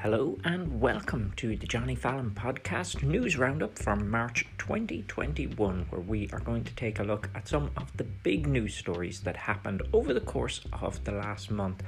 Hello 0.00 0.36
and 0.44 0.78
welcome 0.78 1.32
to 1.36 1.56
the 1.56 1.66
Johnny 1.66 1.94
Fallon 1.94 2.30
podcast 2.30 3.02
news 3.02 3.38
roundup 3.38 3.78
from 3.78 4.10
March 4.10 4.46
2021, 4.58 5.86
where 5.88 6.00
we 6.02 6.28
are 6.34 6.38
going 6.40 6.64
to 6.64 6.74
take 6.74 6.98
a 6.98 7.02
look 7.02 7.30
at 7.34 7.48
some 7.48 7.70
of 7.78 7.96
the 7.96 8.04
big 8.04 8.46
news 8.46 8.74
stories 8.74 9.20
that 9.20 9.36
happened 9.36 9.82
over 9.94 10.12
the 10.12 10.20
course 10.20 10.60
of 10.82 11.02
the 11.04 11.12
last 11.12 11.50
month. 11.50 11.82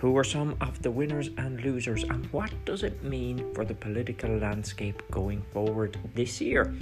Who 0.00 0.10
were 0.10 0.24
some 0.24 0.56
of 0.60 0.82
the 0.82 0.90
winners 0.90 1.30
and 1.38 1.60
losers, 1.60 2.02
and 2.02 2.26
what 2.32 2.52
does 2.64 2.82
it 2.82 3.04
mean 3.04 3.54
for 3.54 3.64
the 3.64 3.74
political 3.74 4.36
landscape 4.36 5.02
going 5.12 5.40
forward 5.52 5.96
this 6.12 6.40
year? 6.40 6.74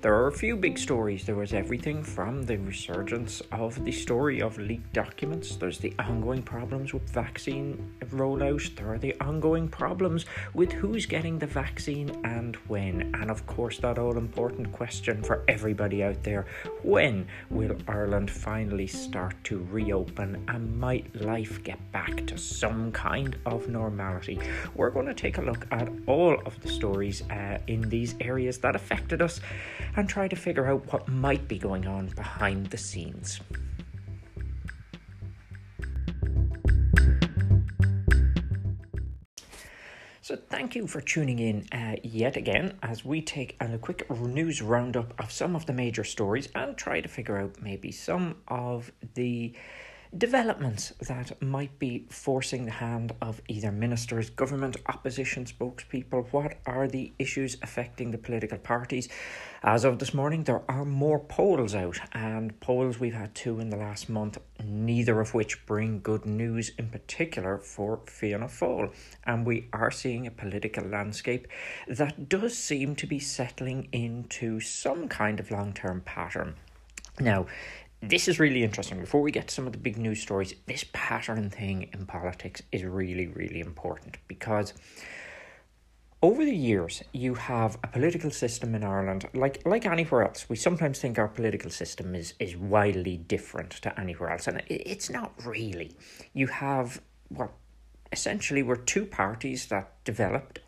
There 0.00 0.14
are 0.14 0.28
a 0.28 0.32
few 0.32 0.56
big 0.56 0.78
stories. 0.78 1.24
There 1.26 1.36
was 1.36 1.52
everything 1.52 2.02
from 2.02 2.42
the 2.42 2.56
resurgence 2.56 3.42
of 3.52 3.84
the 3.84 3.92
story 3.92 4.40
of 4.40 4.58
leaked 4.58 4.92
documents, 4.94 5.56
there's 5.56 5.78
the 5.78 5.94
ongoing 5.98 6.42
problems 6.42 6.94
with 6.94 7.08
vaccine 7.10 7.92
rollout, 8.10 8.74
there 8.76 8.92
are 8.92 8.98
the 8.98 9.14
ongoing 9.20 9.68
problems 9.68 10.13
with 10.52 10.72
who's 10.72 11.06
getting 11.06 11.38
the 11.38 11.46
vaccine 11.46 12.10
and 12.24 12.56
when, 12.68 13.14
and 13.14 13.30
of 13.30 13.46
course, 13.46 13.78
that 13.78 13.98
all 13.98 14.16
important 14.16 14.72
question 14.72 15.22
for 15.22 15.44
everybody 15.48 16.02
out 16.02 16.22
there 16.22 16.46
when 16.82 17.26
will 17.50 17.76
Ireland 17.88 18.30
finally 18.30 18.86
start 18.86 19.34
to 19.44 19.66
reopen 19.70 20.44
and 20.48 20.78
might 20.78 21.14
life 21.20 21.62
get 21.62 21.78
back 21.92 22.26
to 22.26 22.38
some 22.38 22.92
kind 22.92 23.36
of 23.46 23.68
normality. 23.68 24.38
We're 24.74 24.90
going 24.90 25.06
to 25.06 25.14
take 25.14 25.38
a 25.38 25.42
look 25.42 25.66
at 25.70 25.88
all 26.06 26.36
of 26.46 26.60
the 26.60 26.68
stories 26.68 27.22
uh, 27.30 27.58
in 27.66 27.88
these 27.88 28.14
areas 28.20 28.58
that 28.58 28.76
affected 28.76 29.22
us 29.22 29.40
and 29.96 30.08
try 30.08 30.28
to 30.28 30.36
figure 30.36 30.66
out 30.66 30.92
what 30.92 31.08
might 31.08 31.48
be 31.48 31.58
going 31.58 31.86
on 31.86 32.08
behind 32.08 32.66
the 32.66 32.78
scenes. 32.78 33.40
So, 40.24 40.36
thank 40.36 40.74
you 40.74 40.86
for 40.86 41.02
tuning 41.02 41.38
in 41.38 41.66
uh, 41.70 41.96
yet 42.02 42.38
again 42.38 42.78
as 42.82 43.04
we 43.04 43.20
take 43.20 43.58
a 43.60 43.76
quick 43.76 44.10
news 44.10 44.62
roundup 44.62 45.12
of 45.20 45.30
some 45.30 45.54
of 45.54 45.66
the 45.66 45.74
major 45.74 46.02
stories 46.02 46.48
and 46.54 46.74
try 46.78 47.02
to 47.02 47.08
figure 47.08 47.36
out 47.36 47.60
maybe 47.60 47.92
some 47.92 48.36
of 48.48 48.90
the 49.16 49.52
developments 50.16 50.94
that 51.08 51.42
might 51.42 51.78
be 51.78 52.06
forcing 52.08 52.64
the 52.64 52.70
hand 52.70 53.12
of 53.20 53.42
either 53.48 53.70
ministers, 53.70 54.30
government, 54.30 54.78
opposition 54.86 55.44
spokespeople. 55.44 56.26
What 56.32 56.54
are 56.64 56.88
the 56.88 57.12
issues 57.18 57.58
affecting 57.60 58.10
the 58.10 58.16
political 58.16 58.56
parties? 58.56 59.10
As 59.66 59.86
of 59.86 59.98
this 59.98 60.12
morning, 60.12 60.44
there 60.44 60.60
are 60.68 60.84
more 60.84 61.18
polls 61.18 61.74
out, 61.74 61.98
and 62.12 62.60
polls 62.60 63.00
we've 63.00 63.14
had 63.14 63.34
two 63.34 63.60
in 63.60 63.70
the 63.70 63.78
last 63.78 64.10
month, 64.10 64.36
neither 64.62 65.22
of 65.22 65.32
which 65.32 65.64
bring 65.64 66.00
good 66.00 66.26
news, 66.26 66.72
in 66.78 66.90
particular 66.90 67.56
for 67.56 68.00
Fianna 68.04 68.44
Fáil. 68.44 68.92
And 69.24 69.46
we 69.46 69.68
are 69.72 69.90
seeing 69.90 70.26
a 70.26 70.30
political 70.30 70.84
landscape 70.84 71.48
that 71.88 72.28
does 72.28 72.58
seem 72.58 72.94
to 72.96 73.06
be 73.06 73.18
settling 73.18 73.88
into 73.90 74.60
some 74.60 75.08
kind 75.08 75.40
of 75.40 75.50
long 75.50 75.72
term 75.72 76.02
pattern. 76.02 76.56
Now, 77.18 77.46
this 78.02 78.28
is 78.28 78.38
really 78.38 78.64
interesting. 78.64 79.00
Before 79.00 79.22
we 79.22 79.32
get 79.32 79.48
to 79.48 79.54
some 79.54 79.66
of 79.66 79.72
the 79.72 79.78
big 79.78 79.96
news 79.96 80.20
stories, 80.20 80.54
this 80.66 80.84
pattern 80.92 81.48
thing 81.48 81.88
in 81.94 82.04
politics 82.04 82.60
is 82.70 82.84
really, 82.84 83.28
really 83.28 83.60
important 83.60 84.18
because 84.28 84.74
over 86.24 86.42
the 86.42 86.56
years 86.56 87.02
you 87.12 87.34
have 87.34 87.76
a 87.84 87.86
political 87.86 88.30
system 88.30 88.74
in 88.74 88.82
Ireland, 88.82 89.28
like 89.34 89.56
like 89.66 89.84
anywhere 89.84 90.22
else. 90.28 90.48
We 90.48 90.56
sometimes 90.56 90.98
think 90.98 91.18
our 91.18 91.28
political 91.28 91.70
system 91.70 92.14
is 92.14 92.32
is 92.38 92.56
wildly 92.56 93.18
different 93.18 93.72
to 93.82 94.00
anywhere 94.00 94.30
else, 94.30 94.46
and 94.48 94.62
it's 94.68 95.10
not 95.10 95.30
really. 95.44 95.90
You 96.32 96.46
have 96.46 97.02
what 97.28 97.50
essentially 98.10 98.62
were 98.62 98.80
two 98.92 99.04
parties 99.04 99.66
that 99.66 99.86
developed 100.04 100.60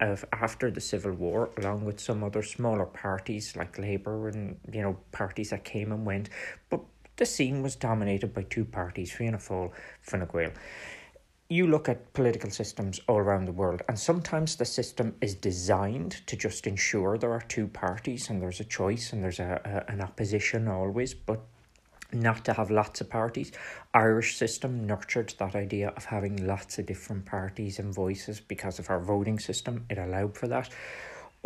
after 0.46 0.70
the 0.70 0.80
Civil 0.80 1.12
War, 1.12 1.48
along 1.56 1.86
with 1.86 2.00
some 2.00 2.22
other 2.22 2.42
smaller 2.42 2.84
parties 2.84 3.56
like 3.56 3.78
Labour 3.78 4.28
and 4.28 4.58
you 4.70 4.82
know 4.82 4.98
parties 5.10 5.48
that 5.50 5.64
came 5.64 5.90
and 5.90 6.04
went, 6.04 6.28
but 6.68 6.80
the 7.16 7.24
scene 7.24 7.62
was 7.62 7.76
dominated 7.76 8.34
by 8.34 8.42
two 8.42 8.66
parties, 8.66 9.10
Fianna 9.10 9.38
Fáil, 9.38 9.72
Fine 10.02 10.28
Gael. 10.30 10.52
You 11.48 11.68
look 11.68 11.88
at 11.88 12.12
political 12.12 12.50
systems 12.50 13.00
all 13.06 13.18
around 13.18 13.44
the 13.44 13.52
world, 13.52 13.80
and 13.88 13.96
sometimes 13.96 14.56
the 14.56 14.64
system 14.64 15.14
is 15.20 15.36
designed 15.36 16.26
to 16.26 16.36
just 16.36 16.66
ensure 16.66 17.16
there 17.16 17.32
are 17.32 17.42
two 17.42 17.68
parties 17.68 18.28
and 18.28 18.42
there's 18.42 18.58
a 18.58 18.64
choice 18.64 19.12
and 19.12 19.22
there's 19.22 19.38
a, 19.38 19.60
a 19.64 19.92
an 19.92 20.00
opposition 20.00 20.66
always, 20.66 21.14
but 21.14 21.40
not 22.12 22.44
to 22.46 22.52
have 22.52 22.72
lots 22.72 23.00
of 23.00 23.10
parties. 23.10 23.52
Irish 23.94 24.36
system 24.36 24.88
nurtured 24.88 25.34
that 25.38 25.54
idea 25.54 25.90
of 25.96 26.06
having 26.06 26.44
lots 26.48 26.80
of 26.80 26.86
different 26.86 27.24
parties 27.24 27.78
and 27.78 27.94
voices 27.94 28.40
because 28.40 28.80
of 28.80 28.90
our 28.90 28.98
voting 28.98 29.38
system. 29.38 29.84
It 29.88 29.98
allowed 29.98 30.36
for 30.36 30.48
that 30.48 30.68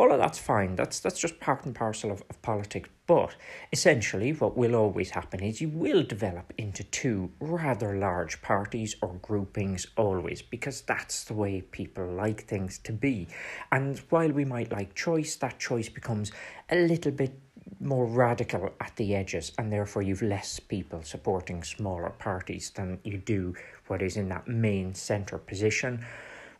all 0.01 0.11
of 0.11 0.17
that's 0.17 0.39
fine. 0.39 0.75
That's 0.75 0.99
that's 0.99 1.19
just 1.19 1.39
part 1.39 1.63
and 1.63 1.75
parcel 1.75 2.09
of, 2.09 2.23
of 2.27 2.41
politics. 2.41 2.89
But 3.05 3.35
essentially, 3.71 4.33
what 4.33 4.57
will 4.57 4.75
always 4.75 5.11
happen 5.11 5.41
is 5.41 5.61
you 5.61 5.69
will 5.69 6.01
develop 6.01 6.53
into 6.57 6.83
two 6.85 7.29
rather 7.39 7.95
large 7.95 8.41
parties 8.41 8.95
or 9.03 9.13
groupings 9.21 9.85
always, 9.95 10.41
because 10.41 10.81
that's 10.81 11.25
the 11.25 11.35
way 11.35 11.61
people 11.61 12.07
like 12.07 12.47
things 12.47 12.79
to 12.79 12.91
be. 12.91 13.27
And 13.71 13.99
while 14.09 14.31
we 14.31 14.43
might 14.43 14.71
like 14.71 14.95
choice, 14.95 15.35
that 15.35 15.59
choice 15.59 15.87
becomes 15.87 16.31
a 16.71 16.77
little 16.77 17.11
bit 17.11 17.37
more 17.79 18.07
radical 18.07 18.71
at 18.79 18.95
the 18.95 19.13
edges, 19.13 19.51
and 19.59 19.71
therefore 19.71 20.01
you've 20.01 20.23
less 20.23 20.59
people 20.59 21.03
supporting 21.03 21.63
smaller 21.63 22.09
parties 22.17 22.71
than 22.71 22.97
you 23.03 23.19
do 23.19 23.53
what 23.85 24.01
is 24.01 24.17
in 24.17 24.29
that 24.29 24.47
main 24.47 24.95
centre 24.95 25.37
position, 25.37 26.03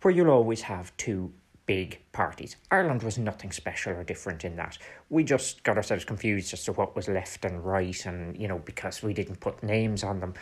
where 0.03 0.13
you'll 0.13 0.29
always 0.29 0.61
have 0.61 0.95
two 0.97 1.31
big 1.65 1.99
parties. 2.11 2.55
Ireland 2.69 3.03
was 3.03 3.17
nothing 3.17 3.51
special 3.51 3.93
or 3.93 4.03
different 4.03 4.43
in 4.43 4.55
that. 4.57 4.77
We 5.09 5.23
just 5.23 5.63
got 5.63 5.77
ourselves 5.77 6.05
confused 6.05 6.53
as 6.53 6.63
to 6.65 6.73
what 6.73 6.95
was 6.95 7.07
left 7.07 7.45
and 7.45 7.63
right, 7.63 8.05
and 8.05 8.37
you 8.37 8.47
know, 8.47 8.59
because 8.59 9.03
we 9.03 9.13
didn't 9.13 9.39
put 9.39 9.63
names 9.63 10.03
on 10.03 10.19
them. 10.19 10.33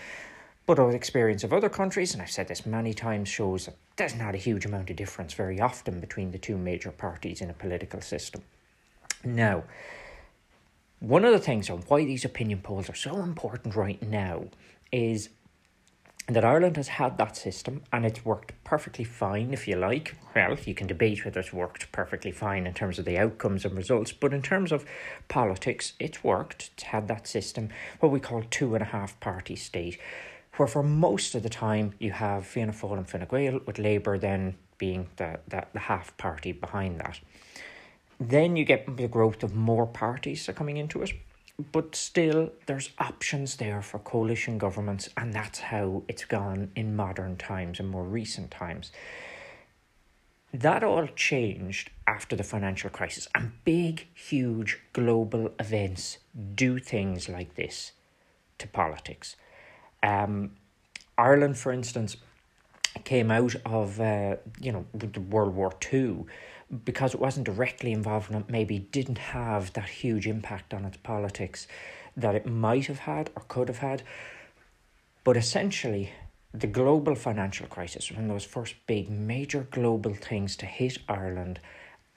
But 0.66 0.80
our 0.80 0.92
experience 0.92 1.44
of 1.44 1.52
other 1.52 1.70
countries, 1.70 2.14
and 2.14 2.22
I've 2.22 2.30
said 2.30 2.48
this 2.48 2.66
many 2.66 2.94
times, 2.94 3.28
shows 3.28 3.66
that 3.66 3.76
there's 3.96 4.16
not 4.16 4.36
a 4.36 4.38
huge 4.38 4.66
amount 4.66 4.90
of 4.90 4.96
difference 4.96 5.34
very 5.34 5.60
often 5.60 6.00
between 6.00 6.32
the 6.32 6.38
two 6.38 6.58
major 6.58 6.92
parties 6.92 7.42
in 7.42 7.50
a 7.50 7.54
political 7.54 8.02
system. 8.02 8.44
Now, 9.24 9.64
one 11.00 11.26
of 11.26 11.32
the 11.32 11.40
things 11.40 11.70
on 11.70 11.80
why 11.88 12.06
these 12.06 12.24
opinion 12.24 12.60
polls 12.62 12.90
are 12.90 12.96
so 12.96 13.18
important 13.18 13.76
right 13.76 14.02
now 14.04 14.46
is 14.92 15.30
that 16.36 16.46
Ireland 16.46 16.78
has 16.78 16.88
had 16.88 17.18
that 17.18 17.36
system 17.36 17.82
and 17.92 18.06
it's 18.06 18.24
worked 18.24 18.54
perfectly 18.64 19.04
fine, 19.04 19.52
if 19.52 19.68
you 19.68 19.76
like. 19.76 20.16
Well, 20.36 20.58
you 20.64 20.76
can 20.76 20.88
debate 20.88 21.26
whether 21.26 21.40
it's 21.40 21.52
worked 21.52 21.92
perfectly 21.92 22.32
fine 22.32 22.68
in 22.68 22.74
terms 22.74 23.00
of 23.00 23.06
the 23.06 23.18
outcomes 23.18 23.66
and 23.66 23.76
results, 23.76 24.12
but 24.12 24.34
in 24.34 24.42
terms 24.42 24.72
of 24.72 24.86
politics, 25.28 25.94
it's 26.00 26.24
worked. 26.24 26.72
It's 26.74 26.84
had 26.84 27.08
that 27.08 27.28
system, 27.28 27.70
what 28.00 28.12
we 28.12 28.20
call 28.20 28.44
two 28.44 28.76
and 28.76 28.84
a 28.84 28.88
half 28.88 29.20
party 29.20 29.56
state, 29.56 30.00
where 30.58 30.68
for 30.68 30.84
most 30.84 31.36
of 31.36 31.44
the 31.44 31.50
time 31.50 31.94
you 32.00 32.12
have 32.12 32.46
Fianna 32.46 32.74
Fáil 32.74 32.98
and 32.98 33.10
Fine 33.10 33.28
Gael, 33.30 33.60
with 33.66 33.80
Labour 33.80 34.18
then 34.18 34.56
being 34.78 35.08
the, 35.18 35.40
the, 35.48 35.66
the 35.74 35.80
half 35.80 36.16
party 36.18 36.52
behind 36.52 37.00
that. 37.00 37.20
Then 38.20 38.56
you 38.56 38.66
get 38.66 38.98
the 38.98 39.08
growth 39.08 39.44
of 39.44 39.56
more 39.56 39.88
parties 39.88 40.50
coming 40.54 40.78
into 40.78 41.02
it 41.02 41.14
but 41.72 41.96
still 41.96 42.52
there's 42.66 42.92
options 43.00 43.58
there 43.58 43.82
for 43.82 44.00
coalition 44.00 44.58
governments 44.58 45.10
and 45.18 45.34
that's 45.34 45.60
how 45.60 46.04
it's 46.08 46.26
gone 46.26 46.72
in 46.76 46.96
modern 46.96 47.36
times 47.38 47.80
and 47.80 47.90
more 47.90 48.04
recent 48.04 48.50
times. 48.52 48.92
That 50.54 50.84
all 50.84 51.08
changed 51.08 51.92
after 52.08 52.36
the 52.36 52.44
financial 52.44 52.90
crisis 52.90 53.28
and 53.36 53.52
big 53.66 54.08
huge 54.16 54.80
global 54.94 55.52
events 55.60 56.18
do 56.56 56.80
things 56.80 57.30
like 57.30 57.56
this 57.56 57.92
to 58.58 58.68
politics. 58.68 59.36
Um, 60.02 60.52
ireland 61.18 61.58
for 61.58 61.74
instance 61.74 62.16
came 63.04 63.30
out 63.30 63.56
of 63.66 64.00
uh, 64.00 64.38
you 64.60 64.72
know 64.72 64.86
world 65.30 65.54
war 65.54 65.74
Two 65.80 66.26
because 66.84 67.14
it 67.14 67.20
wasn't 67.20 67.46
directly 67.46 67.92
involved 67.92 68.30
in 68.30 68.38
it, 68.38 68.50
maybe 68.50 68.80
didn't 68.80 69.18
have 69.18 69.74
that 69.74 69.90
huge 69.90 70.28
impact 70.28 70.74
on 70.74 70.86
its 70.86 70.98
politics 70.98 71.68
that 72.16 72.36
it 72.36 72.46
might 72.46 72.86
have 72.86 73.00
had 73.00 73.30
or 73.36 73.44
could 73.48 73.68
have 73.68 73.80
had. 73.80 74.04
But 75.24 75.38
essentially, 75.38 76.12
the 76.54 76.68
global 76.68 77.16
financial 77.16 77.68
crisis, 77.68 78.10
was 78.10 78.18
one 78.18 78.26
of 78.26 78.32
those 78.32 78.46
first 78.46 78.76
big 78.88 79.10
major 79.10 79.68
global 79.72 80.14
things 80.14 80.56
to 80.58 80.66
hit 80.66 80.98
Ireland, 81.08 81.60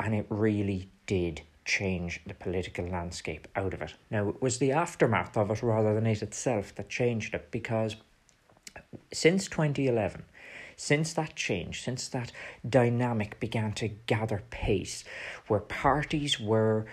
and 0.01 0.15
it 0.15 0.27
really 0.29 0.89
did 1.07 1.43
change 1.65 2.21
the 2.27 2.35
political 2.35 2.87
landscape 2.87 3.47
out 3.55 3.75
of 3.75 3.83
it. 3.83 3.95
Now, 4.11 4.29
it 4.29 4.43
was 4.43 4.59
the 4.59 4.73
aftermath 4.73 5.37
of 5.37 5.51
it 5.51 5.63
rather 5.63 5.95
than 5.95 6.07
it 6.07 6.23
itself 6.23 6.75
that 6.75 6.89
changed 6.89 7.35
it 7.35 7.51
because 7.51 7.97
since 9.13 9.47
2011, 9.47 10.25
since 10.83 11.13
that 11.13 11.37
change, 11.37 11.81
since 11.83 12.09
that 12.09 12.33
dynamic 12.69 13.39
began 13.39 13.73
to 13.73 13.87
gather 13.87 14.43
pace, 14.51 15.05
where 15.47 15.61
parties 15.61 16.41
were 16.41 16.87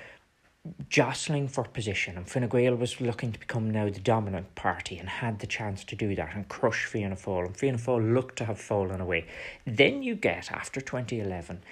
jostling 0.89 1.47
for 1.47 1.63
position, 1.63 2.15
and 2.15 2.29
Fine 2.29 2.49
Gael 2.49 2.75
was 2.75 3.01
looking 3.01 3.31
to 3.31 3.39
become 3.39 3.71
now 3.71 3.89
the 3.89 3.99
dominant 3.99 4.53
party 4.53 4.99
and 4.99 5.09
had 5.09 5.39
the 5.39 5.47
chance 5.47 5.83
to 5.85 5.95
do 5.95 6.13
that 6.13 6.35
and 6.35 6.47
crush 6.47 6.85
Fianna 6.85 7.15
Fáil, 7.15 7.47
and 7.47 7.57
Fianna 7.57 7.79
Fáil 7.79 8.13
looked 8.13 8.35
to 8.37 8.45
have 8.45 8.59
fallen 8.59 9.01
away. 9.01 9.25
Then 9.65 10.03
you 10.03 10.13
get, 10.13 10.51
after 10.51 10.79
2011, 10.81 11.63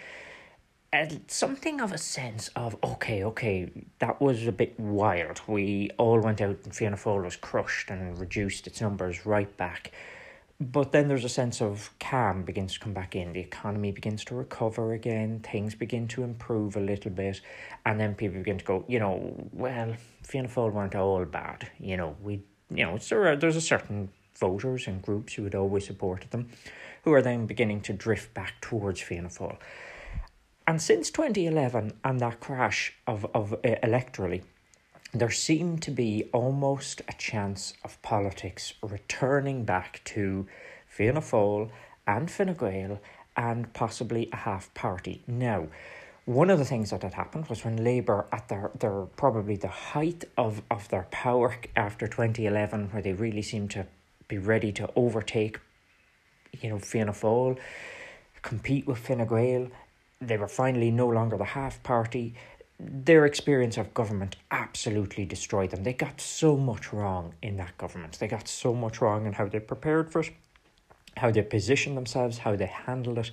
something 1.28 1.80
of 1.80 1.92
a 1.92 2.00
sense 2.00 2.50
of 2.56 2.76
okay, 2.84 3.24
okay, 3.26 3.70
that 4.00 4.20
was 4.20 4.48
a 4.48 4.52
bit 4.52 4.80
wild. 4.80 5.42
We 5.46 5.92
all 6.00 6.20
went 6.20 6.42
out 6.42 6.58
and 6.64 6.76
Fianna 6.76 6.96
Fáil 6.96 7.26
was 7.26 7.36
crushed 7.36 7.92
and 7.92 8.18
reduced 8.18 8.66
its 8.66 8.82
numbers 8.82 9.24
right 9.24 9.56
back. 9.56 9.92
But 10.60 10.92
then 10.92 11.08
there's 11.08 11.24
a 11.24 11.30
sense 11.30 11.62
of 11.62 11.92
calm 12.00 12.44
begins 12.44 12.74
to 12.74 12.80
come 12.80 12.94
back 12.94 13.16
in. 13.16 13.34
The 13.34 13.40
economy 13.40 13.92
begins 13.92 14.26
to 14.26 14.36
recover 14.36 14.94
again. 14.94 15.40
Things 15.40 15.76
begin 15.76 16.08
to 16.10 16.24
improve 16.24 16.76
a 16.76 16.80
little 16.80 17.12
bit, 17.12 17.42
and 17.86 18.00
then 18.00 18.16
people 18.16 18.40
begin 18.40 18.58
to 18.58 18.66
go, 18.66 18.84
you 18.88 19.00
know, 19.00 19.36
well, 19.54 19.94
Fianna 20.24 20.48
Fáil 20.48 20.72
weren't 20.72 20.96
all 20.96 21.24
bad. 21.26 21.70
You 21.80 21.98
know, 21.98 22.16
we, 22.24 22.44
you 22.72 22.86
know, 22.86 22.98
there 22.98 23.36
there's 23.36 23.56
a 23.56 23.62
certain 23.62 24.10
voters 24.36 24.88
and 24.88 25.02
groups 25.02 25.34
who 25.34 25.44
had 25.44 25.54
always 25.54 25.86
supported 25.86 26.32
them, 26.32 26.50
who 27.04 27.14
are 27.14 27.22
then 27.22 27.46
beginning 27.46 27.82
to 27.82 27.94
drift 27.94 28.34
back 28.34 28.60
towards 28.60 29.00
Fianna 29.00 29.30
Fáil. 29.30 29.58
And 30.66 30.82
since 30.82 31.12
2011 31.12 31.94
and 32.04 32.20
that 32.20 32.40
crash 32.40 32.94
of, 33.06 33.26
of 33.34 33.54
uh, 33.54 33.58
electorally, 33.84 34.44
there 35.20 35.32
seemed 35.32 35.82
to 35.84 35.92
be 35.92 36.30
almost 36.34 37.02
a 37.08 37.14
chance 37.14 37.74
of 37.84 38.02
politics 38.02 38.74
returning 38.82 39.64
back 39.64 40.02
to 40.06 40.48
Fianna 40.88 41.22
Fáil 41.22 41.70
and 42.06 42.30
Fine 42.30 42.54
Gael 42.54 43.00
and 43.36 43.72
possibly 43.74 44.30
a 44.34 44.38
half 44.38 44.74
party. 44.74 45.22
Now, 45.28 45.68
one 46.26 46.50
of 46.50 46.60
the 46.60 46.66
things 46.66 46.90
that 46.90 47.04
had 47.04 47.14
happened 47.14 47.48
was 47.48 47.64
when 47.64 47.84
Labour, 47.84 48.26
at 48.32 48.50
their, 48.50 48.72
their 48.78 49.04
probably 49.16 49.56
the 49.56 49.68
height 49.68 50.26
of, 50.38 50.62
of 50.70 50.90
their 50.90 51.08
power 51.10 51.56
after 51.76 52.08
2011, 52.08 52.90
where 52.92 53.02
they 53.02 53.14
really 53.14 53.42
seemed 53.42 53.72
to 53.72 53.88
be 54.28 54.38
ready 54.38 54.72
to 54.74 54.90
overtake, 54.96 55.60
you 56.60 56.70
know, 56.70 56.80
Fianna 56.80 57.14
Fáil, 57.14 57.58
compete 58.42 58.88
with 58.88 58.98
Fine 58.98 59.26
Gael, 59.28 59.68
they 60.20 60.38
were 60.38 60.48
finally 60.48 60.92
no 60.92 61.08
longer 61.08 61.38
the 61.38 61.46
half 61.46 61.82
party. 61.84 62.34
Their 62.80 63.26
experience 63.26 63.78
of 63.78 63.94
government 63.94 64.36
absolutely 64.52 65.26
destroyed 65.26 65.72
them. 65.72 65.84
They 65.84 65.94
got 65.94 66.22
so 66.22 66.56
much 66.56 66.94
wrong 66.94 67.34
in 67.42 67.58
that 67.58 67.78
government. 67.78 68.20
They 68.20 68.28
got 68.28 68.48
so 68.48 68.74
much 68.74 69.02
wrong 69.02 69.26
in 69.26 69.34
how 69.34 69.48
they 69.48 69.60
prepared 69.60 70.12
for 70.12 70.22
it, 70.22 70.32
how 71.18 71.32
they 71.32 71.42
positioned 71.42 71.98
themselves, 71.98 72.38
how 72.40 72.56
they 72.56 72.68
handled 72.68 73.18
it. 73.18 73.32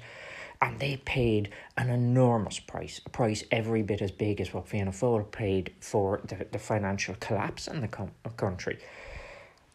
And 0.62 0.78
they 0.80 0.96
paid 1.04 1.50
an 1.76 1.90
enormous 1.90 2.58
price, 2.58 3.00
a 3.04 3.10
price 3.10 3.44
every 3.50 3.82
bit 3.82 4.00
as 4.00 4.10
big 4.10 4.40
as 4.40 4.54
what 4.54 4.66
Fianna 4.66 4.92
Fáil 4.92 5.30
paid 5.30 5.74
for 5.80 6.20
the, 6.24 6.46
the 6.50 6.58
financial 6.58 7.14
collapse 7.20 7.66
in 7.66 7.82
the 7.82 7.88
com- 7.88 8.12
country. 8.36 8.78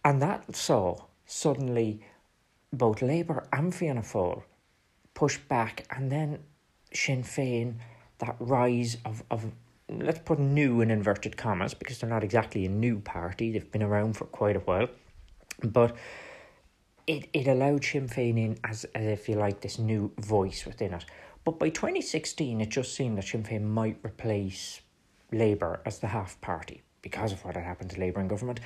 And 0.04 0.19
that 0.22 0.56
saw 0.56 1.04
suddenly 1.27 2.01
both 2.74 3.01
Labour 3.04 3.48
and 3.54 3.75
Fianna 3.75 4.01
Fáil 4.01 4.44
push 5.13 5.38
back 5.38 5.86
and 5.95 6.12
then 6.12 6.39
Sinn 6.94 7.24
Féin, 7.24 7.75
that 8.19 8.36
rise 8.39 8.98
of, 9.06 9.24
of 9.31 9.51
let's 9.89 10.19
put 10.19 10.39
new 10.39 10.81
in 10.81 10.92
inverted 10.92 11.36
commas 11.36 11.74
because 11.74 12.00
they're 12.00 12.10
not 12.10 12.24
exactly 12.24 12.66
a 12.66 12.69
new 12.69 13.00
party, 13.00 13.51
they've 13.51 13.71
been 13.71 13.83
around 13.83 14.13
for 14.13 14.25
quite 14.25 14.56
a 14.56 14.60
while, 14.60 14.88
but 15.63 15.95
it, 17.07 17.27
it 17.33 17.48
allowed 17.48 17.83
Sinn 17.83 18.07
Féin 18.07 18.38
in 18.38 18.60
as, 18.63 18.86
as 18.94 19.06
if 19.06 19.27
you 19.27 19.36
like 19.36 19.62
this 19.62 19.80
new 19.80 20.12
voice 20.19 20.66
within 20.66 20.94
it. 20.94 21.06
But 21.44 21.57
by 21.57 21.69
2016, 21.69 22.62
it 22.62 22.69
just 22.69 22.94
seemed 22.94 23.18
that 23.18 23.25
Sinn 23.25 23.44
Féin 23.44 23.63
might 23.63 23.98
replace 24.04 24.81
Labour 25.31 25.81
as 25.86 26.00
the 26.00 26.07
half 26.07 26.39
party 26.42 26.83
because 27.01 27.31
of 27.31 27.44
what 27.44 27.56
had 27.56 27.63
happened 27.63 27.89
to 27.92 28.00
Labour 28.00 28.19
in 28.22 28.27
government. 28.27 28.60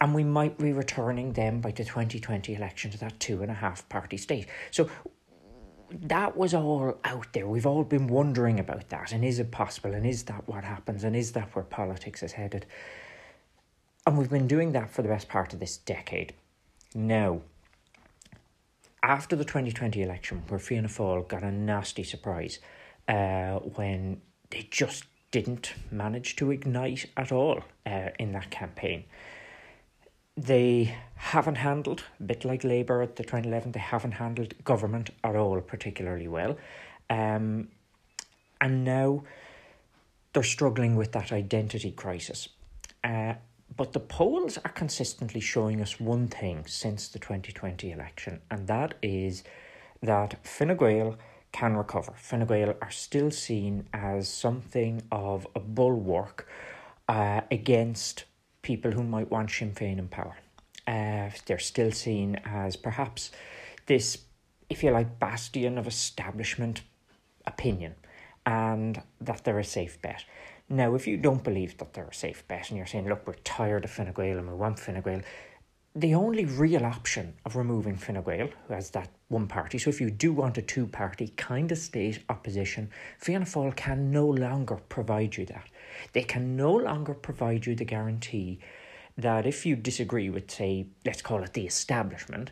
And 0.00 0.14
we 0.14 0.22
might 0.22 0.58
be 0.58 0.72
returning 0.72 1.32
them 1.32 1.60
by 1.60 1.70
the 1.70 1.84
2020 1.84 2.54
election 2.54 2.90
to 2.90 2.98
that 2.98 3.18
two 3.18 3.42
and 3.42 3.50
a 3.50 3.54
half 3.54 3.88
party 3.88 4.18
state. 4.18 4.46
So 4.70 4.88
that 6.02 6.36
was 6.36 6.54
all 6.54 6.98
out 7.04 7.32
there. 7.32 7.46
We've 7.46 7.66
all 7.66 7.84
been 7.84 8.06
wondering 8.06 8.58
about 8.58 8.88
that. 8.90 9.12
And 9.12 9.24
is 9.24 9.38
it 9.38 9.50
possible? 9.50 9.94
And 9.94 10.06
is 10.06 10.24
that 10.24 10.46
what 10.46 10.64
happens? 10.64 11.04
And 11.04 11.14
is 11.14 11.32
that 11.32 11.54
where 11.54 11.64
politics 11.64 12.22
is 12.22 12.32
headed? 12.32 12.66
And 14.06 14.18
we've 14.18 14.30
been 14.30 14.48
doing 14.48 14.72
that 14.72 14.90
for 14.90 15.02
the 15.02 15.08
best 15.08 15.28
part 15.28 15.52
of 15.52 15.60
this 15.60 15.76
decade. 15.76 16.34
Now, 16.94 17.40
after 19.02 19.36
the 19.36 19.44
2020 19.44 20.02
election, 20.02 20.42
where 20.48 20.58
Fianna 20.58 20.88
Fáil 20.88 21.26
got 21.26 21.42
a 21.42 21.50
nasty 21.50 22.02
surprise 22.02 22.58
uh, 23.08 23.58
when 23.58 24.20
they 24.50 24.66
just 24.70 25.04
didn't 25.30 25.74
manage 25.90 26.36
to 26.36 26.50
ignite 26.50 27.06
at 27.16 27.32
all 27.32 27.62
uh, 27.86 28.10
in 28.18 28.32
that 28.32 28.50
campaign 28.50 29.04
they 30.36 30.96
haven't 31.14 31.56
handled, 31.56 32.04
a 32.18 32.22
bit 32.24 32.44
like 32.44 32.64
Labour 32.64 33.02
at 33.02 33.16
the 33.16 33.22
2011, 33.22 33.72
they 33.72 33.80
haven't 33.80 34.12
handled 34.12 34.54
government 34.64 35.10
at 35.22 35.36
all 35.36 35.60
particularly 35.60 36.28
well. 36.28 36.56
Um, 37.08 37.68
and 38.60 38.84
now 38.84 39.24
they're 40.32 40.42
struggling 40.42 40.96
with 40.96 41.12
that 41.12 41.32
identity 41.32 41.92
crisis. 41.92 42.48
Uh, 43.02 43.34
but 43.76 43.92
the 43.92 44.00
polls 44.00 44.58
are 44.58 44.70
consistently 44.70 45.40
showing 45.40 45.80
us 45.80 45.98
one 46.00 46.28
thing 46.28 46.64
since 46.66 47.08
the 47.08 47.18
2020 47.18 47.90
election, 47.90 48.40
and 48.50 48.66
that 48.66 48.94
is 49.02 49.42
that 50.02 50.46
Fine 50.46 50.76
Gael 50.76 51.16
can 51.52 51.76
recover. 51.76 52.12
Fine 52.16 52.46
Gael 52.46 52.76
are 52.80 52.90
still 52.90 53.30
seen 53.30 53.88
as 53.92 54.28
something 54.28 55.02
of 55.10 55.46
a 55.54 55.60
bulwark 55.60 56.48
uh, 57.08 57.40
against 57.50 58.24
people 58.64 58.90
who 58.90 59.04
might 59.04 59.30
want 59.30 59.50
Sinn 59.50 59.72
Féin 59.72 59.98
in 59.98 60.08
power. 60.08 60.36
Uh, 60.88 61.30
they're 61.46 61.60
still 61.60 61.92
seen 61.92 62.40
as 62.44 62.74
perhaps 62.74 63.30
this, 63.86 64.18
if 64.68 64.82
you 64.82 64.90
like, 64.90 65.20
bastion 65.20 65.78
of 65.78 65.86
establishment 65.86 66.82
opinion 67.46 67.94
and 68.44 69.00
that 69.20 69.44
they're 69.44 69.60
a 69.60 69.64
safe 69.64 70.02
bet. 70.02 70.24
Now, 70.68 70.94
if 70.94 71.06
you 71.06 71.16
don't 71.16 71.44
believe 71.44 71.76
that 71.78 71.92
they're 71.92 72.08
a 72.08 72.14
safe 72.14 72.46
bet 72.48 72.70
and 72.70 72.78
you're 72.78 72.86
saying, 72.86 73.08
look, 73.08 73.26
we're 73.26 73.34
tired 73.44 73.84
of 73.84 73.90
Fine 73.90 74.12
Gael 74.12 74.38
and 74.38 74.48
we 74.48 74.54
want 74.54 74.78
Fine 74.78 75.02
Gael, 75.02 75.20
the 75.94 76.14
only 76.14 76.44
real 76.44 76.84
option 76.84 77.34
of 77.44 77.54
removing 77.54 77.96
Fine 77.96 78.22
Gael, 78.22 78.48
who 78.66 78.74
has 78.74 78.90
that 78.90 79.10
one 79.28 79.46
party, 79.46 79.78
so 79.78 79.90
if 79.90 80.00
you 80.00 80.10
do 80.10 80.32
want 80.32 80.58
a 80.58 80.62
two 80.62 80.86
party 80.86 81.28
kind 81.36 81.70
of 81.70 81.78
state 81.78 82.24
opposition, 82.28 82.90
Fianna 83.18 83.44
Fáil 83.44 83.76
can 83.76 84.10
no 84.10 84.26
longer 84.26 84.76
provide 84.88 85.36
you 85.36 85.46
that. 85.46 85.68
They 86.12 86.22
can 86.22 86.56
no 86.56 86.72
longer 86.72 87.14
provide 87.14 87.66
you 87.66 87.74
the 87.74 87.84
guarantee 87.84 88.60
that 89.16 89.46
if 89.46 89.64
you 89.64 89.76
disagree 89.76 90.30
with, 90.30 90.50
say, 90.50 90.86
let's 91.04 91.22
call 91.22 91.42
it 91.42 91.52
the 91.52 91.66
establishment, 91.66 92.50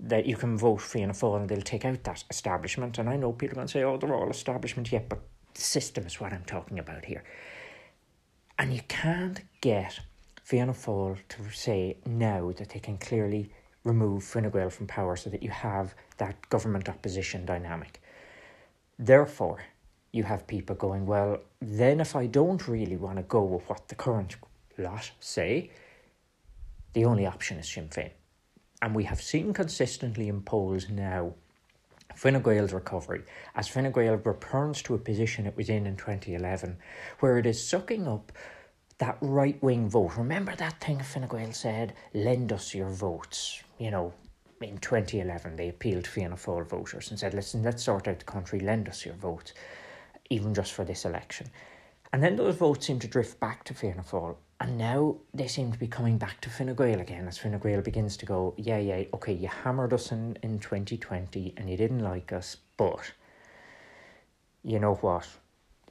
that 0.00 0.26
you 0.26 0.36
can 0.36 0.56
vote 0.56 0.80
Fianna 0.80 1.12
Fáil 1.12 1.40
and 1.40 1.48
they'll 1.48 1.60
take 1.60 1.84
out 1.84 2.04
that 2.04 2.24
establishment. 2.30 2.98
And 2.98 3.08
I 3.08 3.16
know 3.16 3.32
people 3.32 3.54
are 3.54 3.56
going 3.56 3.66
to 3.66 3.72
say, 3.72 3.82
oh, 3.82 3.96
they're 3.96 4.14
all 4.14 4.30
establishment 4.30 4.92
yet, 4.92 5.08
but 5.08 5.20
the 5.54 5.60
system 5.60 6.06
is 6.06 6.20
what 6.20 6.32
I'm 6.32 6.44
talking 6.44 6.78
about 6.78 7.04
here. 7.04 7.24
And 8.58 8.72
you 8.72 8.80
can't 8.88 9.40
get 9.60 10.00
Fianna 10.42 10.72
Fáil 10.72 11.18
to 11.28 11.50
say 11.50 11.96
now 12.06 12.52
that 12.52 12.70
they 12.70 12.80
can 12.80 12.98
clearly 12.98 13.52
remove 13.84 14.24
Fine 14.24 14.50
Gael 14.50 14.70
from 14.70 14.86
power 14.86 15.16
so 15.16 15.30
that 15.30 15.42
you 15.42 15.50
have 15.50 15.94
that 16.18 16.48
government 16.48 16.88
opposition 16.88 17.44
dynamic. 17.44 18.02
Therefore, 18.98 19.64
you 20.12 20.22
have 20.24 20.46
people 20.46 20.74
going, 20.74 21.06
well, 21.06 21.38
then 21.60 22.00
if 22.00 22.16
I 22.16 22.26
don't 22.26 22.66
really 22.66 22.96
want 22.96 23.16
to 23.18 23.22
go 23.24 23.42
with 23.42 23.68
what 23.68 23.88
the 23.88 23.94
current 23.94 24.36
lot 24.78 25.10
say, 25.20 25.70
the 26.94 27.04
only 27.04 27.26
option 27.26 27.58
is 27.58 27.68
Sinn 27.68 27.88
Féin. 27.88 28.10
And 28.80 28.94
we 28.94 29.04
have 29.04 29.20
seen 29.20 29.52
consistently 29.52 30.28
in 30.28 30.42
polls 30.42 30.88
now 30.88 31.34
Fine 32.14 32.42
Gael's 32.42 32.72
recovery 32.72 33.22
as 33.54 33.68
Fine 33.68 33.92
Gael 33.92 34.16
returns 34.16 34.82
to 34.82 34.94
a 34.94 34.98
position 34.98 35.46
it 35.46 35.56
was 35.56 35.68
in 35.68 35.86
in 35.86 35.96
2011 35.96 36.76
where 37.20 37.38
it 37.38 37.46
is 37.46 37.64
sucking 37.64 38.08
up 38.08 38.32
that 38.98 39.18
right 39.20 39.62
wing 39.62 39.88
vote. 39.88 40.16
Remember 40.16 40.56
that 40.56 40.80
thing 40.80 41.00
Fine 41.00 41.28
Gael 41.28 41.52
said, 41.52 41.94
lend 42.14 42.52
us 42.52 42.74
your 42.74 42.88
votes, 42.88 43.62
you 43.78 43.90
know, 43.90 44.12
in 44.60 44.78
2011 44.78 45.54
they 45.54 45.68
appealed 45.68 46.04
to 46.04 46.10
Fianna 46.10 46.34
Fáil 46.34 46.66
voters 46.66 47.10
and 47.10 47.18
said, 47.18 47.34
listen, 47.34 47.62
let's 47.62 47.84
sort 47.84 48.08
out 48.08 48.18
the 48.18 48.24
country, 48.24 48.58
lend 48.58 48.88
us 48.88 49.04
your 49.04 49.14
votes 49.14 49.52
even 50.30 50.54
just 50.54 50.72
for 50.72 50.84
this 50.84 51.04
election. 51.04 51.48
And 52.12 52.22
then 52.22 52.36
those 52.36 52.56
votes 52.56 52.86
seem 52.86 52.98
to 53.00 53.08
drift 53.08 53.38
back 53.38 53.64
to 53.64 53.74
Fianna 53.74 54.02
Fáil. 54.02 54.36
And 54.60 54.76
now 54.76 55.16
they 55.32 55.46
seem 55.46 55.70
to 55.72 55.78
be 55.78 55.86
coming 55.86 56.18
back 56.18 56.40
to 56.40 56.50
Fine 56.50 56.74
Gael 56.74 57.00
again 57.00 57.28
as 57.28 57.38
Fine 57.38 57.58
Gael 57.58 57.80
begins 57.80 58.16
to 58.16 58.26
go, 58.26 58.54
yeah, 58.56 58.78
yeah, 58.78 59.04
okay, 59.14 59.32
you 59.32 59.48
hammered 59.48 59.92
us 59.92 60.10
in, 60.10 60.36
in 60.42 60.58
2020 60.58 61.54
and 61.56 61.70
you 61.70 61.76
didn't 61.76 62.00
like 62.00 62.32
us, 62.32 62.56
but 62.76 63.12
you 64.64 64.80
know 64.80 64.94
what? 64.96 65.28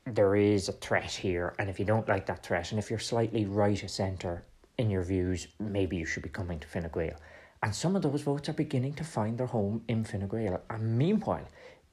There 0.05 0.35
is 0.35 0.67
a 0.69 0.73
threat 0.73 1.11
here. 1.11 1.53
And 1.59 1.69
if 1.69 1.79
you 1.79 1.85
don't 1.85 2.07
like 2.09 2.25
that 2.25 2.43
threat, 2.43 2.71
and 2.71 2.79
if 2.79 2.89
you're 2.89 2.99
slightly 2.99 3.45
right 3.45 3.81
of 3.81 3.89
centre 3.89 4.43
in 4.77 4.89
your 4.89 5.03
views, 5.03 5.47
maybe 5.59 5.95
you 5.95 6.05
should 6.05 6.23
be 6.23 6.29
coming 6.29 6.59
to 6.59 6.67
Fine 6.67 6.89
Gael. 6.93 7.15
And 7.63 7.73
some 7.73 7.95
of 7.95 8.01
those 8.01 8.21
votes 8.21 8.49
are 8.49 8.53
beginning 8.53 8.93
to 8.95 9.03
find 9.03 9.37
their 9.37 9.47
home 9.47 9.83
in 9.87 10.03
Fine 10.03 10.27
Gael. 10.27 10.61
And 10.69 10.97
meanwhile, 10.97 11.47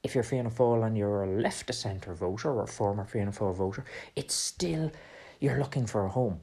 if 0.05 0.13
you're 0.13 0.23
Fianna 0.23 0.51
Fáil 0.51 0.85
and 0.85 0.95
you're 0.95 1.23
a 1.23 1.41
left 1.41 1.67
of 1.71 1.75
centre 1.75 2.13
voter 2.13 2.51
or 2.51 2.61
a 2.61 2.67
former 2.67 3.03
Fianna 3.05 3.31
Fáil 3.31 3.55
voter, 3.55 3.83
it's 4.15 4.35
still 4.35 4.91
you're 5.39 5.57
looking 5.57 5.87
for 5.87 6.05
a 6.05 6.09
home. 6.09 6.39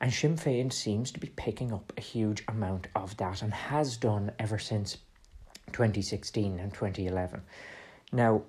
And 0.00 0.10
Sinn 0.10 0.36
Féin 0.36 0.72
seems 0.72 1.10
to 1.10 1.20
be 1.20 1.28
picking 1.28 1.74
up 1.74 1.92
a 1.98 2.00
huge 2.00 2.42
amount 2.48 2.88
of 2.96 3.18
that 3.18 3.42
and 3.42 3.52
has 3.52 3.98
done 3.98 4.32
ever 4.38 4.58
since 4.58 4.96
2016 5.72 6.58
and 6.58 6.72
2011. 6.72 7.42
Now, 8.12 8.42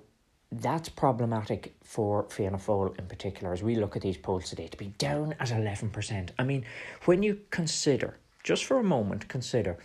that's 0.50 0.88
problematic 0.88 1.76
for 1.84 2.26
Fianna 2.30 2.56
Fáil 2.56 2.98
in 2.98 3.06
particular 3.06 3.52
as 3.52 3.62
we 3.62 3.74
look 3.74 3.96
at 3.96 4.02
these 4.02 4.16
polls 4.16 4.48
today 4.48 4.68
to 4.68 4.78
be 4.78 4.94
down 4.96 5.34
at 5.38 5.48
11%. 5.48 6.30
I 6.38 6.42
mean, 6.42 6.64
when 7.04 7.22
you 7.22 7.40
consider, 7.50 8.16
just 8.42 8.64
for 8.64 8.78
a 8.78 8.82
moment, 8.82 9.28
consider 9.28 9.76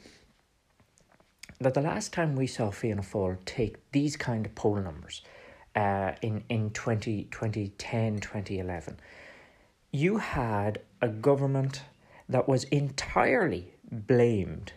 that 1.62 1.76
the 1.76 1.82
last 1.82 2.12
time 2.12 2.36
we 2.36 2.48
saw 2.48 2.72
Fianna 2.72 3.04
Fáil 3.04 3.38
take 3.46 3.78
these 3.92 4.18
kind 4.18 4.46
of 4.46 4.56
poll 4.56 4.76
numbers 4.76 5.22
uh, 5.76 6.14
in, 6.22 6.44
in 6.50 6.72
20, 6.72 7.26
2010, 7.26 8.20
2011, 8.20 8.98
you 9.92 10.18
had 10.18 10.80
a 11.02 11.08
government 11.08 11.84
that 12.28 12.48
was 12.48 12.64
entirely 12.66 13.74
blamed 13.92 14.74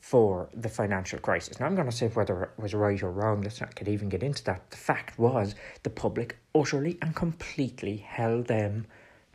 for 0.00 0.48
the 0.52 0.68
financial 0.68 1.18
crisis. 1.18 1.60
Now, 1.60 1.66
I'm 1.66 1.76
going 1.76 1.88
to 1.88 1.96
say 1.96 2.08
whether 2.08 2.42
it 2.42 2.50
was 2.58 2.74
right 2.74 3.02
or 3.02 3.10
wrong. 3.10 3.42
Let's 3.42 3.60
not 3.60 3.74
get, 3.74 3.88
even 3.88 4.08
get 4.08 4.22
into 4.22 4.42
that. 4.44 4.70
The 4.70 4.76
fact 4.76 5.18
was 5.18 5.54
the 5.82 5.90
public 5.90 6.36
utterly 6.54 6.98
and 7.00 7.14
completely 7.14 7.98
held 7.98 8.48
them 8.48 8.86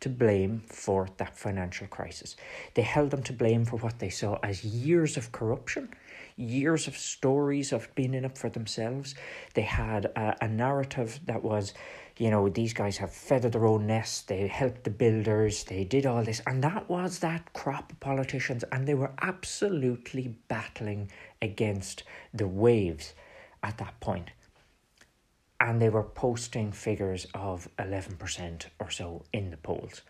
to 0.02 0.10
blame 0.10 0.64
for 0.68 1.08
that 1.18 1.38
financial 1.38 1.88
crisis. 1.88 2.36
They 2.74 2.82
held 2.82 3.12
them 3.12 3.24
to 3.24 3.34
blame 3.34 3.66
for 3.66 3.78
what 3.78 4.00
they 4.00 4.10
saw 4.10 4.40
as 4.44 4.64
years 4.64 5.18
of 5.18 5.32
corruption, 5.32 5.90
years 6.40 6.88
of 6.88 6.98
stories 6.98 7.72
of 7.72 7.94
being 7.96 8.14
in 8.14 8.26
it 8.26 8.38
for 8.38 8.50
themselves. 8.50 9.16
They 9.54 9.64
had 9.64 10.06
a, 10.06 10.38
a 10.42 10.48
narrative 10.48 11.20
that 11.26 11.44
was 11.44 11.74
you 12.20 12.30
know, 12.30 12.50
these 12.50 12.74
guys 12.74 12.98
have 12.98 13.14
feathered 13.14 13.54
their 13.54 13.66
own 13.66 13.88
nests, 13.88 14.24
they 14.24 14.46
helped 14.46 14.84
the 14.84 14.90
builders, 14.90 15.64
they 15.64 15.86
did 15.86 16.06
all 16.06 16.22
this. 16.22 16.42
And 16.46 16.62
that 16.66 16.90
was 16.90 17.20
that 17.20 17.54
crop 17.54 17.94
of 17.94 18.00
politicians, 18.02 18.66
and 18.74 18.86
they 18.86 18.94
were 18.94 19.14
absolutely 19.22 20.36
battling 20.50 21.10
against 21.42 22.04
the 22.34 22.46
waves 22.46 23.14
at 23.64 23.78
that 23.78 23.98
point. 24.02 24.32
And 25.62 25.82
they 25.82 25.90
were 25.90 26.04
posting 26.04 26.74
figures 26.74 27.26
of 27.34 27.70
11% 27.80 28.66
or 28.80 28.90
so 28.90 29.24
in 29.32 29.50
the 29.50 29.58
polls 29.58 30.02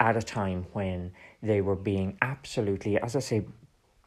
at 0.00 0.16
a 0.16 0.22
time 0.22 0.66
when 0.72 1.12
they 1.42 1.60
were 1.60 1.76
being 1.76 2.18
absolutely, 2.22 2.98
as 2.98 3.14
I 3.14 3.20
say, 3.20 3.46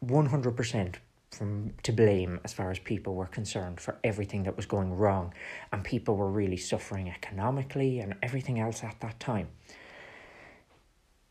100% 0.05 0.95
from 1.31 1.74
to 1.83 1.91
blame 1.91 2.39
as 2.43 2.53
far 2.53 2.71
as 2.71 2.79
people 2.79 3.15
were 3.15 3.27
concerned 3.27 3.79
for 3.79 3.98
everything 4.03 4.43
that 4.43 4.55
was 4.55 4.65
going 4.65 4.93
wrong 4.93 5.33
and 5.71 5.83
people 5.83 6.15
were 6.17 6.31
really 6.31 6.57
suffering 6.57 7.09
economically 7.09 8.00
and 8.00 8.15
everything 8.24 8.59
else 8.59 8.83
at 8.83 9.00
that 9.00 9.19
time. 9.19 9.48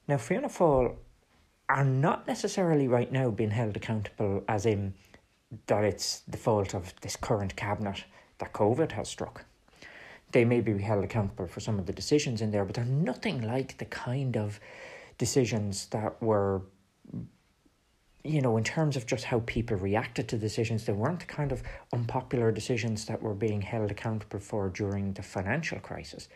Now 0.07 0.17
Fianna 0.17 0.49
Fáil 0.49 0.97
are 1.69 1.85
not 1.85 2.27
necessarily 2.27 2.89
right 2.89 3.11
now 3.13 3.31
being 3.31 3.51
held 3.51 3.77
accountable 3.77 4.45
as 4.49 4.65
in 4.67 4.95
that 5.67 5.85
it's 5.85 6.21
the 6.21 6.39
fault 6.39 6.75
of 6.75 6.95
this 7.01 7.17
current 7.17 7.57
cabinet 7.57 8.05
that 8.39 8.53
COVID 8.53 8.93
has 8.93 9.09
struck. 9.09 9.45
They 10.33 10.45
may 10.45 10.61
be 10.61 10.79
held 10.79 11.05
accountable 11.05 11.47
for 11.47 11.61
some 11.61 11.79
of 11.79 11.87
the 11.87 11.93
decisions 11.93 12.41
in 12.41 12.51
there, 12.51 12.65
but 12.65 12.75
they're 12.75 12.85
nothing 12.85 13.43
like 13.43 13.79
the 13.79 13.87
kind 13.87 14.37
of 14.37 14.61
decisions 15.17 15.87
that 15.87 16.23
were 16.23 16.63
you 18.29 18.43
know, 18.43 18.57
in 18.57 18.65
terms 18.65 18.97
of 18.97 19.07
just 19.07 19.25
how 19.25 19.43
people 19.47 19.77
reacted 19.77 20.29
to 20.29 20.39
decisions, 20.39 20.85
they 20.85 20.93
weren't 20.93 21.21
the 21.21 21.27
kind 21.27 21.51
of 21.51 21.63
unpopular 21.93 22.53
decisions 22.53 23.07
that 23.07 23.23
were 23.23 23.35
being 23.35 23.63
held 23.63 23.91
accountable 23.91 24.39
for 24.39 24.69
during 24.69 25.15
the 25.15 25.23
financial 25.23 25.79
crisis. 25.81 26.29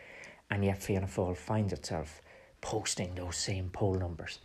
And 0.50 0.64
yet 0.64 0.82
Fianna 0.82 1.06
Fáil 1.06 1.36
finds 1.36 1.72
itself 1.72 2.22
posting 2.60 3.14
those 3.14 3.36
same 3.36 3.68
poll 3.70 3.94
numbers. 3.94 4.38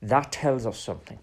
That 0.00 0.32
tells 0.32 0.66
us 0.66 0.78
something. 0.78 1.18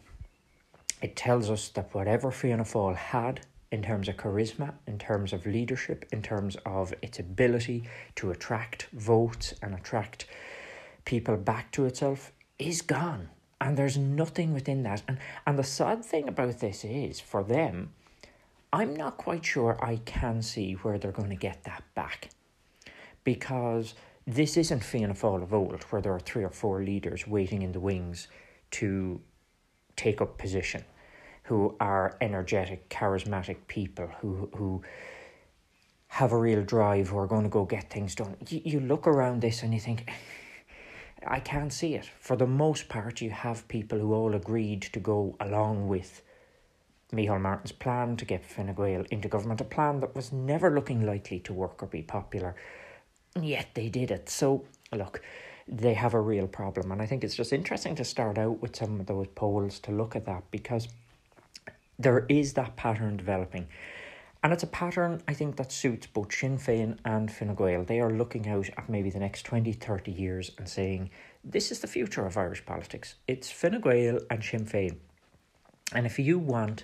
It 1.01 1.15
tells 1.15 1.49
us 1.49 1.69
that 1.69 1.93
whatever 1.93 2.31
Fianna 2.31 2.63
Fáil 2.63 2.95
had 2.95 3.41
in 3.71 3.81
terms 3.81 4.07
of 4.07 4.17
charisma, 4.17 4.73
in 4.85 4.99
terms 4.99 5.33
of 5.33 5.45
leadership, 5.47 6.05
in 6.11 6.21
terms 6.21 6.55
of 6.65 6.93
its 7.01 7.17
ability 7.17 7.83
to 8.15 8.29
attract 8.29 8.87
votes 8.93 9.55
and 9.63 9.73
attract 9.73 10.27
people 11.05 11.35
back 11.35 11.71
to 11.71 11.85
itself, 11.85 12.31
is 12.59 12.83
gone 12.83 13.29
and 13.63 13.77
there's 13.77 13.97
nothing 13.97 14.53
within 14.53 14.83
that. 14.83 15.01
And 15.07 15.17
and 15.47 15.57
the 15.57 15.63
sad 15.63 16.03
thing 16.03 16.27
about 16.27 16.59
this 16.59 16.83
is 16.83 17.19
for 17.19 17.43
them, 17.43 17.93
I'm 18.71 18.95
not 18.95 19.17
quite 19.17 19.45
sure 19.45 19.77
I 19.81 19.95
can 20.05 20.41
see 20.41 20.73
where 20.73 20.97
they're 20.99 21.11
going 21.11 21.29
to 21.29 21.35
get 21.35 21.63
that 21.63 21.83
back. 21.95 22.29
Because 23.23 23.93
this 24.27 24.57
isn't 24.57 24.83
Fianna 24.83 25.13
Fáil 25.13 25.41
of 25.41 25.53
old, 25.53 25.81
where 25.83 26.01
there 26.01 26.13
are 26.13 26.19
three 26.19 26.43
or 26.43 26.49
four 26.49 26.83
leaders 26.83 27.25
waiting 27.25 27.61
in 27.61 27.71
the 27.71 27.79
wings 27.79 28.27
to 28.71 29.21
take 29.95 30.19
up 30.21 30.37
position, 30.37 30.83
who 31.43 31.75
are 31.79 32.17
energetic, 32.19 32.89
charismatic 32.89 33.57
people 33.67 34.07
who 34.19 34.49
who 34.57 34.81
have 36.07 36.33
a 36.33 36.37
real 36.37 36.63
drive, 36.63 37.07
who 37.07 37.17
are 37.17 37.27
going 37.27 37.43
to 37.43 37.49
go 37.49 37.63
get 37.63 37.89
things 37.89 38.13
done. 38.13 38.35
You, 38.49 38.61
you 38.65 38.79
look 38.81 39.07
around 39.07 39.41
this 39.41 39.63
and 39.63 39.73
you 39.73 39.79
think 39.79 40.11
I 41.25 41.39
can't 41.39 41.71
see 41.71 41.95
it. 41.95 42.09
For 42.19 42.35
the 42.35 42.47
most 42.47 42.89
part, 42.89 43.21
you 43.21 43.29
have 43.29 43.67
people 43.67 43.99
who 43.99 44.13
all 44.13 44.33
agreed 44.33 44.81
to 44.81 44.99
go 44.99 45.35
along 45.39 45.87
with 45.87 46.21
Micheál 47.13 47.41
Martin's 47.41 47.71
plan 47.71 48.17
to 48.17 48.25
get 48.25 48.45
Fine 48.45 48.73
Gael 48.73 49.05
into 49.11 49.27
government, 49.27 49.61
a 49.61 49.65
plan 49.65 49.99
that 49.99 50.15
was 50.15 50.33
never 50.33 50.71
looking 50.71 51.05
likely 51.05 51.39
to 51.41 51.53
work 51.53 51.83
or 51.83 51.87
be 51.87 52.01
popular, 52.01 52.55
yet 53.39 53.67
they 53.75 53.89
did 53.89 54.11
it. 54.11 54.29
So, 54.29 54.65
look, 54.91 55.21
they 55.67 55.93
have 55.93 56.13
a 56.13 56.19
real 56.19 56.47
problem, 56.47 56.91
and 56.91 57.01
I 57.01 57.05
think 57.05 57.23
it's 57.23 57.35
just 57.35 57.53
interesting 57.53 57.95
to 57.95 58.03
start 58.03 58.37
out 58.37 58.61
with 58.61 58.75
some 58.75 58.99
of 58.99 59.05
those 59.05 59.27
polls 59.35 59.79
to 59.79 59.91
look 59.91 60.15
at 60.15 60.25
that 60.25 60.43
because 60.51 60.87
there 61.99 62.25
is 62.27 62.53
that 62.53 62.75
pattern 62.75 63.17
developing. 63.17 63.67
And 64.43 64.51
it's 64.51 64.63
a 64.63 64.67
pattern, 64.67 65.23
I 65.25 65.33
think, 65.33 65.55
that 65.55 65.71
suits 65.71 66.05
both 66.05 66.33
Sinn 66.33 66.57
Féin 66.57 66.97
and 67.05 67.31
Fine 67.31 67.55
Gael. 67.55 67.85
They 67.85 68.01
are 68.01 68.11
looking 68.11 68.49
out 68.49 68.69
at 68.77 68.89
maybe 68.89 69.09
the 69.09 69.19
next 69.19 69.43
20, 69.43 69.71
30 69.71 70.11
years 70.11 70.51
and 70.57 70.67
saying, 70.67 71.11
this 71.45 71.71
is 71.71 71.79
the 71.79 71.87
future 71.87 72.25
of 72.25 72.35
Irish 72.35 72.65
politics. 72.65 73.15
It's 73.25 73.49
Fine 73.49 73.79
Gael 73.79 74.19
and 74.29 74.43
Sinn 74.43 74.65
Féin. 74.65 74.97
And 75.93 76.05
if 76.05 76.19
you 76.19 76.39
want 76.39 76.83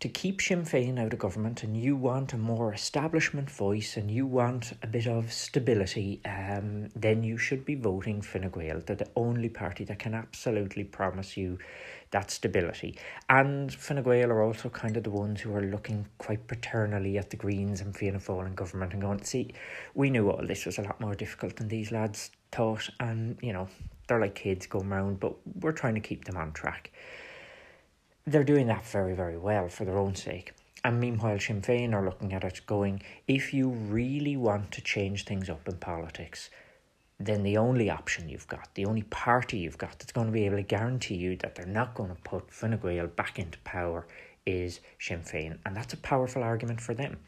to 0.00 0.08
keep 0.08 0.40
Sinn 0.40 0.64
Féin 0.64 0.98
out 0.98 1.12
of 1.12 1.18
government 1.18 1.62
and 1.62 1.76
you 1.76 1.94
want 1.94 2.32
a 2.32 2.38
more 2.38 2.72
establishment 2.72 3.50
voice 3.50 3.98
and 3.98 4.10
you 4.10 4.26
want 4.26 4.72
a 4.82 4.86
bit 4.86 5.06
of 5.06 5.30
stability, 5.30 6.22
um, 6.24 6.88
then 6.96 7.22
you 7.22 7.36
should 7.36 7.66
be 7.66 7.74
voting 7.74 8.22
Fine 8.22 8.50
Gael. 8.50 8.80
They're 8.80 8.96
the 8.96 9.10
only 9.14 9.50
party 9.50 9.84
that 9.84 9.98
can 9.98 10.14
absolutely 10.14 10.84
promise 10.84 11.36
you 11.36 11.58
that 12.12 12.30
stability. 12.30 12.96
And 13.28 13.72
Fine 13.72 14.02
Gael 14.02 14.30
are 14.30 14.42
also 14.42 14.70
kind 14.70 14.96
of 14.96 15.02
the 15.02 15.10
ones 15.10 15.42
who 15.42 15.54
are 15.54 15.60
looking 15.60 16.06
quite 16.16 16.46
paternally 16.46 17.18
at 17.18 17.28
the 17.28 17.36
Greens 17.36 17.82
and 17.82 17.94
Fianna 17.94 18.20
Fáil 18.20 18.46
and 18.46 18.56
government 18.56 18.94
and 18.94 19.02
going, 19.02 19.22
see, 19.22 19.52
we 19.94 20.08
knew 20.08 20.30
all 20.30 20.46
this 20.46 20.64
was 20.64 20.78
a 20.78 20.82
lot 20.82 20.98
more 20.98 21.14
difficult 21.14 21.56
than 21.56 21.68
these 21.68 21.92
lads 21.92 22.30
thought 22.52 22.88
and, 23.00 23.36
you 23.42 23.52
know, 23.52 23.68
they're 24.08 24.18
like 24.18 24.34
kids 24.34 24.66
going 24.66 24.90
around, 24.90 25.20
but 25.20 25.34
we're 25.60 25.72
trying 25.72 25.94
to 25.94 26.00
keep 26.00 26.24
them 26.24 26.38
on 26.38 26.52
track 26.52 26.90
they're 28.30 28.44
doing 28.44 28.68
that 28.68 28.86
very, 28.86 29.14
very 29.14 29.36
well 29.36 29.68
for 29.68 29.84
their 29.84 29.98
own 29.98 30.14
sake. 30.14 30.52
And 30.84 30.98
meanwhile, 30.98 31.38
Sinn 31.38 31.60
Féin 31.60 31.92
are 31.92 32.04
looking 32.04 32.32
at 32.32 32.44
it 32.44 32.60
going, 32.66 33.02
if 33.26 33.52
you 33.52 33.68
really 33.68 34.36
want 34.36 34.70
to 34.72 34.80
change 34.80 35.24
things 35.24 35.50
up 35.50 35.68
in 35.68 35.76
politics, 35.76 36.48
then 37.18 37.42
the 37.42 37.58
only 37.58 37.90
option 37.90 38.28
you've 38.28 38.48
got, 38.48 38.74
the 38.74 38.86
only 38.86 39.02
party 39.02 39.58
you've 39.58 39.76
got 39.76 39.98
that's 39.98 40.12
going 40.12 40.28
to 40.28 40.32
be 40.32 40.46
able 40.46 40.56
to 40.56 40.62
guarantee 40.62 41.16
you 41.16 41.36
that 41.36 41.54
they're 41.54 41.66
not 41.66 41.94
going 41.94 42.08
to 42.08 42.22
put 42.22 42.50
Fine 42.50 42.78
Gael 42.78 43.08
back 43.08 43.38
into 43.38 43.58
power 43.58 44.06
is 44.46 44.80
Sinn 44.98 45.20
Féin. 45.20 45.58
And 45.66 45.76
that's 45.76 45.92
a 45.92 45.98
powerful 45.98 46.42
argument 46.42 46.80
for 46.80 46.94
them. 46.94 47.18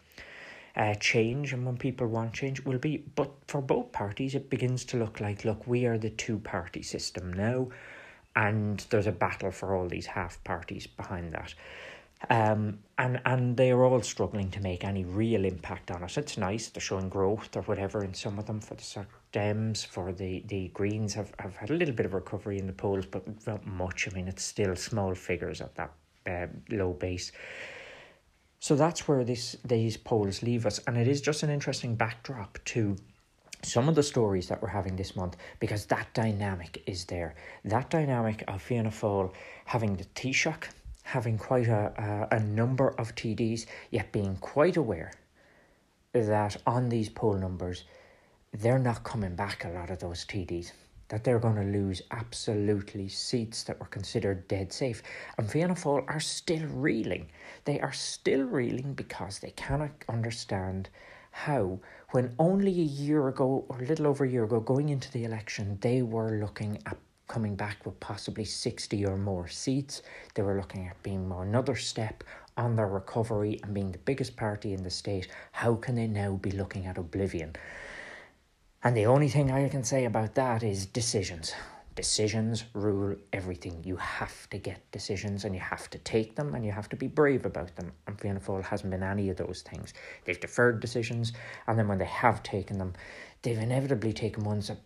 Uh, 0.75 0.95
change 0.95 1.53
and 1.53 1.67
when 1.67 1.77
people 1.77 2.07
want 2.07 2.33
change 2.33 2.65
will 2.65 2.79
be, 2.79 3.05
but 3.15 3.31
for 3.49 3.61
both 3.61 3.93
parties, 3.93 4.35
it 4.35 4.49
begins 4.49 4.87
to 4.87 4.97
look 4.97 5.21
like, 5.21 5.45
look, 5.45 5.67
we 5.67 5.85
are 5.85 5.99
the 5.99 6.09
two 6.09 6.39
party 6.39 6.81
system 6.81 7.31
now 7.35 7.69
and 8.37 8.85
there's 8.91 9.07
a 9.07 9.13
battle 9.13 9.51
for 9.51 9.75
all 9.75 9.89
these 9.89 10.07
half 10.07 10.43
parties 10.45 10.87
behind 10.87 11.33
that. 11.33 11.55
Um, 12.31 12.79
and 12.99 13.21
and 13.25 13.57
they 13.57 13.73
are 13.73 13.85
all 13.85 14.01
struggling 14.03 14.51
to 14.53 14.61
make 14.61 14.85
any 14.85 15.05
real 15.05 15.45
impact 15.45 15.91
on 15.91 16.05
it. 16.05 16.17
It's 16.17 16.39
nice 16.39 16.69
they're 16.69 16.81
showing 16.81 17.09
growth 17.09 17.57
or 17.57 17.63
whatever 17.63 18.05
in 18.05 18.15
some 18.15 18.39
of 18.39 18.47
them 18.47 18.61
for 18.61 18.75
the 18.75 19.07
Dems, 19.33 19.85
for 19.85 20.13
the, 20.13 20.45
the 20.47 20.69
Greens 20.69 21.15
have, 21.15 21.33
have 21.39 21.57
had 21.57 21.71
a 21.71 21.75
little 21.75 21.95
bit 21.95 22.07
of 22.07 22.15
recovery 22.15 22.59
in 22.59 22.67
the 22.67 22.73
polls, 22.73 23.07
but 23.07 23.25
not 23.47 23.67
much. 23.67 24.07
I 24.09 24.15
mean, 24.15 24.29
it's 24.29 24.45
still 24.45 24.77
small 24.77 25.15
figures 25.15 25.61
at 25.61 25.75
that 25.75 25.93
uh, 26.27 26.47
low 26.71 26.93
base. 26.93 27.33
So 28.61 28.77
that's 28.77 29.09
where 29.09 29.25
this 29.25 29.57
these 29.65 29.97
polls 29.97 30.43
leave 30.43 30.67
us, 30.67 30.79
and 30.87 30.97
it 30.97 31.09
is 31.09 31.21
just 31.21 31.43
an 31.43 31.51
interesting 31.51 31.97
backdrop 31.97 32.59
to 32.67 32.97
some 33.63 33.89
of 33.89 33.95
the 33.95 34.03
stories 34.03 34.49
that 34.49 34.61
we're 34.61 34.69
having 34.69 34.97
this 34.97 35.15
month 35.15 35.37
because 35.61 35.87
that 35.87 36.13
dynamic 36.15 36.83
is 36.87 37.05
there. 37.05 37.35
That 37.65 37.91
dynamic 37.91 38.45
of 38.49 38.61
Fianna 38.61 38.91
Fáil 38.91 39.33
having 39.65 39.97
the 39.97 40.05
Taoiseach, 40.05 40.65
having 41.05 41.39
quite 41.39 41.69
a, 41.69 42.29
a, 42.31 42.37
a 42.37 42.41
number 42.41 42.91
of 42.99 43.15
TDs, 43.15 43.67
yet 43.91 44.13
being 44.13 44.37
quite 44.37 44.77
aware 44.77 45.13
that 46.13 46.57
on 46.67 46.89
these 46.89 47.09
poll 47.09 47.35
numbers, 47.35 47.85
they're 48.53 48.79
not 48.79 49.05
coming 49.05 49.35
back, 49.35 49.65
a 49.65 49.69
lot 49.69 49.91
of 49.91 49.99
those 49.99 50.25
TDs. 50.25 50.73
That 51.09 51.25
they're 51.25 51.39
going 51.39 51.57
to 51.57 51.79
lose 51.79 52.01
absolutely 52.11 53.09
seats 53.09 53.65
that 53.65 53.79
were 53.79 53.87
considered 53.87 54.49
dead 54.49 54.73
safe. 54.73 55.03
And 55.37 55.51
Fianna 55.51 55.75
Fáil 55.75 56.05
are 56.09 56.21
still 56.21 56.67
reeling. 56.69 57.29
They 57.65 57.81
are 57.81 57.93
still 57.93 58.45
reeling 58.45 58.95
because 58.95 59.39
they 59.39 59.51
cannot 59.51 59.91
understand 60.09 60.89
how, 61.33 61.81
when 62.13 62.35
only 62.39 62.71
a 62.71 62.85
year 62.85 63.29
ago, 63.29 63.65
or 63.69 63.81
a 63.81 63.87
little 63.87 64.07
over 64.07 64.25
a 64.25 64.29
year 64.29 64.45
ago, 64.45 64.61
going 64.61 64.91
into 64.91 65.11
the 65.13 65.25
election, 65.25 65.79
they 65.81 66.03
were 66.03 66.39
looking 66.39 66.79
at 66.85 66.99
coming 67.27 67.57
back 67.57 67.87
with 67.87 67.99
possibly 68.01 68.45
60 68.45 69.07
or 69.07 69.17
more 69.17 69.49
seats. 69.49 70.03
They 70.35 70.43
were 70.43 70.59
looking 70.59 70.87
at 70.87 71.03
being 71.03 71.33
another 71.35 71.75
step 71.75 72.23
on 72.59 72.77
their 72.77 72.89
recovery 72.89 73.59
and 73.63 73.73
being 73.73 73.93
the 73.93 73.99
biggest 73.99 74.37
party 74.37 74.75
in 74.75 74.83
the 74.83 74.91
state. 74.91 75.29
How 75.53 75.75
can 75.75 75.95
they 75.95 76.07
now 76.07 76.35
be 76.35 76.51
looking 76.51 76.85
at 76.85 76.99
oblivion? 76.99 77.57
And 78.85 78.95
the 78.95 79.07
only 79.07 79.31
thing 79.31 79.51
I 79.51 79.67
can 79.71 79.83
say 79.83 80.05
about 80.05 80.35
that 80.35 80.63
is 80.63 80.85
decisions. 80.85 81.55
Decisions 81.95 82.65
rule 82.73 83.17
everything. 83.33 83.83
You 83.85 83.97
have 83.97 84.49
to 84.51 84.59
get 84.59 84.91
decisions 84.93 85.45
and 85.45 85.55
you 85.55 85.61
have 85.61 85.91
to 85.91 85.99
take 85.99 86.37
them 86.37 86.55
and 86.55 86.65
you 86.65 86.73
have 86.73 86.89
to 86.91 86.97
be 86.97 87.07
brave 87.07 87.45
about 87.45 87.75
them. 87.77 87.93
And 88.07 88.19
Fianna 88.19 88.41
Fáil 88.41 88.65
hasn't 88.65 88.91
been 88.91 89.03
any 89.03 89.29
of 89.29 89.37
those 89.37 89.63
things. 89.63 89.93
They've 90.25 90.41
deferred 90.41 90.81
decisions 90.81 91.33
and 91.67 91.79
then 91.79 91.89
when 91.89 91.99
they 91.99 92.07
have 92.07 92.43
taken 92.43 92.79
them, 92.79 92.95
they've 93.43 93.59
inevitably 93.59 94.13
taken 94.13 94.45
ones 94.45 94.69
that 94.69 94.79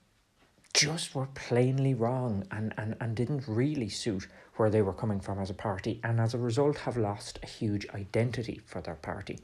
just 0.74 1.14
were 1.14 1.28
plainly 1.34 1.94
wrong 1.94 2.44
and, 2.50 2.74
and, 2.76 2.96
and 3.00 3.16
didn't 3.16 3.44
really 3.46 3.88
suit 3.88 4.28
where 4.56 4.68
they 4.68 4.82
were 4.82 4.92
coming 4.92 5.20
from 5.20 5.38
as 5.38 5.48
a 5.48 5.54
party 5.54 6.00
and 6.04 6.20
as 6.20 6.34
a 6.34 6.38
result 6.38 6.76
have 6.78 6.96
lost 6.96 7.38
a 7.42 7.46
huge 7.46 7.86
identity 7.94 8.60
for 8.66 8.80
their 8.80 8.96
party. 8.96 9.38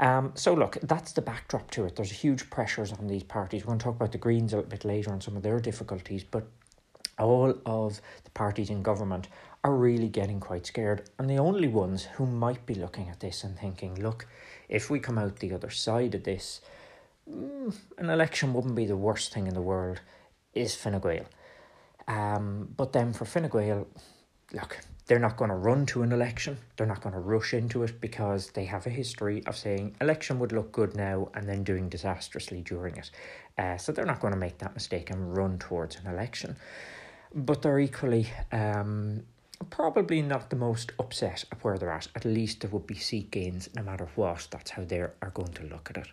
Um, 0.00 0.32
so 0.34 0.54
look, 0.54 0.78
that's 0.82 1.12
the 1.12 1.22
backdrop 1.22 1.70
to 1.72 1.84
it. 1.84 1.96
There's 1.96 2.10
huge 2.10 2.50
pressures 2.50 2.92
on 2.92 3.08
these 3.08 3.24
parties. 3.24 3.62
We're 3.64 3.70
going 3.70 3.78
to 3.80 3.84
talk 3.84 3.96
about 3.96 4.12
the 4.12 4.18
Greens 4.18 4.54
a 4.54 4.62
bit 4.62 4.84
later 4.84 5.12
and 5.12 5.22
some 5.22 5.36
of 5.36 5.42
their 5.42 5.58
difficulties, 5.58 6.22
but 6.22 6.46
all 7.18 7.54
of 7.66 8.00
the 8.24 8.30
parties 8.30 8.70
in 8.70 8.82
government 8.82 9.28
are 9.64 9.74
really 9.74 10.08
getting 10.08 10.38
quite 10.38 10.66
scared. 10.66 11.10
And 11.18 11.28
the 11.28 11.38
only 11.38 11.68
ones 11.68 12.04
who 12.04 12.26
might 12.26 12.64
be 12.64 12.74
looking 12.74 13.08
at 13.08 13.20
this 13.20 13.42
and 13.42 13.58
thinking, 13.58 14.00
look, 14.00 14.26
if 14.68 14.88
we 14.88 15.00
come 15.00 15.18
out 15.18 15.36
the 15.36 15.52
other 15.52 15.70
side 15.70 16.14
of 16.14 16.22
this, 16.22 16.60
mm, 17.28 17.74
an 17.98 18.10
election 18.10 18.54
wouldn't 18.54 18.76
be 18.76 18.86
the 18.86 18.96
worst 18.96 19.32
thing 19.32 19.48
in 19.48 19.54
the 19.54 19.62
world, 19.62 20.00
is 20.54 20.76
Fine 20.76 21.00
Gael. 21.00 21.26
Um, 22.06 22.68
but 22.76 22.92
then 22.92 23.12
for 23.12 23.24
Fine 23.24 23.48
Gael, 23.48 23.88
look, 24.52 24.78
they're 25.08 25.18
not 25.18 25.38
going 25.38 25.48
to 25.48 25.56
run 25.56 25.86
to 25.86 26.02
an 26.02 26.12
election. 26.12 26.58
They're 26.76 26.86
not 26.86 27.00
going 27.00 27.14
to 27.14 27.20
rush 27.20 27.54
into 27.54 27.82
it 27.82 28.00
because 28.00 28.50
they 28.50 28.66
have 28.66 28.86
a 28.86 28.90
history 28.90 29.42
of 29.46 29.56
saying 29.56 29.96
election 30.02 30.38
would 30.38 30.52
look 30.52 30.70
good 30.70 30.94
now 30.94 31.30
and 31.34 31.48
then 31.48 31.64
doing 31.64 31.88
disastrously 31.88 32.60
during 32.60 32.96
it. 32.96 33.10
Uh, 33.56 33.78
so 33.78 33.90
they're 33.90 34.04
not 34.04 34.20
going 34.20 34.34
to 34.34 34.38
make 34.38 34.58
that 34.58 34.74
mistake 34.74 35.10
and 35.10 35.34
run 35.36 35.58
towards 35.58 35.96
an 35.96 36.06
election. 36.06 36.56
But 37.34 37.62
they're 37.62 37.80
equally 37.80 38.28
um, 38.52 39.22
probably 39.70 40.20
not 40.20 40.50
the 40.50 40.56
most 40.56 40.92
upset 40.98 41.42
at 41.50 41.64
where 41.64 41.78
they're 41.78 41.90
at. 41.90 42.08
At 42.14 42.26
least 42.26 42.60
there 42.60 42.70
would 42.70 42.86
be 42.86 42.94
seat 42.94 43.30
gains 43.30 43.70
no 43.74 43.82
matter 43.82 44.08
what. 44.14 44.46
That's 44.50 44.72
how 44.72 44.84
they 44.84 45.00
are 45.00 45.32
going 45.32 45.52
to 45.54 45.64
look 45.64 45.88
at 45.90 45.96
it. 45.96 46.08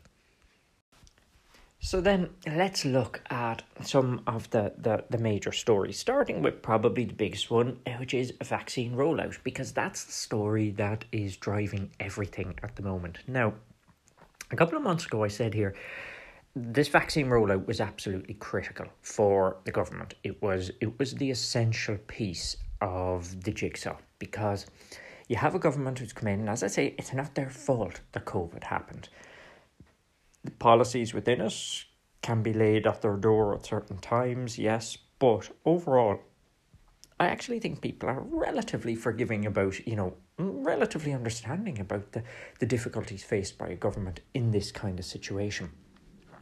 So 1.80 2.02
then 2.02 2.30
let's 2.48 2.84
look 2.84 3.22
at 3.30 3.62
some 3.84 4.22
of 4.26 4.50
the, 4.50 4.74
the, 4.78 5.04
the 5.10 5.18
major 5.18 5.52
stories, 5.52 6.00
starting 6.00 6.42
with 6.42 6.62
probably 6.62 7.06
the 7.06 7.14
biggest 7.14 7.52
one, 7.52 7.80
which 8.00 8.14
is 8.14 8.34
a 8.42 8.44
vaccine 8.44 8.96
rollout, 8.96 9.38
because 9.44 9.72
that's 9.72 10.04
the 10.04 10.12
story 10.12 10.72
that 10.72 11.06
is 11.12 11.38
driving 11.38 11.92
everything 12.00 12.58
at 12.64 12.76
the 12.76 12.82
moment. 12.82 13.20
Now, 13.28 13.54
a 14.52 14.56
couple 14.56 14.78
of 14.78 14.84
months 14.84 15.06
ago, 15.06 15.24
I 15.24 15.28
said 15.28 15.54
here, 15.54 15.76
this 16.56 16.88
vaccine 16.88 17.28
rollout 17.28 17.68
was 17.68 17.82
absolutely 17.82 18.36
critical 18.36 18.88
for 19.02 19.58
the 19.66 19.72
government. 19.72 20.14
It 20.24 20.42
was 20.42 20.72
it 20.80 20.98
was 20.98 21.14
the 21.16 21.30
essential 21.30 21.98
piece 22.08 22.56
of 22.82 23.44
the 23.44 23.52
jigsaw 23.52 23.98
because 24.20 24.66
you 25.28 25.36
have 25.36 25.54
a 25.54 25.60
government 25.60 26.00
who's 26.00 26.14
come 26.14 26.30
in, 26.30 26.40
and 26.40 26.50
as 26.50 26.64
I 26.64 26.68
say, 26.68 26.96
it's 26.98 27.14
not 27.14 27.36
their 27.36 27.50
fault 27.50 28.00
that 28.14 28.26
COVID 28.26 28.64
happened 28.64 29.10
policies 30.60 31.14
within 31.14 31.42
it 31.42 31.86
can 32.22 32.42
be 32.42 32.54
laid 32.54 32.88
at 32.88 33.02
their 33.02 33.18
door 33.18 33.54
at 33.54 33.66
certain 33.66 33.98
times, 33.98 34.58
yes, 34.58 34.98
but 35.20 35.50
overall, 35.64 36.20
I 37.20 37.28
actually 37.28 37.60
think 37.60 37.82
people 37.82 38.10
are 38.10 38.22
relatively 38.22 38.96
forgiving 38.96 39.46
about, 39.46 39.86
you 39.88 39.96
know, 39.96 40.16
relatively 40.38 41.14
understanding 41.14 41.80
about 41.80 42.12
the, 42.12 42.24
the 42.60 42.66
difficulties 42.66 43.24
faced 43.24 43.58
by 43.58 43.70
a 43.70 43.76
government 43.76 44.20
in 44.34 44.52
this 44.52 44.72
kind 44.72 45.00
of 45.00 45.06
situation. 45.06 45.70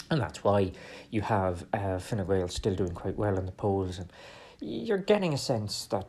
And 0.10 0.20
that's 0.20 0.44
why 0.44 0.72
you 1.12 1.22
have 1.22 1.66
uh, 1.74 2.00
Fine 2.00 2.26
Gael 2.28 2.48
still 2.48 2.76
doing 2.76 2.94
quite 2.94 3.18
well 3.18 3.38
in 3.38 3.46
the 3.46 3.52
polls. 3.52 4.00
And 4.00 4.12
you're 4.60 4.98
getting 4.98 5.34
a 5.34 5.38
sense 5.38 5.86
that, 5.88 6.08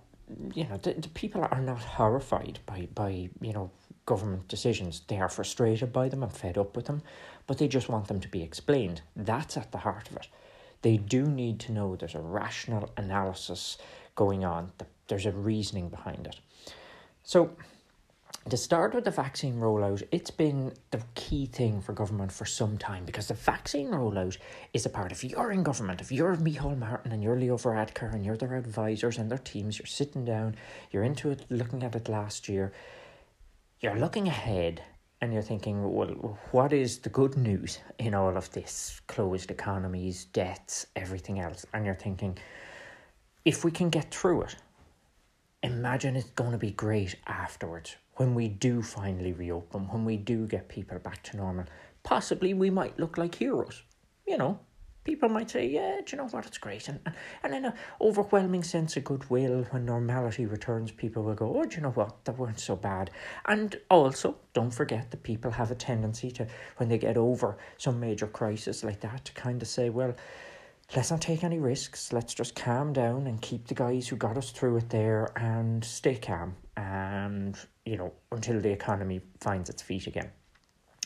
you 0.55 0.65
know, 0.65 0.79
the, 0.79 0.95
the 0.95 1.09
people 1.09 1.47
are 1.51 1.61
not 1.61 1.81
horrified 1.81 2.59
by, 2.65 2.89
by, 2.95 3.29
you 3.41 3.53
know, 3.53 3.71
government 4.07 4.49
decisions. 4.49 5.03
They 5.09 5.19
are 5.19 5.29
frustrated 5.29 5.93
by 5.93 6.09
them 6.09 6.23
and 6.23 6.33
fed 6.33 6.59
up 6.59 6.77
with 6.77 6.87
them, 6.87 7.03
but 7.47 7.59
they 7.59 7.69
just 7.69 7.89
want 7.89 8.09
them 8.09 8.21
to 8.21 8.29
be 8.29 8.43
explained. 8.43 9.03
That's 9.17 9.57
at 9.57 9.73
the 9.73 9.79
heart 9.79 10.11
of 10.11 10.17
it. 10.17 10.29
They 10.83 10.97
do 10.99 11.25
need 11.25 11.61
to 11.61 11.73
know 11.73 11.97
there's 11.97 12.15
a 12.15 12.21
rational 12.21 12.91
analysis 12.97 13.79
going 14.15 14.45
on, 14.45 14.73
there's 15.09 15.27
a 15.27 15.33
reasoning 15.33 15.89
behind 15.89 16.27
it. 16.27 16.37
So, 17.23 17.51
to 18.51 18.59
start 18.59 18.95
with 18.95 19.05
the 19.05 19.11
vaccine 19.11 19.59
rollout, 19.59 20.03
it's 20.13 20.31
been 20.31 20.75
the 20.91 21.01
key 21.15 21.47
thing 21.47 21.81
for 21.81 21.95
government 21.95 22.31
for 22.31 22.45
some 22.45 22.77
time 22.77 23.07
because 23.07 23.29
the 23.29 23.35
vaccine 23.35 23.89
rollout 23.89 24.37
is 24.75 24.85
a 24.85 24.91
part. 24.91 25.13
If 25.13 25.25
you're 25.25 25.51
in 25.51 25.63
government, 25.63 26.03
if 26.03 26.13
you're 26.13 26.37
Micheál 26.37 26.77
Martin 26.77 27.13
and 27.13 27.23
you're 27.23 27.39
Leo 27.39 27.57
Varadkar 27.57 28.13
and 28.13 28.23
you're 28.23 28.37
their 28.37 28.57
advisors 28.57 29.17
and 29.17 29.31
their 29.31 29.39
teams, 29.39 29.79
you're 29.79 29.87
sitting 29.87 30.27
down, 30.27 30.57
you're 30.91 31.05
into 31.05 31.31
it, 31.31 31.47
looking 31.49 31.83
at 31.83 31.97
it 31.97 32.11
last 32.11 32.47
year, 32.47 32.75
you're 33.85 33.99
looking 33.99 34.29
ahead 34.29 34.83
and 35.21 35.31
you're 35.31 35.43
thinking, 35.43 35.93
well, 35.93 36.39
what 36.53 36.73
is 36.73 37.01
the 37.01 37.11
good 37.11 37.37
news 37.37 37.81
in 37.99 38.15
all 38.15 38.35
of 38.35 38.51
this? 38.53 39.03
Closed 39.09 39.51
economies, 39.51 40.25
debts, 40.25 40.87
everything 40.97 41.39
else. 41.39 41.67
And 41.75 41.85
you're 41.85 41.95
thinking, 41.95 42.39
if 43.45 43.63
we 43.63 43.71
can 43.71 43.91
get 43.91 44.11
through 44.11 44.45
it, 44.45 44.57
imagine 45.63 46.17
it's 46.17 46.31
going 46.31 46.53
to 46.53 46.59
be 46.59 46.71
great 46.71 47.17
afterwards 47.27 47.97
when 48.15 48.35
we 48.35 48.49
do 48.49 48.81
finally 48.81 49.35
reopen, 49.35 49.83
when 49.89 50.07
we 50.07 50.17
do 50.17 50.47
get 50.47 50.67
people 50.71 50.99
back 50.99 51.23
to 51.25 51.37
normal. 51.37 51.67
Possibly 52.05 52.55
we 52.55 52.71
might 52.71 52.99
look 52.99 53.19
like 53.19 53.35
heroes, 53.35 53.83
you 54.27 54.39
know, 54.39 54.59
people 55.05 55.29
might 55.29 55.51
say, 55.51 55.67
yeah, 55.67 56.01
do 56.05 56.17
you 56.17 56.19
know 56.19 56.29
what, 56.29 56.47
it's 56.47 56.59
great. 56.59 56.89
And, 56.89 56.99
and 57.43 57.53
then 57.53 57.67
an 57.67 57.75
overwhelming 58.01 58.63
sense 58.63 58.97
of 58.97 59.05
goodwill 59.05 59.67
when 59.71 59.85
normality 59.85 60.47
returns, 60.47 60.91
people 60.91 61.23
will 61.23 61.35
go, 61.35 61.55
oh, 61.57 61.65
do 61.65 61.77
you 61.77 61.83
know 61.83 61.91
what, 61.91 62.25
that 62.25 62.39
weren't 62.39 62.59
so 62.59 62.75
bad. 62.75 63.11
And 63.47 63.79
also, 63.91 64.37
don't 64.55 64.73
forget 64.73 65.11
that 65.11 65.23
people 65.23 65.51
have 65.51 65.71
a 65.71 65.75
tendency 65.75 66.31
to, 66.33 66.47
when 66.79 66.89
they 66.89 66.99
get 66.99 67.17
over 67.17 67.59
some 67.77 68.01
major 68.01 68.27
crisis 68.27 68.83
like 68.83 69.01
that, 69.01 69.25
to 69.27 69.33
kind 69.33 69.61
of 69.61 69.69
say, 69.69 69.91
well, 69.91 70.15
let's 70.97 71.11
not 71.11 71.21
take 71.21 71.45
any 71.45 71.59
risks. 71.59 72.13
Let's 72.13 72.35
just 72.35 72.55
calm 72.55 72.93
down 72.93 73.27
and 73.27 73.41
keep 73.41 73.67
the 73.67 73.75
guys 73.75 74.09
who 74.09 74.17
got 74.17 74.39
us 74.39 74.51
through 74.51 74.79
it 74.79 74.91
there 74.91 75.31
and 75.37 75.85
stay 75.85 76.17
calm 76.17 76.57
and, 76.77 77.59
you 77.85 77.97
know, 77.97 78.13
until 78.33 78.61
the 78.61 78.71
economy 78.71 79.21
finds 79.41 79.69
its 79.69 79.83
feet 79.83 80.07
again. 80.07 80.31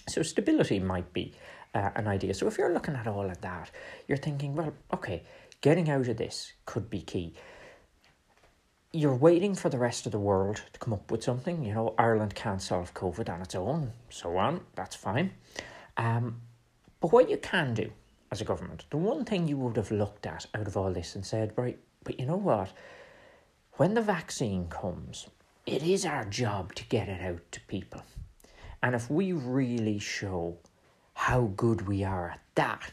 So 0.08 0.22
stability 0.22 0.78
might 0.78 1.12
be 1.12 1.34
uh, 1.78 1.90
an 1.94 2.08
idea. 2.08 2.34
So 2.34 2.46
if 2.46 2.58
you're 2.58 2.72
looking 2.72 2.96
at 2.96 3.06
all 3.06 3.30
of 3.30 3.40
that, 3.40 3.70
you're 4.06 4.18
thinking, 4.18 4.54
well, 4.56 4.72
okay, 4.92 5.22
getting 5.60 5.88
out 5.88 6.08
of 6.08 6.16
this 6.16 6.52
could 6.66 6.90
be 6.90 7.02
key. 7.02 7.34
You're 8.92 9.14
waiting 9.14 9.54
for 9.54 9.68
the 9.68 9.78
rest 9.78 10.06
of 10.06 10.12
the 10.12 10.18
world 10.18 10.62
to 10.72 10.78
come 10.78 10.94
up 10.94 11.10
with 11.10 11.22
something. 11.22 11.64
You 11.64 11.74
know, 11.74 11.94
Ireland 11.98 12.34
can't 12.34 12.62
solve 12.62 12.94
COVID 12.94 13.28
on 13.28 13.42
its 13.42 13.54
own, 13.54 13.92
so 14.08 14.36
on. 14.36 14.60
That's 14.74 14.96
fine. 14.96 15.32
Um, 15.96 16.40
but 17.00 17.12
what 17.12 17.30
you 17.30 17.36
can 17.36 17.74
do 17.74 17.92
as 18.32 18.40
a 18.40 18.44
government, 18.44 18.86
the 18.90 18.96
one 18.96 19.24
thing 19.24 19.46
you 19.46 19.56
would 19.58 19.76
have 19.76 19.90
looked 19.90 20.26
at 20.26 20.46
out 20.54 20.66
of 20.66 20.76
all 20.76 20.92
this 20.92 21.14
and 21.14 21.24
said, 21.24 21.52
right, 21.56 21.78
but 22.02 22.18
you 22.18 22.26
know 22.26 22.36
what? 22.36 22.72
When 23.74 23.94
the 23.94 24.02
vaccine 24.02 24.68
comes, 24.68 25.28
it 25.66 25.82
is 25.82 26.04
our 26.04 26.24
job 26.24 26.74
to 26.74 26.84
get 26.86 27.08
it 27.08 27.20
out 27.20 27.42
to 27.52 27.60
people. 27.62 28.02
And 28.82 28.94
if 28.94 29.10
we 29.10 29.32
really 29.32 29.98
show 29.98 30.56
how 31.18 31.50
good 31.56 31.88
we 31.88 32.04
are 32.04 32.30
at 32.30 32.40
that, 32.54 32.92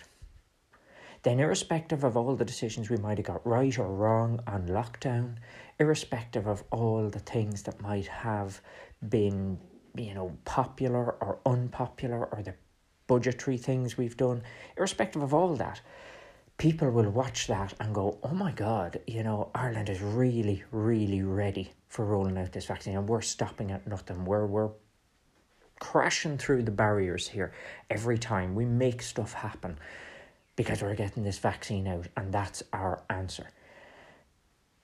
then 1.22 1.40
irrespective 1.40 2.04
of 2.04 2.18
all 2.18 2.36
the 2.36 2.44
decisions 2.44 2.90
we 2.90 2.98
might 2.98 3.20
have 3.20 3.28
got 3.28 3.46
right 3.46 3.78
or 3.78 3.88
wrong 3.88 4.40
on 4.48 4.68
lockdown, 4.68 5.36
irrespective 5.80 6.48
of 6.48 6.64
all 6.72 7.08
the 7.08 7.20
things 7.20 7.62
that 7.62 7.80
might 7.82 8.08
have 8.08 8.60
been, 9.10 9.60
you 9.96 10.16
know, 10.16 10.36
popular 10.44 11.12
or 11.24 11.38
unpopular 11.46 12.26
or 12.26 12.42
the 12.42 12.56
budgetary 13.06 13.58
things 13.58 13.96
we've 13.96 14.18
done, 14.18 14.42
irrespective 14.76 15.22
of 15.22 15.32
all 15.32 15.56
that, 15.56 15.80
people 16.58 16.90
will 16.90 17.12
watch 17.12 17.46
that 17.46 17.76
and 17.80 17.94
go, 17.94 18.18
oh 18.24 18.34
my 18.34 18.52
God, 18.52 19.00
you 19.06 19.22
know, 19.22 19.52
Ireland 19.54 19.88
is 19.88 20.02
really, 20.02 20.64
really 20.72 21.22
ready 21.22 21.72
for 21.90 22.04
rolling 22.04 22.40
out 22.40 22.52
this 22.54 22.66
vaccine 22.66 22.98
and 22.98 23.08
we're 23.08 23.22
stopping 23.22 23.70
at 23.70 23.86
nothing. 23.86 24.26
We're, 24.26 24.48
we're 24.48 24.72
crashing 25.80 26.38
through 26.38 26.64
the 26.64 26.72
barriers 26.72 27.28
here 27.28 27.52
every 27.90 28.18
time. 28.18 28.56
We 28.56 28.66
make 28.66 29.02
stuff 29.02 29.34
happen. 29.34 29.78
because 30.56 30.82
we're 30.82 30.96
getting 30.96 31.24
this 31.24 31.38
vaccine 31.40 31.88
out, 31.88 32.08
and 32.16 32.34
that's 32.34 32.64
our 32.72 33.04
answer. 33.10 33.50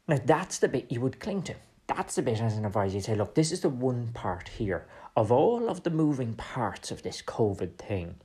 Now, 0.08 0.20
that's 0.24 0.60
the 0.60 0.68
bit 0.68 0.92
you 0.92 1.00
would 1.02 1.20
cling 1.20 1.44
to. 1.44 1.56
That's 1.88 2.16
the 2.16 2.22
bit 2.22 2.42
as 2.42 2.58
an 2.58 2.66
advisor 2.66 2.96
you 2.96 3.02
say, 3.02 3.16
look, 3.16 3.36
this 3.36 3.52
is 3.52 3.62
the 3.62 3.70
one 3.70 4.10
part 4.14 4.50
here 4.50 4.86
of 5.16 5.32
all 5.32 5.70
of 5.70 5.84
the 5.84 5.90
moving 5.90 6.34
parts 6.34 6.92
of 6.92 7.04
this 7.04 7.22
COVID 7.22 7.78
thing 7.78 8.16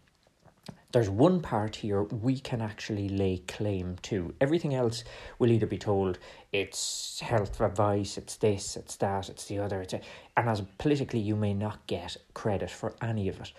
there's 0.97 1.11
one 1.11 1.43
part 1.43 1.77
here 1.77 2.05
we 2.05 2.39
can 2.39 2.63
actually 2.63 3.11
lay 3.11 3.37
claim 3.49 3.97
to. 4.01 4.35
Everything 4.41 4.75
else 4.75 5.05
will 5.39 5.53
either 5.53 5.67
be 5.67 5.77
told 5.77 6.19
it's 6.55 7.21
health 7.21 7.61
advice, 7.61 8.17
it's 8.17 8.37
this, 8.37 8.79
it's 8.79 8.97
that, 8.97 9.29
it's 9.29 9.45
the 9.45 9.59
other, 9.59 9.83
it's 9.83 9.93
a, 9.93 10.01
and 10.39 10.49
as 10.49 10.63
politically 10.79 11.21
you 11.21 11.37
may 11.37 11.53
not 11.53 11.87
get 11.87 12.17
credit 12.33 12.71
for 12.71 12.95
any 13.03 13.29
of 13.29 13.39
it. 13.39 13.53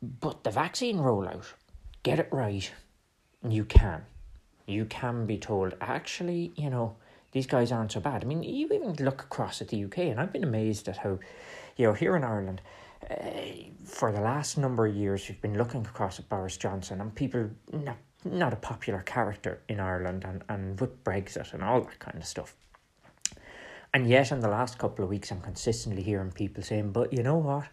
But 0.00 0.44
the 0.44 0.52
vaccine 0.52 0.98
rollout, 0.98 1.46
get 2.04 2.20
it 2.20 2.28
right, 2.30 2.70
you 3.48 3.64
can. 3.64 4.02
You 4.68 4.84
can 4.84 5.26
be 5.26 5.38
told, 5.38 5.74
actually, 5.80 6.52
you 6.54 6.70
know, 6.70 6.94
these 7.32 7.48
guys 7.48 7.72
aren't 7.72 7.90
so 7.90 7.98
bad. 7.98 8.22
I 8.22 8.28
mean, 8.28 8.44
you 8.44 8.68
even 8.68 8.94
look 9.04 9.22
across 9.22 9.60
at 9.60 9.70
the 9.70 9.84
UK, 9.86 9.98
and 9.98 10.20
I've 10.20 10.32
been 10.32 10.44
amazed 10.44 10.86
at 10.86 10.98
how, 10.98 11.18
you 11.76 11.86
know, 11.88 11.94
here 11.94 12.14
in 12.14 12.22
Ireland, 12.22 12.60
for 13.84 14.12
the 14.12 14.20
last 14.20 14.58
number 14.58 14.86
of 14.86 14.94
years, 14.94 15.28
you've 15.28 15.40
been 15.40 15.58
looking 15.58 15.82
across 15.82 16.18
at 16.18 16.28
Boris 16.28 16.56
Johnson 16.56 17.00
and 17.00 17.14
people 17.14 17.50
not 17.72 17.96
not 18.24 18.54
a 18.54 18.56
popular 18.56 19.00
character 19.00 19.60
in 19.68 19.78
Ireland 19.78 20.24
and, 20.24 20.42
and 20.48 20.80
with 20.80 21.04
Brexit 21.04 21.52
and 21.52 21.62
all 21.62 21.82
that 21.82 21.98
kind 21.98 22.16
of 22.16 22.24
stuff. 22.24 22.56
And 23.92 24.08
yet, 24.08 24.32
in 24.32 24.40
the 24.40 24.48
last 24.48 24.78
couple 24.78 25.04
of 25.04 25.10
weeks, 25.10 25.30
I'm 25.30 25.40
consistently 25.40 26.02
hearing 26.02 26.32
people 26.32 26.62
saying, 26.62 26.92
but 26.92 27.12
you 27.12 27.22
know 27.22 27.36
what? 27.36 27.66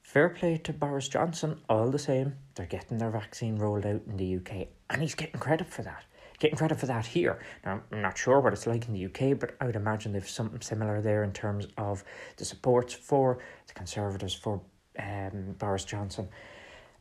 Fair 0.00 0.28
play 0.30 0.56
to 0.58 0.72
Boris 0.72 1.08
Johnson, 1.08 1.60
all 1.68 1.90
the 1.90 1.98
same. 1.98 2.36
They're 2.54 2.66
getting 2.66 2.98
their 2.98 3.10
vaccine 3.10 3.56
rolled 3.56 3.84
out 3.84 4.02
in 4.06 4.16
the 4.16 4.36
UK, 4.36 4.68
and 4.88 5.02
he's 5.02 5.14
getting 5.14 5.40
credit 5.40 5.68
for 5.68 5.82
that. 5.82 6.04
Getting 6.42 6.58
credit 6.58 6.80
for 6.80 6.86
that 6.86 7.06
here. 7.06 7.38
Now, 7.64 7.82
I'm 7.92 8.02
not 8.02 8.18
sure 8.18 8.40
what 8.40 8.52
it's 8.52 8.66
like 8.66 8.88
in 8.88 8.94
the 8.94 9.04
UK, 9.04 9.38
but 9.38 9.54
I 9.60 9.66
would 9.66 9.76
imagine 9.76 10.10
there's 10.10 10.28
something 10.28 10.60
similar 10.60 11.00
there 11.00 11.22
in 11.22 11.32
terms 11.32 11.68
of 11.78 12.02
the 12.36 12.44
supports 12.44 12.92
for 12.92 13.38
the 13.68 13.74
Conservatives, 13.74 14.34
for 14.34 14.60
um, 14.98 15.54
Boris 15.56 15.84
Johnson, 15.84 16.28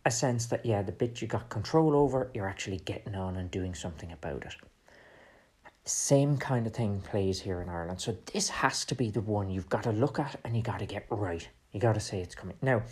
a 0.06 0.12
sense 0.12 0.46
that, 0.46 0.64
yeah, 0.64 0.84
the 0.84 0.92
bit 0.92 1.24
you 1.24 1.28
got 1.28 1.50
control 1.50 1.96
over, 1.96 2.30
you're 2.36 2.48
actually 2.48 2.78
getting 2.86 3.16
on 3.16 3.38
and 3.38 3.50
doing 3.50 3.74
something 3.74 4.12
about 4.12 4.46
it. 4.46 4.54
Same 5.86 6.38
kind 6.38 6.68
of 6.68 6.76
thing 6.76 7.02
plays 7.02 7.42
here 7.42 7.64
in 7.64 7.70
Ireland. 7.70 8.00
So 8.00 8.16
this 8.32 8.48
has 8.50 8.86
to 8.86 8.94
be 8.94 9.10
the 9.10 9.22
one 9.22 9.50
you've 9.50 9.70
got 9.70 9.82
to 9.86 9.92
look 9.92 10.20
at 10.20 10.40
and 10.46 10.56
you 10.56 10.62
got 10.62 10.78
to 10.78 10.86
get 10.86 11.08
right. 11.10 11.50
You 11.72 11.80
got 11.80 11.96
to 11.96 12.00
say 12.00 12.22
it's 12.22 12.36
coming. 12.36 12.58
Now, 12.62 12.84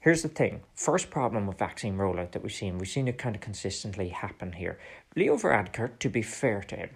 here's 0.00 0.22
the 0.22 0.28
thing. 0.28 0.62
First 0.74 1.08
problem 1.08 1.46
with 1.46 1.58
vaccine 1.58 1.96
rollout 1.96 2.32
that 2.32 2.42
we've 2.42 2.52
seen, 2.52 2.78
we've 2.78 2.88
seen 2.88 3.06
it 3.06 3.16
kind 3.18 3.36
of 3.36 3.40
consistently 3.40 4.08
happen 4.08 4.52
here. 4.52 4.78
Leo 5.16 5.36
Varadkar, 5.36 5.98
to 5.98 6.08
be 6.08 6.22
fair 6.22 6.62
to 6.62 6.76
him, 6.76 6.90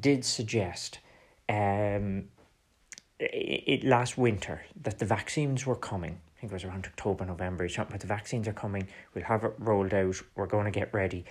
did 0.00 0.24
suggest 0.24 0.98
um, 1.48 2.24
it, 3.18 3.84
last 3.84 4.16
winter 4.16 4.62
that 4.82 4.98
the 4.98 5.04
vaccines 5.04 5.66
were 5.66 5.76
coming. 5.76 6.20
I 6.36 6.40
think 6.40 6.52
it 6.52 6.54
was 6.54 6.64
around 6.64 6.86
October, 6.86 7.24
November. 7.24 7.64
He's 7.64 7.74
talking 7.74 7.92
about 7.92 8.00
the 8.00 8.06
vaccines 8.06 8.48
are 8.48 8.52
coming. 8.52 8.88
We'll 9.14 9.24
have 9.24 9.44
it 9.44 9.54
rolled 9.58 9.94
out. 9.94 10.16
We're 10.34 10.46
going 10.46 10.64
to 10.64 10.70
get 10.70 10.92
ready. 10.92 11.24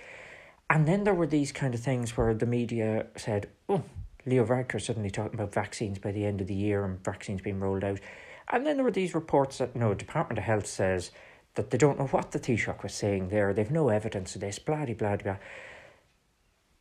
And 0.70 0.86
then 0.86 1.04
there 1.04 1.14
were 1.14 1.26
these 1.26 1.52
kind 1.52 1.74
of 1.74 1.80
things 1.80 2.16
where 2.16 2.32
the 2.34 2.46
media 2.46 3.06
said, 3.16 3.48
oh, 3.68 3.82
Leo 4.24 4.46
Varadkar 4.46 4.80
suddenly 4.80 5.10
talking 5.10 5.34
about 5.34 5.52
vaccines 5.52 5.98
by 5.98 6.10
the 6.10 6.24
end 6.24 6.40
of 6.40 6.46
the 6.46 6.54
year 6.54 6.84
and 6.84 7.04
vaccines 7.04 7.42
being 7.42 7.60
rolled 7.60 7.84
out. 7.84 8.00
And 8.48 8.66
then 8.66 8.76
there 8.76 8.84
were 8.84 8.90
these 8.90 9.14
reports 9.14 9.58
that, 9.58 9.76
no, 9.76 9.94
Department 9.94 10.38
of 10.38 10.44
Health 10.44 10.66
says 10.66 11.10
that 11.54 11.70
they 11.70 11.78
don't 11.78 11.98
know 11.98 12.06
what 12.06 12.32
the 12.32 12.40
Taoiseach 12.40 12.82
was 12.82 12.94
saying 12.94 13.28
there. 13.28 13.52
They've 13.52 13.70
no 13.70 13.88
evidence 13.88 14.34
of 14.34 14.40
this, 14.40 14.58
blah, 14.58 14.84
blah, 14.84 14.94
blah, 14.94 15.16
blah. 15.16 15.36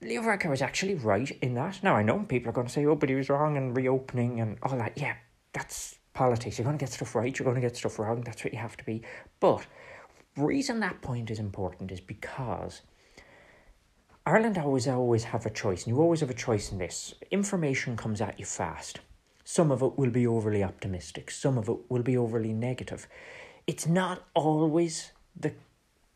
Leo 0.03 0.21
Varadkar 0.21 0.49
was 0.49 0.61
actually 0.61 0.95
right 0.95 1.31
in 1.41 1.53
that. 1.55 1.81
Now, 1.83 1.95
I 1.95 2.03
know 2.03 2.19
people 2.19 2.49
are 2.49 2.53
going 2.53 2.67
to 2.67 2.73
say, 2.73 2.85
oh, 2.85 2.95
but 2.95 3.09
he 3.09 3.15
was 3.15 3.29
wrong 3.29 3.55
in 3.55 3.73
reopening 3.73 4.41
and 4.41 4.57
all 4.63 4.77
that. 4.77 4.97
Yeah, 4.97 5.15
that's 5.53 5.95
politics. 6.13 6.57
You're 6.57 6.65
going 6.65 6.77
to 6.77 6.83
get 6.83 6.93
stuff 6.93 7.15
right, 7.15 7.37
you're 7.37 7.45
going 7.45 7.55
to 7.55 7.61
get 7.61 7.77
stuff 7.77 7.99
wrong. 7.99 8.21
That's 8.21 8.43
what 8.43 8.53
you 8.53 8.59
have 8.59 8.77
to 8.77 8.83
be. 8.83 9.01
But 9.39 9.65
reason 10.35 10.79
that 10.79 11.01
point 11.01 11.31
is 11.31 11.39
important 11.39 11.91
is 11.91 11.99
because 11.99 12.81
Ireland 14.25 14.57
always 14.57 14.87
always 14.87 15.25
have 15.25 15.45
a 15.45 15.49
choice, 15.49 15.85
and 15.85 15.95
you 15.95 16.01
always 16.01 16.21
have 16.21 16.29
a 16.29 16.35
choice 16.35 16.71
in 16.71 16.77
this. 16.77 17.13
Information 17.31 17.97
comes 17.97 18.21
at 18.21 18.39
you 18.39 18.45
fast. 18.45 18.99
Some 19.43 19.71
of 19.71 19.81
it 19.81 19.97
will 19.97 20.09
be 20.09 20.25
overly 20.25 20.63
optimistic, 20.63 21.29
some 21.29 21.57
of 21.57 21.67
it 21.67 21.77
will 21.89 22.03
be 22.03 22.17
overly 22.17 22.53
negative. 22.53 23.07
It's 23.67 23.87
not 23.87 24.23
always 24.33 25.11
the 25.35 25.53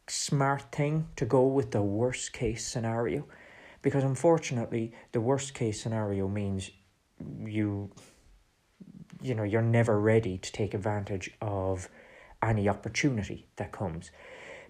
smart 0.07 0.71
thing 0.71 1.09
to 1.17 1.25
go 1.25 1.45
with 1.45 1.71
the 1.71 1.81
worst 1.81 2.31
case 2.31 2.65
scenario 2.65 3.25
because 3.81 4.03
unfortunately 4.03 4.91
the 5.11 5.21
worst 5.21 5.53
case 5.53 5.81
scenario 5.81 6.27
means 6.27 6.71
you 7.45 7.89
you 9.21 9.33
know 9.33 9.43
you're 9.43 9.61
never 9.61 9.99
ready 9.99 10.37
to 10.37 10.51
take 10.51 10.73
advantage 10.73 11.31
of 11.41 11.89
any 12.43 12.69
opportunity 12.69 13.47
that 13.55 13.71
comes 13.71 14.11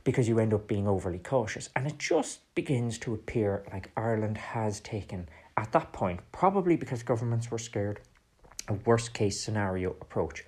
because 0.03 0.29
you 0.29 0.39
end 0.39 0.53
up 0.53 0.67
being 0.69 0.87
overly 0.87 1.19
cautious. 1.19 1.69
And 1.75 1.85
it 1.85 1.97
just 1.97 2.39
begins 2.55 2.97
to 2.99 3.13
appear 3.13 3.65
like 3.73 3.91
Ireland 3.97 4.37
has 4.37 4.79
taken 4.79 5.27
at 5.57 5.73
that 5.73 5.91
point 5.91 6.21
probably 6.31 6.77
because 6.77 7.03
governments 7.03 7.51
were 7.51 7.57
scared 7.57 7.99
a 8.69 8.73
worst 8.73 9.13
case 9.13 9.39
scenario 9.41 9.91
approach. 10.01 10.45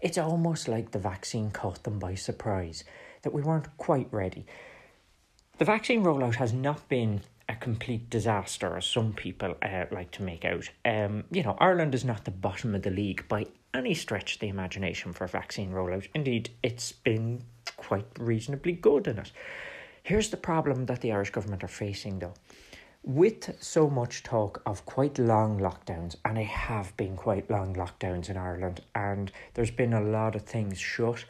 It's 0.00 0.16
almost 0.16 0.68
like 0.68 0.90
the 0.90 0.98
vaccine 0.98 1.50
caught 1.50 1.82
them 1.82 1.98
by 1.98 2.14
surprise 2.14 2.84
that 3.22 3.32
we 3.32 3.42
weren't 3.42 3.76
quite 3.76 4.08
ready. 4.10 4.46
The 5.58 5.64
vaccine 5.64 6.02
rollout 6.02 6.36
has 6.36 6.52
not 6.52 6.88
been 6.88 7.20
a 7.48 7.54
complete 7.56 8.08
disaster, 8.10 8.76
as 8.76 8.86
some 8.86 9.12
people 9.12 9.56
uh, 9.62 9.84
like 9.90 10.10
to 10.12 10.22
make 10.22 10.44
out. 10.44 10.70
Um, 10.84 11.24
you 11.30 11.42
know, 11.42 11.56
Ireland 11.58 11.94
is 11.94 12.04
not 12.04 12.24
the 12.24 12.30
bottom 12.30 12.74
of 12.74 12.82
the 12.82 12.90
league 12.90 13.26
by 13.28 13.46
any 13.74 13.94
stretch 13.94 14.34
of 14.34 14.40
the 14.40 14.48
imagination 14.48 15.12
for 15.12 15.26
vaccine 15.26 15.72
rollout. 15.72 16.08
Indeed, 16.14 16.50
it's 16.62 16.92
been 16.92 17.42
quite 17.76 18.06
reasonably 18.18 18.72
good 18.72 19.06
in 19.06 19.18
it. 19.18 19.32
Here's 20.02 20.30
the 20.30 20.36
problem 20.36 20.86
that 20.86 21.00
the 21.00 21.12
Irish 21.12 21.30
government 21.30 21.64
are 21.64 21.68
facing, 21.68 22.18
though. 22.18 22.34
With 23.02 23.62
so 23.62 23.90
much 23.90 24.22
talk 24.22 24.62
of 24.64 24.86
quite 24.86 25.18
long 25.18 25.58
lockdowns, 25.60 26.16
and 26.24 26.36
they 26.36 26.44
have 26.44 26.96
been 26.96 27.16
quite 27.16 27.50
long 27.50 27.74
lockdowns 27.74 28.30
in 28.30 28.36
Ireland, 28.36 28.80
and 28.94 29.30
there's 29.52 29.70
been 29.70 29.92
a 29.92 30.00
lot 30.00 30.34
of 30.34 30.42
things 30.42 30.78
shut 30.78 31.24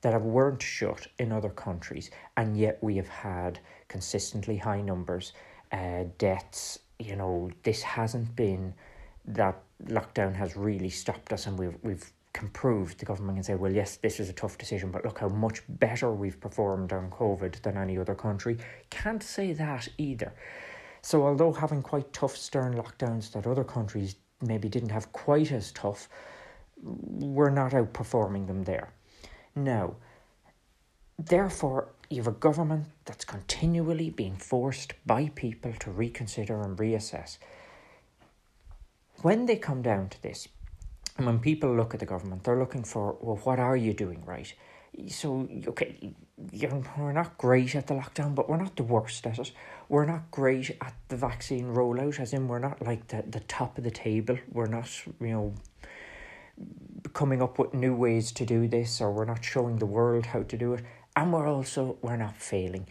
that 0.00 0.12
have 0.12 0.22
weren't 0.22 0.62
shut 0.62 1.06
in 1.18 1.30
other 1.30 1.50
countries, 1.50 2.10
and 2.36 2.56
yet 2.56 2.78
we 2.82 2.96
have 2.96 3.08
had 3.08 3.60
consistently 3.88 4.56
high 4.56 4.80
numbers 4.80 5.32
uh, 5.72 6.04
deaths. 6.18 6.78
You 6.98 7.16
know, 7.16 7.50
this 7.62 7.82
hasn't 7.82 8.36
been 8.36 8.74
that 9.24 9.62
lockdown 9.86 10.34
has 10.34 10.56
really 10.56 10.90
stopped 10.90 11.32
us, 11.32 11.46
and 11.46 11.58
we've 11.58 11.76
we've 11.82 12.12
can 12.32 12.48
prove 12.48 12.96
the 12.98 13.04
government 13.04 13.36
can 13.36 13.42
say, 13.42 13.54
well, 13.54 13.72
yes, 13.72 13.96
this 13.96 14.20
is 14.20 14.28
a 14.28 14.32
tough 14.32 14.56
decision, 14.56 14.90
but 14.90 15.04
look 15.04 15.18
how 15.18 15.28
much 15.28 15.62
better 15.68 16.12
we've 16.12 16.40
performed 16.40 16.92
on 16.92 17.10
COVID 17.10 17.60
than 17.62 17.76
any 17.76 17.98
other 17.98 18.14
country. 18.14 18.56
Can't 18.88 19.22
say 19.22 19.52
that 19.54 19.88
either. 19.98 20.32
So, 21.02 21.26
although 21.26 21.52
having 21.52 21.82
quite 21.82 22.12
tough, 22.12 22.36
stern 22.36 22.74
lockdowns 22.74 23.32
that 23.32 23.46
other 23.46 23.64
countries 23.64 24.16
maybe 24.40 24.68
didn't 24.68 24.90
have 24.90 25.12
quite 25.12 25.50
as 25.50 25.72
tough, 25.72 26.08
we're 26.82 27.50
not 27.50 27.72
outperforming 27.72 28.46
them 28.46 28.64
there. 28.64 28.92
Now, 29.56 29.96
therefore, 31.18 31.88
you 32.10 32.16
have 32.16 32.26
a 32.26 32.32
government 32.32 32.86
that's 33.04 33.24
continually 33.24 34.10
being 34.10 34.36
forced 34.36 34.94
by 35.06 35.30
people 35.36 35.72
to 35.78 35.92
reconsider 35.92 36.60
and 36.60 36.76
reassess. 36.76 37.38
When 39.22 39.46
they 39.46 39.56
come 39.56 39.80
down 39.80 40.08
to 40.08 40.22
this, 40.22 40.48
and 41.16 41.26
when 41.26 41.38
people 41.38 41.74
look 41.74 41.94
at 41.94 42.00
the 42.00 42.06
government, 42.06 42.42
they're 42.42 42.58
looking 42.58 42.82
for, 42.82 43.16
well, 43.20 43.36
what 43.44 43.60
are 43.60 43.76
you 43.76 43.92
doing 43.92 44.24
right? 44.26 44.52
So, 45.06 45.48
okay, 45.68 46.12
you're, 46.50 46.82
we're 46.98 47.12
not 47.12 47.38
great 47.38 47.76
at 47.76 47.86
the 47.86 47.94
lockdown, 47.94 48.34
but 48.34 48.48
we're 48.48 48.56
not 48.56 48.74
the 48.74 48.82
worst 48.82 49.24
at 49.26 49.38
it. 49.38 49.52
We're 49.88 50.06
not 50.06 50.32
great 50.32 50.70
at 50.80 50.94
the 51.08 51.16
vaccine 51.16 51.66
rollout, 51.74 52.18
as 52.18 52.32
in, 52.32 52.48
we're 52.48 52.58
not 52.58 52.82
like 52.82 53.06
the, 53.08 53.22
the 53.28 53.40
top 53.40 53.78
of 53.78 53.84
the 53.84 53.90
table. 53.90 54.36
We're 54.50 54.66
not, 54.66 54.88
you 55.20 55.28
know, 55.28 55.54
coming 57.12 57.40
up 57.40 57.58
with 57.58 57.72
new 57.72 57.94
ways 57.94 58.32
to 58.32 58.44
do 58.44 58.66
this, 58.66 59.00
or 59.00 59.12
we're 59.12 59.26
not 59.26 59.44
showing 59.44 59.76
the 59.76 59.86
world 59.86 60.26
how 60.26 60.42
to 60.42 60.56
do 60.56 60.74
it 60.74 60.84
and 61.20 61.34
we're 61.34 61.46
also 61.46 61.98
we're 62.00 62.16
not 62.16 62.34
failing. 62.34 62.86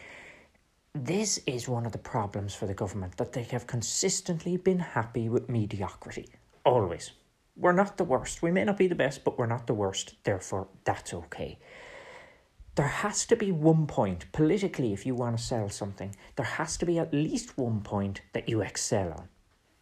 This 0.94 1.39
is 1.48 1.68
one 1.68 1.88
of 1.88 1.94
the 1.94 1.98
problems 1.98 2.54
for 2.54 2.68
the 2.68 2.76
government 2.76 3.18
that 3.18 3.34
they 3.34 3.42
have 3.44 3.65
consistently 3.65 4.56
been 4.56 4.78
happy 4.78 5.30
with 5.30 5.50
mediocrity. 5.50 6.30
Always. 6.63 7.12
We're 7.58 7.72
not 7.72 7.98
the 7.98 8.04
worst. 8.04 8.44
We 8.44 8.52
may 8.52 8.65
not 8.65 8.78
be 8.78 8.88
the 8.88 8.94
best, 8.94 9.24
but 9.24 9.39
we're 9.39 9.48
not 9.48 9.65
the 9.65 9.74
worst. 9.74 10.13
Therefore, 10.24 10.68
that's 10.84 11.12
okay. 11.12 11.58
There 12.76 12.88
has 12.88 13.26
to 13.26 13.36
be 13.36 13.52
one 13.52 13.88
point, 13.88 14.32
politically, 14.32 14.94
if 14.94 15.08
you 15.08 15.15
want 15.15 15.38
to 15.38 15.44
sell 15.44 15.70
something, 15.70 16.15
there 16.36 16.46
has 16.46 16.78
to 16.78 16.86
be 16.86 17.00
at 17.00 17.13
least 17.13 17.58
one 17.58 17.82
point 17.82 18.22
that 18.34 18.48
you 18.48 18.62
excel 18.62 19.12
on. 19.12 19.28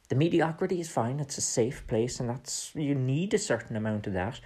The 0.07 0.15
mediocrity 0.15 0.79
is 0.79 0.89
fine, 0.89 1.19
it's 1.19 1.37
a 1.37 1.41
safe 1.41 1.85
place, 1.85 2.21
and 2.21 2.29
that's 2.29 2.71
you 2.73 2.95
need 2.95 3.33
a 3.33 3.39
certain 3.39 3.75
amount 3.75 4.07
of 4.07 4.13
that 4.13 4.39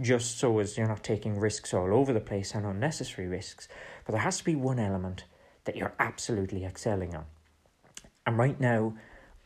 just 0.00 0.38
so 0.38 0.58
as 0.58 0.76
you're 0.76 0.88
not 0.88 1.04
taking 1.04 1.38
risks 1.38 1.74
all 1.74 1.92
over 1.94 2.12
the 2.12 2.20
place 2.20 2.54
and 2.54 2.66
unnecessary 2.66 3.28
risks. 3.28 3.68
But 4.04 4.12
there 4.12 4.22
has 4.22 4.38
to 4.38 4.44
be 4.44 4.54
one 4.54 4.78
element 4.78 5.24
that 5.64 5.76
you're 5.76 5.94
absolutely 5.98 6.64
excelling 6.64 7.14
on. 7.14 7.24
And 8.26 8.38
right 8.38 8.58
now, 8.58 8.94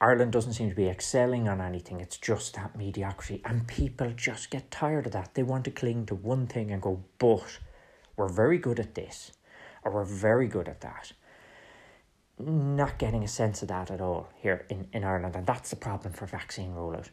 Ireland 0.01 0.33
doesn't 0.33 0.53
seem 0.53 0.69
to 0.69 0.77
be 0.77 0.89
excelling 0.89 1.49
on 1.49 1.61
anything. 1.61 2.01
It's 2.01 2.19
just 2.19 2.55
that 2.55 2.77
mediocrity. 2.77 3.41
And 3.45 3.67
people 3.67 4.11
just 4.11 4.51
get 4.51 4.71
tired 4.71 5.07
of 5.07 5.13
that. 5.13 5.35
They 5.35 5.43
want 5.43 5.65
to 5.65 5.71
cling 5.71 6.07
to 6.07 6.15
one 6.15 6.47
thing 6.47 6.71
and 6.71 6.83
go, 6.83 7.03
but 7.19 7.59
we're 8.17 8.29
very 8.29 8.59
good 8.59 8.79
at 8.79 8.95
this, 8.95 9.33
or 9.85 9.93
we're 9.93 10.05
very 10.05 10.49
good 10.49 10.69
at 10.69 10.83
that. 10.83 11.13
Not 12.39 12.99
getting 12.99 13.25
a 13.25 13.29
sense 13.29 13.63
of 13.63 13.69
that 13.69 13.91
at 13.91 14.03
all 14.03 14.29
here 14.37 14.67
in, 14.69 14.89
in 14.93 15.05
Ireland. 15.05 15.35
And 15.35 15.47
that's 15.47 15.71
the 15.71 15.77
problem 15.77 16.13
for 16.13 16.27
vaccine 16.27 16.75
rollout. 16.75 17.09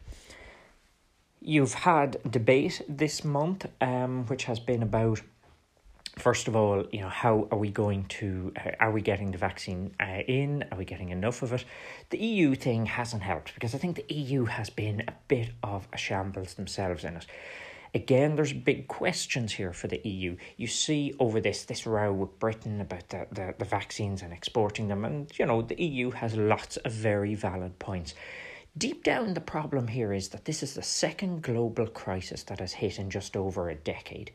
You've 1.46 1.74
had 1.74 2.16
debate 2.28 2.80
this 2.88 3.22
month, 3.22 3.66
um, 3.82 4.24
which 4.28 4.44
has 4.44 4.58
been 4.58 4.82
about 4.82 5.20
first 6.16 6.48
of 6.48 6.56
all, 6.56 6.84
you 6.90 7.00
know, 7.00 7.08
how 7.08 7.48
are 7.50 7.58
we 7.58 7.70
going 7.70 8.04
to, 8.04 8.52
uh, 8.56 8.70
are 8.80 8.92
we 8.92 9.02
getting 9.02 9.32
the 9.32 9.36
vaccine 9.36 9.94
uh, 10.00 10.22
in? 10.26 10.64
Are 10.70 10.78
we 10.78 10.86
getting 10.86 11.10
enough 11.10 11.42
of 11.42 11.52
it? 11.52 11.64
The 12.10 12.18
EU 12.18 12.54
thing 12.54 12.86
hasn't 12.86 13.22
helped 13.22 13.52
because 13.52 13.74
I 13.74 13.78
think 13.78 13.96
the 13.96 14.14
EU 14.14 14.44
has 14.46 14.70
been 14.70 15.02
a 15.06 15.12
bit 15.28 15.50
of 15.62 15.86
a 15.92 15.98
shambles 15.98 16.54
themselves 16.54 17.04
in 17.04 17.16
it. 17.16 17.26
Again, 17.94 18.36
there's 18.36 18.54
big 18.54 18.88
questions 18.88 19.52
here 19.52 19.72
for 19.72 19.86
the 19.86 20.00
EU. 20.08 20.36
You 20.56 20.66
see 20.66 21.14
over 21.18 21.40
this 21.40 21.64
this 21.64 21.86
row 21.86 22.12
with 22.12 22.38
Britain 22.38 22.80
about 22.80 23.08
the, 23.10 23.26
the, 23.30 23.54
the 23.58 23.64
vaccines 23.64 24.22
and 24.22 24.32
exporting 24.32 24.88
them, 24.88 25.04
and 25.04 25.30
you 25.38 25.46
know 25.46 25.62
the 25.62 25.80
EU 25.80 26.10
has 26.10 26.36
lots 26.36 26.76
of 26.78 26.90
very 26.90 27.34
valid 27.36 27.78
points. 27.78 28.14
Deep 28.76 29.04
down, 29.04 29.34
the 29.34 29.40
problem 29.40 29.88
here 29.88 30.12
is 30.12 30.30
that 30.30 30.44
this 30.44 30.62
is 30.62 30.74
the 30.74 30.82
second 30.82 31.42
global 31.42 31.86
crisis 31.86 32.42
that 32.44 32.58
has 32.58 32.72
hit 32.72 32.98
in 32.98 33.08
just 33.08 33.36
over 33.36 33.68
a 33.68 33.74
decade 33.74 34.32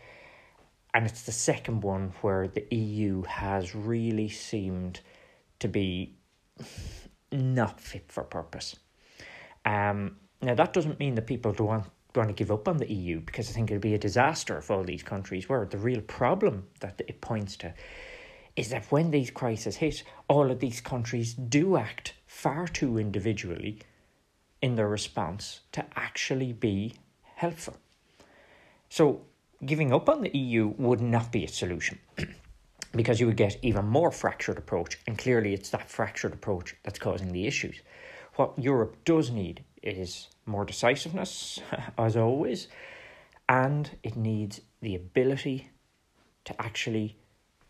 and 0.93 1.05
it's 1.05 1.23
the 1.23 1.31
second 1.31 1.81
one 1.81 2.13
where 2.21 2.47
the 2.47 2.65
EU 2.75 3.23
has 3.23 3.75
really 3.75 4.29
seemed 4.29 5.01
to 5.59 5.67
be 5.67 6.15
not 7.31 7.79
fit 7.79 8.11
for 8.11 8.23
purpose. 8.23 8.75
Um, 9.65 10.17
now 10.41 10.55
that 10.55 10.73
doesn't 10.73 10.99
mean 10.99 11.15
that 11.15 11.27
people 11.27 11.53
don't 11.53 11.67
want, 11.67 11.85
want 12.15 12.29
to 12.29 12.33
give 12.33 12.51
up 12.51 12.67
on 12.67 12.77
the 12.77 12.91
EU 12.91 13.19
because 13.19 13.49
I 13.49 13.53
think 13.53 13.69
it'd 13.69 13.81
be 13.81 13.93
a 13.93 13.99
disaster 13.99 14.57
if 14.57 14.71
all 14.71 14.83
these 14.83 15.03
countries 15.03 15.47
were. 15.47 15.65
The 15.65 15.77
real 15.77 16.01
problem 16.01 16.67
that 16.79 17.01
it 17.07 17.21
points 17.21 17.55
to 17.57 17.73
is 18.55 18.69
that 18.69 18.91
when 18.91 19.11
these 19.11 19.29
crises 19.29 19.75
hit, 19.75 20.03
all 20.27 20.49
of 20.49 20.59
these 20.59 20.81
countries 20.81 21.33
do 21.33 21.77
act 21.77 22.13
far 22.25 22.67
too 22.67 22.97
individually 22.97 23.79
in 24.61 24.75
their 24.75 24.87
response 24.87 25.61
to 25.71 25.85
actually 25.95 26.53
be 26.53 26.93
helpful. 27.35 27.77
So 28.89 29.21
giving 29.65 29.93
up 29.93 30.09
on 30.09 30.21
the 30.21 30.37
EU 30.37 30.73
would 30.77 31.01
not 31.01 31.31
be 31.31 31.45
a 31.45 31.47
solution 31.47 31.99
because 32.95 33.19
you 33.19 33.27
would 33.27 33.37
get 33.37 33.57
even 33.61 33.85
more 33.85 34.11
fractured 34.11 34.57
approach 34.57 34.97
and 35.07 35.17
clearly 35.17 35.53
it's 35.53 35.69
that 35.69 35.89
fractured 35.89 36.33
approach 36.33 36.75
that's 36.83 36.99
causing 36.99 37.31
the 37.31 37.45
issues. 37.45 37.81
What 38.35 38.57
Europe 38.57 38.97
does 39.05 39.29
need 39.29 39.63
is 39.83 40.27
more 40.45 40.65
decisiveness 40.65 41.59
as 41.97 42.17
always 42.17 42.67
and 43.47 43.89
it 44.03 44.15
needs 44.15 44.61
the 44.81 44.95
ability 44.95 45.69
to 46.45 46.61
actually 46.61 47.17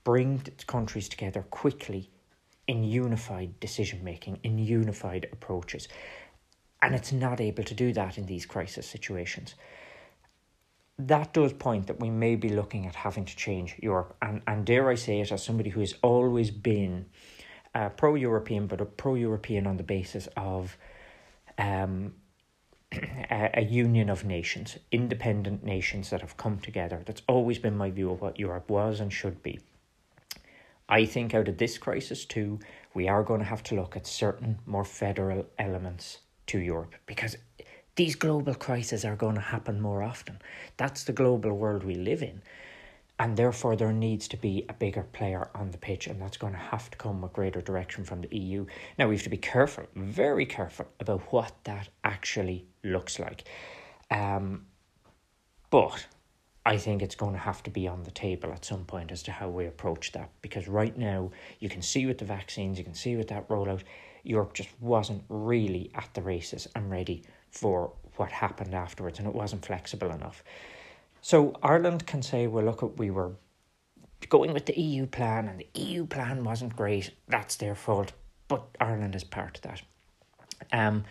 bring 0.04 0.41
its 0.45 0.63
countries 0.63 1.10
together 1.10 1.43
quickly 1.49 2.10
in 2.67 2.84
unified 2.84 3.60
decision 3.60 4.04
making, 4.04 4.39
in 4.43 4.60
unified 4.60 5.28
approaches. 5.32 5.88
And 6.81 6.95
it's 6.95 7.11
not 7.11 7.41
able 7.41 7.63
to 7.63 7.73
do 7.73 7.91
that 7.93 8.17
in 8.17 8.25
these 8.25 8.45
crisis 8.45 8.87
situations 8.87 9.55
that 10.99 11.31
does 11.31 11.53
point 11.53 11.87
that 11.87 11.99
we 11.99 12.09
may 12.09 12.35
be 12.35 12.49
looking 12.49 12.85
at 12.85 12.93
having 12.93 13.23
to 13.23 13.35
change 13.35 13.75
Europe. 13.81 14.15
And, 14.21 14.41
and 14.45 14.65
dare 14.65 14.89
I 14.89 14.95
say 14.95 15.21
it, 15.21 15.31
as 15.31 15.43
somebody 15.43 15.69
who 15.69 15.79
has 15.79 15.95
always 16.03 16.51
been 16.51 17.05
uh, 17.73 17.89
pro 17.89 18.15
European, 18.15 18.67
but 18.67 18.81
a 18.81 18.85
pro 18.85 19.15
European 19.15 19.65
on 19.65 19.77
the 19.77 19.83
basis 19.83 20.27
of 20.35 20.77
um, 21.57 22.15
a, 22.91 23.49
a, 23.53 23.63
union 23.63 24.09
of 24.09 24.25
nations, 24.25 24.77
independent 24.91 25.63
nations 25.63 26.09
that 26.09 26.19
have 26.19 26.35
come 26.35 26.59
together. 26.59 27.01
That's 27.05 27.21
always 27.29 27.59
been 27.59 27.77
my 27.77 27.91
view 27.91 28.11
of 28.11 28.19
what 28.19 28.37
Europe 28.37 28.69
was 28.69 28.99
and 28.99 29.13
should 29.13 29.41
be. 29.41 29.59
I 30.89 31.05
think 31.05 31.33
out 31.33 31.47
of 31.47 31.59
this 31.59 31.77
crisis, 31.77 32.25
too, 32.25 32.59
we 32.93 33.07
are 33.07 33.23
going 33.23 33.39
to 33.39 33.45
have 33.45 33.63
to 33.63 33.75
look 33.75 33.95
at 33.95 34.07
certain 34.07 34.59
more 34.65 34.83
federal 34.83 35.45
elements 35.57 36.17
to 36.49 36.59
Europe 36.59 36.95
because 37.05 37.35
these 37.95 38.15
global 38.15 38.55
crises 38.55 39.03
are 39.03 39.15
going 39.15 39.35
to 39.35 39.41
happen 39.41 39.81
more 39.81 40.01
often. 40.01 40.39
That's 40.77 41.03
the 41.03 41.13
global 41.13 41.53
world 41.53 41.83
we 41.83 41.95
live 41.95 42.23
in. 42.23 42.41
And 43.19 43.35
therefore, 43.35 43.75
there 43.75 43.91
needs 43.91 44.29
to 44.29 44.38
be 44.38 44.65
a 44.69 44.73
bigger 44.73 45.03
player 45.03 45.49
on 45.53 45.71
the 45.71 45.77
pitch, 45.77 46.07
and 46.07 46.21
that's 46.21 46.38
going 46.38 46.53
to 46.53 46.59
have 46.59 46.89
to 46.89 46.97
come 46.97 47.21
with 47.21 47.33
greater 47.33 47.59
direction 47.59 48.05
from 48.05 48.21
the 48.21 48.33
EU. 48.33 48.65
Now, 48.97 49.09
we 49.09 49.15
have 49.15 49.23
to 49.23 49.29
be 49.29 49.35
careful, 49.35 49.85
very 49.93 50.45
careful, 50.45 50.88
about 51.01 51.21
what 51.33 51.51
that 51.65 51.89
actually 52.05 52.65
looks 52.85 53.19
like. 53.19 53.43
Um, 54.09 54.67
but 55.69 56.07
I 56.65 56.77
think 56.77 57.01
it's 57.01 57.15
going 57.15 57.33
to 57.33 57.39
have 57.39 57.62
to 57.63 57.69
be 57.69 57.89
on 57.89 58.03
the 58.03 58.12
table 58.12 58.53
at 58.53 58.63
some 58.63 58.85
point 58.85 59.12
as 59.12 59.21
to 59.23 59.33
how 59.33 59.49
we 59.49 59.65
approach 59.65 60.13
that. 60.13 60.29
Because 60.41 60.69
right 60.69 60.97
now, 60.97 61.31
you 61.59 61.67
can 61.67 61.81
see 61.81 62.05
with 62.05 62.19
the 62.19 62.25
vaccines, 62.25 62.77
you 62.77 62.85
can 62.85 62.95
see 62.95 63.17
with 63.17 63.27
that 63.27 63.49
rollout, 63.49 63.81
Europe 64.23 64.53
just 64.53 64.69
wasn't 64.79 65.23
really 65.29 65.91
at 65.95 66.10
the 66.13 66.21
races 66.21 66.67
and 66.75 66.89
ready 66.89 67.23
for 67.51 67.93
what 68.17 68.32
happened 68.32 68.73
afterwards, 68.73 69.19
and 69.19 69.27
it 69.27 69.34
wasn't 69.34 69.65
flexible 69.65 70.12
enough. 70.12 70.43
So 71.21 71.55
Ireland 71.63 72.05
can 72.05 72.21
say, 72.21 72.47
well, 72.47 72.65
look, 72.65 72.97
we 72.97 73.10
were 73.12 73.32
going 74.29 74.53
with 74.53 74.65
the 74.65 74.79
EU 74.79 75.05
plan, 75.05 75.47
and 75.47 75.60
the 75.60 75.82
EU 75.82 76.05
plan 76.05 76.43
wasn't 76.43 76.75
great. 76.75 77.12
That's 77.27 77.55
their 77.55 77.75
fault, 77.75 78.12
but 78.47 78.63
Ireland 78.79 79.15
is 79.15 79.23
part 79.23 79.58
of 79.58 79.63
that. 79.63 79.82
Um, 80.71 81.05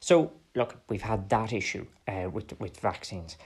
so 0.00 0.32
look, 0.54 0.76
we've 0.88 1.02
had 1.02 1.28
that 1.30 1.52
issue 1.52 1.86
uh, 2.08 2.28
with 2.32 2.58
with 2.60 2.78
vaccines. 2.80 3.36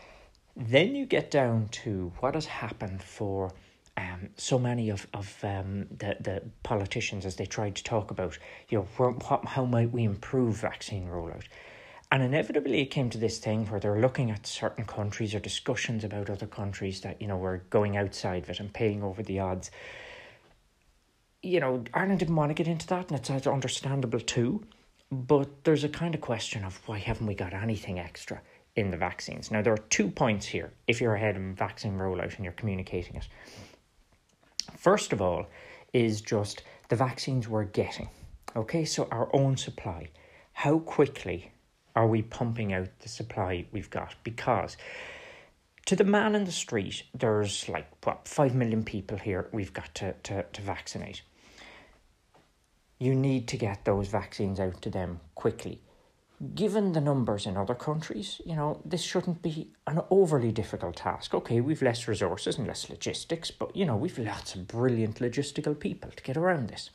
Then 0.57 0.94
you 0.94 1.07
get 1.07 1.31
down 1.31 1.68
to 1.85 2.12
what 2.18 2.35
has 2.35 2.46
happened 2.46 3.02
for 3.02 3.52
um, 3.98 4.28
so 4.37 4.58
many 4.58 4.90
of, 4.90 5.06
of 5.12 5.37
um, 5.42 5.87
the, 5.90 6.16
the 6.20 6.42
politicians 6.62 7.26
as 7.26 7.34
they 7.34 7.46
tried 7.46 7.74
to 7.74 7.82
talk 7.82 8.12
about, 8.12 8.38
you 8.68 8.78
know, 8.78 8.87
what, 8.96 9.44
how 9.44 9.64
might 9.64 9.90
we 9.90 10.04
improve 10.04 10.56
vaccine 10.56 11.08
rollout? 11.08 11.44
And 12.12 12.22
inevitably, 12.22 12.80
it 12.80 12.87
came 12.87 13.11
to 13.11 13.18
this 13.18 13.38
thing 13.38 13.66
where 13.66 13.80
they're 13.80 14.00
looking 14.00 14.30
at 14.30 14.46
certain 14.46 14.84
countries 14.84 15.34
or 15.34 15.40
discussions 15.40 16.04
about 16.04 16.30
other 16.30 16.46
countries 16.46 17.00
that, 17.00 17.20
you 17.20 17.26
know, 17.26 17.37
were 17.37 17.64
going 17.70 17.96
outside 17.96 18.44
of 18.44 18.50
it 18.50 18.61
and 18.61 18.72
paying 18.72 19.02
over 19.02 19.22
the 19.22 19.40
odds. 19.40 19.70
You 21.42 21.61
know, 21.61 21.82
Ireland 21.92 22.20
didn't 22.20 22.37
want 22.37 22.50
to 22.50 22.54
get 22.54 22.68
into 22.68 22.87
that, 22.87 23.11
and 23.11 23.18
it's 23.18 23.46
understandable 23.46 24.20
too. 24.20 24.64
But 25.11 25.64
there's 25.64 25.84
a 25.84 25.88
kind 25.88 26.14
of 26.14 26.20
question 26.20 26.64
of 26.64 26.80
why 26.87 26.98
haven't 26.98 27.26
we 27.26 27.34
got 27.34 27.52
anything 27.52 27.98
extra 27.98 28.40
in 28.76 28.90
the 28.90 28.96
vaccines? 28.96 29.50
Now, 29.50 29.61
there 29.61 29.72
are 29.72 29.84
two 29.90 30.08
points 30.08 30.46
here 30.46 30.72
if 30.87 31.00
you're 31.00 31.14
ahead 31.14 31.37
in 31.37 31.54
vaccine 31.54 31.98
rollout 31.98 32.37
and 32.37 32.44
you're 32.44 32.52
communicating 32.52 33.16
it. 33.16 33.26
First 34.78 35.12
of 35.12 35.20
all, 35.20 35.46
is 35.92 36.20
just 36.20 36.62
the 36.88 36.94
vaccines 36.94 37.48
we're 37.48 37.64
getting. 37.64 38.08
Okay, 38.54 38.84
so 38.84 39.08
our 39.10 39.28
own 39.34 39.56
supply. 39.56 40.08
How 40.52 40.78
quickly 40.78 41.50
are 41.96 42.06
we 42.06 42.22
pumping 42.22 42.72
out 42.72 42.88
the 43.00 43.08
supply 43.08 43.66
we've 43.72 43.90
got? 43.90 44.14
Because 44.22 44.76
to 45.86 45.96
the 45.96 46.04
man 46.04 46.36
in 46.36 46.44
the 46.44 46.52
street, 46.52 47.02
there's 47.12 47.68
like 47.68 47.88
what 48.06 48.28
five 48.28 48.54
million 48.54 48.84
people 48.84 49.18
here 49.18 49.48
we've 49.52 49.72
got 49.72 49.92
to, 49.96 50.12
to, 50.22 50.44
to 50.44 50.62
vaccinate. 50.62 51.22
You 53.00 53.16
need 53.16 53.48
to 53.48 53.56
get 53.56 53.84
those 53.84 54.06
vaccines 54.06 54.60
out 54.60 54.80
to 54.82 54.90
them 54.90 55.18
quickly. 55.34 55.80
Given 56.55 56.92
the 56.92 57.01
numbers 57.01 57.46
in 57.46 57.57
other 57.57 57.74
countries, 57.74 58.40
you 58.44 58.55
know, 58.55 58.81
this 58.85 59.03
shouldn't 59.03 59.42
be 59.42 59.72
an 59.87 60.03
overly 60.09 60.53
difficult 60.53 60.96
task. 60.96 61.35
Okay, 61.35 61.61
we've 61.61 61.83
less 61.83 62.07
resources 62.07 62.59
and 62.59 62.66
less 62.66 62.88
logistics, 62.88 63.51
but 63.51 63.74
you 63.74 63.85
know, 63.85 63.96
we've 63.96 64.18
lots 64.18 64.55
of 64.55 64.68
brilliant 64.68 65.18
logistical 65.18 65.79
people 65.79 66.11
to 66.12 66.22
get 66.22 66.37
around 66.37 66.68
this 66.68 66.90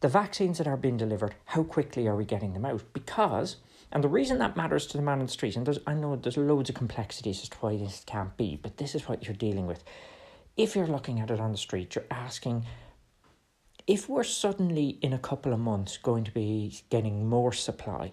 the 0.00 0.08
vaccines 0.08 0.58
that 0.58 0.66
are 0.66 0.76
being 0.76 0.96
delivered, 0.96 1.34
how 1.46 1.62
quickly 1.62 2.06
are 2.06 2.16
we 2.16 2.24
getting 2.24 2.52
them 2.52 2.64
out? 2.64 2.82
Because, 2.92 3.56
and 3.90 4.04
the 4.04 4.08
reason 4.08 4.38
that 4.38 4.56
matters 4.56 4.86
to 4.86 4.96
the 4.96 5.02
man 5.02 5.20
in 5.20 5.26
the 5.26 5.32
street, 5.32 5.56
and 5.56 5.66
there's, 5.66 5.80
I 5.86 5.94
know 5.94 6.14
there's 6.14 6.36
loads 6.36 6.68
of 6.68 6.76
complexities 6.76 7.42
as 7.42 7.48
to 7.50 7.56
why 7.58 7.76
this 7.76 8.04
can't 8.06 8.36
be, 8.36 8.58
but 8.60 8.76
this 8.76 8.94
is 8.94 9.08
what 9.08 9.24
you're 9.24 9.34
dealing 9.34 9.66
with. 9.66 9.82
If 10.56 10.76
you're 10.76 10.86
looking 10.86 11.20
at 11.20 11.30
it 11.30 11.40
on 11.40 11.52
the 11.52 11.58
street, 11.58 11.94
you're 11.94 12.04
asking, 12.10 12.64
if 13.88 14.08
we're 14.08 14.22
suddenly 14.22 14.98
in 15.02 15.12
a 15.12 15.18
couple 15.18 15.52
of 15.52 15.58
months 15.58 15.96
going 15.96 16.22
to 16.22 16.30
be 16.30 16.80
getting 16.90 17.28
more 17.28 17.52
supply, 17.52 18.12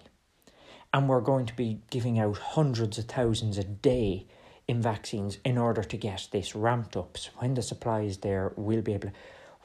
and 0.92 1.08
we're 1.08 1.20
going 1.20 1.46
to 1.46 1.54
be 1.54 1.80
giving 1.90 2.18
out 2.18 2.38
hundreds 2.38 2.98
of 2.98 3.04
thousands 3.04 3.58
a 3.58 3.64
day 3.64 4.26
in 4.66 4.82
vaccines 4.82 5.38
in 5.44 5.56
order 5.56 5.84
to 5.84 5.96
get 5.96 6.26
this 6.32 6.56
ramped 6.56 6.96
up, 6.96 7.16
so 7.16 7.30
when 7.36 7.54
the 7.54 7.62
supply 7.62 8.00
is 8.00 8.18
there, 8.18 8.52
we'll 8.56 8.82
be 8.82 8.94
able 8.94 9.10
to. 9.10 9.14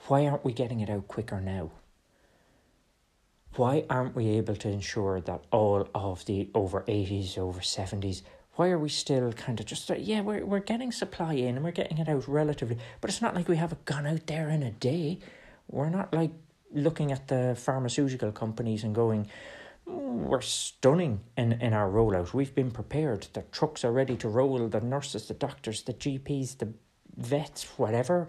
Why 0.07 0.27
aren't 0.27 0.45
we 0.45 0.53
getting 0.53 0.81
it 0.81 0.89
out 0.89 1.07
quicker 1.07 1.41
now? 1.41 1.71
why 3.55 3.83
aren't 3.89 4.15
we 4.15 4.29
able 4.29 4.55
to 4.55 4.69
ensure 4.69 5.19
that 5.21 5.43
all 5.51 5.87
of 5.93 6.25
the 6.25 6.49
over 6.55 6.81
80s, 6.81 7.37
over 7.37 7.59
70s, 7.59 8.21
why 8.55 8.69
are 8.69 8.79
we 8.79 8.89
still 8.89 9.31
kind 9.33 9.59
of 9.59 9.65
just, 9.65 9.89
yeah, 9.89 10.21
we're, 10.21 10.45
we're 10.45 10.59
getting 10.59 10.91
supply 10.91 11.33
in 11.33 11.55
and 11.55 11.63
we're 11.63 11.71
getting 11.71 11.97
it 11.97 12.07
out 12.07 12.27
relatively, 12.27 12.77
but 12.99 13.09
it's 13.09 13.21
not 13.21 13.35
like 13.35 13.47
we 13.47 13.57
have 13.57 13.71
it 13.71 13.85
gone 13.85 14.05
out 14.05 14.27
there 14.27 14.49
in 14.49 14.63
a 14.63 14.71
day. 14.71 15.19
We're 15.71 15.89
not 15.89 16.13
like 16.13 16.31
looking 16.73 17.11
at 17.11 17.27
the 17.27 17.55
pharmaceutical 17.57 18.31
companies 18.31 18.83
and 18.83 18.93
going, 18.93 19.27
mm, 19.87 20.27
we're 20.27 20.41
stunning 20.41 21.21
in, 21.37 21.53
in 21.53 21.73
our 21.73 21.89
rollout. 21.89 22.33
We've 22.33 22.53
been 22.53 22.71
prepared. 22.71 23.27
The 23.33 23.43
trucks 23.51 23.83
are 23.83 23.91
ready 23.91 24.15
to 24.17 24.29
roll. 24.29 24.67
The 24.67 24.81
nurses, 24.81 25.27
the 25.27 25.33
doctors, 25.33 25.83
the 25.83 25.93
GPs, 25.93 26.57
the 26.57 26.73
vets, 27.17 27.63
whatever 27.77 28.27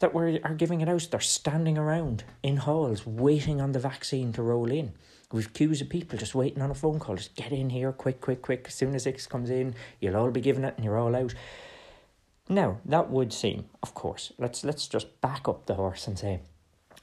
that 0.00 0.14
we 0.14 0.40
are 0.42 0.54
giving 0.54 0.80
it 0.80 0.88
out, 0.88 1.08
they're 1.10 1.20
standing 1.20 1.78
around 1.78 2.24
in 2.42 2.56
halls 2.58 3.06
waiting 3.06 3.60
on 3.60 3.72
the 3.72 3.78
vaccine 3.78 4.32
to 4.32 4.42
roll 4.42 4.70
in. 4.70 4.92
We've 5.32 5.52
queues 5.52 5.80
of 5.80 5.88
people 5.88 6.18
just 6.18 6.34
waiting 6.34 6.62
on 6.62 6.70
a 6.70 6.74
phone 6.74 7.00
call. 7.00 7.16
Just 7.16 7.34
get 7.34 7.52
in 7.52 7.70
here, 7.70 7.92
quick, 7.92 8.20
quick, 8.20 8.42
quick. 8.42 8.66
As 8.68 8.74
soon 8.74 8.94
as 8.94 9.06
X 9.06 9.26
comes 9.26 9.50
in, 9.50 9.74
you'll 10.00 10.16
all 10.16 10.30
be 10.30 10.40
given 10.40 10.64
it 10.64 10.74
and 10.76 10.84
you're 10.84 10.98
all 10.98 11.16
out. 11.16 11.34
Now, 12.48 12.78
that 12.84 13.10
would 13.10 13.32
seem, 13.32 13.64
of 13.82 13.94
course, 13.94 14.32
let's 14.38 14.64
let's 14.64 14.86
just 14.86 15.20
back 15.20 15.48
up 15.48 15.66
the 15.66 15.74
horse 15.74 16.06
and 16.06 16.18
say, 16.18 16.40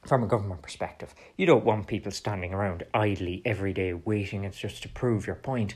from 0.06 0.24
a 0.24 0.28
government 0.28 0.62
perspective, 0.62 1.14
you 1.38 1.46
don't 1.46 1.66
want 1.66 1.88
people 1.88 2.12
standing 2.12 2.54
around 2.54 2.84
idly 2.94 3.42
every 3.46 3.74
day 3.74 3.94
waiting. 3.94 4.44
It's 4.44 4.60
just 4.60 4.82
to 4.84 4.90
prove 4.90 5.28
your 5.28 5.36
point. 5.36 5.76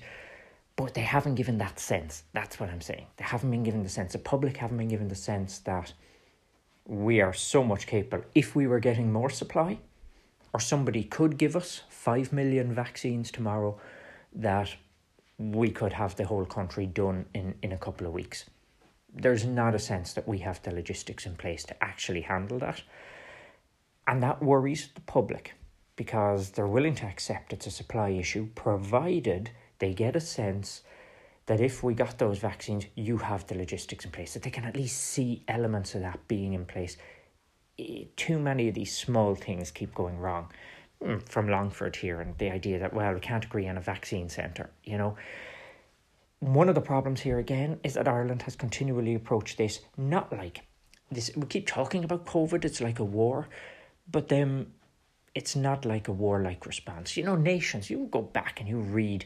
But 0.75 0.93
they 0.93 1.01
haven't 1.01 1.35
given 1.35 1.57
that 1.59 1.79
sense. 1.79 2.23
That's 2.33 2.59
what 2.59 2.69
I'm 2.69 2.81
saying. 2.81 3.05
They 3.17 3.23
haven't 3.23 3.51
been 3.51 3.63
given 3.63 3.83
the 3.83 3.89
sense. 3.89 4.13
The 4.13 4.19
public 4.19 4.57
haven't 4.57 4.77
been 4.77 4.89
given 4.89 5.07
the 5.07 5.15
sense 5.15 5.59
that 5.59 5.93
we 6.85 7.21
are 7.21 7.33
so 7.33 7.63
much 7.63 7.87
capable. 7.87 8.25
If 8.35 8.55
we 8.55 8.67
were 8.67 8.79
getting 8.79 9.11
more 9.11 9.29
supply, 9.29 9.79
or 10.53 10.59
somebody 10.59 11.03
could 11.03 11.37
give 11.37 11.55
us 11.55 11.81
5 11.89 12.31
million 12.31 12.73
vaccines 12.73 13.31
tomorrow, 13.31 13.79
that 14.33 14.75
we 15.37 15.69
could 15.69 15.93
have 15.93 16.15
the 16.15 16.25
whole 16.25 16.45
country 16.45 16.85
done 16.85 17.25
in, 17.33 17.55
in 17.61 17.71
a 17.71 17.77
couple 17.77 18.07
of 18.07 18.13
weeks. 18.13 18.45
There's 19.13 19.45
not 19.45 19.75
a 19.75 19.79
sense 19.79 20.13
that 20.13 20.27
we 20.27 20.39
have 20.39 20.61
the 20.61 20.71
logistics 20.71 21.25
in 21.25 21.35
place 21.35 21.63
to 21.65 21.83
actually 21.83 22.21
handle 22.21 22.59
that. 22.59 22.81
And 24.07 24.21
that 24.23 24.41
worries 24.41 24.89
the 24.93 25.01
public 25.01 25.53
because 25.95 26.51
they're 26.51 26.67
willing 26.67 26.95
to 26.95 27.05
accept 27.05 27.53
it's 27.53 27.67
a 27.67 27.71
supply 27.71 28.09
issue 28.09 28.49
provided 28.53 29.51
they 29.79 29.93
get 29.93 30.15
a 30.15 30.19
sense 30.19 30.81
that 31.47 31.61
if 31.61 31.83
we 31.83 31.93
got 31.93 32.17
those 32.17 32.39
vaccines, 32.39 32.85
you 32.95 33.17
have 33.17 33.45
the 33.47 33.55
logistics 33.55 34.05
in 34.05 34.11
place, 34.11 34.33
that 34.33 34.43
they 34.43 34.49
can 34.49 34.65
at 34.65 34.75
least 34.75 34.99
see 34.99 35.43
elements 35.47 35.93
of 35.93 36.01
that 36.01 36.27
being 36.27 36.53
in 36.53 36.65
place. 36.65 36.97
Too 38.15 38.39
many 38.39 38.67
of 38.67 38.75
these 38.75 38.95
small 38.95 39.35
things 39.35 39.69
keep 39.69 39.93
going 39.93 40.17
wrong. 40.17 40.51
Hmm, 41.03 41.17
from 41.19 41.49
Longford 41.49 41.97
here, 41.97 42.21
and 42.21 42.37
the 42.37 42.49
idea 42.49 42.79
that, 42.79 42.93
well, 42.93 43.13
we 43.13 43.19
can't 43.19 43.43
agree 43.43 43.67
on 43.67 43.77
a 43.77 43.81
vaccine 43.81 44.29
centre, 44.29 44.69
you 44.83 44.97
know. 44.97 45.17
One 46.39 46.69
of 46.69 46.75
the 46.75 46.81
problems 46.81 47.21
here 47.21 47.37
again 47.37 47.79
is 47.83 47.95
that 47.95 48.07
Ireland 48.07 48.43
has 48.43 48.55
continually 48.55 49.13
approached 49.13 49.57
this 49.57 49.81
not 49.97 50.31
like 50.31 50.61
this. 51.11 51.31
We 51.35 51.47
keep 51.47 51.67
talking 51.67 52.03
about 52.03 52.25
COVID, 52.25 52.63
it's 52.63 52.81
like 52.81 52.99
a 52.99 53.03
war, 53.03 53.49
but 54.09 54.27
then 54.29 54.71
it's 55.33 55.55
not 55.55 55.85
like 55.85 56.07
a 56.07 56.13
warlike 56.13 56.65
response. 56.65 57.17
You 57.17 57.23
know, 57.23 57.35
nations, 57.35 57.89
you 57.89 58.07
go 58.11 58.21
back 58.21 58.59
and 58.59 58.69
you 58.69 58.77
read 58.79 59.25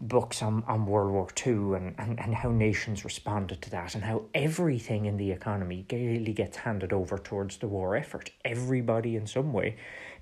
books 0.00 0.42
on, 0.42 0.62
on 0.66 0.86
World 0.86 1.12
War 1.12 1.28
II 1.44 1.76
and, 1.76 1.94
and, 1.98 2.20
and 2.20 2.34
how 2.34 2.50
nations 2.50 3.04
responded 3.04 3.62
to 3.62 3.70
that 3.70 3.94
and 3.94 4.04
how 4.04 4.24
everything 4.34 5.06
in 5.06 5.16
the 5.16 5.30
economy 5.32 5.86
really 5.90 6.32
gets 6.32 6.58
handed 6.58 6.92
over 6.92 7.18
towards 7.18 7.56
the 7.56 7.68
war 7.68 7.96
effort. 7.96 8.30
Everybody 8.44 9.16
in 9.16 9.26
some 9.26 9.52
way 9.52 9.76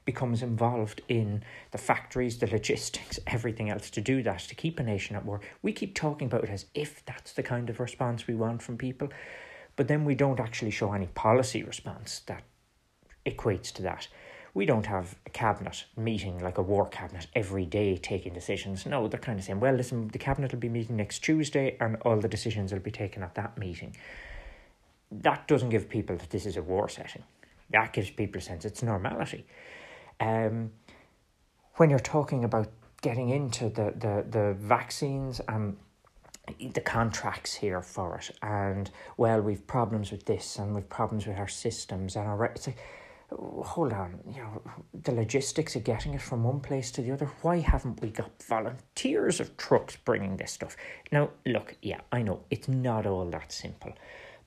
becomes 0.04 0.42
involved 0.42 1.00
in 1.08 1.42
the 1.70 1.78
factories, 1.78 2.38
the 2.38 2.46
logistics, 2.46 3.18
everything 3.26 3.70
else 3.70 3.90
to 3.90 4.00
do 4.00 4.22
that, 4.22 4.40
to 4.40 4.54
keep 4.54 4.80
a 4.80 4.82
nation 4.82 5.16
at 5.16 5.24
war. 5.24 5.40
We 5.62 5.72
keep 5.72 5.94
talking 5.94 6.26
about 6.26 6.44
it 6.44 6.50
as 6.50 6.66
if 6.74 7.04
that's 7.04 7.32
the 7.32 7.42
kind 7.42 7.70
of 7.70 7.80
response 7.80 8.26
we 8.26 8.34
want 8.34 8.62
from 8.62 8.76
people, 8.76 9.08
but 9.76 9.88
then 9.88 10.04
we 10.04 10.14
don't 10.14 10.40
actually 10.40 10.70
show 10.70 10.92
any 10.92 11.06
policy 11.06 11.62
response 11.62 12.20
that 12.26 12.42
equates 13.26 13.72
to 13.72 13.82
that 13.82 14.08
we 14.54 14.66
don't 14.66 14.86
have 14.86 15.16
a 15.26 15.30
cabinet 15.30 15.84
meeting 15.96 16.38
like 16.40 16.58
a 16.58 16.62
war 16.62 16.86
cabinet 16.88 17.26
every 17.34 17.64
day 17.64 17.96
taking 17.96 18.34
decisions. 18.34 18.84
No, 18.84 19.08
they're 19.08 19.18
kind 19.18 19.38
of 19.38 19.44
saying, 19.44 19.60
well, 19.60 19.74
listen, 19.74 20.08
the 20.08 20.18
cabinet 20.18 20.52
will 20.52 20.58
be 20.58 20.68
meeting 20.68 20.96
next 20.96 21.20
Tuesday 21.20 21.76
and 21.80 21.96
all 22.02 22.18
the 22.18 22.28
decisions 22.28 22.72
will 22.72 22.80
be 22.80 22.90
taken 22.90 23.22
at 23.22 23.34
that 23.36 23.56
meeting. 23.56 23.96
That 25.10 25.48
doesn't 25.48 25.70
give 25.70 25.88
people 25.88 26.16
that 26.16 26.30
this 26.30 26.44
is 26.44 26.56
a 26.56 26.62
war 26.62 26.88
setting. 26.88 27.22
That 27.70 27.94
gives 27.94 28.10
people 28.10 28.38
a 28.38 28.42
sense 28.42 28.66
it's 28.66 28.82
normality. 28.82 29.46
Um, 30.20 30.70
when 31.76 31.88
you're 31.88 31.98
talking 31.98 32.44
about 32.44 32.68
getting 33.00 33.30
into 33.30 33.70
the, 33.70 33.94
the, 33.96 34.26
the 34.28 34.54
vaccines 34.58 35.40
and 35.48 35.78
the 36.60 36.80
contracts 36.80 37.54
here 37.54 37.80
for 37.80 38.18
it, 38.18 38.30
and 38.42 38.90
well, 39.16 39.40
we've 39.40 39.66
problems 39.66 40.10
with 40.10 40.26
this 40.26 40.58
and 40.58 40.74
we've 40.74 40.88
problems 40.90 41.26
with 41.26 41.38
our 41.38 41.48
systems 41.48 42.16
and 42.16 42.26
our 42.26 42.44
it's 42.44 42.66
like 42.66 42.78
hold 43.38 43.92
on, 43.92 44.18
you 44.26 44.42
know, 44.42 44.62
the 44.94 45.12
logistics 45.12 45.76
of 45.76 45.84
getting 45.84 46.14
it 46.14 46.22
from 46.22 46.44
one 46.44 46.60
place 46.60 46.90
to 46.92 47.02
the 47.02 47.12
other. 47.12 47.26
Why 47.42 47.58
haven't 47.58 48.00
we 48.00 48.10
got 48.10 48.42
volunteers 48.42 49.40
of 49.40 49.56
trucks 49.56 49.96
bringing 49.96 50.36
this 50.36 50.52
stuff? 50.52 50.76
Now, 51.10 51.30
look, 51.46 51.76
yeah, 51.82 52.00
I 52.10 52.22
know 52.22 52.40
it's 52.50 52.68
not 52.68 53.06
all 53.06 53.24
that 53.30 53.52
simple, 53.52 53.92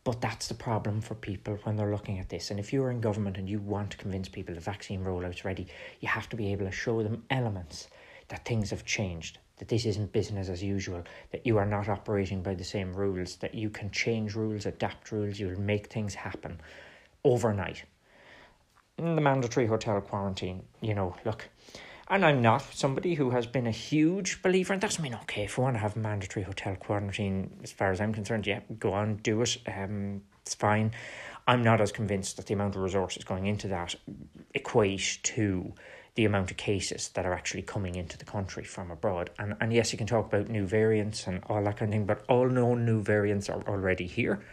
but 0.04 0.22
that's 0.22 0.48
the 0.48 0.54
problem 0.54 1.02
for 1.02 1.16
people 1.16 1.58
when 1.64 1.76
they're 1.76 1.92
looking 1.92 2.20
at 2.20 2.30
this. 2.30 2.52
And 2.52 2.60
if 2.60 2.72
you're 2.72 2.92
in 2.92 3.02
government 3.02 3.38
and 3.38 3.50
you 3.50 3.60
want 3.60 3.92
to 3.92 3.98
convince 3.98 4.30
people 4.30 4.56
the 4.56 4.62
vaccine 4.62 5.04
rollout's 5.04 5.46
ready, 5.46 5.68
you 6.00 6.08
have 6.08 6.30
to 6.30 6.36
be 6.36 6.52
able 6.52 6.66
to 6.66 6.72
show 6.72 7.02
them 7.02 7.24
elements 7.30 7.88
that 8.28 8.46
things 8.46 8.70
have 8.70 8.86
changed, 8.86 9.38
that 9.58 9.68
this 9.68 9.86
isn't 9.86 10.12
business 10.12 10.50
as 10.50 10.64
usual, 10.64 11.04
that 11.32 11.46
you 11.46 11.58
are 11.58 11.66
not 11.66 11.90
operating 11.90 12.42
by 12.42 12.54
the 12.54 12.64
same 12.64 12.94
rules, 12.94 13.36
that 13.38 13.56
you 13.56 13.70
can 13.70 13.92
change 13.92 14.36
rules, 14.36 14.66
adapt 14.66 15.12
rules, 15.12 15.40
you'll 15.40 15.60
make 15.60 15.88
things 15.88 16.14
happen 16.14 16.60
overnight 17.24 17.84
the 18.98 19.22
mandatory 19.22 19.68
hotel 19.68 20.00
quarantine, 20.02 20.64
you 20.82 20.94
know, 20.94 21.16
look, 21.26 21.50
and 22.08 22.24
I'm 22.24 22.42
not 22.42 22.62
somebody 22.62 23.16
who 23.16 23.32
has 23.32 23.48
been 23.48 23.68
a 23.68 23.72
huge 23.72 24.42
believer 24.42 24.74
in 24.74 24.80
that. 24.80 25.00
I 25.00 25.04
mean, 25.04 25.16
okay, 25.24 25.46
if 25.46 25.58
we 25.58 25.64
want 25.64 25.76
to 25.76 25.80
have 25.80 25.96
mandatory 25.96 26.44
hotel 26.44 26.76
quarantine, 26.76 27.58
as 27.64 27.72
far 27.72 27.92
as 27.92 28.00
I'm 28.00 28.14
concerned, 28.14 28.46
yeah, 28.46 28.60
go 28.80 28.94
on, 28.94 29.18
do 29.18 29.42
it. 29.42 29.58
Um, 29.68 30.22
it's 30.42 30.54
fine. 30.54 30.92
I'm 31.48 31.64
not 31.64 31.82
as 31.82 31.92
convinced 31.92 32.38
that 32.38 32.46
the 32.46 32.54
amount 32.54 32.76
of 32.76 32.82
resources 32.82 33.24
going 33.24 33.48
into 33.48 33.68
that 33.70 33.96
equate 34.54 35.20
to 35.24 35.74
the 36.16 36.26
amount 36.26 36.50
of 36.50 36.58
cases 36.58 37.10
that 37.10 37.26
are 37.26 37.34
actually 37.34 37.62
coming 37.62 37.96
into 37.96 38.18
the 38.18 38.26
country 38.26 38.64
from 38.64 38.92
abroad. 38.92 39.32
And 39.38 39.56
and 39.60 39.74
yes, 39.74 39.92
you 39.92 39.98
can 39.98 40.08
talk 40.08 40.28
about 40.28 40.50
new 40.50 40.66
variants 40.66 41.28
and 41.28 41.44
all 41.48 41.64
that 41.64 41.78
kind 41.78 41.90
of 41.90 41.94
thing, 41.94 42.06
but 42.06 42.24
all 42.30 42.48
known 42.48 42.86
new 42.86 43.02
variants 43.02 43.50
are 43.50 43.62
already 43.68 44.08
here. 44.08 44.44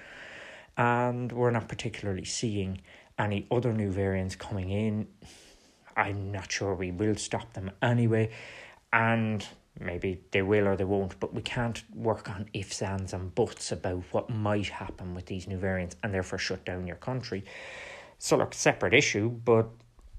And 0.77 1.31
we're 1.31 1.51
not 1.51 1.69
particularly 1.69 2.25
seeing 2.25 2.81
any 3.19 3.47
other 3.51 3.73
new 3.73 3.91
variants 3.91 4.37
coming 4.37 4.71
in. 4.71 5.07
I'm 5.97 6.33
not 6.33 6.51
sure 6.51 6.75
we 6.75 6.91
will 6.91 7.17
stop 7.17 7.53
them 7.53 7.71
anyway, 7.83 8.31
and 8.93 9.47
maybe 9.79 10.21
they 10.31 10.43
will 10.43 10.69
or 10.69 10.77
they 10.77 10.85
won't, 10.85 11.19
but 11.21 11.35
we 11.35 11.43
can't 11.43 11.83
work 11.95 12.31
on 12.31 12.49
ifs, 12.53 12.83
ands, 12.83 13.13
and 13.13 13.35
buts 13.35 13.73
about 13.73 14.03
what 14.11 14.31
might 14.31 14.69
happen 14.69 15.15
with 15.15 15.27
these 15.27 15.47
new 15.47 15.59
variants 15.59 15.97
and 16.03 16.15
therefore 16.15 16.39
shut 16.39 16.65
down 16.65 16.87
your 16.87 16.97
country. 16.97 17.45
So, 18.19 18.37
look, 18.37 18.55
separate 18.55 18.95
issue, 18.95 19.29
but 19.29 19.69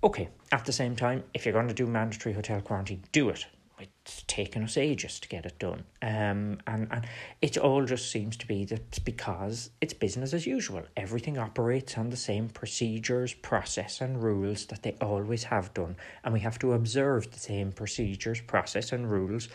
okay, 0.03 0.29
at 0.51 0.65
the 0.65 0.73
same 0.73 0.95
time, 0.95 1.23
if 1.33 1.45
you're 1.45 1.53
going 1.53 1.69
to 1.69 1.73
do 1.73 1.87
mandatory 1.87 2.35
hotel 2.35 2.61
quarantine, 2.61 3.03
do 3.11 3.29
it 3.29 3.45
it's 3.79 4.23
taken 4.27 4.63
us 4.63 4.77
ages 4.77 5.19
to 5.19 5.27
get 5.27 5.45
it 5.45 5.59
done. 5.59 5.83
Um, 6.01 6.59
and, 6.67 6.87
and 6.91 7.07
it 7.41 7.57
all 7.57 7.85
just 7.85 8.11
seems 8.11 8.37
to 8.37 8.47
be 8.47 8.65
that 8.65 9.03
because 9.03 9.71
it's 9.81 9.93
business 9.93 10.33
as 10.33 10.45
usual. 10.45 10.83
Everything 10.95 11.37
operates 11.37 11.97
on 11.97 12.09
the 12.09 12.17
same 12.17 12.49
procedures, 12.49 13.33
process, 13.33 14.01
and 14.01 14.21
rules 14.21 14.65
that 14.67 14.83
they 14.83 14.95
always 15.01 15.43
have 15.45 15.73
done. 15.73 15.95
And 16.23 16.33
we 16.33 16.39
have 16.41 16.59
to 16.59 16.73
observe 16.73 17.31
the 17.31 17.39
same 17.39 17.71
procedures, 17.71 18.41
process, 18.41 18.91
and 18.91 19.09
rules 19.09 19.49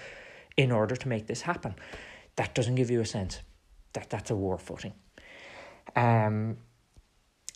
in 0.57 0.73
order 0.73 0.97
to 0.97 1.09
make 1.09 1.27
this 1.27 1.43
happen. 1.43 1.75
That 2.37 2.55
doesn't 2.55 2.75
give 2.75 2.91
you 2.91 3.01
a 3.01 3.07
sense 3.07 3.41
that 3.93 4.11
that's 4.11 4.31
a 4.31 4.37
war 4.37 4.59
footing. 4.59 4.93
Um, 5.97 6.59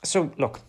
so, 0.05 0.33
look, 0.38 0.61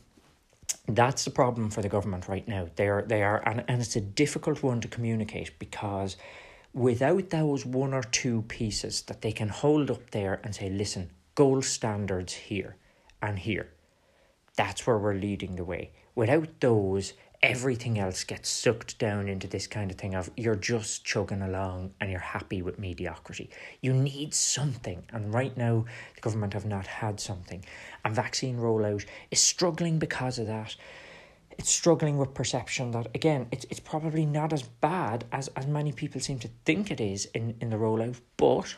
that's 0.88 1.24
the 1.24 1.32
problem 1.32 1.70
for 1.70 1.82
the 1.82 1.90
government 1.90 2.28
right 2.28 2.48
now. 2.48 2.68
They 2.76 2.88
are 2.88 3.04
they 3.04 3.24
are 3.24 3.42
and, 3.48 3.64
and 3.68 3.82
it's 3.82 3.96
a 3.96 4.02
difficult 4.02 4.64
one 4.64 4.82
to 4.82 4.88
communicate 4.88 5.58
because 5.60 6.18
without 6.74 7.30
those 7.30 7.66
one 7.66 7.94
or 7.94 8.04
two 8.04 8.42
pieces 8.44 9.04
that 9.04 9.22
they 9.22 9.32
can 9.32 9.50
hold 9.50 9.90
up 9.92 10.12
there 10.12 10.42
and 10.44 10.54
say, 10.54 10.70
listen, 10.70 11.10
gold 11.36 11.64
standards 11.64 12.34
here 12.34 12.76
and 13.22 13.40
here. 13.40 13.70
That's 14.56 14.86
where 14.86 14.98
we're 14.98 15.16
leading 15.16 15.56
the 15.56 15.64
way. 15.64 15.92
Without 16.16 16.60
those, 16.60 17.14
everything 17.44 18.00
else 18.00 18.24
gets 18.24 18.50
sucked 18.50 18.98
down 18.98 19.28
into 19.28 19.48
this 19.48 19.68
kind 19.68 19.92
of 19.92 19.98
thing 19.98 20.16
of 20.16 20.32
you're 20.38 20.56
just 20.56 21.04
chugging 21.04 21.42
along 21.42 21.94
and 22.00 22.10
you're 22.10 22.20
happy 22.20 22.62
with 22.62 22.80
mediocrity. 22.80 23.50
You 23.82 23.92
need 23.94 24.34
something, 24.34 25.04
and 25.12 25.34
right 25.34 25.56
now 25.58 25.84
the 26.16 26.22
government 26.22 26.54
have 26.54 26.66
not 26.66 26.88
had 26.88 27.20
something. 27.20 27.66
And 28.06 28.16
vaccine 28.16 28.58
rollout 28.58 29.06
is 29.30 29.42
struggling 29.42 30.00
because 30.00 30.40
of 30.40 30.48
that. 30.48 30.74
It's 31.58 31.70
struggling 31.70 32.18
with 32.18 32.34
perception 32.34 32.92
that 32.92 33.10
again 33.14 33.48
it's 33.52 33.66
it's 33.70 33.80
probably 33.80 34.26
not 34.26 34.54
as 34.54 34.64
bad 34.64 35.26
as, 35.34 35.50
as 35.50 35.68
many 35.68 35.92
people 35.92 36.22
seem 36.22 36.40
to 36.40 36.50
think 36.64 36.90
it 36.90 37.02
is 37.02 37.26
in, 37.36 37.56
in 37.60 37.70
the 37.70 37.76
rollout, 37.76 38.22
but 38.38 38.74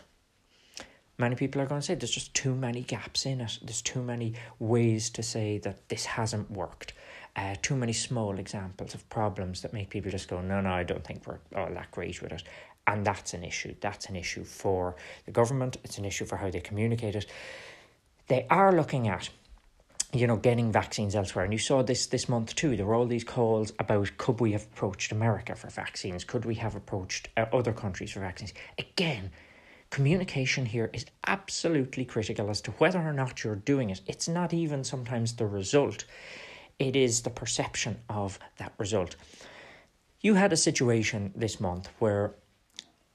many 1.20 1.36
people 1.36 1.62
are 1.62 1.68
going 1.68 1.82
to 1.82 1.86
say 1.86 1.94
there's 1.94 2.10
just 2.10 2.34
too 2.34 2.56
many 2.56 2.82
gaps 2.82 3.28
in 3.28 3.42
it. 3.42 3.60
There's 3.62 3.84
too 3.84 4.02
many 4.02 4.34
ways 4.58 5.12
to 5.12 5.22
say 5.22 5.60
that 5.60 5.88
this 5.88 6.06
hasn't 6.06 6.50
worked 6.50 6.94
uh, 7.36 7.56
too 7.62 7.76
many 7.76 7.94
small 7.94 8.40
examples 8.40 8.94
of 8.94 9.08
problems 9.10 9.62
that 9.62 9.74
make 9.74 9.90
people 9.90 10.12
just 10.12 10.30
go, 10.30 10.42
no, 10.42 10.62
no, 10.62 10.72
I 10.72 10.84
don't 10.84 11.04
think 11.04 11.28
we're 11.28 11.40
all 11.56 11.70
that 11.74 11.92
great 11.92 12.22
with 12.22 12.32
it. 12.32 12.44
And 12.88 13.06
that's 13.06 13.34
an 13.34 13.44
issue. 13.44 13.76
That's 13.82 14.06
an 14.08 14.16
issue 14.16 14.44
for 14.44 14.96
the 15.26 15.32
government. 15.32 15.78
It's 15.84 15.98
an 15.98 16.06
issue 16.06 16.26
for 16.26 16.38
how 16.38 16.50
they 16.50 16.62
communicate 16.62 17.16
it. 17.16 17.26
They 18.28 18.46
are 18.50 18.72
looking 18.72 19.08
at 19.08 19.30
you 20.16 20.28
know, 20.28 20.38
getting 20.38 20.72
vaccines 20.72 21.14
elsewhere. 21.16 21.44
And 21.44 21.54
you 21.54 21.60
saw 21.60 21.84
this 21.84 22.06
this 22.08 22.30
month 22.30 22.56
too. 22.56 22.76
There 22.76 22.86
were 22.86 22.96
all 22.96 23.06
these 23.06 23.24
calls 23.24 23.74
about 23.80 24.18
could 24.18 24.40
we 24.40 24.54
have 24.54 24.64
approached 24.64 25.12
America 25.12 25.56
for 25.56 25.70
vaccines? 25.70 26.24
Could 26.24 26.46
we 26.46 26.56
have 26.56 26.76
approached 26.76 27.30
uh, 27.36 27.46
other 27.52 27.74
countries 27.74 28.12
for 28.12 28.22
vaccines? 28.22 28.54
Again, 28.78 29.32
communication 29.90 30.66
here 30.66 30.90
is 30.94 31.06
absolutely 31.28 32.06
critical 32.06 32.50
as 32.50 32.62
to 32.62 32.72
whether 32.72 33.00
or 33.00 33.14
not 33.14 33.44
you're 33.44 33.56
doing 33.56 33.90
it. 33.90 34.02
It's 34.08 34.28
not 34.28 34.54
even 34.54 34.84
sometimes 34.84 35.34
the 35.34 35.48
result, 35.48 36.06
it 36.80 36.96
is 36.96 37.22
the 37.22 37.30
perception 37.30 38.00
of 38.10 38.40
that 38.58 38.74
result. 38.78 39.16
You 40.22 40.34
had 40.36 40.54
a 40.54 40.58
situation 40.58 41.34
this 41.36 41.60
month 41.60 41.90
where 42.00 42.36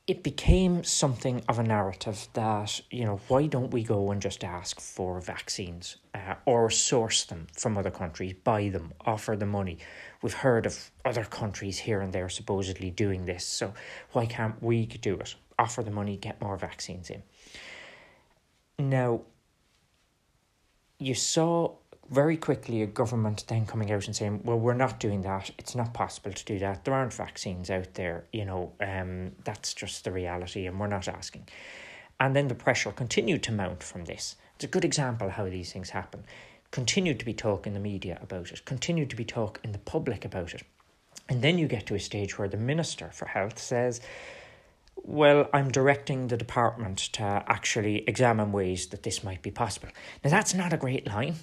it 0.06 0.22
became 0.22 0.82
something 0.82 1.42
of 1.48 1.58
a 1.58 1.62
narrative 1.62 2.26
that, 2.32 2.80
you 2.90 3.04
know, 3.04 3.20
why 3.28 3.46
don't 3.46 3.70
we 3.70 3.84
go 3.84 4.10
and 4.10 4.20
just 4.20 4.42
ask 4.42 4.80
for 4.80 5.20
vaccines 5.20 5.98
uh, 6.14 6.34
or 6.46 6.68
source 6.70 7.24
them 7.24 7.46
from 7.56 7.78
other 7.78 7.92
countries, 7.92 8.34
buy 8.42 8.70
them, 8.70 8.92
offer 9.06 9.36
the 9.36 9.46
money? 9.46 9.78
We've 10.22 10.34
heard 10.34 10.66
of 10.66 10.90
other 11.04 11.24
countries 11.24 11.78
here 11.78 12.00
and 12.00 12.12
there 12.12 12.28
supposedly 12.28 12.90
doing 12.90 13.24
this, 13.26 13.44
so 13.44 13.72
why 14.12 14.26
can't 14.26 14.60
we 14.62 14.86
do 14.86 15.14
it? 15.14 15.34
Offer 15.58 15.84
the 15.84 15.92
money, 15.92 16.16
get 16.16 16.40
more 16.40 16.56
vaccines 16.56 17.10
in. 17.10 17.22
Now, 18.78 19.20
you 20.98 21.14
saw 21.14 21.76
very 22.10 22.36
quickly 22.36 22.82
a 22.82 22.86
government 22.86 23.44
then 23.46 23.64
coming 23.64 23.92
out 23.92 24.06
and 24.06 24.16
saying, 24.16 24.40
well, 24.44 24.58
we're 24.58 24.74
not 24.74 24.98
doing 24.98 25.22
that. 25.22 25.50
It's 25.58 25.76
not 25.76 25.94
possible 25.94 26.32
to 26.32 26.44
do 26.44 26.58
that. 26.58 26.84
There 26.84 26.92
aren't 26.92 27.14
vaccines 27.14 27.70
out 27.70 27.94
there. 27.94 28.24
You 28.32 28.44
know, 28.44 28.72
um, 28.80 29.32
that's 29.44 29.72
just 29.74 30.04
the 30.04 30.10
reality, 30.10 30.66
and 30.66 30.78
we're 30.78 30.88
not 30.88 31.06
asking. 31.06 31.48
And 32.18 32.34
then 32.34 32.48
the 32.48 32.54
pressure 32.54 32.90
continued 32.90 33.44
to 33.44 33.52
mount 33.52 33.82
from 33.82 34.04
this. 34.04 34.36
It's 34.56 34.64
a 34.64 34.68
good 34.68 34.84
example 34.84 35.30
how 35.30 35.44
these 35.44 35.72
things 35.72 35.90
happen. 35.90 36.24
Continued 36.72 37.18
to 37.20 37.24
be 37.24 37.32
talk 37.32 37.66
in 37.66 37.74
the 37.74 37.80
media 37.80 38.18
about 38.20 38.50
it, 38.50 38.64
continued 38.64 39.10
to 39.10 39.16
be 39.16 39.24
talk 39.24 39.60
in 39.62 39.72
the 39.72 39.78
public 39.78 40.24
about 40.24 40.52
it. 40.52 40.64
And 41.28 41.42
then 41.42 41.58
you 41.58 41.68
get 41.68 41.86
to 41.86 41.94
a 41.94 42.00
stage 42.00 42.38
where 42.38 42.48
the 42.48 42.56
Minister 42.56 43.10
for 43.12 43.26
Health 43.26 43.58
says, 43.58 44.00
well, 44.96 45.48
I'm 45.54 45.70
directing 45.70 46.26
the 46.26 46.36
department 46.36 46.98
to 47.14 47.22
actually 47.22 48.04
examine 48.06 48.52
ways 48.52 48.88
that 48.88 49.02
this 49.04 49.24
might 49.24 49.42
be 49.42 49.50
possible. 49.50 49.88
Now, 50.22 50.30
that's 50.30 50.54
not 50.54 50.72
a 50.72 50.76
great 50.76 51.06
line 51.06 51.36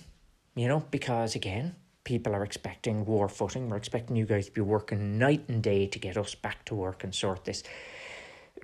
you 0.58 0.68
know, 0.68 0.84
because 0.92 1.36
again, 1.36 1.76
people 2.04 2.34
are 2.34 2.44
expecting 2.44 3.06
war 3.06 3.30
footing. 3.30 3.70
We're 3.70 3.78
expecting 3.78 4.16
you 4.16 4.26
guys 4.26 4.48
to 4.48 4.52
be 4.52 4.62
working 4.62 5.20
night 5.20 5.44
and 5.50 5.62
day 5.62 5.88
to 5.88 6.00
get 6.00 6.18
us 6.18 6.34
back 6.36 6.66
to 6.66 6.76
work 6.76 7.04
and 7.04 7.14
sort 7.14 7.46
this. 7.46 7.64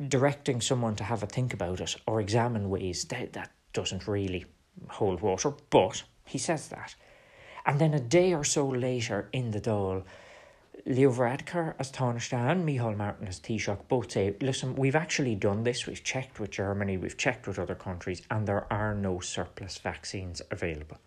Directing 0.08 0.60
someone 0.60 0.96
to 0.96 1.04
have 1.04 1.22
a 1.22 1.28
think 1.28 1.54
about 1.54 1.82
it 1.82 1.96
or 2.08 2.20
examine 2.20 2.70
ways, 2.70 3.06
that, 3.06 3.34
that 3.34 3.52
doesn't 3.74 4.08
really 4.08 4.46
hold 4.90 5.22
water, 5.22 5.54
but 5.70 6.04
he 6.26 6.38
says 6.38 6.70
that. 6.70 6.96
And 7.66 7.80
then 7.80 7.94
a 7.94 8.00
day 8.00 8.34
or 8.34 8.44
so 8.44 8.68
later 8.68 9.30
in 9.32 9.52
the 9.52 9.62
Dáil, 9.62 10.04
Leo 10.86 11.12
Varadkar 11.12 11.76
as 11.80 11.92
Taoiseach 11.92 12.34
and 12.34 12.68
Micheál 12.68 12.98
Martin 12.98 13.28
as 13.28 13.40
Taoiseach 13.40 13.88
both 13.88 14.12
say, 14.12 14.36
listen, 14.42 14.76
we've 14.76 14.96
actually 14.96 15.36
done 15.36 15.64
this, 15.64 15.86
we've 15.86 16.04
checked 16.04 16.40
with 16.40 16.50
Germany, 16.50 16.98
we've 16.98 17.18
checked 17.18 17.48
with 17.48 17.60
other 17.60 17.76
countries, 17.76 18.22
and 18.32 18.48
there 18.48 18.66
are 18.72 18.96
no 18.96 19.20
surplus 19.20 19.78
vaccines 19.78 20.42
available. 20.50 20.98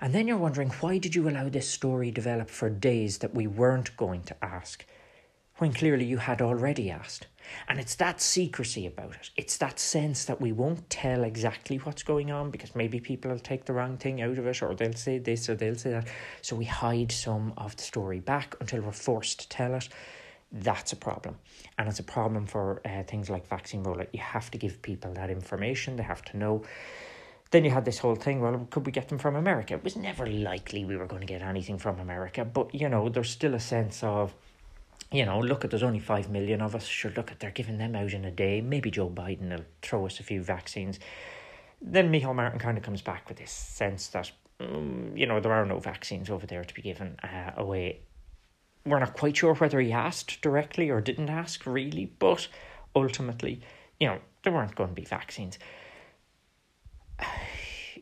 And 0.00 0.14
then 0.14 0.28
you're 0.28 0.36
wondering 0.36 0.70
why 0.80 0.98
did 0.98 1.14
you 1.14 1.28
allow 1.28 1.48
this 1.48 1.68
story 1.68 2.10
develop 2.10 2.50
for 2.50 2.68
days 2.68 3.18
that 3.18 3.34
we 3.34 3.46
weren't 3.46 3.96
going 3.96 4.22
to 4.24 4.44
ask, 4.44 4.84
when 5.58 5.72
clearly 5.72 6.04
you 6.04 6.18
had 6.18 6.42
already 6.42 6.90
asked. 6.90 7.26
And 7.68 7.78
it's 7.78 7.94
that 7.96 8.20
secrecy 8.20 8.86
about 8.86 9.14
it. 9.14 9.30
It's 9.36 9.56
that 9.58 9.78
sense 9.78 10.24
that 10.24 10.40
we 10.40 10.52
won't 10.52 10.88
tell 10.90 11.24
exactly 11.24 11.76
what's 11.78 12.02
going 12.02 12.30
on 12.30 12.50
because 12.50 12.74
maybe 12.74 13.00
people 13.00 13.30
will 13.30 13.38
take 13.38 13.64
the 13.64 13.72
wrong 13.72 13.96
thing 13.96 14.20
out 14.20 14.36
of 14.36 14.46
it 14.46 14.62
or 14.62 14.74
they'll 14.74 14.92
say 14.92 15.18
this 15.18 15.48
or 15.48 15.54
they'll 15.54 15.76
say 15.76 15.90
that. 15.90 16.08
So 16.42 16.56
we 16.56 16.64
hide 16.64 17.12
some 17.12 17.54
of 17.56 17.76
the 17.76 17.82
story 17.82 18.20
back 18.20 18.56
until 18.60 18.82
we're 18.82 18.92
forced 18.92 19.40
to 19.40 19.48
tell 19.48 19.74
it. 19.74 19.88
That's 20.52 20.92
a 20.92 20.96
problem. 20.96 21.36
And 21.78 21.88
it's 21.88 22.00
a 22.00 22.04
problem 22.04 22.46
for 22.46 22.80
uh, 22.84 23.04
things 23.04 23.30
like 23.30 23.48
vaccine 23.48 23.84
rollout. 23.84 24.08
You 24.12 24.20
have 24.20 24.50
to 24.50 24.58
give 24.58 24.82
people 24.82 25.12
that 25.14 25.30
information, 25.30 25.96
they 25.96 26.02
have 26.02 26.24
to 26.26 26.36
know. 26.36 26.64
Then 27.50 27.64
you 27.64 27.70
had 27.70 27.84
this 27.84 27.98
whole 27.98 28.16
thing, 28.16 28.40
well, 28.40 28.66
could 28.70 28.86
we 28.86 28.92
get 28.92 29.08
them 29.08 29.18
from 29.18 29.36
America? 29.36 29.74
It 29.74 29.84
was 29.84 29.96
never 29.96 30.26
likely 30.26 30.84
we 30.84 30.96
were 30.96 31.06
going 31.06 31.20
to 31.20 31.26
get 31.26 31.42
anything 31.42 31.78
from 31.78 32.00
America, 32.00 32.44
but 32.44 32.74
you 32.74 32.88
know, 32.88 33.08
there's 33.08 33.30
still 33.30 33.54
a 33.54 33.60
sense 33.60 34.02
of, 34.02 34.34
you 35.12 35.24
know, 35.24 35.38
look 35.38 35.64
at 35.64 35.70
there's 35.70 35.84
only 35.84 36.00
five 36.00 36.28
million 36.28 36.60
of 36.60 36.74
us. 36.74 36.84
Sure, 36.84 37.12
look 37.16 37.30
at 37.30 37.38
they're 37.38 37.52
giving 37.52 37.78
them 37.78 37.94
out 37.94 38.12
in 38.12 38.24
a 38.24 38.30
day. 38.32 38.60
Maybe 38.60 38.90
Joe 38.90 39.08
Biden 39.08 39.50
will 39.50 39.64
throw 39.80 40.06
us 40.06 40.18
a 40.18 40.24
few 40.24 40.42
vaccines. 40.42 40.98
Then 41.80 42.10
Micheál 42.10 42.34
Martin 42.34 42.58
kind 42.58 42.76
of 42.76 42.82
comes 42.82 43.02
back 43.02 43.28
with 43.28 43.38
this 43.38 43.52
sense 43.52 44.08
that, 44.08 44.32
um, 44.58 45.12
you 45.14 45.26
know, 45.26 45.38
there 45.38 45.52
are 45.52 45.66
no 45.66 45.78
vaccines 45.78 46.30
over 46.30 46.46
there 46.46 46.64
to 46.64 46.74
be 46.74 46.82
given 46.82 47.16
uh, 47.22 47.52
away. 47.56 48.00
We're 48.84 48.98
not 48.98 49.16
quite 49.16 49.36
sure 49.36 49.54
whether 49.54 49.78
he 49.78 49.92
asked 49.92 50.40
directly 50.40 50.90
or 50.90 51.00
didn't 51.00 51.30
ask 51.30 51.64
really, 51.64 52.06
but 52.18 52.48
ultimately, 52.96 53.60
you 54.00 54.08
know, 54.08 54.18
there 54.42 54.52
weren't 54.52 54.74
going 54.74 54.90
to 54.90 54.94
be 54.94 55.04
vaccines 55.04 55.58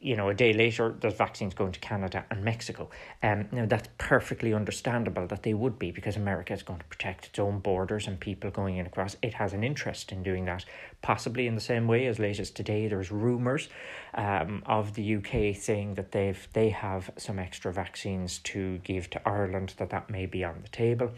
you 0.01 0.17
know, 0.17 0.29
a 0.29 0.35
day 0.35 0.53
later, 0.53 0.95
there's 1.01 1.15
vaccines 1.15 1.55
going 1.55 1.73
to 1.73 1.81
Canada 1.81 2.27
and 2.31 2.45
Mexico. 2.45 2.91
Um, 3.23 3.49
now, 3.53 3.65
that's 3.65 3.89
perfectly 3.97 4.53
understandable 4.53 5.27
that 5.29 5.43
they 5.43 5.55
would 5.55 5.79
be 5.79 5.93
because 5.93 6.17
America 6.17 6.53
is 6.53 6.63
going 6.63 6.81
to 6.81 6.85
protect 6.85 7.27
its 7.27 7.39
own 7.39 7.61
borders 7.61 8.07
and 8.07 8.21
people 8.21 8.51
going 8.51 8.77
in 8.77 8.85
across. 8.87 9.17
It 9.23 9.33
has 9.35 9.55
an 9.55 9.65
interest 9.65 10.13
in 10.13 10.23
doing 10.23 10.45
that, 10.45 10.67
possibly 11.01 11.47
in 11.47 11.55
the 11.55 11.61
same 11.61 11.87
way 11.89 12.07
as 12.07 12.19
late 12.19 12.39
as 12.39 12.51
today. 12.51 12.87
There's 12.87 13.11
rumours 13.11 13.71
um, 14.13 14.63
of 14.67 14.95
the 14.95 15.17
UK 15.17 15.57
saying 15.57 15.95
that 15.95 16.13
they've 16.13 16.49
they 16.53 16.69
have 16.69 17.11
some 17.17 17.39
extra 17.39 17.73
vaccines 17.73 18.39
to 18.41 18.79
give 18.79 19.09
to 19.11 19.27
Ireland, 19.27 19.75
that 19.79 19.91
that 19.91 20.11
may 20.11 20.27
be 20.27 20.45
on 20.45 20.61
the 20.63 20.69
table. 20.69 21.13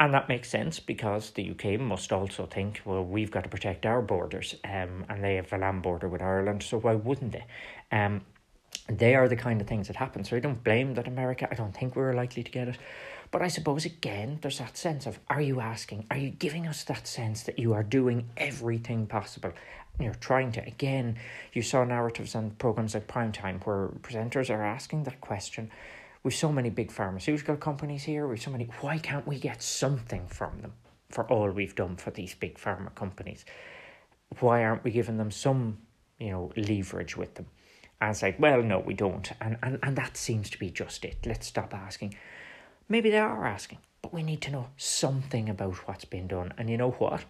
And 0.00 0.14
that 0.14 0.30
makes 0.30 0.48
sense 0.48 0.80
because 0.80 1.32
the 1.32 1.50
UK 1.50 1.78
must 1.78 2.10
also 2.10 2.46
think, 2.46 2.80
well, 2.86 3.04
we've 3.04 3.30
got 3.30 3.44
to 3.44 3.50
protect 3.50 3.84
our 3.84 4.00
borders, 4.00 4.54
um, 4.64 5.04
and 5.10 5.22
they 5.22 5.36
have 5.36 5.52
a 5.52 5.58
land 5.58 5.82
border 5.82 6.08
with 6.08 6.22
Ireland, 6.22 6.62
so 6.62 6.78
why 6.78 6.94
wouldn't 6.94 7.32
they? 7.32 7.44
Um, 7.92 8.22
they 8.88 9.14
are 9.14 9.28
the 9.28 9.36
kind 9.36 9.60
of 9.60 9.66
things 9.66 9.88
that 9.88 9.96
happen. 9.96 10.24
So 10.24 10.36
I 10.36 10.40
don't 10.40 10.64
blame 10.64 10.94
that 10.94 11.06
America. 11.06 11.46
I 11.50 11.54
don't 11.54 11.76
think 11.76 11.96
we 11.96 12.02
are 12.02 12.14
likely 12.14 12.42
to 12.42 12.50
get 12.50 12.68
it. 12.68 12.78
But 13.30 13.42
I 13.42 13.48
suppose 13.48 13.84
again, 13.84 14.38
there's 14.40 14.58
that 14.58 14.76
sense 14.76 15.06
of 15.06 15.20
are 15.28 15.40
you 15.40 15.60
asking? 15.60 16.06
Are 16.10 16.16
you 16.16 16.30
giving 16.30 16.66
us 16.66 16.82
that 16.84 17.06
sense 17.06 17.42
that 17.44 17.58
you 17.58 17.74
are 17.74 17.82
doing 17.82 18.28
everything 18.36 19.06
possible? 19.06 19.52
You're 20.00 20.14
trying 20.14 20.50
to. 20.52 20.66
Again, 20.66 21.18
you 21.52 21.62
saw 21.62 21.84
narratives 21.84 22.34
on 22.34 22.52
programs 22.52 22.94
like 22.94 23.06
Primetime 23.06 23.64
where 23.66 23.88
presenters 24.00 24.48
are 24.50 24.64
asking 24.64 25.04
that 25.04 25.20
question 25.20 25.70
We've 26.22 26.34
so 26.34 26.52
many 26.52 26.68
big 26.68 26.90
pharmaceutical 26.90 27.56
companies 27.56 28.04
here. 28.04 28.26
We've 28.26 28.40
so 28.40 28.50
many. 28.50 28.68
Why 28.80 28.98
can't 28.98 29.26
we 29.26 29.38
get 29.38 29.62
something 29.62 30.26
from 30.26 30.60
them 30.60 30.74
for 31.08 31.26
all 31.30 31.50
we've 31.50 31.74
done 31.74 31.96
for 31.96 32.10
these 32.10 32.34
big 32.34 32.58
pharma 32.58 32.94
companies? 32.94 33.44
Why 34.40 34.64
aren't 34.64 34.84
we 34.84 34.90
giving 34.90 35.16
them 35.16 35.30
some, 35.30 35.78
you 36.18 36.30
know, 36.30 36.52
leverage 36.56 37.16
with 37.16 37.34
them? 37.34 37.46
And 38.00 38.10
it's 38.10 38.22
like, 38.22 38.38
well, 38.38 38.62
no, 38.62 38.78
we 38.78 38.94
don't. 38.94 39.30
And, 39.40 39.58
and, 39.62 39.78
and 39.82 39.96
that 39.96 40.16
seems 40.16 40.50
to 40.50 40.58
be 40.58 40.70
just 40.70 41.04
it. 41.04 41.18
Let's 41.24 41.46
stop 41.46 41.74
asking. 41.74 42.14
Maybe 42.88 43.10
they 43.10 43.18
are 43.18 43.46
asking, 43.46 43.78
but 44.02 44.12
we 44.12 44.22
need 44.22 44.40
to 44.42 44.50
know 44.50 44.68
something 44.76 45.48
about 45.48 45.88
what's 45.88 46.04
been 46.04 46.26
done. 46.26 46.52
And 46.58 46.68
you 46.68 46.76
know 46.76 46.90
what? 46.92 47.24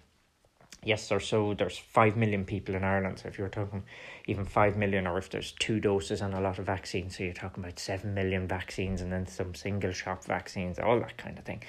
Yes 0.84 1.12
or 1.12 1.20
so 1.20 1.54
there's 1.54 1.76
5 1.76 2.16
million 2.16 2.44
people 2.44 2.74
in 2.74 2.84
Ireland 2.84 3.18
so 3.18 3.28
if 3.28 3.38
you're 3.38 3.48
talking 3.48 3.82
even 4.26 4.44
5 4.44 4.76
million 4.76 5.06
or 5.06 5.18
if 5.18 5.30
there's 5.30 5.52
two 5.52 5.80
doses 5.80 6.20
and 6.20 6.34
a 6.34 6.40
lot 6.40 6.58
of 6.58 6.66
vaccines 6.66 7.16
so 7.16 7.24
you're 7.24 7.32
talking 7.32 7.62
about 7.62 7.78
7 7.78 8.14
million 8.14 8.48
vaccines 8.48 9.00
and 9.00 9.12
then 9.12 9.26
some 9.26 9.54
single 9.54 9.92
shot 9.92 10.24
vaccines 10.24 10.78
all 10.78 10.98
that 11.00 11.16
kind 11.16 11.38
of 11.38 11.44
thing. 11.44 11.62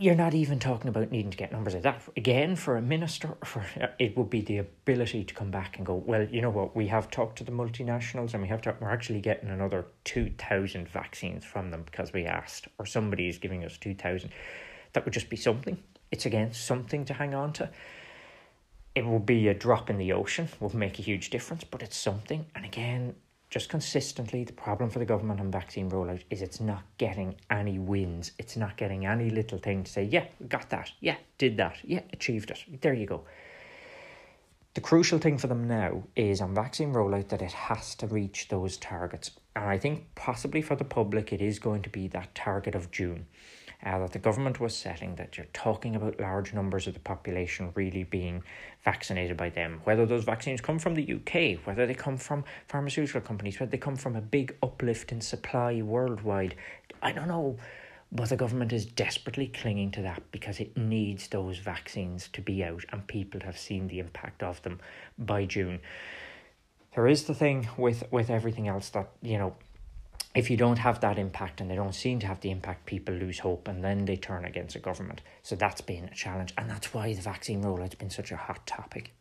You're 0.00 0.14
not 0.14 0.34
even 0.34 0.60
talking 0.60 0.88
about 0.88 1.10
needing 1.10 1.32
to 1.32 1.36
get 1.36 1.50
numbers 1.50 1.74
like 1.74 1.82
that. 1.82 2.02
Again 2.16 2.54
for 2.54 2.76
a 2.76 2.82
minister 2.82 3.36
for 3.44 3.64
uh, 3.80 3.88
it 3.98 4.16
would 4.16 4.30
be 4.30 4.42
the 4.42 4.58
ability 4.58 5.24
to 5.24 5.34
come 5.34 5.50
back 5.50 5.78
and 5.78 5.86
go 5.86 5.94
well 5.94 6.24
you 6.24 6.42
know 6.42 6.50
what? 6.50 6.76
We 6.76 6.88
have 6.88 7.10
talked 7.10 7.38
to 7.38 7.44
the 7.44 7.52
multinationals 7.52 8.34
and 8.34 8.42
we 8.42 8.48
have 8.48 8.60
to 8.62 8.76
we're 8.78 8.90
actually 8.90 9.22
getting 9.22 9.48
another 9.48 9.86
2000 10.04 10.86
vaccines 10.86 11.46
from 11.46 11.70
them 11.70 11.82
because 11.84 12.12
we 12.12 12.26
asked 12.26 12.68
or 12.78 12.84
somebody 12.84 13.28
is 13.28 13.38
giving 13.38 13.64
us 13.64 13.78
2000 13.78 14.30
that 14.92 15.04
would 15.04 15.14
just 15.14 15.28
be 15.28 15.36
something 15.36 15.78
it's 16.10 16.26
again 16.26 16.52
something 16.52 17.04
to 17.06 17.14
hang 17.14 17.34
on 17.34 17.52
to. 17.54 17.70
It 18.94 19.06
will 19.06 19.20
be 19.20 19.48
a 19.48 19.54
drop 19.54 19.90
in 19.90 19.98
the 19.98 20.12
ocean, 20.12 20.48
will 20.58 20.74
make 20.76 20.98
a 20.98 21.02
huge 21.02 21.30
difference, 21.30 21.64
but 21.64 21.82
it's 21.82 21.96
something. 21.96 22.46
And 22.54 22.64
again, 22.64 23.14
just 23.50 23.68
consistently, 23.68 24.44
the 24.44 24.52
problem 24.52 24.90
for 24.90 24.98
the 24.98 25.04
government 25.04 25.40
on 25.40 25.50
vaccine 25.50 25.90
rollout 25.90 26.22
is 26.30 26.42
it's 26.42 26.60
not 26.60 26.82
getting 26.98 27.36
any 27.50 27.78
wins. 27.78 28.32
It's 28.38 28.56
not 28.56 28.76
getting 28.76 29.06
any 29.06 29.30
little 29.30 29.58
thing 29.58 29.84
to 29.84 29.90
say, 29.90 30.04
yeah, 30.04 30.26
got 30.48 30.68
that, 30.70 30.90
yeah, 31.00 31.16
did 31.38 31.56
that, 31.58 31.76
yeah, 31.84 32.02
achieved 32.12 32.50
it. 32.50 32.80
There 32.80 32.94
you 32.94 33.06
go. 33.06 33.22
The 34.74 34.80
crucial 34.80 35.18
thing 35.18 35.38
for 35.38 35.46
them 35.46 35.66
now 35.66 36.02
is 36.14 36.40
on 36.40 36.54
vaccine 36.54 36.92
rollout 36.92 37.28
that 37.28 37.42
it 37.42 37.52
has 37.52 37.94
to 37.96 38.06
reach 38.06 38.48
those 38.48 38.76
targets 38.76 39.30
and 39.58 39.68
I 39.68 39.76
think 39.76 40.14
possibly 40.14 40.62
for 40.62 40.76
the 40.76 40.84
public, 40.84 41.32
it 41.32 41.42
is 41.42 41.58
going 41.58 41.82
to 41.82 41.90
be 41.90 42.06
that 42.08 42.32
target 42.32 42.76
of 42.76 42.92
June. 42.92 43.26
Uh, 43.86 44.00
that 44.00 44.12
the 44.12 44.18
government 44.18 44.58
was 44.58 44.74
setting, 44.74 45.14
that 45.14 45.36
you're 45.36 45.46
talking 45.52 45.94
about 45.94 46.18
large 46.18 46.52
numbers 46.52 46.88
of 46.88 46.94
the 46.94 47.00
population 47.00 47.70
really 47.76 48.02
being 48.02 48.42
vaccinated 48.84 49.36
by 49.36 49.48
them. 49.48 49.80
Whether 49.84 50.04
those 50.04 50.24
vaccines 50.24 50.60
come 50.60 50.80
from 50.80 50.94
the 50.94 51.12
UK, 51.14 51.64
whether 51.64 51.86
they 51.86 51.94
come 51.94 52.16
from 52.16 52.42
pharmaceutical 52.66 53.20
companies, 53.20 53.60
whether 53.60 53.70
they 53.70 53.78
come 53.78 53.94
from 53.94 54.16
a 54.16 54.20
big 54.20 54.56
uplift 54.64 55.12
in 55.12 55.20
supply 55.20 55.80
worldwide, 55.80 56.56
I 57.02 57.12
don't 57.12 57.28
know. 57.28 57.56
But 58.10 58.30
the 58.30 58.36
government 58.36 58.72
is 58.72 58.86
desperately 58.86 59.46
clinging 59.46 59.92
to 59.92 60.02
that 60.02 60.22
because 60.32 60.58
it 60.58 60.76
needs 60.76 61.28
those 61.28 61.58
vaccines 61.58 62.28
to 62.32 62.40
be 62.40 62.64
out 62.64 62.84
and 62.90 63.06
people 63.06 63.40
have 63.42 63.58
seen 63.58 63.86
the 63.86 64.00
impact 64.00 64.42
of 64.42 64.60
them 64.62 64.80
by 65.18 65.44
June. 65.44 65.78
There 66.94 67.06
is 67.06 67.24
the 67.24 67.34
thing 67.34 67.68
with, 67.76 68.10
with 68.10 68.30
everything 68.30 68.66
else 68.66 68.88
that, 68.90 69.10
you 69.22 69.38
know, 69.38 69.54
if 70.34 70.50
you 70.50 70.56
don't 70.56 70.78
have 70.78 71.00
that 71.00 71.18
impact 71.18 71.60
and 71.60 71.70
they 71.70 71.74
don't 71.74 71.94
seem 71.94 72.20
to 72.20 72.26
have 72.26 72.40
the 72.40 72.50
impact, 72.50 72.86
people 72.86 73.14
lose 73.14 73.40
hope 73.40 73.66
and 73.66 73.82
then 73.82 74.04
they 74.04 74.16
turn 74.16 74.44
against 74.44 74.74
the 74.74 74.80
government. 74.80 75.20
So 75.42 75.56
that's 75.56 75.80
been 75.80 76.04
a 76.04 76.14
challenge, 76.14 76.54
and 76.56 76.70
that's 76.70 76.92
why 76.92 77.12
the 77.12 77.22
vaccine 77.22 77.62
rollout 77.62 77.80
has 77.80 77.94
been 77.94 78.10
such 78.10 78.30
a 78.30 78.36
hot 78.36 78.66
topic. 78.66 79.12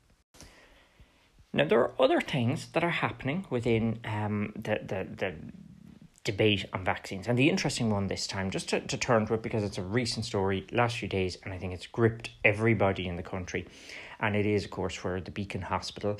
Now, 1.53 1.65
there 1.65 1.79
are 1.79 1.93
other 1.99 2.21
things 2.21 2.67
that 2.73 2.83
are 2.83 2.89
happening 2.89 3.45
within 3.49 3.99
um, 4.05 4.51
the, 4.55 4.79
the, 4.85 5.07
the 5.15 5.33
debate 6.23 6.65
on 6.73 6.83
vaccines. 6.83 7.27
And 7.27 7.39
the 7.39 7.49
interesting 7.49 7.89
one 7.89 8.07
this 8.07 8.27
time, 8.27 8.51
just 8.51 8.69
to, 8.69 8.81
to 8.81 8.97
turn 8.97 9.25
to 9.27 9.33
it 9.33 9.41
because 9.41 9.63
it's 9.63 9.77
a 9.77 9.81
recent 9.81 10.25
story, 10.25 10.67
last 10.71 10.97
few 10.97 11.07
days, 11.07 11.37
and 11.43 11.53
I 11.53 11.57
think 11.57 11.73
it's 11.73 11.87
gripped 11.87 12.31
everybody 12.43 13.07
in 13.07 13.15
the 13.15 13.23
country. 13.23 13.65
And 14.19 14.35
it 14.35 14.45
is, 14.45 14.65
of 14.65 14.71
course, 14.71 15.03
where 15.03 15.21
the 15.21 15.31
Beacon 15.31 15.61
Hospital, 15.61 16.17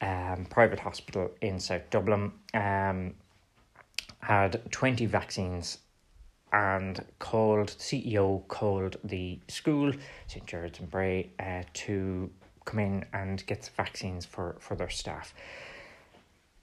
um, 0.00 0.46
private 0.50 0.80
hospital 0.80 1.30
in 1.40 1.60
South 1.60 1.88
Dublin, 1.90 2.32
um, 2.52 3.14
had 4.24 4.70
20 4.70 5.06
vaccines 5.06 5.78
and 6.52 7.04
called 7.18 7.68
CEO 7.68 8.46
called 8.48 8.96
the 9.04 9.40
school 9.48 9.92
St 10.28 10.46
Gerard's 10.46 10.78
and 10.78 10.90
Bray 10.90 11.30
uh, 11.40 11.62
to 11.74 12.30
come 12.64 12.80
in 12.80 13.04
and 13.12 13.44
get 13.46 13.70
vaccines 13.76 14.24
for, 14.24 14.56
for 14.60 14.76
their 14.76 14.88
staff. 14.88 15.34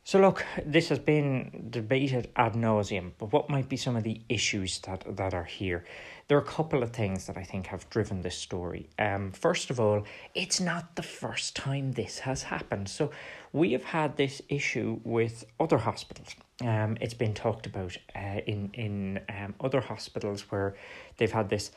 So 0.04 0.20
look, 0.20 0.44
this 0.66 0.90
has 0.90 0.98
been 0.98 1.68
debated 1.70 2.32
ad 2.36 2.54
nauseum, 2.54 3.12
but 3.20 3.32
what 3.32 3.50
might 3.50 3.70
be 3.70 3.78
some 3.78 3.96
of 3.96 4.04
the 4.04 4.20
issues 4.30 4.80
that, 4.80 5.04
that 5.16 5.34
are 5.36 5.44
here? 5.44 5.86
There 6.28 6.38
are 6.38 6.42
a 6.42 6.46
couple 6.46 6.82
of 6.82 6.92
things 6.92 7.28
that 7.28 7.38
I 7.38 7.44
think 7.44 7.68
have 7.68 7.88
driven 7.90 8.22
this 8.22 8.38
story. 8.38 8.90
Um, 8.98 9.32
first 9.32 9.70
of 9.70 9.80
all, 9.80 10.04
it's 10.34 10.60
not 10.60 10.96
the 10.96 11.04
first 11.04 11.56
time 11.56 11.92
this 11.92 12.20
has 12.20 12.44
happened. 12.44 12.90
So 12.90 13.12
we 13.54 13.74
have 13.74 13.84
had 13.84 14.18
this 14.18 14.42
issue 14.50 15.00
with 15.04 15.46
other 15.60 15.78
hospitals. 15.78 16.36
Um, 16.62 16.98
it's 17.02 17.14
been 17.14 17.34
talked 17.34 17.66
about 17.66 17.98
uh, 18.16 18.42
in 18.46 18.70
in 18.74 19.20
um, 19.30 19.56
other 19.60 19.82
hospitals 19.82 20.42
where 20.52 20.76
they've 21.18 21.32
had 21.32 21.50
this 21.50 21.72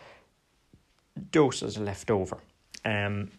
doses 1.31 1.79
left 1.79 2.11
over. 2.11 2.39
Um, 2.85 3.31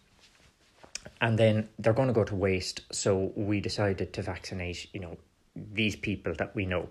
and 1.21 1.37
then 1.37 1.69
they're 1.79 1.93
going 1.93 2.07
to 2.07 2.13
go 2.13 2.23
to 2.23 2.35
waste. 2.35 2.81
So 2.91 3.31
we 3.35 3.59
decided 3.61 4.13
to 4.13 4.21
vaccinate, 4.21 4.93
you 4.93 4.99
know, 4.99 5.17
these 5.55 5.95
people 5.95 6.33
that 6.35 6.55
we 6.55 6.65
know. 6.65 6.89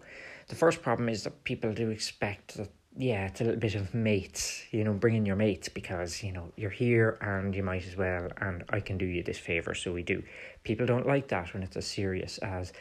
The 0.48 0.55
first 0.55 0.82
problem 0.82 1.09
is 1.09 1.24
that 1.24 1.44
people 1.44 1.72
do 1.72 1.90
expect 1.90 2.57
that, 2.57 2.70
yeah, 2.96 3.26
it's 3.26 3.40
a 3.40 3.44
little 3.44 3.61
bit 3.61 3.74
of 3.74 3.92
mates, 3.94 4.64
you 4.70 4.84
know, 4.84 4.92
bring 4.92 5.16
in 5.16 5.26
your 5.26 5.36
mates 5.36 5.68
because, 5.68 6.22
you 6.22 6.32
know, 6.32 6.52
you're 6.57 6.70
here 6.70 7.18
and 7.20 7.55
you 7.55 7.62
might 7.62 7.86
as 7.86 7.96
well, 7.96 8.28
and 8.38 8.64
I 8.68 8.80
can 8.80 8.98
do 8.98 9.05
you 9.05 9.22
this 9.22 9.38
favor, 9.38 9.74
so 9.74 9.92
we 9.92 10.02
do. 10.02 10.22
People 10.62 10.86
don't 10.86 11.07
like 11.07 11.28
that 11.28 11.52
when 11.52 11.62
it's 11.62 11.76
as 11.76 11.86
serious 11.86 12.38
as 12.38 12.72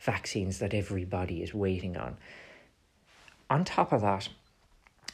vaccines 0.00 0.58
that 0.58 0.74
everybody 0.74 1.42
is 1.42 1.54
waiting 1.54 1.96
on. 1.96 2.16
On 3.50 3.64
top 3.64 3.92
of 3.92 4.02
that, 4.02 4.28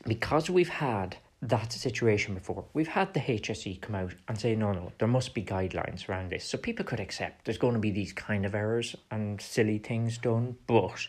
because 0.07 0.51
we've 0.51 0.69
had 0.69 1.17
that 1.49 1.73
situation 1.73 2.35
before. 2.35 2.65
We've 2.73 2.89
had 2.89 3.13
the 3.13 3.21
HSE 3.21 3.81
come 3.81 3.95
out 3.95 4.15
and 4.29 4.39
say, 4.39 4.57
no, 4.57 4.73
no, 4.73 4.93
there 4.99 5.09
must 5.09 5.35
be 5.35 5.43
guidelines 5.43 6.09
around 6.09 6.31
this. 6.31 6.45
So 6.45 6.57
people 6.57 6.85
could 6.85 7.01
accept 7.01 7.45
there's 7.45 7.59
going 7.59 7.75
to 7.75 7.81
be 7.81 7.91
these 7.91 8.13
kind 8.13 8.47
of 8.47 8.55
errors 8.55 8.97
and 9.11 9.41
silly 9.41 9.79
things 9.79 10.17
done. 10.19 10.57
But, 10.67 11.07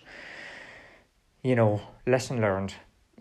you 1.41 1.55
know, 1.55 1.81
lesson 2.05 2.41
learned. 2.41 2.73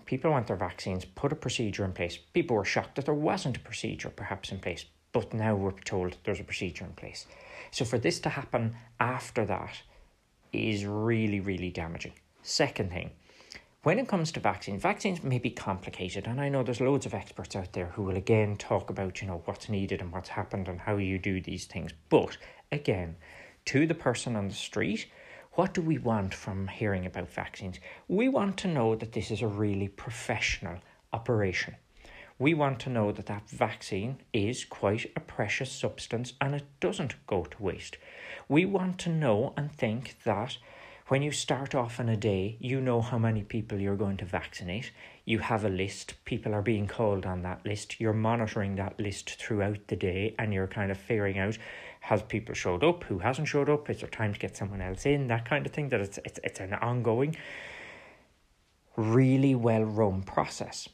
People 0.07 0.33
want 0.33 0.49
their 0.49 0.57
vaccines, 0.57 1.05
put 1.05 1.33
a 1.33 1.37
procedure 1.37 1.85
in 1.85 1.93
place. 1.93 2.19
People 2.19 2.57
were 2.57 2.65
shocked 2.65 2.97
that 2.97 3.07
there 3.07 3.15
wasn't 3.15 3.57
a 3.57 3.61
procedure 3.61 4.11
perhaps 4.11 4.51
in 4.51 4.59
place, 4.59 4.85
but 5.13 5.33
now 5.33 5.55
we're 5.55 5.71
told 5.71 6.17
there's 6.25 6.41
a 6.41 6.45
procedure 6.45 6.85
in 6.85 6.93
place. 6.93 7.27
So 7.71 7.85
for 7.85 7.99
this 7.99 8.21
to 8.21 8.29
happen 8.29 8.77
after 9.01 9.47
that 9.47 9.83
is 10.55 10.87
really, 10.87 11.41
really 11.41 11.71
damaging. 11.71 12.13
Second 12.43 12.91
thing, 12.91 13.11
when 13.83 13.99
it 13.99 14.09
comes 14.09 14.33
to 14.33 14.41
vaccines, 14.41 14.81
vaccines 14.81 15.23
may 15.23 15.39
be 15.39 15.51
complicated, 15.51 16.27
and 16.27 16.41
I 16.41 16.49
know 16.49 16.63
there's 16.63 16.81
loads 16.81 17.05
of 17.05 17.13
experts 17.13 17.55
out 17.55 17.75
there 17.75 17.89
who 17.89 18.03
will 18.03 18.17
again 18.17 18.57
talk 18.57 18.89
about 18.89 19.21
you 19.21 19.29
know 19.29 19.43
what's 19.45 19.69
needed 19.69 20.01
and 20.01 20.11
what's 20.11 20.31
happened 20.31 20.69
and 20.69 20.81
how 20.81 20.97
you 20.97 21.19
do 21.19 21.41
these 21.41 21.67
things. 21.67 21.93
But 22.09 22.39
again, 22.73 23.17
to 23.67 23.87
the 23.87 23.95
person 23.95 24.37
on 24.37 24.49
the 24.49 24.55
street, 24.55 25.07
what 25.53 25.75
do 25.75 25.83
we 25.83 25.99
want 25.99 26.33
from 26.33 26.69
hearing 26.69 27.05
about 27.07 27.31
vaccines? 27.31 27.79
We 28.09 28.29
want 28.29 28.57
to 28.59 28.69
know 28.69 28.95
that 28.95 29.13
this 29.13 29.31
is 29.31 29.43
a 29.43 29.47
really 29.47 29.89
professional 29.89 30.79
operation. 31.13 31.77
We 32.39 32.53
want 32.53 32.81
to 32.81 32.91
know 32.91 33.13
that 33.13 33.27
that 33.27 33.49
vaccine 33.49 34.19
is 34.33 34.65
quite 34.65 35.13
a 35.15 35.21
precious 35.21 35.71
substance 35.71 36.33
and 36.41 36.55
it 36.55 36.65
doesn't 36.81 37.27
go 37.27 37.45
to 37.45 37.63
waste. 37.63 37.97
We 38.49 38.65
want 38.65 38.99
to 39.01 39.11
know 39.11 39.55
and 39.57 39.71
think 39.73 40.17
that 40.25 40.59
when 41.09 41.23
you 41.23 41.33
start 41.33 41.75
off 41.75 42.01
in 42.01 42.09
a 42.09 42.17
day, 42.17 42.57
you 42.61 42.81
know 42.81 43.03
how 43.03 43.19
many 43.19 43.43
people 43.43 43.79
you're 43.79 43.95
going 43.95 44.17
to 44.17 44.25
vaccinate. 44.25 44.91
You 45.27 45.39
have 45.39 45.65
a 45.65 45.69
list, 45.69 46.15
people 46.25 46.55
are 46.55 46.63
being 46.63 46.89
called 46.89 47.27
on 47.27 47.43
that 47.43 47.65
list. 47.65 48.01
You're 48.01 48.15
monitoring 48.15 48.77
that 48.77 48.99
list 48.99 49.37
throughout 49.37 49.87
the 49.89 49.97
day 49.97 50.35
and 50.39 50.53
you're 50.53 50.67
kind 50.67 50.91
of 50.91 50.97
figuring 50.99 51.39
out 51.39 51.59
has 52.01 52.23
people 52.23 52.55
showed 52.55 52.85
up, 52.85 53.05
who 53.05 53.19
hasn't 53.21 53.49
showed 53.49 53.71
up, 53.71 53.89
is 53.89 54.01
there 54.01 54.09
time 54.11 54.35
to 54.35 54.39
get 54.39 54.55
someone 54.55 54.83
else 54.83 55.07
in, 55.07 55.27
that 55.29 55.49
kind 55.49 55.65
of 55.65 55.73
thing. 55.73 55.89
That 55.89 56.01
it's 56.01 56.19
it's 56.23 56.39
it's 56.45 56.61
an 56.61 56.75
ongoing, 56.75 57.35
really 58.97 59.55
well 59.55 59.85
run 59.85 60.23
process. 60.23 60.87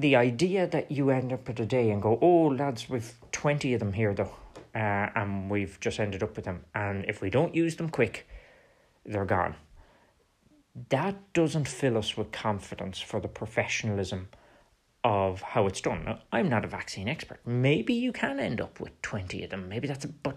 The 0.00 0.14
idea 0.14 0.66
that 0.68 0.92
you 0.92 1.10
end 1.10 1.32
up 1.32 1.48
at 1.48 1.58
a 1.58 1.66
day 1.66 1.90
and 1.90 2.00
go, 2.00 2.18
oh 2.22 2.46
lads, 2.46 2.88
we've 2.88 3.12
twenty 3.32 3.74
of 3.74 3.80
them 3.80 3.92
here 3.92 4.14
though, 4.14 4.32
uh, 4.74 5.10
and 5.14 5.50
we've 5.50 5.78
just 5.80 5.98
ended 5.98 6.22
up 6.22 6.36
with 6.36 6.44
them, 6.44 6.64
and 6.74 7.04
if 7.06 7.20
we 7.20 7.30
don't 7.30 7.54
use 7.54 7.76
them 7.76 7.88
quick, 7.88 8.28
they're 9.04 9.24
gone. 9.24 9.56
That 10.90 11.16
doesn't 11.32 11.66
fill 11.66 11.98
us 11.98 12.16
with 12.16 12.30
confidence 12.30 13.00
for 13.00 13.18
the 13.18 13.28
professionalism 13.28 14.28
of 15.02 15.40
how 15.42 15.66
it's 15.66 15.80
done. 15.80 16.04
Now, 16.04 16.20
I'm 16.30 16.48
not 16.48 16.64
a 16.64 16.68
vaccine 16.68 17.08
expert. 17.08 17.40
Maybe 17.44 17.94
you 17.94 18.12
can 18.12 18.38
end 18.38 18.60
up 18.60 18.78
with 18.78 19.00
20 19.02 19.42
of 19.42 19.50
them. 19.50 19.68
Maybe 19.68 19.88
that's 19.88 20.04
a, 20.04 20.08
but 20.08 20.36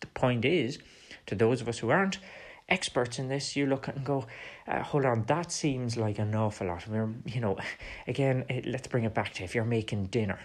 the 0.00 0.06
point 0.08 0.44
is, 0.44 0.78
to 1.26 1.34
those 1.34 1.60
of 1.60 1.68
us 1.68 1.78
who 1.78 1.90
aren't 1.90 2.18
experts 2.68 3.18
in 3.18 3.28
this, 3.28 3.56
you 3.56 3.66
look 3.66 3.88
at 3.88 3.96
and 3.96 4.04
go, 4.04 4.26
uh, 4.66 4.82
hold 4.82 5.04
on, 5.04 5.24
that 5.24 5.52
seems 5.52 5.96
like 5.96 6.18
an 6.18 6.34
awful 6.34 6.66
lot. 6.66 6.88
Mean, 6.88 7.22
you 7.26 7.40
know, 7.40 7.58
again, 8.06 8.44
it, 8.48 8.66
let's 8.66 8.88
bring 8.88 9.04
it 9.04 9.14
back 9.14 9.34
to 9.34 9.44
if 9.44 9.54
you're 9.54 9.64
making 9.64 10.06
dinner, 10.06 10.38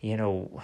you 0.00 0.16
know, 0.16 0.62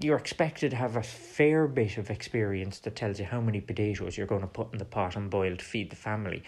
you're 0.00 0.18
expected 0.18 0.70
to 0.70 0.76
have 0.76 0.96
a 0.96 1.02
fair 1.02 1.68
bit 1.68 1.98
of 1.98 2.10
experience 2.10 2.80
that 2.80 2.96
tells 2.96 3.20
you 3.20 3.24
how 3.24 3.40
many 3.40 3.60
potatoes 3.60 4.16
you're 4.16 4.26
going 4.26 4.40
to 4.40 4.46
put 4.46 4.72
in 4.72 4.78
the 4.78 4.84
pot 4.84 5.14
and 5.14 5.30
boil 5.30 5.56
to 5.56 5.64
feed 5.64 5.90
the 5.90 5.96
family 5.96 6.42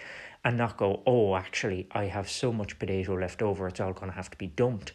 and 0.44 0.56
not 0.56 0.76
go, 0.76 1.02
oh, 1.06 1.36
actually, 1.36 1.86
I 1.92 2.04
have 2.04 2.28
so 2.28 2.52
much 2.52 2.78
potato 2.78 3.14
left 3.14 3.42
over, 3.42 3.68
it's 3.68 3.80
all 3.80 3.92
going 3.92 4.10
to 4.10 4.16
have 4.16 4.30
to 4.30 4.38
be 4.38 4.48
dumped. 4.48 4.92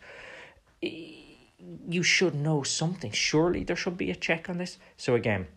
You 0.82 2.04
should 2.04 2.36
know 2.36 2.64
something. 2.64 3.12
Surely 3.12 3.64
there 3.64 3.76
should 3.76 3.98
be 3.98 4.12
a 4.12 4.16
check 4.16 4.50
on 4.50 4.58
this. 4.58 4.78
So, 4.98 5.16
again, 5.16 5.48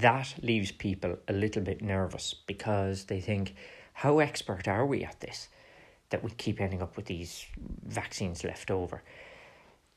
that 0.00 0.34
leaves 0.42 0.72
people 0.72 1.18
a 1.28 1.32
little 1.32 1.62
bit 1.62 1.82
nervous 1.82 2.34
because 2.46 3.04
they 3.04 3.20
think, 3.20 3.54
how 3.92 4.18
expert 4.18 4.66
are 4.68 4.86
we 4.86 5.04
at 5.04 5.20
this 5.20 5.48
that 6.10 6.22
we 6.22 6.30
keep 6.30 6.60
ending 6.60 6.82
up 6.82 6.96
with 6.96 7.06
these 7.06 7.46
vaccines 7.84 8.44
left 8.44 8.70
over? 8.70 9.02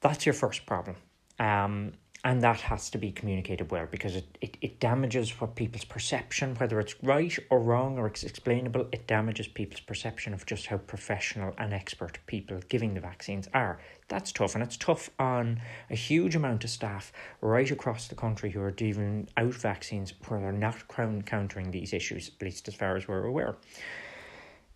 That's 0.01 0.25
your 0.25 0.33
first 0.33 0.65
problem. 0.65 0.97
Um, 1.39 1.93
and 2.27 2.41
that 2.41 2.59
has 2.59 2.89
to 2.89 2.97
be 2.97 3.09
communicated 3.09 3.71
well 3.71 3.87
because 3.89 4.17
it, 4.17 4.37
it, 4.41 4.57
it 4.61 4.81
damages 4.81 5.39
what 5.39 5.55
people's 5.55 5.85
perception, 5.85 6.55
whether 6.55 6.77
it's 6.77 7.01
right 7.01 7.39
or 7.49 7.61
wrong 7.61 7.97
or 7.97 8.05
it's 8.05 8.25
explainable, 8.25 8.85
it 8.91 9.07
damages 9.07 9.47
people's 9.47 9.79
perception 9.79 10.33
of 10.33 10.45
just 10.45 10.67
how 10.67 10.75
professional 10.75 11.53
and 11.57 11.73
expert 11.73 12.19
people 12.27 12.59
giving 12.67 12.93
the 12.93 12.99
vaccines 12.99 13.47
are. 13.53 13.79
That's 14.09 14.33
tough, 14.33 14.55
and 14.55 14.63
it's 14.63 14.75
tough 14.75 15.09
on 15.17 15.61
a 15.89 15.95
huge 15.95 16.35
amount 16.35 16.65
of 16.65 16.69
staff 16.69 17.13
right 17.39 17.71
across 17.71 18.09
the 18.09 18.15
country 18.15 18.51
who 18.51 18.59
are 18.59 18.71
giving 18.71 19.29
out 19.37 19.53
vaccines 19.53 20.13
where 20.27 20.41
they're 20.41 20.51
not 20.51 20.85
countering 20.89 21.71
these 21.71 21.93
issues, 21.93 22.31
at 22.35 22.45
least 22.45 22.67
as 22.67 22.75
far 22.75 22.97
as 22.97 23.07
we're 23.07 23.23
aware. 23.23 23.55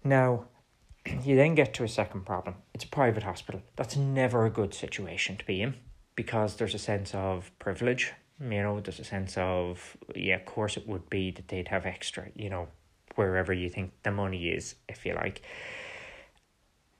Now, 0.05 0.45
you 1.05 1.35
then 1.35 1.55
get 1.55 1.73
to 1.73 1.83
a 1.83 1.89
second 1.89 2.25
problem. 2.25 2.55
It's 2.73 2.85
a 2.85 2.87
private 2.87 3.23
hospital. 3.23 3.61
That's 3.75 3.97
never 3.97 4.45
a 4.45 4.49
good 4.49 4.73
situation 4.73 5.35
to 5.35 5.45
be 5.45 5.61
in 5.61 5.75
because 6.21 6.55
there's 6.57 6.75
a 6.75 6.85
sense 6.91 7.15
of 7.15 7.51
privilege. 7.57 8.13
You 8.39 8.61
know, 8.61 8.79
there's 8.79 8.99
a 8.99 9.03
sense 9.03 9.33
of 9.37 9.97
yeah, 10.15 10.35
of 10.35 10.45
course 10.45 10.77
it 10.77 10.87
would 10.87 11.09
be 11.09 11.31
that 11.31 11.47
they'd 11.47 11.69
have 11.69 11.87
extra. 11.87 12.27
You 12.35 12.49
know, 12.51 12.67
wherever 13.15 13.51
you 13.53 13.69
think 13.69 13.91
the 14.03 14.11
money 14.11 14.49
is, 14.49 14.75
if 14.87 15.03
you 15.03 15.15
like. 15.15 15.41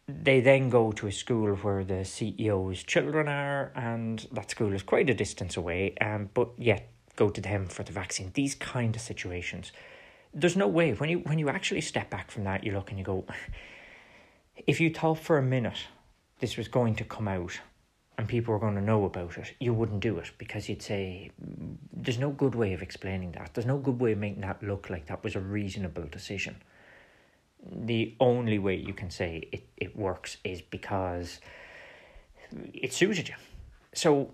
They 0.07 0.41
then 0.41 0.69
go 0.69 0.91
to 0.93 1.05
a 1.05 1.11
school 1.11 1.55
where 1.57 1.83
the 1.83 2.01
CEO's 2.15 2.81
children 2.83 3.27
are, 3.27 3.71
and 3.75 4.27
that 4.31 4.49
school 4.49 4.73
is 4.73 4.81
quite 4.81 5.09
a 5.09 5.13
distance 5.13 5.55
away, 5.55 5.95
um, 6.01 6.29
but 6.33 6.49
yet 6.57 6.89
go 7.15 7.29
to 7.29 7.41
them 7.41 7.67
for 7.67 7.83
the 7.83 7.91
vaccine. 7.91 8.31
These 8.33 8.55
kind 8.55 8.95
of 8.95 9.01
situations. 9.01 9.71
There's 10.33 10.57
no 10.57 10.67
way 10.67 10.93
when 10.93 11.09
you 11.11 11.19
when 11.19 11.37
you 11.37 11.49
actually 11.49 11.81
step 11.81 12.09
back 12.09 12.31
from 12.31 12.43
that, 12.45 12.63
you 12.63 12.71
look 12.71 12.89
and 12.89 12.97
you 12.97 13.05
go, 13.05 13.25
if 14.65 14.81
you 14.81 14.89
thought 14.89 15.19
for 15.19 15.37
a 15.37 15.43
minute 15.43 15.81
this 16.39 16.57
was 16.57 16.67
going 16.67 16.95
to 16.95 17.03
come 17.03 17.27
out 17.27 17.59
and 18.21 18.29
people 18.29 18.53
are 18.53 18.59
going 18.59 18.75
to 18.75 18.81
know 18.81 19.05
about 19.05 19.35
it, 19.39 19.55
you 19.59 19.73
wouldn't 19.73 19.99
do 19.99 20.19
it 20.19 20.29
because 20.37 20.69
you'd 20.69 20.83
say, 20.83 21.31
there's 21.91 22.19
no 22.19 22.29
good 22.29 22.53
way 22.53 22.71
of 22.73 22.83
explaining 22.83 23.31
that. 23.31 23.49
There's 23.55 23.65
no 23.65 23.79
good 23.79 23.99
way 23.99 24.11
of 24.11 24.19
making 24.19 24.41
that 24.41 24.61
look 24.61 24.91
like 24.91 25.07
that 25.07 25.23
was 25.23 25.35
a 25.35 25.39
reasonable 25.39 26.03
decision. 26.03 26.57
The 27.65 28.13
only 28.19 28.59
way 28.59 28.75
you 28.75 28.93
can 28.93 29.09
say 29.09 29.49
it, 29.51 29.63
it 29.75 29.97
works 29.97 30.37
is 30.43 30.61
because 30.61 31.39
it 32.75 32.93
suited 32.93 33.27
you. 33.27 33.33
So, 33.95 34.29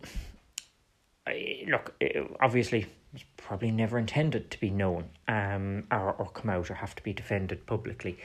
look, 1.69 1.95
obviously, 2.41 2.87
it's 3.13 3.23
probably 3.37 3.71
never 3.71 3.97
intended 3.97 4.51
to 4.51 4.59
be 4.59 4.69
known 4.69 5.05
um, 5.29 5.85
or, 5.89 6.11
or 6.11 6.29
come 6.31 6.49
out 6.49 6.69
or 6.69 6.73
have 6.73 6.93
to 6.95 7.03
be 7.03 7.13
defended 7.13 7.65
publicly. 7.65 8.17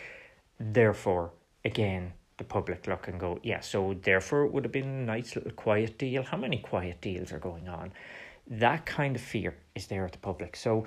Therefore, 0.58 1.30
again, 1.64 2.14
the 2.42 2.48
public 2.48 2.86
look 2.86 3.08
and 3.08 3.18
go, 3.18 3.38
yeah, 3.42 3.60
so 3.60 3.94
therefore 4.02 4.44
it 4.44 4.52
would 4.52 4.64
have 4.64 4.72
been 4.72 4.88
a 4.88 5.04
nice 5.04 5.36
little 5.36 5.52
quiet 5.52 5.98
deal. 5.98 6.22
How 6.22 6.36
many 6.36 6.58
quiet 6.58 7.00
deals 7.00 7.32
are 7.32 7.38
going 7.38 7.68
on? 7.68 7.92
That 8.48 8.84
kind 8.84 9.16
of 9.16 9.22
fear 9.22 9.54
is 9.74 9.86
there 9.86 10.04
at 10.04 10.12
the 10.12 10.18
public. 10.18 10.56
So 10.56 10.86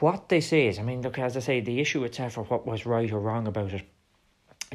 what 0.00 0.28
they 0.28 0.40
say 0.40 0.68
is, 0.68 0.78
I 0.78 0.82
mean, 0.82 1.02
look, 1.02 1.18
as 1.18 1.36
I 1.36 1.40
say, 1.40 1.60
the 1.60 1.80
issue 1.80 2.04
itself 2.04 2.36
or 2.36 2.44
what 2.44 2.66
was 2.66 2.84
right 2.84 3.10
or 3.10 3.20
wrong 3.20 3.46
about 3.46 3.72
it 3.72 3.86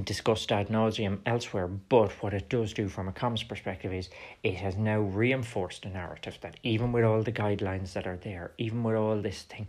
discussed 0.05 0.51
ad 0.51 0.69
nauseum 0.69 1.19
elsewhere, 1.25 1.67
but 1.67 2.11
what 2.23 2.33
it 2.33 2.49
does 2.49 2.73
do 2.73 2.87
from 2.87 3.07
a 3.07 3.11
comms 3.11 3.47
perspective 3.47 3.93
is 3.93 4.09
it 4.43 4.55
has 4.55 4.77
now 4.77 4.99
reinforced 4.99 5.85
a 5.85 5.89
narrative 5.89 6.37
that 6.41 6.57
even 6.63 6.91
with 6.91 7.03
all 7.03 7.21
the 7.21 7.31
guidelines 7.31 7.93
that 7.93 8.07
are 8.07 8.17
there, 8.17 8.51
even 8.57 8.83
with 8.83 8.95
all 8.95 9.21
this 9.21 9.43
thing, 9.43 9.67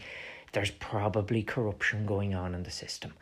there's 0.52 0.70
probably 0.70 1.42
corruption 1.42 2.06
going 2.06 2.34
on 2.34 2.54
in 2.54 2.62
the 2.62 2.70
system. 2.70 3.12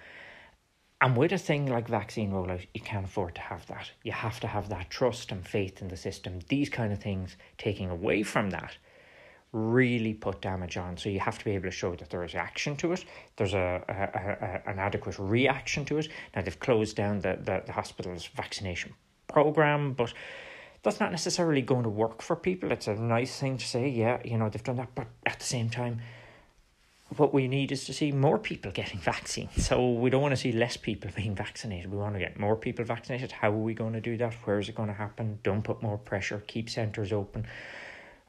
And 1.00 1.16
with 1.16 1.32
a 1.32 1.38
thing 1.38 1.66
like 1.66 1.86
vaccine 1.86 2.32
rollout, 2.32 2.66
you 2.74 2.80
can't 2.80 3.04
afford 3.04 3.36
to 3.36 3.40
have 3.40 3.66
that. 3.68 3.92
You 4.02 4.12
have 4.12 4.40
to 4.40 4.48
have 4.48 4.68
that 4.68 4.90
trust 4.90 5.30
and 5.30 5.46
faith 5.46 5.80
in 5.80 5.88
the 5.88 5.96
system. 5.96 6.40
These 6.48 6.68
kind 6.70 6.92
of 6.92 7.00
things, 7.00 7.36
taking 7.56 7.88
away 7.88 8.24
from 8.24 8.50
that, 8.50 8.76
really 9.52 10.12
put 10.12 10.40
damage 10.40 10.76
on. 10.76 10.96
So 10.96 11.08
you 11.08 11.20
have 11.20 11.38
to 11.38 11.44
be 11.44 11.52
able 11.52 11.66
to 11.66 11.70
show 11.70 11.94
that 11.94 12.10
there 12.10 12.24
is 12.24 12.34
action 12.34 12.76
to 12.76 12.92
it. 12.92 13.04
There's 13.36 13.54
a, 13.54 13.82
a, 13.88 14.68
a 14.68 14.70
an 14.70 14.78
adequate 14.78 15.18
reaction 15.18 15.84
to 15.86 15.98
it. 15.98 16.08
Now 16.34 16.42
they've 16.42 16.58
closed 16.58 16.96
down 16.96 17.20
the, 17.20 17.38
the, 17.40 17.62
the 17.66 17.72
hospital's 17.72 18.26
vaccination 18.26 18.94
program, 19.28 19.92
but 19.92 20.12
that's 20.82 21.00
not 21.00 21.12
necessarily 21.12 21.62
going 21.62 21.84
to 21.84 21.88
work 21.88 22.22
for 22.22 22.36
people. 22.36 22.72
It's 22.72 22.88
a 22.88 22.94
nice 22.94 23.38
thing 23.38 23.56
to 23.56 23.66
say, 23.66 23.88
yeah, 23.88 24.18
you 24.24 24.36
know, 24.36 24.48
they've 24.48 24.62
done 24.62 24.76
that, 24.76 24.94
but 24.94 25.06
at 25.24 25.38
the 25.38 25.44
same 25.44 25.70
time, 25.70 26.00
what 27.16 27.32
we 27.32 27.48
need 27.48 27.72
is 27.72 27.84
to 27.84 27.92
see 27.92 28.12
more 28.12 28.38
people 28.38 28.70
getting 28.70 29.00
vaccines. 29.14 29.66
So 29.66 29.92
we 29.92 30.10
don't 30.10 30.22
want 30.22 30.32
to 30.32 30.40
see 30.40 30.52
less 30.52 30.76
people 30.76 31.10
being 31.14 31.34
vaccinated. 31.34 31.90
We 31.90 31.98
want 31.98 32.14
to 32.14 32.20
get 32.20 32.38
more 32.38 32.56
people 32.56 32.84
vaccinated. 32.84 33.32
How 33.32 33.48
are 33.48 33.56
we 33.56 33.74
going 33.74 33.94
to 33.94 34.00
do 34.00 34.16
that? 34.18 34.34
Where 34.44 34.58
is 34.58 34.68
it 34.68 34.74
going 34.74 34.88
to 34.88 34.94
happen? 34.94 35.38
Don't 35.42 35.62
put 35.62 35.82
more 35.82 35.98
pressure. 35.98 36.42
Keep 36.46 36.70
centres 36.70 37.12
open. 37.12 37.46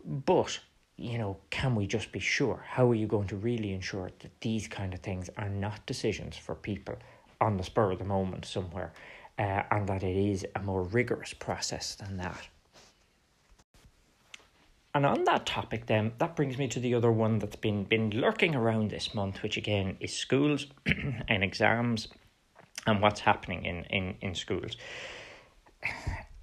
But 0.05 0.59
you 0.99 1.17
know, 1.17 1.37
can 1.49 1.75
we 1.75 1.87
just 1.87 2.11
be 2.11 2.19
sure? 2.19 2.65
How 2.67 2.89
are 2.91 2.95
you 2.95 3.07
going 3.07 3.27
to 3.29 3.37
really 3.37 3.73
ensure 3.73 4.11
that 4.19 4.41
these 4.41 4.67
kind 4.67 4.93
of 4.93 4.99
things 4.99 5.29
are 5.37 5.47
not 5.47 5.85
decisions 5.85 6.35
for 6.35 6.55
people 6.55 6.95
on 7.39 7.55
the 7.55 7.63
spur 7.63 7.91
of 7.91 7.99
the 7.99 8.05
moment 8.05 8.43
somewhere, 8.43 8.91
uh, 9.37 9.63
and 9.71 9.87
that 9.87 10.03
it 10.03 10.17
is 10.17 10.45
a 10.55 10.59
more 10.59 10.83
rigorous 10.83 11.33
process 11.33 11.95
than 11.95 12.17
that? 12.17 12.49
And 14.95 15.05
on 15.05 15.23
that 15.25 15.45
topic, 15.45 15.85
then, 15.85 16.13
that 16.17 16.35
brings 16.35 16.57
me 16.57 16.67
to 16.69 16.79
the 16.79 16.95
other 16.95 17.11
one 17.11 17.37
that's 17.39 17.55
been, 17.55 17.83
been 17.83 18.09
lurking 18.09 18.55
around 18.55 18.89
this 18.89 19.13
month, 19.13 19.43
which 19.43 19.55
again 19.55 19.97
is 19.99 20.15
schools 20.15 20.65
and 21.27 21.43
exams 21.43 22.07
and 22.87 23.01
what's 23.01 23.19
happening 23.19 23.65
in, 23.65 23.83
in, 23.85 24.15
in 24.21 24.33
schools. 24.33 24.77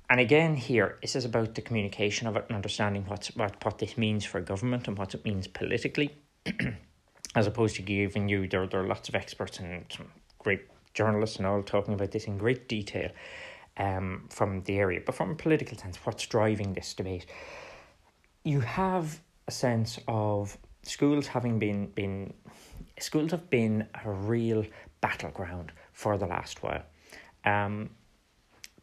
And 0.09 0.21
again, 0.21 0.55
here, 0.55 0.99
this 1.03 1.17
is 1.17 1.25
about 1.25 1.57
the 1.57 1.63
communication 1.63 2.29
of 2.29 2.37
it 2.37 2.45
and 2.49 2.55
understanding 2.55 3.05
what's, 3.09 3.35
what, 3.35 3.65
what 3.65 3.79
this 3.79 3.99
means 3.99 4.25
for 4.25 4.41
government 4.41 4.87
and 4.87 4.97
what 4.97 5.15
it 5.15 5.25
means 5.25 5.49
politically, 5.49 6.15
as 7.35 7.49
opposed 7.49 7.75
to 7.77 7.83
giving 7.83 8.29
you, 8.29 8.47
there, 8.47 8.67
there 8.69 8.81
are 8.81 8.87
lots 8.87 9.09
of 9.09 9.17
experts 9.17 9.59
and 9.59 9.85
some 9.91 10.07
great 10.39 10.69
journalists 10.95 11.39
and 11.39 11.47
all 11.47 11.63
talking 11.63 11.95
about 11.95 12.13
this 12.13 12.27
in 12.27 12.39
great 12.39 12.69
detail 12.69 13.11
um, 13.79 14.27
from 14.31 14.63
the 14.63 14.79
area. 14.79 15.01
But 15.05 15.17
from 15.17 15.31
a 15.31 15.35
political 15.35 15.77
sense, 15.77 15.97
what's 16.05 16.27
driving 16.27 16.75
this 16.75 16.95
debate? 16.95 17.27
You 18.47 18.61
have 18.61 19.21
a 19.49 19.51
sense 19.51 19.99
of 20.07 20.57
schools 20.83 21.27
having 21.27 21.59
been 21.59 21.87
been 21.89 22.33
schools 23.01 23.33
have 23.33 23.51
been 23.51 23.89
a 24.05 24.11
real 24.11 24.65
battleground 25.01 25.73
for 25.93 26.17
the 26.17 26.27
last 26.27 26.63
while. 26.63 26.83
Um, 27.45 27.91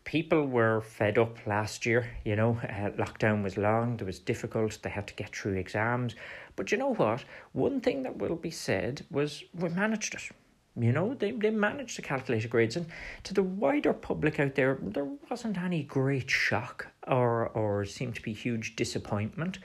people 0.03 0.45
were 0.45 0.81
fed 0.81 1.17
up 1.17 1.37
last 1.47 1.85
year. 1.85 2.09
You 2.25 2.35
know, 2.35 2.59
uh, 2.61 2.89
lockdown 3.01 3.41
was 3.41 3.57
long. 3.57 3.97
It 3.99 4.05
was 4.05 4.19
difficult. 4.19 4.79
They 4.81 4.89
had 4.89 5.07
to 5.07 5.13
get 5.15 5.33
through 5.33 5.53
exams. 5.53 6.13
But 6.57 6.71
you 6.71 6.77
know 6.77 6.93
what? 6.93 7.23
One 7.53 7.79
thing 7.79 8.03
that 8.03 8.17
will 8.17 8.35
be 8.35 8.51
said 8.51 9.05
was 9.09 9.43
we 9.53 9.69
managed 9.69 10.13
it. 10.13 10.29
You 10.75 10.91
know, 10.91 11.13
they, 11.13 11.31
they 11.31 11.51
managed 11.51 11.95
to 11.97 12.01
calculate 12.01 12.49
grades, 12.49 12.75
and 12.75 12.87
to 13.23 13.33
the 13.33 13.43
wider 13.43 13.93
public 13.93 14.39
out 14.39 14.55
there, 14.55 14.79
there 14.81 15.07
wasn't 15.29 15.59
any 15.59 15.83
great 15.83 16.31
shock 16.31 16.87
or 17.07 17.49
or 17.49 17.85
seemed 17.85 18.15
to 18.15 18.21
be 18.21 18.33
huge 18.33 18.75
disappointment. 18.75 19.59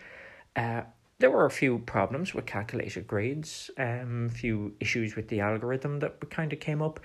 Uh, 0.54 0.82
there 1.18 1.30
were 1.30 1.46
a 1.46 1.50
few 1.50 1.78
problems 1.80 2.34
with 2.34 2.46
calculated 2.46 3.06
grades, 3.06 3.70
um, 3.78 4.26
a 4.30 4.34
few 4.34 4.74
issues 4.80 5.16
with 5.16 5.28
the 5.28 5.40
algorithm 5.40 5.98
that 6.00 6.30
kind 6.30 6.52
of 6.52 6.60
came 6.60 6.82
up. 6.82 7.00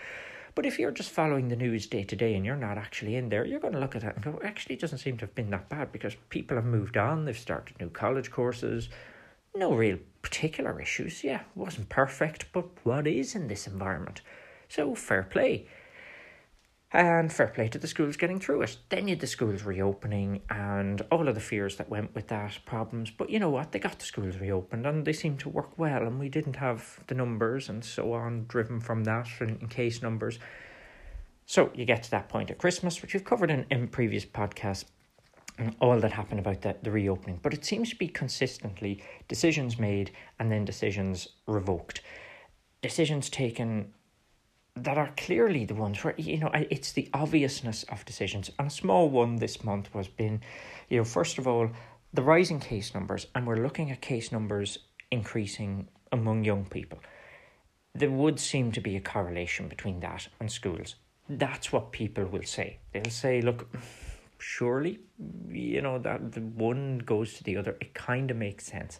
But 0.56 0.68
if 0.68 0.78
you're 0.78 0.92
just 0.92 1.10
following 1.10 1.48
the 1.48 1.56
news 1.56 1.88
day 1.88 2.04
to 2.04 2.16
day 2.16 2.36
and 2.36 2.46
you're 2.46 2.56
not 2.56 2.78
actually 2.78 3.16
in 3.16 3.30
there, 3.30 3.44
you're 3.44 3.60
going 3.60 3.74
to 3.74 3.80
look 3.80 3.96
at 3.96 4.04
that 4.04 4.16
and 4.16 4.24
go, 4.24 4.40
actually, 4.44 4.76
it 4.76 4.82
doesn't 4.82 5.00
seem 5.00 5.18
to 5.18 5.26
have 5.26 5.34
been 5.34 5.50
that 5.50 5.68
bad 5.68 5.92
because 5.92 6.16
people 6.30 6.58
have 6.58 6.66
moved 6.66 6.96
on, 6.96 7.26
they've 7.26 7.38
started 7.38 7.80
new 7.80 7.90
college 7.90 8.30
courses, 8.30 8.90
no 9.56 9.74
real 9.74 10.00
particular 10.22 10.82
issues. 10.82 11.24
Yeah, 11.24 11.42
wasn't 11.56 11.90
perfect, 11.90 12.52
but 12.52 12.66
what 12.84 13.08
is 13.08 13.36
in 13.36 13.48
this 13.48 13.68
environment? 13.68 14.22
So 14.68 14.96
fair 14.96 15.24
play. 15.24 15.68
And 16.92 17.34
fair 17.34 17.48
play 17.48 17.70
to 17.70 17.80
the 17.80 17.88
schools 17.88 18.18
getting 18.18 18.40
through 18.40 18.62
it. 18.62 18.78
Then 18.90 19.08
you 19.08 19.14
had 19.14 19.20
the 19.20 19.26
schools 19.28 19.64
reopening 19.64 20.42
and 20.50 21.02
all 21.12 21.28
of 21.28 21.34
the 21.34 21.42
fears 21.42 21.78
that 21.78 21.90
went 21.90 22.14
with 22.14 22.28
that, 22.28 22.60
problems. 22.66 23.10
But 23.10 23.32
you 23.32 23.40
know 23.40 23.50
what? 23.50 23.72
They 23.72 23.80
got 23.80 23.98
the 23.98 24.06
schools 24.06 24.38
reopened 24.38 24.86
and 24.86 25.04
they 25.04 25.14
seemed 25.14 25.40
to 25.40 25.50
work 25.50 25.78
well. 25.78 26.04
And 26.04 26.20
we 26.20 26.30
didn't 26.30 26.58
have 26.58 27.00
the 27.08 27.16
numbers 27.16 27.68
and 27.68 27.84
so 27.84 28.14
on 28.14 28.46
driven 28.48 28.80
from 28.80 29.06
that 29.06 29.28
in, 29.42 29.58
in 29.60 29.68
case 29.70 30.04
numbers. 30.04 30.38
So 31.48 31.72
you 31.74 31.86
get 31.86 32.04
to 32.04 32.12
that 32.12 32.30
point 32.30 32.52
at 32.52 32.60
Christmas, 32.60 33.02
which 33.02 33.16
we've 33.16 33.26
covered 33.26 33.50
in, 33.50 33.66
in 33.72 33.88
previous 33.88 34.24
podcasts 34.24 34.86
all 35.80 36.00
that 36.00 36.12
happened 36.12 36.40
about 36.40 36.62
the, 36.62 36.76
the 36.82 36.92
reopening. 36.92 37.40
But 37.42 37.54
it 37.54 37.66
seems 37.66 37.90
to 37.90 37.96
be 37.96 38.08
consistently 38.08 39.04
decisions 39.28 39.78
made 39.78 40.12
and 40.40 40.52
then 40.52 40.66
decisions 40.66 41.28
revoked. 41.48 42.02
Decisions 42.82 43.30
taken 43.30 43.94
that 44.76 44.98
are 44.98 45.14
clearly 45.18 45.66
the 45.66 45.76
ones 45.76 46.04
where, 46.04 46.16
you 46.18 46.40
know, 46.40 46.50
it's 46.54 46.94
the 46.94 47.08
obviousness 47.14 47.84
of 47.84 48.04
decisions. 48.06 48.50
And 48.58 48.68
a 48.68 48.72
small 48.72 49.10
one 49.10 49.36
this 49.36 49.64
month 49.64 49.94
was 49.94 50.08
been, 50.08 50.42
you 50.90 50.98
know, 50.98 51.04
first 51.04 51.38
of 51.38 51.48
all, 51.48 51.70
the 52.14 52.24
rising 52.24 52.60
case 52.60 52.94
numbers, 52.94 53.28
and 53.36 53.46
we're 53.46 53.64
looking 53.64 53.92
at 53.92 54.02
case 54.02 54.32
numbers 54.32 54.80
increasing 55.12 55.88
among 56.12 56.44
young 56.44 56.66
people. 56.66 57.00
There 57.94 58.10
would 58.10 58.40
seem 58.40 58.72
to 58.72 58.82
be 58.82 58.96
a 58.96 59.02
correlation 59.02 59.68
between 59.68 60.00
that 60.00 60.28
and 60.40 60.52
schools. 60.52 60.96
That's 61.30 61.72
what 61.72 61.92
people 61.92 62.26
will 62.26 62.44
say. 62.44 62.80
They'll 62.92 63.12
say, 63.12 63.42
look, 63.42 63.68
surely, 64.44 65.00
you 65.50 65.82
know, 65.82 65.98
that 66.00 66.34
the 66.34 66.42
one 66.42 67.00
goes 67.00 67.34
to 67.36 67.44
the 67.44 67.58
other. 67.58 67.78
It 67.80 67.94
kind 67.94 68.30
of 68.30 68.38
makes 68.38 68.66
sense. 68.66 69.00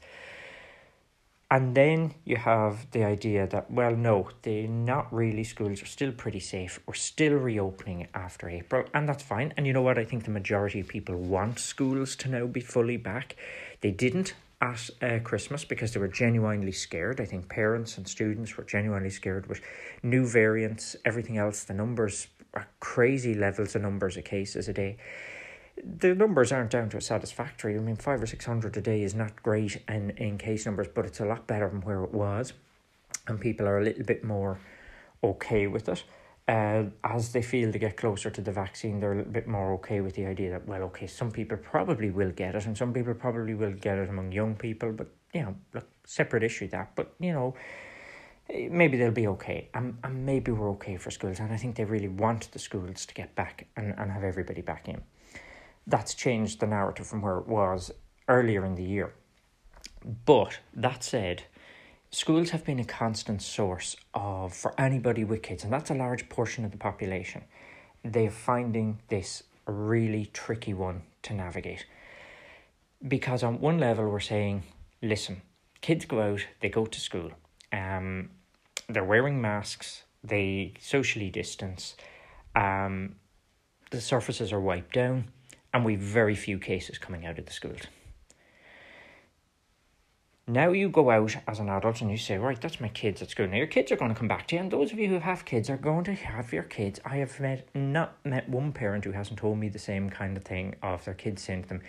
And 1.52 1.76
then 1.76 2.16
you 2.26 2.38
have 2.38 2.90
the 2.92 3.04
idea 3.04 3.46
that, 3.48 3.70
well, 3.70 3.96
no, 3.96 4.30
they're 4.42 4.68
not 4.68 5.14
really. 5.14 5.44
Schools 5.44 5.84
are 5.84 5.86
still 5.98 6.12
pretty 6.12 6.40
safe. 6.40 6.80
We're 6.88 6.96
still 6.96 7.34
reopening 7.34 8.08
after 8.16 8.50
April, 8.50 8.86
and 8.94 9.08
that's 9.08 9.22
fine. 9.22 9.54
And 9.56 9.68
you 9.68 9.74
know 9.74 9.84
what? 9.84 10.00
I 10.00 10.06
think 10.06 10.24
the 10.24 10.32
majority 10.32 10.80
of 10.80 10.88
people 10.88 11.16
want 11.16 11.60
schools 11.60 12.16
to 12.18 12.30
now 12.30 12.48
be 12.48 12.62
fully 12.62 12.98
back. 12.98 13.36
They 13.82 13.92
didn't 13.92 14.34
at 14.62 14.90
uh, 15.02 15.20
Christmas 15.20 15.64
because 15.66 15.94
they 15.94 16.00
were 16.00 16.08
genuinely 16.08 16.72
scared. 16.72 17.22
I 17.22 17.26
think 17.26 17.50
parents 17.50 17.98
and 17.98 18.08
students 18.08 18.58
were 18.58 18.64
genuinely 18.64 19.12
scared 19.12 19.46
with 19.48 19.62
new 20.02 20.26
variants, 20.26 20.96
everything 21.06 21.38
else. 21.38 21.66
The 21.66 21.76
numbers 21.76 22.28
are 22.56 22.68
crazy 22.80 23.36
levels 23.36 23.76
of 23.76 23.82
numbers 23.84 24.18
of 24.18 24.24
cases 24.24 24.68
a 24.68 24.74
day 24.74 24.98
the 26.00 26.16
numbers 26.16 26.52
aren't 26.52 26.72
down 26.72 26.90
to 26.90 26.98
a 26.98 27.02
satisfactory. 27.02 27.76
I 27.76 27.80
mean, 27.80 27.96
five 27.96 28.22
or 28.22 28.28
six 28.28 28.46
hundred 28.46 28.78
a 28.78 28.82
day 28.82 29.04
is 29.04 29.16
not 29.16 29.42
great 29.44 29.82
in, 29.88 30.12
in 30.12 30.38
case 30.38 30.66
numbers, 30.66 30.88
but 30.94 31.06
it's 31.06 31.20
a 31.20 31.26
lot 31.26 31.48
better 31.48 31.70
than 31.70 31.82
where 31.82 32.04
it 32.04 32.14
was. 32.14 32.54
and 33.28 33.40
people 33.40 33.68
are 33.68 33.80
a 33.80 33.84
little 33.84 34.04
bit 34.04 34.24
more 34.24 34.60
okay 35.24 35.68
with 35.68 35.88
it. 35.90 36.04
Uh, 36.46 36.84
as 37.06 37.32
they 37.32 37.42
feel 37.42 37.72
they 37.72 37.80
get 37.80 37.96
closer 37.96 38.30
to 38.30 38.42
the 38.42 38.52
vaccine, 38.52 39.00
they're 39.00 39.14
a 39.14 39.18
little 39.18 39.32
bit 39.32 39.48
more 39.48 39.74
okay 39.74 40.02
with 40.02 40.14
the 40.16 40.26
idea 40.26 40.50
that, 40.52 40.68
well, 40.68 40.84
okay, 40.84 41.08
some 41.08 41.32
people 41.32 41.58
probably 41.58 42.10
will 42.10 42.32
get 42.32 42.54
it, 42.54 42.66
and 42.66 42.78
some 42.78 42.92
people 42.92 43.14
probably 43.14 43.54
will 43.54 43.72
get 43.72 43.98
it 43.98 44.10
among 44.10 44.32
young 44.32 44.54
people, 44.56 44.92
but, 44.92 45.08
you 45.34 45.42
know, 45.42 45.56
look, 45.74 45.88
separate 46.06 46.44
issue 46.44 46.68
that, 46.68 46.92
but, 46.96 47.14
you 47.20 47.32
know, 47.32 47.56
maybe 48.70 48.98
they'll 48.98 49.12
be 49.12 49.28
okay, 49.28 49.70
and, 49.74 49.98
and 50.04 50.26
maybe 50.26 50.52
we're 50.52 50.72
okay 50.72 50.98
for 50.98 51.12
schools, 51.12 51.40
and 51.40 51.54
I 51.54 51.56
think 51.56 51.78
they 51.78 51.86
really 51.86 52.10
want 52.10 52.52
the 52.52 52.60
schools 52.60 53.06
to 53.06 53.14
get 53.14 53.34
back 53.36 53.68
and, 53.78 53.96
and 53.98 54.12
have 54.12 54.26
everybody 54.26 54.62
back 54.62 54.90
in. 54.90 55.02
That's 55.86 56.14
changed 56.14 56.60
the 56.60 56.68
narrative 56.68 57.08
from 57.08 57.22
where 57.22 57.38
it 57.38 57.48
was 57.48 57.92
earlier 58.28 58.66
in 58.66 58.76
the 58.76 58.84
year. 58.84 59.14
But 60.26 60.60
that 60.74 61.04
said, 61.04 61.44
schools 62.12 62.52
have 62.52 62.66
been 62.66 62.80
a 62.80 62.86
constant 62.86 63.42
source 63.42 63.96
of 64.14 64.54
for 64.54 64.74
anybody 64.80 65.24
with 65.24 65.42
kids, 65.42 65.64
and 65.64 65.74
that's 65.74 65.90
a 65.90 65.96
large 65.96 66.30
portion 66.30 66.66
of 66.66 66.72
the 66.72 66.78
population. 66.78 67.44
They're 68.04 68.30
finding 68.30 69.00
this 69.10 69.44
a 69.68 69.72
really 69.72 70.26
tricky 70.28 70.74
one 70.74 71.04
to 71.24 71.34
navigate. 71.34 71.86
Because 73.06 73.44
on 73.44 73.60
one 73.60 73.80
level 73.80 74.10
we're 74.10 74.20
saying, 74.20 74.64
listen, 75.02 75.42
kids 75.82 76.06
go 76.06 76.22
out, 76.22 76.46
they 76.62 76.70
go 76.70 76.86
to 76.86 77.00
school, 77.00 77.32
um, 77.72 78.30
they're 78.88 79.04
wearing 79.04 79.42
masks, 79.42 80.04
they 80.24 80.74
socially 80.80 81.30
distance, 81.30 81.96
um, 82.56 83.16
the 83.92 84.02
surfaces 84.02 84.54
are 84.54 84.62
wiped 84.62 84.94
down, 84.94 85.30
and 85.74 85.84
we've 85.84 86.00
very 86.00 86.36
few 86.36 86.60
cases 86.60 86.98
coming 86.98 87.26
out 87.26 87.40
of 87.40 87.46
the 87.46 87.54
schools. 87.54 87.82
Now 90.46 90.72
you 90.72 90.90
go 90.90 91.10
out 91.10 91.38
as 91.48 91.60
an 91.60 91.70
adult 91.70 92.02
and 92.02 92.12
you 92.12 92.18
say, 92.18 92.38
right, 92.38 92.60
that's 92.60 92.82
my 92.82 92.90
kids 92.90 93.22
at 93.22 93.30
school. 93.30 93.48
Now 93.48 93.56
your 93.56 93.68
kids 93.68 93.94
are 93.94 93.96
going 93.96 94.14
to 94.14 94.20
come 94.20 94.28
back 94.28 94.46
to 94.48 94.56
you, 94.56 94.62
and 94.62 94.70
those 94.70 94.92
of 94.92 95.00
you 95.00 95.08
who 95.08 95.20
have 95.20 95.46
kids 95.46 95.70
are 95.70 95.78
going 95.78 96.04
to 96.04 96.14
have 96.14 96.52
your 96.52 96.64
kids. 96.64 97.00
I 97.06 97.18
have 97.18 97.40
met 97.40 97.70
not 97.74 98.18
met 98.26 98.50
one 98.50 98.74
parent 98.74 99.06
who 99.06 99.14
hasn't 99.14 99.40
told 99.40 99.58
me 99.58 99.70
the 99.70 99.80
same 99.80 100.10
kind 100.10 100.36
of 100.36 100.44
thing 100.44 100.76
of 100.84 101.06
their 101.06 101.14
kids 101.14 101.42
saying 101.42 101.64
to 101.64 101.70
them, 101.70 101.82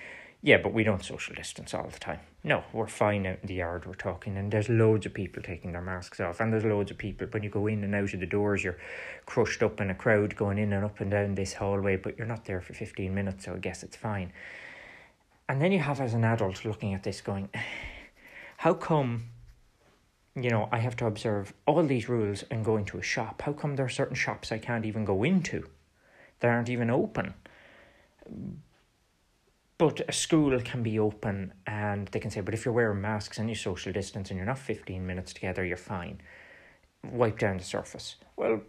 yeah, 0.44 0.58
but 0.58 0.74
we 0.74 0.84
don't 0.84 1.02
social 1.02 1.34
distance 1.34 1.72
all 1.72 1.88
the 1.90 1.98
time. 1.98 2.20
No, 2.44 2.64
we're 2.74 2.86
fine 2.86 3.26
out 3.26 3.38
in 3.40 3.46
the 3.46 3.54
yard, 3.54 3.86
we're 3.86 3.94
talking, 3.94 4.36
and 4.36 4.52
there's 4.52 4.68
loads 4.68 5.06
of 5.06 5.14
people 5.14 5.42
taking 5.42 5.72
their 5.72 5.80
masks 5.80 6.20
off, 6.20 6.38
and 6.38 6.52
there's 6.52 6.66
loads 6.66 6.90
of 6.90 6.98
people, 6.98 7.26
when 7.30 7.42
you 7.42 7.48
go 7.48 7.66
in 7.66 7.82
and 7.82 7.94
out 7.94 8.12
of 8.12 8.20
the 8.20 8.26
doors, 8.26 8.62
you're 8.62 8.76
crushed 9.24 9.62
up 9.62 9.80
in 9.80 9.88
a 9.88 9.94
crowd 9.94 10.36
going 10.36 10.58
in 10.58 10.74
and 10.74 10.84
up 10.84 11.00
and 11.00 11.12
down 11.12 11.34
this 11.34 11.54
hallway, 11.54 11.96
but 11.96 12.18
you're 12.18 12.26
not 12.26 12.44
there 12.44 12.60
for 12.60 12.74
15 12.74 13.14
minutes, 13.14 13.46
so 13.46 13.54
I 13.54 13.56
guess 13.56 13.82
it's 13.82 13.96
fine. 13.96 14.34
And 15.48 15.62
then 15.62 15.72
you 15.72 15.78
have, 15.78 15.98
as 15.98 16.12
an 16.12 16.24
adult, 16.24 16.66
looking 16.66 16.92
at 16.92 17.04
this 17.04 17.22
going, 17.22 17.48
how 18.58 18.74
come 18.74 19.24
you 20.36 20.50
know 20.50 20.68
i 20.72 20.78
have 20.78 20.96
to 20.96 21.06
observe 21.06 21.54
all 21.64 21.82
these 21.84 22.08
rules 22.08 22.42
and 22.50 22.64
go 22.64 22.76
into 22.76 22.98
a 22.98 23.02
shop 23.02 23.42
how 23.42 23.52
come 23.52 23.76
there 23.76 23.86
are 23.86 23.90
certain 23.90 24.16
shops 24.16 24.50
i 24.50 24.58
can't 24.58 24.84
even 24.84 25.04
go 25.04 25.22
into 25.22 25.68
that 26.40 26.48
aren't 26.48 26.68
even 26.68 26.90
open 26.90 27.34
but 29.78 30.00
a 30.08 30.12
school 30.12 30.58
can 30.60 30.82
be 30.82 30.98
open 30.98 31.52
and 31.66 32.08
they 32.08 32.20
can 32.20 32.30
say 32.30 32.40
but 32.40 32.54
if 32.54 32.64
you're 32.64 32.74
wearing 32.74 33.00
masks 33.00 33.38
and 33.38 33.48
you 33.48 33.54
social 33.54 33.92
distance 33.92 34.30
and 34.30 34.36
you're 34.36 34.46
not 34.46 34.58
15 34.58 35.04
minutes 35.06 35.32
together 35.32 35.64
you're 35.64 35.76
fine 35.76 36.20
wipe 37.02 37.38
down 37.38 37.58
the 37.58 37.64
surface 37.64 38.16
well 38.36 38.60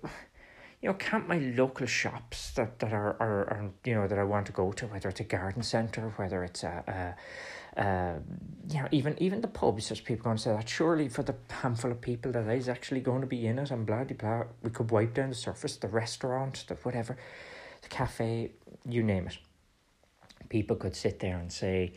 you 0.81 0.89
know 0.89 0.93
can't 0.95 1.27
my 1.27 1.37
local 1.37 1.85
shops 1.85 2.51
that, 2.51 2.79
that 2.79 2.93
are, 2.93 3.15
are, 3.19 3.49
are 3.49 3.71
you 3.85 3.93
know 3.93 4.07
that 4.07 4.19
i 4.19 4.23
want 4.23 4.45
to 4.45 4.51
go 4.51 4.71
to 4.71 4.87
whether 4.87 5.09
it's 5.09 5.19
a 5.19 5.23
garden 5.23 5.63
centre 5.63 6.13
whether 6.17 6.43
it's 6.43 6.63
a, 6.63 6.83
a 6.87 7.15
uh, 7.77 8.19
you 8.69 8.79
know, 8.79 8.87
even 8.91 9.21
even 9.21 9.41
the 9.41 9.49
pubs, 9.49 9.89
there's 9.89 9.99
people 9.99 10.23
going 10.23 10.37
to 10.37 10.41
say 10.41 10.51
that 10.51 10.69
surely 10.69 11.09
for 11.09 11.23
the 11.23 11.35
handful 11.49 11.91
of 11.91 11.99
people 11.99 12.31
that 12.31 12.47
is 12.47 12.69
actually 12.69 13.01
going 13.01 13.19
to 13.19 13.27
be 13.27 13.45
in 13.47 13.59
it 13.59 13.69
and 13.69 13.85
blah 13.85 14.03
blah 14.05 14.15
blah, 14.15 14.43
we 14.63 14.69
could 14.69 14.89
wipe 14.91 15.13
down 15.13 15.29
the 15.29 15.35
surface, 15.35 15.75
the 15.75 15.87
restaurant, 15.89 16.63
the 16.69 16.75
whatever, 16.75 17.17
the 17.81 17.89
cafe, 17.89 18.51
you 18.87 19.03
name 19.03 19.27
it. 19.27 19.37
People 20.49 20.75
could 20.75 20.95
sit 20.95 21.19
there 21.19 21.37
and 21.37 21.51
say, 21.51 21.93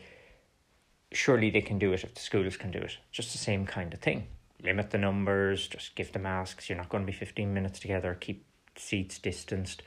surely 1.11 1.49
they 1.49 1.61
can 1.61 1.79
do 1.79 1.93
it 1.93 2.03
if 2.03 2.13
the 2.13 2.21
schools 2.21 2.57
can 2.57 2.71
do 2.71 2.79
it. 2.79 2.97
Just 3.11 3.31
the 3.31 3.37
same 3.37 3.65
kind 3.65 3.93
of 3.93 3.99
thing. 3.99 4.27
Limit 4.63 4.91
the 4.91 4.97
numbers, 4.97 5.67
just 5.67 5.95
give 5.95 6.11
the 6.11 6.19
masks. 6.19 6.69
You're 6.69 6.77
not 6.77 6.89
going 6.89 7.03
to 7.03 7.11
be 7.11 7.17
15 7.17 7.53
minutes 7.53 7.79
together, 7.79 8.17
keep 8.19 8.45
seats 8.75 9.17
distanced 9.19 9.83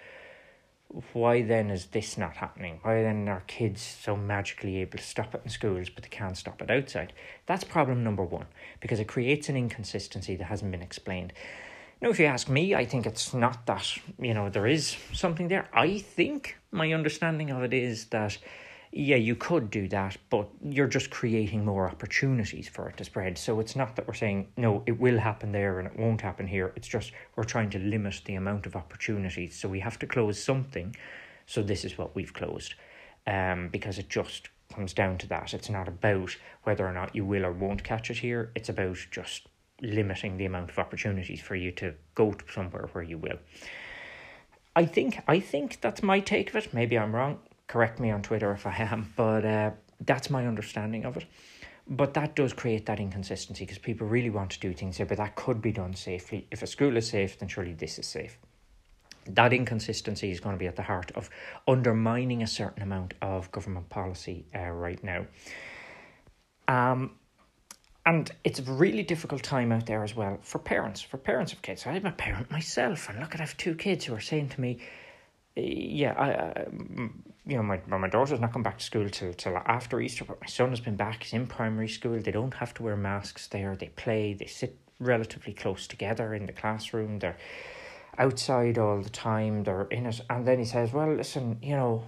why 1.12 1.42
then 1.42 1.70
is 1.70 1.86
this 1.86 2.18
not 2.18 2.36
happening? 2.36 2.78
Why 2.82 3.02
then 3.02 3.28
are 3.28 3.42
kids 3.46 3.80
so 3.80 4.14
magically 4.16 4.78
able 4.78 4.98
to 4.98 5.04
stop 5.04 5.34
it 5.34 5.40
in 5.44 5.50
schools 5.50 5.88
but 5.88 6.02
they 6.02 6.10
can't 6.10 6.36
stop 6.36 6.60
it 6.60 6.70
outside? 6.70 7.12
That's 7.46 7.64
problem 7.64 8.04
number 8.04 8.22
one 8.22 8.46
because 8.80 9.00
it 9.00 9.08
creates 9.08 9.48
an 9.48 9.56
inconsistency 9.56 10.36
that 10.36 10.44
hasn't 10.44 10.70
been 10.70 10.82
explained. 10.82 11.32
Now, 12.02 12.10
if 12.10 12.18
you 12.18 12.26
ask 12.26 12.48
me, 12.48 12.74
I 12.74 12.84
think 12.84 13.06
it's 13.06 13.32
not 13.32 13.64
that, 13.66 13.96
you 14.20 14.34
know, 14.34 14.50
there 14.50 14.66
is 14.66 14.96
something 15.12 15.46
there. 15.46 15.68
I 15.72 15.98
think 15.98 16.56
my 16.72 16.92
understanding 16.92 17.50
of 17.50 17.62
it 17.62 17.72
is 17.72 18.06
that 18.06 18.36
yeah, 18.90 19.16
you 19.16 19.36
could 19.36 19.70
do 19.70 19.88
that, 19.88 20.16
but 20.28 20.48
you're 20.62 20.88
just 20.88 21.10
creating 21.10 21.64
more 21.64 21.88
opportunities 21.88 22.68
for 22.68 22.88
it 22.88 22.96
to 22.96 23.04
spread. 23.04 23.38
So 23.38 23.60
it's 23.60 23.76
not 23.76 23.94
that 23.96 24.06
we're 24.06 24.14
saying, 24.14 24.48
no, 24.56 24.82
it 24.84 24.98
will 24.98 25.18
happen 25.18 25.52
there 25.52 25.78
and 25.78 25.86
it 25.86 25.98
won't 25.98 26.20
happen 26.20 26.46
here. 26.46 26.72
It's 26.74 26.88
just 26.88 27.12
we're 27.36 27.44
trying 27.44 27.70
to 27.70 27.78
limit 27.78 28.20
the 28.24 28.34
amount 28.34 28.66
of 28.66 28.74
opportunities. 28.74 29.58
So 29.58 29.68
we 29.68 29.80
have 29.80 29.98
to 30.00 30.06
close 30.06 30.42
something. 30.42 30.94
So 31.46 31.62
this 31.62 31.84
is 31.84 31.96
what 31.96 32.16
we've 32.16 32.34
closed. 32.34 32.74
Um, 33.28 33.68
because 33.68 33.98
it 33.98 34.08
just 34.08 34.50
comes 34.74 34.92
down 34.92 35.18
to 35.18 35.28
that. 35.28 35.54
It's 35.54 35.70
not 35.70 35.86
about 35.86 36.36
whether 36.64 36.86
or 36.86 36.92
not 36.92 37.14
you 37.14 37.24
will 37.24 37.46
or 37.46 37.52
won't 37.52 37.84
catch 37.84 38.10
it 38.10 38.18
here. 38.18 38.50
It's 38.56 38.68
about 38.68 38.98
just 39.10 39.46
limiting 39.82 40.38
the 40.38 40.46
amount 40.46 40.70
of 40.70 40.78
opportunities 40.78 41.40
for 41.40 41.54
you 41.54 41.70
to 41.72 41.94
go 42.14 42.32
to 42.32 42.44
somewhere 42.50 42.88
where 42.92 43.04
you 43.04 43.18
will. 43.18 43.38
I 44.74 44.86
think 44.86 45.20
I 45.28 45.40
think 45.40 45.80
that's 45.82 46.02
my 46.02 46.20
take 46.20 46.48
of 46.50 46.56
it. 46.56 46.72
Maybe 46.72 46.96
I'm 46.98 47.14
wrong 47.14 47.38
correct 47.72 47.98
me 47.98 48.10
on 48.10 48.20
Twitter 48.20 48.52
if 48.52 48.66
I 48.66 48.76
am, 48.76 49.14
but 49.16 49.46
uh, 49.46 49.70
that's 50.00 50.28
my 50.28 50.46
understanding 50.46 51.06
of 51.06 51.16
it. 51.16 51.24
But 51.88 52.12
that 52.14 52.36
does 52.36 52.52
create 52.52 52.84
that 52.84 53.00
inconsistency 53.00 53.64
because 53.64 53.78
people 53.78 54.06
really 54.06 54.28
want 54.28 54.50
to 54.50 54.60
do 54.60 54.74
things 54.74 54.98
here, 54.98 55.06
but 55.06 55.16
that 55.16 55.36
could 55.36 55.62
be 55.62 55.72
done 55.72 55.94
safely. 55.94 56.46
If 56.50 56.62
a 56.62 56.66
school 56.66 56.98
is 56.98 57.08
safe, 57.08 57.38
then 57.38 57.48
surely 57.48 57.72
this 57.72 57.98
is 57.98 58.06
safe. 58.06 58.38
That 59.26 59.54
inconsistency 59.54 60.30
is 60.30 60.38
going 60.38 60.54
to 60.54 60.58
be 60.58 60.66
at 60.66 60.76
the 60.76 60.82
heart 60.82 61.12
of 61.14 61.30
undermining 61.66 62.42
a 62.42 62.46
certain 62.46 62.82
amount 62.82 63.14
of 63.22 63.50
government 63.52 63.88
policy 63.88 64.44
uh, 64.54 64.68
right 64.68 65.02
now. 65.02 65.26
Um, 66.68 67.12
and 68.04 68.30
it's 68.42 68.58
a 68.58 68.62
really 68.64 69.02
difficult 69.02 69.42
time 69.42 69.70
out 69.70 69.86
there 69.86 70.02
as 70.02 70.16
well 70.16 70.38
for 70.42 70.58
parents, 70.58 71.00
for 71.00 71.18
parents 71.18 71.52
of 71.52 71.62
kids. 71.62 71.86
I'm 71.86 72.06
a 72.06 72.12
parent 72.12 72.50
myself, 72.50 73.08
and 73.08 73.20
look, 73.20 73.34
I 73.34 73.38
have 73.38 73.56
two 73.56 73.74
kids 73.74 74.04
who 74.04 74.14
are 74.14 74.20
saying 74.20 74.48
to 74.50 74.60
me, 74.60 74.78
eh, 75.56 75.60
yeah, 75.62 76.14
I, 76.18 76.68
mm, 76.70 77.12
you 77.46 77.56
know, 77.56 77.62
my 77.62 77.80
my 77.86 78.08
daughter's 78.08 78.40
not 78.40 78.52
come 78.52 78.62
back 78.62 78.78
to 78.78 78.84
school 78.84 79.08
till 79.08 79.32
till 79.34 79.56
after 79.56 80.00
Easter, 80.00 80.24
but 80.24 80.40
my 80.40 80.46
son 80.48 80.70
has 80.70 80.80
been 80.80 80.96
back. 80.96 81.22
He's 81.22 81.32
in 81.32 81.46
primary 81.46 81.88
school. 81.88 82.18
They 82.18 82.32
don't 82.32 82.54
have 82.54 82.74
to 82.74 82.82
wear 82.82 82.96
masks 82.96 83.46
there. 83.48 83.76
They 83.76 83.88
play. 83.88 84.34
They 84.34 84.46
sit 84.46 84.76
relatively 84.98 85.52
close 85.52 85.86
together 85.86 86.34
in 86.34 86.46
the 86.46 86.52
classroom. 86.52 87.18
They're 87.18 87.38
outside 88.18 88.78
all 88.78 89.00
the 89.00 89.10
time. 89.10 89.64
They're 89.64 89.88
in 89.90 90.06
it. 90.06 90.20
And 90.28 90.46
then 90.46 90.58
he 90.58 90.64
says, 90.64 90.92
"Well, 90.92 91.14
listen, 91.14 91.58
you 91.62 91.76
know, 91.76 92.02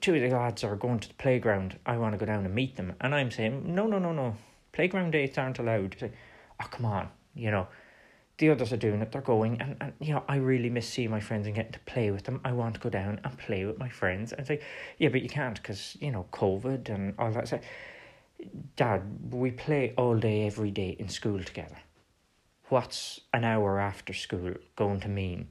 two 0.00 0.14
of 0.14 0.20
the 0.20 0.28
lads 0.28 0.62
are 0.64 0.76
going 0.76 1.00
to 1.00 1.08
the 1.08 1.14
playground. 1.14 1.78
I 1.86 1.96
want 1.96 2.12
to 2.12 2.18
go 2.18 2.26
down 2.26 2.44
and 2.44 2.54
meet 2.54 2.76
them." 2.76 2.94
And 3.00 3.14
I'm 3.14 3.30
saying, 3.30 3.74
"No, 3.74 3.86
no, 3.86 3.98
no, 3.98 4.12
no. 4.12 4.36
Playground 4.76 5.10
dates 5.10 5.38
aren't 5.38 5.58
allowed." 5.58 5.96
Say, 5.98 6.12
"Oh, 6.60 6.66
come 6.70 6.86
on, 6.86 7.08
you 7.34 7.50
know." 7.50 7.66
the 8.38 8.50
others 8.50 8.72
are 8.72 8.76
doing 8.76 9.00
it, 9.00 9.12
they're 9.12 9.22
going, 9.22 9.60
and, 9.60 9.76
and 9.80 9.92
you 9.98 10.12
know, 10.12 10.22
I 10.28 10.36
really 10.36 10.68
miss 10.68 10.86
seeing 10.86 11.10
my 11.10 11.20
friends 11.20 11.46
and 11.46 11.54
getting 11.54 11.72
to 11.72 11.80
play 11.80 12.10
with 12.10 12.24
them. 12.24 12.40
I 12.44 12.52
want 12.52 12.74
to 12.74 12.80
go 12.80 12.90
down 12.90 13.20
and 13.24 13.38
play 13.38 13.64
with 13.64 13.78
my 13.78 13.88
friends. 13.88 14.32
And 14.32 14.46
say, 14.46 14.60
yeah, 14.98 15.08
but 15.08 15.22
you 15.22 15.28
can't 15.28 15.56
because, 15.56 15.96
you 16.00 16.10
know, 16.10 16.26
COVID 16.32 16.90
and 16.90 17.14
all 17.18 17.30
that. 17.32 17.48
So, 17.48 17.60
Dad, 18.76 19.32
we 19.32 19.50
play 19.50 19.94
all 19.96 20.18
day, 20.18 20.46
every 20.46 20.70
day 20.70 20.96
in 20.98 21.08
school 21.08 21.42
together. 21.42 21.78
What's 22.68 23.20
an 23.32 23.44
hour 23.44 23.78
after 23.78 24.12
school 24.12 24.54
going 24.74 25.00
to 25.00 25.08
mean 25.08 25.48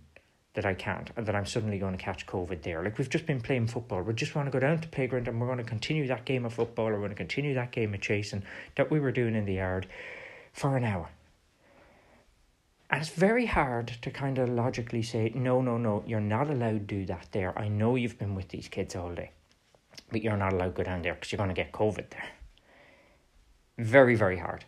that 0.55 0.65
I 0.65 0.73
can't 0.73 1.09
and 1.15 1.25
that 1.25 1.35
I'm 1.35 1.45
suddenly 1.45 1.77
going 1.77 1.97
to 1.97 2.03
catch 2.03 2.25
COVID 2.25 2.63
there? 2.63 2.83
Like, 2.83 2.97
we've 2.97 3.09
just 3.09 3.25
been 3.25 3.41
playing 3.41 3.67
football. 3.67 4.01
We 4.01 4.13
just 4.13 4.35
want 4.35 4.47
to 4.47 4.51
go 4.51 4.59
down 4.59 4.79
to 4.79 4.87
playground 4.87 5.27
and 5.27 5.39
we're 5.39 5.47
going 5.47 5.59
to 5.59 5.63
continue 5.63 6.07
that 6.07 6.25
game 6.25 6.45
of 6.45 6.53
football 6.53 6.87
or 6.87 6.93
we're 6.93 6.99
going 6.99 7.09
to 7.09 7.15
continue 7.15 7.53
that 7.53 7.71
game 7.71 7.93
of 7.93 8.01
chasing 8.01 8.43
that 8.75 8.91
we 8.91 8.99
were 8.99 9.11
doing 9.11 9.35
in 9.35 9.45
the 9.45 9.53
yard 9.53 9.87
for 10.53 10.75
an 10.75 10.83
hour 10.83 11.09
and 12.89 13.01
it's 13.01 13.11
very 13.11 13.45
hard 13.45 13.87
to 14.03 14.11
kind 14.11 14.37
of 14.37 14.49
logically 14.49 15.01
say, 15.01 15.31
no, 15.33 15.61
no, 15.61 15.77
no, 15.77 16.03
you're 16.05 16.21
not 16.21 16.49
allowed 16.49 16.71
to 16.71 16.79
do 16.79 17.05
that 17.07 17.27
there. 17.31 17.57
I 17.57 17.67
know 17.67 17.95
you've 17.95 18.19
been 18.19 18.35
with 18.35 18.49
these 18.49 18.67
kids 18.67 18.95
all 18.95 19.13
day, 19.13 19.31
but 20.11 20.21
you're 20.21 20.37
not 20.37 20.53
allowed 20.53 20.75
to 20.75 20.83
go 20.83 20.83
down 20.83 21.01
there 21.01 21.15
because 21.15 21.31
you're 21.31 21.37
going 21.37 21.49
to 21.49 21.55
get 21.55 21.71
COVID 21.71 22.09
there. 22.11 22.29
Very, 23.77 24.15
very 24.15 24.37
hard. 24.37 24.65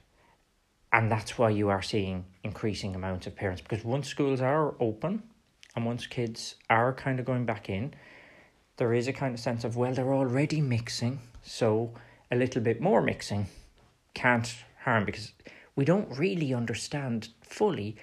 And 0.91 1.11
that's 1.11 1.37
why 1.37 1.51
you 1.51 1.69
are 1.69 1.81
seeing 1.81 2.25
increasing 2.43 2.95
amounts 2.95 3.27
of 3.27 3.35
parents 3.35 3.61
because 3.61 3.85
once 3.85 4.07
schools 4.07 4.41
are 4.41 4.73
open 4.79 5.23
and 5.77 5.85
once 5.85 6.07
kids 6.07 6.55
are 6.71 6.91
kind 6.91 7.19
of 7.19 7.25
going 7.27 7.45
back 7.45 7.69
in, 7.69 7.93
there 8.77 8.95
is 8.95 9.07
a 9.07 9.13
kind 9.13 9.35
of 9.35 9.39
sense 9.39 9.63
of, 9.63 9.77
well, 9.77 9.93
they're 9.93 10.11
already 10.11 10.59
mixing, 10.59 11.19
so 11.43 11.93
a 12.31 12.35
little 12.35 12.63
bit 12.63 12.81
more 12.81 12.99
mixing 12.99 13.45
can't 14.15 14.55
harm 14.83 15.05
because 15.05 15.33
We 15.77 15.85
don't 15.85 16.17
really 16.17 16.53
understand 16.53 17.29
fully 17.43 17.95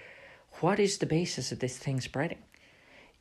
what 0.60 0.78
is 0.78 0.96
the 0.98 1.06
basis 1.06 1.50
of 1.50 1.58
this 1.58 1.76
thing 1.76 2.00
spreading. 2.00 2.38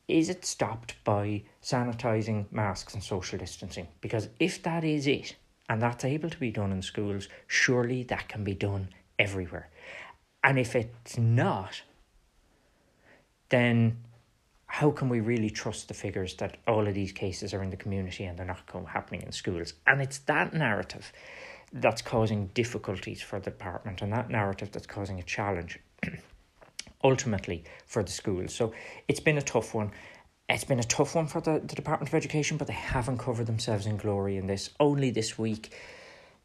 Is 0.06 0.28
it 0.28 0.44
stopped 0.46 0.94
by 1.02 1.42
sanitizing 1.60 2.50
masks 2.52 2.94
and 2.94 3.02
social 3.02 3.36
distancing? 3.38 3.88
Because 4.00 4.28
if 4.38 4.62
that 4.62 4.84
is 4.84 5.08
it, 5.08 5.34
and 5.68 5.82
that's 5.82 6.04
able 6.04 6.30
to 6.30 6.38
be 6.38 6.52
done 6.52 6.70
in 6.70 6.82
schools, 6.82 7.28
surely 7.48 8.04
that 8.04 8.28
can 8.28 8.44
be 8.44 8.54
done 8.54 8.90
everywhere. 9.18 9.70
And 10.44 10.58
if 10.58 10.76
it's 10.76 11.18
not, 11.18 11.82
then 13.48 14.03
how 14.74 14.90
can 14.90 15.08
we 15.08 15.20
really 15.20 15.50
trust 15.50 15.86
the 15.86 15.94
figures 15.94 16.34
that 16.34 16.56
all 16.66 16.88
of 16.88 16.94
these 16.94 17.12
cases 17.12 17.54
are 17.54 17.62
in 17.62 17.70
the 17.70 17.76
community 17.76 18.24
and 18.24 18.36
they're 18.36 18.44
not 18.44 18.58
happening 18.88 19.22
in 19.22 19.30
schools? 19.30 19.74
And 19.86 20.02
it's 20.02 20.18
that 20.26 20.52
narrative 20.52 21.12
that's 21.72 22.02
causing 22.02 22.48
difficulties 22.54 23.22
for 23.22 23.38
the 23.38 23.50
department 23.50 24.02
and 24.02 24.12
that 24.12 24.30
narrative 24.30 24.72
that's 24.72 24.88
causing 24.88 25.20
a 25.20 25.22
challenge 25.22 25.78
ultimately 27.04 27.62
for 27.86 28.02
the 28.02 28.10
schools. 28.10 28.52
So 28.52 28.72
it's 29.06 29.20
been 29.20 29.38
a 29.38 29.42
tough 29.42 29.74
one. 29.74 29.92
It's 30.48 30.64
been 30.64 30.80
a 30.80 30.90
tough 30.98 31.14
one 31.14 31.28
for 31.28 31.40
the, 31.40 31.60
the 31.64 31.76
Department 31.76 32.08
of 32.08 32.14
Education, 32.16 32.56
but 32.56 32.66
they 32.66 32.72
haven't 32.72 33.18
covered 33.18 33.46
themselves 33.46 33.86
in 33.86 33.96
glory 33.96 34.36
in 34.36 34.48
this. 34.48 34.70
Only 34.80 35.12
this 35.12 35.38
week, 35.38 35.72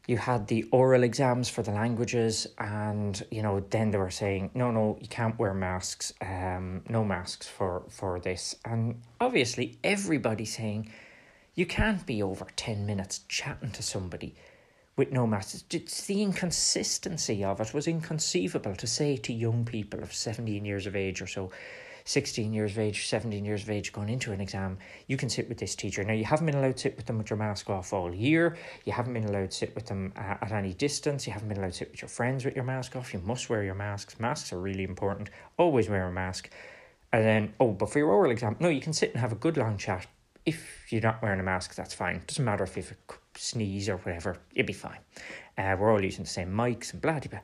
you 0.06 0.16
had 0.16 0.46
the 0.46 0.64
oral 0.72 1.02
exams 1.02 1.48
for 1.48 1.62
the 1.62 1.70
languages, 1.70 2.46
and 2.58 3.22
you 3.30 3.42
know, 3.42 3.60
then 3.70 3.90
they 3.90 3.98
were 3.98 4.10
saying, 4.10 4.50
no, 4.54 4.70
no, 4.70 4.98
you 5.00 5.08
can't 5.08 5.38
wear 5.38 5.54
masks, 5.54 6.12
um, 6.20 6.82
no 6.88 7.04
masks 7.04 7.46
for, 7.46 7.84
for 7.88 8.18
this. 8.20 8.56
And 8.64 9.00
obviously, 9.20 9.78
everybody 9.84 10.44
saying 10.44 10.90
you 11.54 11.66
can't 11.66 12.04
be 12.06 12.22
over 12.22 12.46
10 12.56 12.86
minutes 12.86 13.20
chatting 13.28 13.70
to 13.72 13.82
somebody 13.82 14.34
with 14.96 15.12
no 15.12 15.26
masks. 15.26 15.64
It's 15.70 16.06
the 16.06 16.22
inconsistency 16.22 17.44
of 17.44 17.60
it 17.60 17.74
was 17.74 17.86
inconceivable 17.86 18.76
to 18.76 18.86
say 18.86 19.16
to 19.18 19.32
young 19.32 19.64
people 19.64 20.02
of 20.02 20.12
17 20.12 20.64
years 20.64 20.86
of 20.86 20.96
age 20.96 21.22
or 21.22 21.26
so 21.26 21.50
16 22.10 22.52
years 22.52 22.72
of 22.72 22.80
age, 22.80 23.06
17 23.06 23.44
years 23.44 23.62
of 23.62 23.70
age 23.70 23.92
going 23.92 24.08
into 24.08 24.32
an 24.32 24.40
exam, 24.40 24.78
you 25.06 25.16
can 25.16 25.28
sit 25.28 25.48
with 25.48 25.58
this 25.58 25.76
teacher. 25.76 26.02
Now, 26.02 26.12
you 26.12 26.24
haven't 26.24 26.46
been 26.46 26.56
allowed 26.56 26.76
to 26.76 26.82
sit 26.82 26.96
with 26.96 27.06
them 27.06 27.18
with 27.18 27.30
your 27.30 27.36
mask 27.36 27.70
off 27.70 27.92
all 27.92 28.12
year. 28.12 28.56
You 28.84 28.92
haven't 28.92 29.14
been 29.14 29.26
allowed 29.26 29.52
to 29.52 29.56
sit 29.56 29.76
with 29.76 29.86
them 29.86 30.12
uh, 30.16 30.34
at 30.40 30.50
any 30.50 30.74
distance. 30.74 31.24
You 31.24 31.32
haven't 31.32 31.48
been 31.48 31.58
allowed 31.58 31.70
to 31.70 31.76
sit 31.78 31.92
with 31.92 32.02
your 32.02 32.08
friends 32.08 32.44
with 32.44 32.56
your 32.56 32.64
mask 32.64 32.96
off. 32.96 33.14
You 33.14 33.20
must 33.20 33.48
wear 33.48 33.62
your 33.62 33.76
masks. 33.76 34.18
Masks 34.18 34.52
are 34.52 34.58
really 34.58 34.82
important. 34.82 35.30
Always 35.56 35.88
wear 35.88 36.08
a 36.08 36.12
mask. 36.12 36.50
And 37.12 37.24
then, 37.24 37.54
oh, 37.60 37.70
but 37.70 37.90
for 37.90 38.00
your 38.00 38.10
oral 38.10 38.32
exam, 38.32 38.56
no, 38.58 38.70
you 38.70 38.80
can 38.80 38.92
sit 38.92 39.12
and 39.12 39.20
have 39.20 39.30
a 39.30 39.36
good 39.36 39.56
long 39.56 39.78
chat. 39.78 40.08
If 40.44 40.90
you're 40.90 41.02
not 41.02 41.22
wearing 41.22 41.38
a 41.38 41.44
mask, 41.44 41.76
that's 41.76 41.94
fine. 41.94 42.22
Doesn't 42.26 42.44
matter 42.44 42.64
if 42.64 42.76
you 42.76 42.82
sneeze 43.36 43.88
or 43.88 43.98
whatever, 43.98 44.36
you'll 44.52 44.66
be 44.66 44.72
fine. 44.72 44.98
Uh, 45.56 45.76
we're 45.78 45.92
all 45.92 46.02
using 46.02 46.24
the 46.24 46.30
same 46.30 46.50
mics 46.50 46.92
and 46.92 47.00
blah, 47.00 47.20
blah, 47.20 47.28
blah 47.30 47.40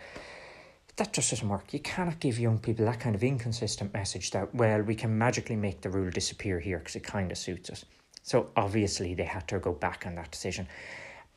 that 0.96 1.12
just 1.12 1.30
doesn't 1.30 1.48
work. 1.48 1.72
You 1.72 1.80
cannot 1.80 2.20
give 2.20 2.38
young 2.38 2.58
people 2.58 2.86
that 2.86 3.00
kind 3.00 3.14
of 3.14 3.22
inconsistent 3.22 3.92
message 3.92 4.30
that, 4.30 4.54
well, 4.54 4.80
we 4.82 4.94
can 4.94 5.16
magically 5.16 5.56
make 5.56 5.82
the 5.82 5.90
rule 5.90 6.10
disappear 6.10 6.58
here 6.58 6.78
because 6.78 6.96
it 6.96 7.04
kind 7.04 7.30
of 7.30 7.38
suits 7.38 7.70
us. 7.70 7.84
So 8.22 8.50
obviously 8.56 9.14
they 9.14 9.24
had 9.24 9.46
to 9.48 9.58
go 9.58 9.72
back 9.72 10.04
on 10.06 10.14
that 10.16 10.30
decision. 10.30 10.66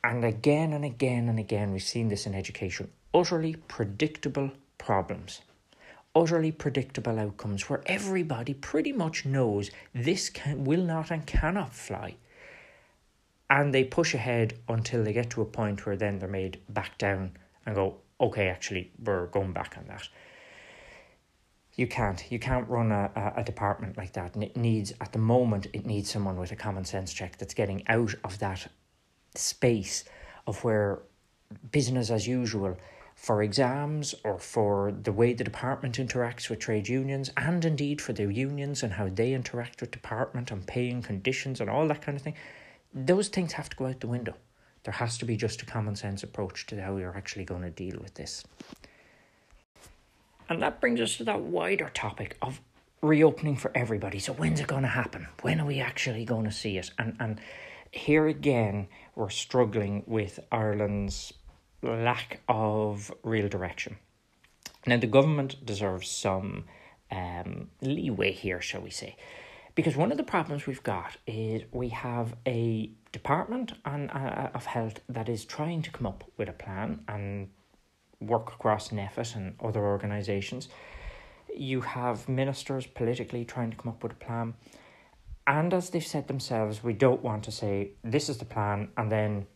And 0.02 0.24
again 0.24 0.72
and 0.72 0.84
again 0.84 1.28
and 1.28 1.38
again, 1.38 1.72
we've 1.72 1.82
seen 1.82 2.08
this 2.08 2.26
in 2.26 2.34
education 2.34 2.90
utterly 3.12 3.56
predictable 3.68 4.50
problems, 4.78 5.40
utterly 6.14 6.52
predictable 6.52 7.18
outcomes 7.18 7.68
where 7.68 7.82
everybody 7.86 8.54
pretty 8.54 8.92
much 8.92 9.26
knows 9.26 9.70
this 9.94 10.30
can, 10.30 10.64
will 10.64 10.82
not 10.82 11.10
and 11.10 11.26
cannot 11.26 11.74
fly. 11.74 12.14
And 13.50 13.74
they 13.74 13.84
push 13.84 14.14
ahead 14.14 14.54
until 14.68 15.02
they 15.02 15.12
get 15.12 15.30
to 15.30 15.42
a 15.42 15.44
point 15.44 15.84
where 15.84 15.96
then 15.96 16.18
they're 16.18 16.28
made 16.28 16.60
back 16.68 16.96
down 16.98 17.32
and 17.66 17.74
go, 17.74 17.96
okay, 18.20 18.48
actually, 18.48 18.92
we're 19.02 19.26
going 19.26 19.52
back 19.52 19.76
on 19.78 19.86
that. 19.86 20.08
You 21.74 21.86
can't. 21.86 22.22
You 22.30 22.38
can't 22.38 22.68
run 22.68 22.92
a, 22.92 23.32
a, 23.36 23.44
department 23.44 23.96
like 23.96 24.12
that. 24.12 24.34
And 24.34 24.44
it 24.44 24.56
needs, 24.56 24.92
at 25.00 25.12
the 25.12 25.18
moment, 25.18 25.66
it 25.72 25.86
needs 25.86 26.10
someone 26.10 26.36
with 26.36 26.52
a 26.52 26.56
common 26.56 26.84
sense 26.84 27.12
check 27.12 27.38
that's 27.38 27.54
getting 27.54 27.86
out 27.88 28.14
of 28.24 28.38
that 28.40 28.66
space 29.34 30.04
of 30.46 30.62
where 30.64 31.00
business 31.70 32.10
as 32.10 32.26
usual 32.26 32.76
for 33.14 33.42
exams 33.42 34.14
or 34.24 34.38
for 34.38 34.92
the 34.92 35.12
way 35.12 35.32
the 35.34 35.44
department 35.44 35.96
interacts 35.96 36.48
with 36.48 36.58
trade 36.58 36.88
unions 36.88 37.30
and 37.36 37.64
indeed 37.64 38.00
for 38.00 38.12
the 38.12 38.32
unions 38.32 38.82
and 38.82 38.94
how 38.94 39.08
they 39.08 39.34
interact 39.34 39.80
with 39.80 39.90
department 39.90 40.50
and 40.50 40.66
paying 40.66 41.02
conditions 41.02 41.60
and 41.60 41.68
all 41.68 41.86
that 41.86 42.00
kind 42.00 42.16
of 42.16 42.22
thing 42.22 42.34
those 42.94 43.28
things 43.28 43.52
have 43.52 43.68
to 43.68 43.76
go 43.76 43.86
out 43.86 44.00
the 44.00 44.06
window 44.06 44.34
there 44.84 44.92
has 44.92 45.18
to 45.18 45.24
be 45.24 45.36
just 45.36 45.62
a 45.62 45.66
common 45.66 45.96
sense 45.96 46.22
approach 46.22 46.66
to 46.66 46.82
how 46.82 46.94
we're 46.94 47.14
actually 47.14 47.44
going 47.44 47.62
to 47.62 47.70
deal 47.70 47.98
with 48.00 48.14
this. 48.14 48.44
And 50.48 50.62
that 50.62 50.80
brings 50.80 51.00
us 51.00 51.16
to 51.18 51.24
that 51.24 51.40
wider 51.40 51.90
topic 51.94 52.36
of 52.42 52.60
reopening 53.02 53.56
for 53.56 53.70
everybody. 53.74 54.18
So 54.18 54.32
when's 54.32 54.60
it 54.60 54.66
going 54.66 54.82
to 54.82 54.88
happen? 54.88 55.28
When 55.42 55.60
are 55.60 55.66
we 55.66 55.80
actually 55.80 56.24
going 56.24 56.44
to 56.44 56.52
see 56.52 56.76
it? 56.76 56.90
And 56.98 57.16
and 57.20 57.40
here 57.92 58.26
again, 58.26 58.88
we're 59.14 59.30
struggling 59.30 60.02
with 60.06 60.40
Ireland's 60.52 61.32
lack 61.82 62.40
of 62.48 63.12
real 63.22 63.48
direction. 63.48 63.96
Now 64.86 64.96
the 64.96 65.06
government 65.06 65.64
deserves 65.64 66.08
some 66.08 66.64
um, 67.10 67.68
leeway 67.80 68.32
here, 68.32 68.60
shall 68.60 68.80
we 68.80 68.90
say? 68.90 69.16
Because 69.74 69.96
one 69.96 70.10
of 70.10 70.18
the 70.18 70.24
problems 70.24 70.66
we've 70.66 70.82
got 70.82 71.16
is 71.26 71.62
we 71.72 71.88
have 71.88 72.34
a 72.46 72.90
department 73.12 73.72
on, 73.84 74.10
uh, 74.10 74.50
of 74.54 74.66
health 74.66 75.00
that 75.08 75.28
is 75.28 75.44
trying 75.44 75.82
to 75.82 75.90
come 75.90 76.06
up 76.06 76.24
with 76.36 76.48
a 76.48 76.52
plan 76.52 77.00
and 77.08 77.48
work 78.20 78.52
across 78.52 78.88
NPHET 78.88 79.36
and 79.36 79.54
other 79.62 79.84
organisations. 79.84 80.68
You 81.54 81.80
have 81.80 82.28
ministers 82.28 82.86
politically 82.86 83.44
trying 83.44 83.70
to 83.70 83.76
come 83.76 83.90
up 83.92 84.02
with 84.02 84.12
a 84.12 84.16
plan. 84.16 84.54
And 85.46 85.74
as 85.74 85.90
they've 85.90 86.06
said 86.06 86.28
themselves, 86.28 86.84
we 86.84 86.92
don't 86.92 87.22
want 87.22 87.42
to 87.44 87.50
say, 87.50 87.92
this 88.04 88.28
is 88.28 88.38
the 88.38 88.44
plan, 88.44 88.88
and 88.96 89.10
then 89.10 89.46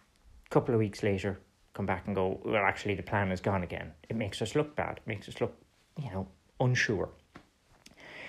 a 0.46 0.50
couple 0.50 0.74
of 0.74 0.80
weeks 0.80 1.02
later 1.02 1.40
come 1.74 1.86
back 1.86 2.06
and 2.06 2.14
go, 2.14 2.40
well, 2.44 2.64
actually, 2.64 2.94
the 2.94 3.02
plan 3.02 3.30
is 3.30 3.40
gone 3.40 3.62
again. 3.62 3.92
It 4.08 4.16
makes 4.16 4.40
us 4.40 4.54
look 4.54 4.74
bad. 4.74 4.98
It 4.98 5.06
makes 5.06 5.28
us 5.28 5.40
look, 5.40 5.54
you 6.02 6.10
know, 6.10 6.26
unsure. 6.60 7.10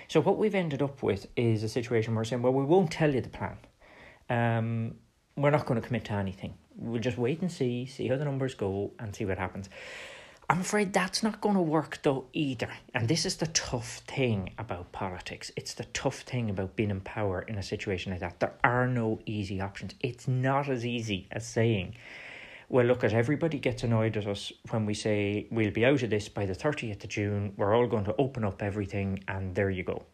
So 0.08 0.20
what 0.20 0.36
we've 0.36 0.54
ended 0.54 0.82
up 0.82 1.02
with 1.02 1.26
is 1.36 1.62
a 1.62 1.68
situation 1.68 2.14
where 2.14 2.20
we're 2.20 2.24
saying, 2.24 2.42
well, 2.42 2.52
we 2.52 2.64
won't 2.64 2.90
tell 2.90 3.12
you 3.12 3.20
the 3.20 3.28
plan. 3.28 3.56
Um, 4.28 4.94
we're 5.36 5.50
not 5.50 5.66
going 5.66 5.80
to 5.80 5.86
commit 5.86 6.04
to 6.06 6.12
anything. 6.12 6.54
We'll 6.76 7.00
just 7.00 7.18
wait 7.18 7.40
and 7.40 7.52
see, 7.52 7.86
see 7.86 8.08
how 8.08 8.16
the 8.16 8.24
numbers 8.24 8.54
go, 8.54 8.92
and 8.98 9.14
see 9.14 9.24
what 9.24 9.38
happens. 9.38 9.68
I'm 10.48 10.60
afraid 10.60 10.92
that's 10.92 11.24
not 11.24 11.40
going 11.40 11.56
to 11.56 11.60
work 11.60 11.98
though 12.02 12.26
either. 12.32 12.68
And 12.94 13.08
this 13.08 13.26
is 13.26 13.36
the 13.36 13.48
tough 13.48 13.98
thing 14.06 14.52
about 14.58 14.92
politics. 14.92 15.50
It's 15.56 15.74
the 15.74 15.86
tough 15.86 16.20
thing 16.20 16.50
about 16.50 16.76
being 16.76 16.90
in 16.90 17.00
power 17.00 17.42
in 17.42 17.58
a 17.58 17.62
situation 17.62 18.12
like 18.12 18.20
that. 18.20 18.38
There 18.38 18.54
are 18.62 18.86
no 18.86 19.18
easy 19.26 19.60
options. 19.60 19.94
It's 20.00 20.28
not 20.28 20.68
as 20.68 20.86
easy 20.86 21.26
as 21.32 21.44
saying, 21.44 21.96
well, 22.68 22.86
look 22.86 23.02
at 23.02 23.12
everybody 23.12 23.58
gets 23.58 23.82
annoyed 23.82 24.16
at 24.16 24.26
us 24.26 24.52
when 24.70 24.86
we 24.86 24.94
say 24.94 25.48
we'll 25.50 25.72
be 25.72 25.84
out 25.84 26.02
of 26.02 26.10
this 26.10 26.28
by 26.28 26.46
the 26.46 26.54
30th 26.54 27.02
of 27.02 27.10
June. 27.10 27.52
We're 27.56 27.74
all 27.74 27.88
going 27.88 28.04
to 28.04 28.14
open 28.16 28.44
up 28.44 28.62
everything, 28.62 29.24
and 29.28 29.54
there 29.54 29.70
you 29.70 29.82
go 29.82 30.04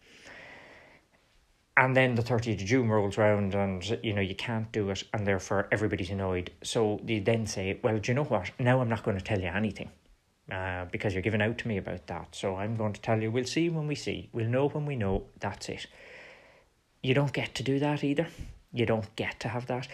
and 1.77 1.97
then 1.97 2.15
the 2.15 2.23
30th 2.23 2.61
of 2.61 2.67
June 2.67 2.89
rolls 2.89 3.17
around 3.17 3.55
and 3.55 3.99
you 4.03 4.13
know 4.13 4.21
you 4.21 4.35
can't 4.35 4.71
do 4.73 4.91
it 4.91 5.05
and 5.15 5.27
therefore 5.27 5.69
everybody's 5.73 6.11
annoyed. 6.11 6.51
So 6.63 7.01
they 7.03 7.19
then 7.19 7.47
say 7.47 7.79
well 7.83 7.99
do 7.99 8.11
you 8.11 8.15
know 8.15 8.25
what? 8.25 8.51
Now 8.59 8.81
I'm 8.81 8.89
not 8.89 9.03
going 9.03 9.19
to 9.19 9.25
tell 9.25 9.41
you 9.41 9.49
anything 9.49 9.91
uh, 10.51 10.85
because 10.87 11.15
you're 11.15 11.23
giving 11.23 11.43
out 11.43 11.59
to 11.59 11.69
me 11.69 11.79
about 11.79 12.07
that. 12.09 12.29
So 12.35 12.57
I'm 12.57 12.77
going 12.77 12.93
to 12.93 13.01
tell 13.01 13.21
you 13.21 13.31
we'll 13.31 13.45
see 13.45 13.71
when 13.71 13.87
we 13.87 13.95
see. 13.95 14.29
We'll 14.33 14.49
know 14.49 14.69
when 14.69 14.87
we 14.87 14.97
know. 14.97 15.25
That's 15.41 15.69
it. 15.69 15.87
You 17.03 17.15
don't 17.15 17.33
get 17.33 17.55
to 17.57 17.63
do 17.63 17.79
that 17.79 18.05
either. 18.05 18.29
You 18.73 18.87
don't 18.87 19.15
get 19.17 19.41
to 19.41 19.49
have 19.49 19.67
that. 19.67 19.89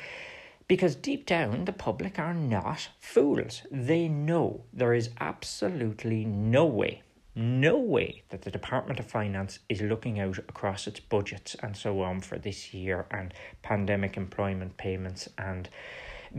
Because 0.67 0.95
deep 0.95 1.25
down 1.25 1.65
the 1.65 1.73
public 1.73 2.19
are 2.19 2.35
not 2.35 2.89
fools. 3.01 3.63
They 3.71 4.09
know. 4.09 4.65
There 4.73 4.93
is 4.93 5.11
absolutely 5.19 6.27
no 6.27 6.67
way 6.67 7.03
no 7.39 7.79
way 7.79 8.23
that 8.31 8.43
the 8.43 8.51
Department 8.51 8.99
of 8.99 9.07
Finance 9.07 9.61
is 9.69 9.81
looking 9.81 10.19
out 10.19 10.39
across 10.39 10.89
its 10.89 10.99
budgets 10.99 11.55
and 11.63 11.77
so 11.77 12.03
on 12.03 12.21
for 12.21 12.37
this 12.37 12.75
year 12.75 13.07
and 13.13 13.33
pandemic 13.63 14.17
employment 14.17 14.77
payments 14.77 15.29
and 15.39 15.69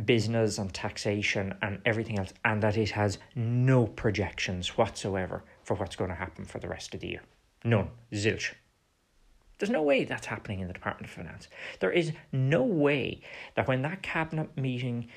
business 0.05 0.57
and 0.57 0.73
taxation 0.73 1.55
and 1.61 1.79
everything 1.85 2.19
else, 2.19 2.33
and 2.43 2.61
that 2.61 2.77
it 2.77 2.91
has 2.91 3.17
no 3.33 3.87
projections 3.87 4.77
whatsoever 4.77 5.43
for 5.63 5.75
what's 5.75 5.95
going 5.95 6.09
to 6.09 6.15
happen 6.15 6.43
for 6.45 6.59
the 6.59 6.67
rest 6.67 6.93
of 6.93 6.99
the 6.99 7.07
year. 7.07 7.21
None. 7.63 7.89
Zilch. 8.11 8.53
There's 9.57 9.69
no 9.69 9.81
way 9.81 10.03
that's 10.03 10.27
happening 10.27 10.59
in 10.59 10.67
the 10.67 10.73
Department 10.73 11.07
of 11.07 11.11
Finance. 11.11 11.47
There 11.79 11.91
is 11.91 12.11
no 12.31 12.63
way 12.63 13.21
that 13.55 13.67
when 13.67 13.81
that 13.81 14.01
cabinet 14.01 14.55
meeting 14.57 15.07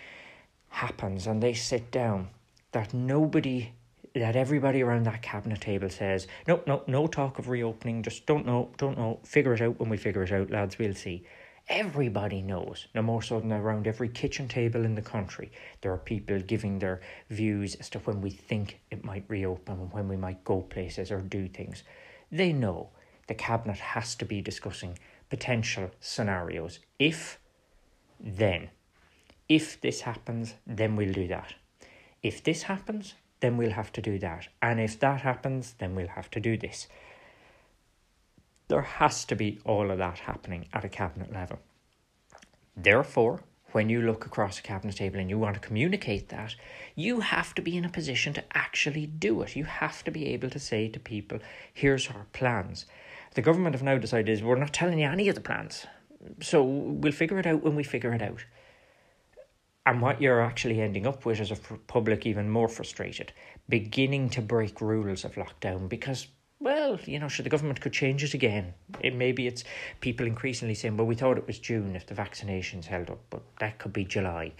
happens 0.68 1.26
and 1.26 1.42
they 1.42 1.54
sit 1.54 1.90
down, 1.90 2.30
that 2.72 2.94
nobody 2.94 3.72
that 4.14 4.36
everybody 4.36 4.82
around 4.82 5.04
that 5.04 5.22
cabinet 5.22 5.60
table 5.60 5.88
says, 5.88 6.26
no, 6.46 6.60
no, 6.66 6.82
no 6.86 7.06
talk 7.06 7.38
of 7.38 7.48
reopening. 7.48 8.02
Just 8.02 8.26
don't 8.26 8.46
know, 8.46 8.70
don't 8.76 8.98
know. 8.98 9.20
Figure 9.24 9.54
it 9.54 9.60
out 9.60 9.78
when 9.80 9.88
we 9.88 9.96
figure 9.96 10.22
it 10.22 10.32
out, 10.32 10.50
lads. 10.50 10.78
We'll 10.78 10.94
see. 10.94 11.24
Everybody 11.68 12.42
knows, 12.42 12.88
no 12.94 13.02
more 13.02 13.22
so 13.22 13.38
than 13.38 13.52
around 13.52 13.86
every 13.86 14.08
kitchen 14.08 14.48
table 14.48 14.84
in 14.84 14.96
the 14.96 15.02
country, 15.02 15.52
there 15.80 15.92
are 15.92 15.98
people 15.98 16.40
giving 16.40 16.78
their 16.78 17.00
views 17.30 17.76
as 17.76 17.88
to 17.90 18.00
when 18.00 18.20
we 18.20 18.30
think 18.30 18.80
it 18.90 19.04
might 19.04 19.24
reopen 19.28 19.78
and 19.78 19.92
when 19.92 20.08
we 20.08 20.16
might 20.16 20.42
go 20.42 20.60
places 20.60 21.12
or 21.12 21.20
do 21.20 21.46
things. 21.46 21.84
They 22.32 22.52
know 22.52 22.90
the 23.28 23.34
Cabinet 23.34 23.78
has 23.78 24.16
to 24.16 24.24
be 24.24 24.42
discussing 24.42 24.98
potential 25.30 25.90
scenarios. 26.00 26.80
If, 26.98 27.38
then. 28.18 28.70
If 29.48 29.80
this 29.80 30.00
happens, 30.00 30.54
then 30.66 30.96
we'll 30.96 31.12
do 31.12 31.28
that. 31.28 31.54
If 32.22 32.42
this 32.42 32.64
happens, 32.64 33.14
then 33.42 33.56
we'll 33.56 33.72
have 33.72 33.92
to 33.92 34.00
do 34.00 34.18
that. 34.20 34.48
And 34.62 34.80
if 34.80 34.98
that 35.00 35.20
happens, 35.20 35.74
then 35.78 35.94
we'll 35.94 36.08
have 36.08 36.30
to 36.30 36.40
do 36.40 36.56
this. 36.56 36.86
There 38.68 38.82
has 38.82 39.24
to 39.26 39.34
be 39.34 39.60
all 39.64 39.90
of 39.90 39.98
that 39.98 40.20
happening 40.20 40.66
at 40.72 40.84
a 40.84 40.88
cabinet 40.88 41.32
level. 41.32 41.58
Therefore, 42.76 43.42
when 43.72 43.88
you 43.88 44.00
look 44.00 44.24
across 44.24 44.58
a 44.58 44.62
cabinet 44.62 44.96
table 44.96 45.18
and 45.18 45.28
you 45.28 45.38
want 45.38 45.54
to 45.54 45.60
communicate 45.60 46.28
that, 46.28 46.54
you 46.94 47.20
have 47.20 47.54
to 47.56 47.62
be 47.62 47.76
in 47.76 47.84
a 47.84 47.90
position 47.90 48.32
to 48.34 48.44
actually 48.54 49.06
do 49.06 49.42
it. 49.42 49.56
You 49.56 49.64
have 49.64 50.04
to 50.04 50.10
be 50.10 50.26
able 50.28 50.50
to 50.50 50.58
say 50.58 50.88
to 50.88 51.00
people, 51.00 51.38
here's 51.72 52.08
our 52.08 52.26
plans. 52.32 52.86
The 53.34 53.42
government 53.42 53.74
have 53.74 53.82
now 53.82 53.98
decided 53.98 54.42
we're 54.42 54.56
not 54.56 54.72
telling 54.72 55.00
you 55.00 55.08
any 55.08 55.28
of 55.28 55.34
the 55.34 55.40
plans. 55.40 55.86
So 56.40 56.62
we'll 56.62 57.12
figure 57.12 57.38
it 57.38 57.46
out 57.46 57.62
when 57.62 57.74
we 57.74 57.82
figure 57.82 58.12
it 58.12 58.22
out. 58.22 58.44
And 59.84 60.00
what 60.00 60.20
you're 60.20 60.40
actually 60.40 60.80
ending 60.80 61.06
up 61.06 61.24
with 61.24 61.40
is 61.40 61.50
a 61.50 61.56
public 61.86 62.24
even 62.24 62.48
more 62.48 62.68
frustrated, 62.68 63.32
beginning 63.68 64.30
to 64.30 64.42
break 64.42 64.80
rules 64.80 65.24
of 65.24 65.34
lockdown 65.34 65.88
because 65.88 66.28
well, 66.62 66.96
you 67.06 67.18
know, 67.18 67.26
should 67.26 67.44
the 67.44 67.50
government 67.50 67.80
could 67.80 67.92
change 67.92 68.22
it 68.22 68.34
again. 68.34 68.74
It, 69.00 69.16
maybe 69.16 69.48
it's 69.48 69.64
people 70.00 70.28
increasingly 70.28 70.76
saying, 70.76 70.96
well, 70.96 71.08
we 71.08 71.16
thought 71.16 71.36
it 71.36 71.46
was 71.48 71.58
June 71.58 71.96
if 71.96 72.06
the 72.06 72.14
vaccinations 72.14 72.84
held 72.84 73.10
up, 73.10 73.18
but 73.30 73.42
that 73.58 73.78
could 73.78 73.92
be 73.92 74.04
July. 74.04 74.52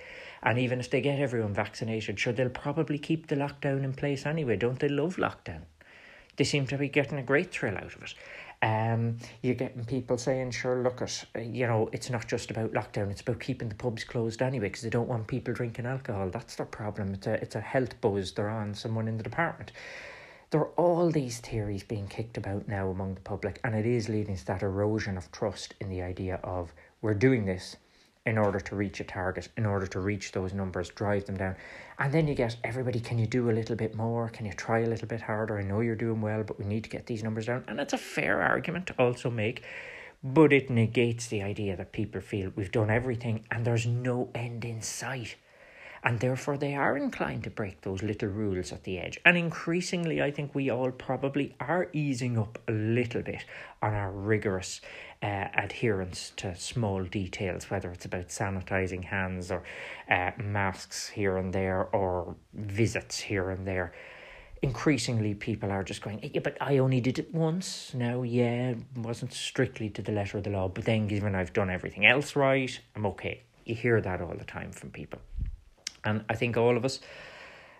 And 0.42 0.58
even 0.58 0.80
if 0.80 0.90
they 0.90 1.00
get 1.00 1.20
everyone 1.20 1.54
vaccinated, 1.54 2.18
sure, 2.18 2.32
they'll 2.32 2.48
probably 2.48 2.98
keep 2.98 3.28
the 3.28 3.36
lockdown 3.36 3.84
in 3.84 3.92
place 3.92 4.26
anyway. 4.26 4.56
Don't 4.56 4.80
they 4.80 4.88
love 4.88 5.14
lockdown? 5.14 5.62
They 6.36 6.44
seem 6.44 6.66
to 6.66 6.78
be 6.78 6.88
getting 6.88 7.18
a 7.18 7.22
great 7.22 7.52
thrill 7.52 7.76
out 7.76 7.94
of 7.94 8.02
it. 8.02 8.14
Um, 8.62 9.16
you're 9.42 9.56
getting 9.56 9.84
people 9.84 10.16
saying, 10.18 10.52
sure, 10.52 10.82
look 10.82 11.02
at, 11.02 11.24
you 11.36 11.66
know, 11.66 11.88
it's 11.92 12.10
not 12.10 12.28
just 12.28 12.50
about 12.50 12.72
lockdown, 12.72 13.10
it's 13.10 13.20
about 13.20 13.40
keeping 13.40 13.68
the 13.68 13.74
pubs 13.74 14.04
closed 14.04 14.40
anyway 14.40 14.68
because 14.68 14.82
they 14.82 14.90
don't 14.90 15.08
want 15.08 15.26
people 15.26 15.52
drinking 15.52 15.86
alcohol. 15.86 16.30
That's 16.30 16.54
their 16.54 16.66
problem. 16.66 17.12
It's 17.14 17.26
a, 17.26 17.34
it's 17.34 17.56
a 17.56 17.60
health 17.60 18.00
buzz 18.00 18.32
they're 18.32 18.48
on, 18.48 18.74
someone 18.74 19.08
in 19.08 19.16
the 19.16 19.24
department 19.24 19.72
there 20.52 20.60
are 20.60 20.72
all 20.76 21.10
these 21.10 21.40
theories 21.40 21.82
being 21.82 22.06
kicked 22.06 22.36
about 22.36 22.68
now 22.68 22.90
among 22.90 23.14
the 23.14 23.22
public, 23.22 23.58
and 23.64 23.74
it 23.74 23.86
is 23.86 24.10
leading 24.10 24.36
to 24.36 24.46
that 24.46 24.62
erosion 24.62 25.16
of 25.16 25.32
trust 25.32 25.74
in 25.80 25.88
the 25.88 26.02
idea 26.02 26.38
of 26.44 26.74
we're 27.00 27.14
doing 27.14 27.46
this 27.46 27.76
in 28.24 28.38
order 28.38 28.60
to 28.60 28.76
reach 28.76 29.00
a 29.00 29.04
target, 29.04 29.48
in 29.56 29.66
order 29.66 29.86
to 29.86 30.00
reach 30.00 30.32
those 30.32 30.52
numbers, 30.52 30.88
drive 30.90 31.24
them 31.26 31.36
down. 31.36 31.56
And 31.98 32.12
then 32.12 32.28
you 32.28 32.34
get 32.34 32.56
everybody, 32.62 33.00
can 33.00 33.18
you 33.18 33.26
do 33.26 33.50
a 33.50 33.52
little 33.52 33.74
bit 33.74 33.96
more? 33.96 34.28
Can 34.28 34.46
you 34.46 34.52
try 34.52 34.80
a 34.80 34.86
little 34.86 35.08
bit 35.08 35.20
harder? 35.20 35.58
I 35.58 35.62
know 35.62 35.80
you're 35.80 35.96
doing 35.96 36.20
well, 36.20 36.44
but 36.44 36.58
we 36.58 36.64
need 36.64 36.84
to 36.84 36.90
get 36.90 37.06
these 37.06 37.24
numbers 37.24 37.46
down. 37.46 37.64
And 37.66 37.80
it's 37.80 37.92
a 37.92 37.98
fair 37.98 38.40
argument 38.40 38.86
to 38.88 38.94
also 38.98 39.28
make, 39.28 39.64
but 40.22 40.52
it 40.52 40.70
negates 40.70 41.26
the 41.26 41.42
idea 41.42 41.76
that 41.76 41.92
people 41.92 42.20
feel 42.20 42.52
we've 42.54 42.70
done 42.70 42.90
everything 42.90 43.44
and 43.50 43.64
there's 43.64 43.86
no 43.86 44.30
end 44.34 44.64
in 44.64 44.82
sight 44.82 45.36
and 46.04 46.18
therefore 46.18 46.58
they 46.58 46.74
are 46.74 46.96
inclined 46.96 47.44
to 47.44 47.50
break 47.50 47.80
those 47.82 48.02
little 48.02 48.28
rules 48.28 48.72
at 48.72 48.84
the 48.84 48.98
edge. 48.98 49.20
And 49.24 49.36
increasingly, 49.36 50.20
I 50.20 50.30
think 50.30 50.54
we 50.54 50.68
all 50.68 50.90
probably 50.90 51.54
are 51.60 51.88
easing 51.92 52.36
up 52.38 52.58
a 52.66 52.72
little 52.72 53.22
bit 53.22 53.44
on 53.80 53.94
our 53.94 54.10
rigorous 54.10 54.80
uh, 55.22 55.46
adherence 55.54 56.32
to 56.36 56.54
small 56.56 57.04
details, 57.04 57.70
whether 57.70 57.90
it's 57.90 58.04
about 58.04 58.28
sanitizing 58.28 59.04
hands 59.04 59.50
or 59.50 59.62
uh, 60.10 60.32
masks 60.36 61.08
here 61.08 61.36
and 61.36 61.52
there 61.52 61.84
or 61.92 62.34
visits 62.54 63.20
here 63.20 63.50
and 63.50 63.66
there. 63.66 63.92
Increasingly, 64.62 65.34
people 65.34 65.72
are 65.72 65.82
just 65.82 66.02
going, 66.02 66.30
yeah, 66.34 66.40
but 66.42 66.56
I 66.60 66.78
only 66.78 67.00
did 67.00 67.18
it 67.18 67.34
once. 67.34 67.92
Now, 67.94 68.22
yeah, 68.22 68.70
it 68.70 68.78
wasn't 68.96 69.32
strictly 69.32 69.90
to 69.90 70.02
the 70.02 70.12
letter 70.12 70.38
of 70.38 70.44
the 70.44 70.50
law, 70.50 70.68
but 70.68 70.84
then 70.84 71.08
given 71.08 71.34
I've 71.34 71.52
done 71.52 71.70
everything 71.70 72.06
else 72.06 72.36
right, 72.36 72.78
I'm 72.94 73.06
okay. 73.06 73.42
You 73.64 73.74
hear 73.74 74.00
that 74.00 74.20
all 74.20 74.34
the 74.36 74.44
time 74.44 74.72
from 74.72 74.90
people. 74.90 75.20
And 76.04 76.24
I 76.28 76.34
think 76.34 76.56
all 76.56 76.76
of 76.76 76.84
us, 76.84 77.00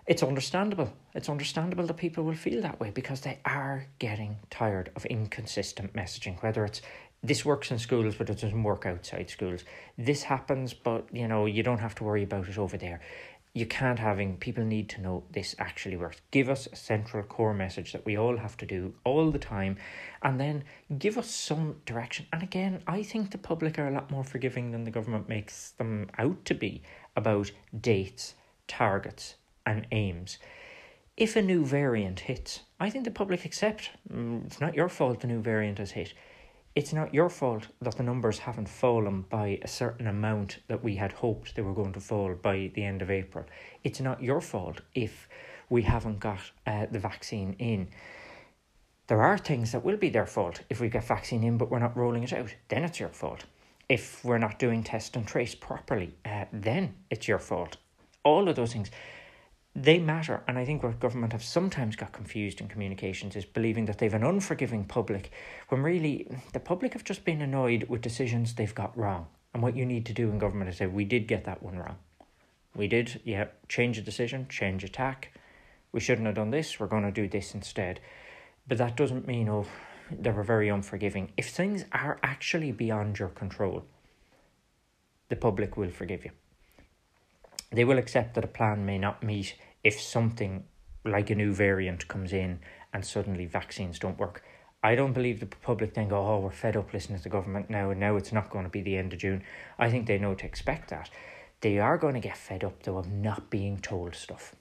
it's 0.05 0.23
understandable. 0.23 0.91
It's 1.13 1.29
understandable 1.29 1.85
that 1.87 1.95
people 1.95 2.25
will 2.25 2.35
feel 2.35 2.61
that 2.61 2.79
way 2.79 2.89
because 2.89 3.21
they 3.21 3.39
are 3.45 3.87
getting 3.99 4.37
tired 4.49 4.91
of 4.95 5.05
inconsistent 5.05 5.93
messaging, 5.93 6.41
whether 6.43 6.65
it's 6.65 6.81
this 7.23 7.45
works 7.45 7.71
in 7.71 7.79
schools 7.79 8.15
but 8.15 8.29
it 8.29 8.39
doesn't 8.39 8.63
work 8.63 8.85
outside 8.85 9.29
schools. 9.29 9.63
This 9.97 10.23
happens 10.23 10.73
but 10.73 11.07
you 11.11 11.27
know 11.27 11.45
you 11.45 11.63
don't 11.63 11.79
have 11.79 11.95
to 11.95 12.03
worry 12.03 12.23
about 12.23 12.47
it 12.47 12.57
over 12.57 12.77
there. 12.77 12.99
You 13.55 13.67
can't 13.67 13.99
having 13.99 14.37
people 14.37 14.63
need 14.63 14.89
to 14.89 15.01
know 15.01 15.23
this 15.31 15.55
actually 15.59 15.95
works. 15.95 16.17
Give 16.31 16.49
us 16.49 16.67
a 16.71 16.75
central 16.75 17.21
core 17.21 17.53
message 17.53 17.93
that 17.93 18.03
we 18.03 18.17
all 18.17 18.37
have 18.37 18.57
to 18.57 18.65
do 18.65 18.95
all 19.03 19.29
the 19.29 19.37
time 19.37 19.77
and 20.23 20.39
then 20.39 20.63
give 20.97 21.19
us 21.19 21.29
some 21.29 21.75
direction. 21.85 22.25
And 22.33 22.41
again, 22.41 22.81
I 22.87 23.03
think 23.03 23.29
the 23.29 23.37
public 23.37 23.77
are 23.77 23.87
a 23.87 23.91
lot 23.91 24.09
more 24.09 24.23
forgiving 24.23 24.71
than 24.71 24.85
the 24.85 24.91
government 24.91 25.29
makes 25.29 25.71
them 25.71 26.09
out 26.17 26.43
to 26.45 26.55
be 26.55 26.81
about 27.15 27.51
dates, 27.79 28.33
targets, 28.67 29.35
and 29.67 29.85
aims. 29.91 30.39
If 31.15 31.35
a 31.35 31.41
new 31.43 31.63
variant 31.63 32.21
hits, 32.21 32.61
I 32.79 32.89
think 32.89 33.05
the 33.05 33.11
public 33.11 33.45
accept 33.45 33.91
mm, 34.11 34.45
it's 34.47 34.59
not 34.59 34.73
your 34.73 34.89
fault 34.89 35.19
the 35.19 35.27
new 35.27 35.41
variant 35.41 35.77
has 35.77 35.91
hit. 35.91 36.13
It's 36.75 36.93
not 36.93 37.13
your 37.13 37.29
fault 37.29 37.67
that 37.81 37.97
the 37.97 38.03
numbers 38.03 38.39
haven't 38.39 38.67
fallen 38.67 39.21
by 39.29 39.59
a 39.61 39.67
certain 39.67 40.07
amount 40.07 40.59
that 40.67 40.83
we 40.83 40.95
had 40.95 41.11
hoped 41.11 41.55
they 41.55 41.61
were 41.61 41.73
going 41.73 41.93
to 41.93 41.99
fall 41.99 42.33
by 42.33 42.71
the 42.73 42.83
end 42.83 43.01
of 43.01 43.11
April. 43.11 43.45
It's 43.83 43.99
not 43.99 44.23
your 44.23 44.41
fault 44.41 44.81
if 44.95 45.29
we 45.69 45.83
haven't 45.83 46.19
got 46.19 46.39
uh, 46.65 46.87
the 46.91 46.99
vaccine 46.99 47.55
in. 47.59 47.89
There 49.07 49.21
are 49.21 49.37
things 49.37 49.71
that 49.71 49.83
will 49.83 49.97
be 49.97 50.09
their 50.09 50.25
fault 50.25 50.61
if 50.69 50.79
we 50.79 50.89
get 50.89 51.03
vaccine 51.03 51.43
in, 51.43 51.57
but 51.57 51.69
we're 51.69 51.79
not 51.79 51.95
rolling 51.95 52.23
it 52.23 52.33
out. 52.33 52.55
Then 52.69 52.83
it's 52.83 52.99
your 52.99 53.09
fault 53.09 53.45
if 53.89 54.23
we're 54.23 54.37
not 54.37 54.59
doing 54.59 54.83
test 54.83 55.15
and 55.15 55.27
trace 55.27 55.55
properly, 55.55 56.15
uh, 56.25 56.45
then 56.51 56.95
it's 57.09 57.27
your 57.27 57.39
fault. 57.39 57.77
All 58.23 58.47
of 58.47 58.55
those 58.55 58.73
things, 58.73 58.89
they 59.75 59.97
matter. 59.97 60.43
And 60.47 60.57
I 60.57 60.65
think 60.65 60.83
what 60.83 60.99
government 60.99 61.33
have 61.33 61.43
sometimes 61.43 61.95
got 61.95 62.11
confused 62.11 62.61
in 62.61 62.67
communications 62.67 63.35
is 63.35 63.45
believing 63.45 63.85
that 63.85 63.97
they've 63.97 64.13
an 64.13 64.23
unforgiving 64.23 64.85
public, 64.85 65.31
when 65.69 65.81
really 65.81 66.27
the 66.53 66.59
public 66.59 66.93
have 66.93 67.03
just 67.03 67.25
been 67.25 67.41
annoyed 67.41 67.85
with 67.89 68.01
decisions 68.01 68.53
they've 68.53 68.75
got 68.75 68.97
wrong. 68.97 69.27
And 69.53 69.63
what 69.63 69.75
you 69.75 69.85
need 69.85 70.05
to 70.07 70.13
do 70.13 70.29
in 70.29 70.39
government 70.39 70.69
is 70.69 70.77
say, 70.77 70.87
we 70.87 71.05
did 71.05 71.27
get 71.27 71.45
that 71.45 71.63
one 71.63 71.77
wrong. 71.77 71.97
We 72.75 72.87
did, 72.87 73.21
yeah, 73.23 73.45
change 73.67 73.97
a 73.97 74.01
decision, 74.01 74.47
change 74.47 74.83
a 74.83 74.89
tack. 74.89 75.31
We 75.91 75.99
shouldn't 75.99 76.25
have 76.25 76.35
done 76.35 76.49
this, 76.49 76.79
we're 76.79 76.87
going 76.87 77.03
to 77.03 77.11
do 77.11 77.27
this 77.27 77.53
instead. 77.53 77.99
But 78.67 78.79
that 78.79 78.97
doesn't 78.97 79.27
mean, 79.27 79.49
oh, 79.49 79.67
they 80.11 80.31
were 80.31 80.43
very 80.43 80.69
unforgiving. 80.69 81.31
If 81.37 81.49
things 81.49 81.85
are 81.91 82.19
actually 82.23 82.71
beyond 82.71 83.19
your 83.19 83.29
control, 83.29 83.85
the 85.29 85.35
public 85.35 85.77
will 85.77 85.89
forgive 85.89 86.25
you. 86.25 86.31
They 87.73 87.83
will 87.83 87.97
accept 87.97 88.35
that 88.35 88.43
a 88.43 88.47
plan 88.47 88.85
may 88.85 88.99
not 88.99 89.23
meet 89.23 89.55
if 89.83 89.99
something 89.99 90.63
like 91.03 91.31
a 91.31 91.35
new 91.35 91.53
variant 91.53 92.07
comes 92.07 92.31
in 92.31 92.59
and 92.93 93.03
suddenly 93.03 93.47
vaccines 93.47 93.97
don't 93.97 94.19
work. 94.19 94.43
I 94.83 94.95
don't 94.95 95.13
believe 95.13 95.39
the 95.39 95.47
public 95.47 95.95
then 95.95 96.09
go, 96.09 96.17
oh, 96.17 96.39
we're 96.39 96.51
fed 96.51 96.77
up 96.77 96.93
listening 96.93 97.17
to 97.17 97.23
the 97.23 97.29
government 97.29 97.69
now, 97.69 97.89
and 97.89 97.99
now 97.99 98.15
it's 98.15 98.31
not 98.31 98.49
going 98.49 98.65
to 98.65 98.69
be 98.69 98.81
the 98.81 98.97
end 98.97 99.13
of 99.13 99.19
June. 99.19 99.43
I 99.79 99.89
think 99.89 100.05
they 100.05 100.19
know 100.19 100.35
to 100.35 100.45
expect 100.45 100.89
that. 100.89 101.09
They 101.61 101.79
are 101.79 101.97
going 101.97 102.13
to 102.13 102.19
get 102.19 102.37
fed 102.37 102.63
up, 102.63 102.83
though, 102.83 102.97
of 102.97 103.11
not 103.11 103.49
being 103.49 103.79
told 103.79 104.15
stuff 104.15 104.55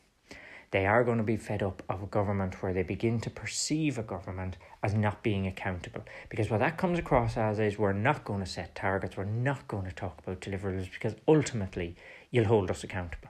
they 0.72 0.86
are 0.86 1.04
going 1.04 1.18
to 1.18 1.22
be 1.22 1.36
fed 1.36 1.62
up 1.62 1.82
of 1.88 2.02
a 2.02 2.06
government 2.06 2.62
where 2.62 2.72
they 2.72 2.82
begin 2.82 3.20
to 3.20 3.30
perceive 3.30 3.98
a 3.98 4.02
government 4.02 4.56
as 4.82 4.94
not 4.94 5.22
being 5.22 5.46
accountable. 5.46 6.02
Because 6.30 6.48
what 6.50 6.60
that 6.60 6.78
comes 6.78 6.98
across 6.98 7.36
as 7.36 7.58
is 7.58 7.78
we're 7.78 7.92
not 7.92 8.24
going 8.24 8.40
to 8.40 8.46
set 8.46 8.74
targets, 8.74 9.16
we're 9.16 9.24
not 9.24 9.68
going 9.68 9.84
to 9.84 9.92
talk 9.92 10.18
about 10.18 10.40
deliverables 10.40 10.90
because 10.90 11.14
ultimately 11.28 11.94
you'll 12.32 12.46
hold 12.46 12.68
us 12.70 12.82
accountable. 12.82 13.28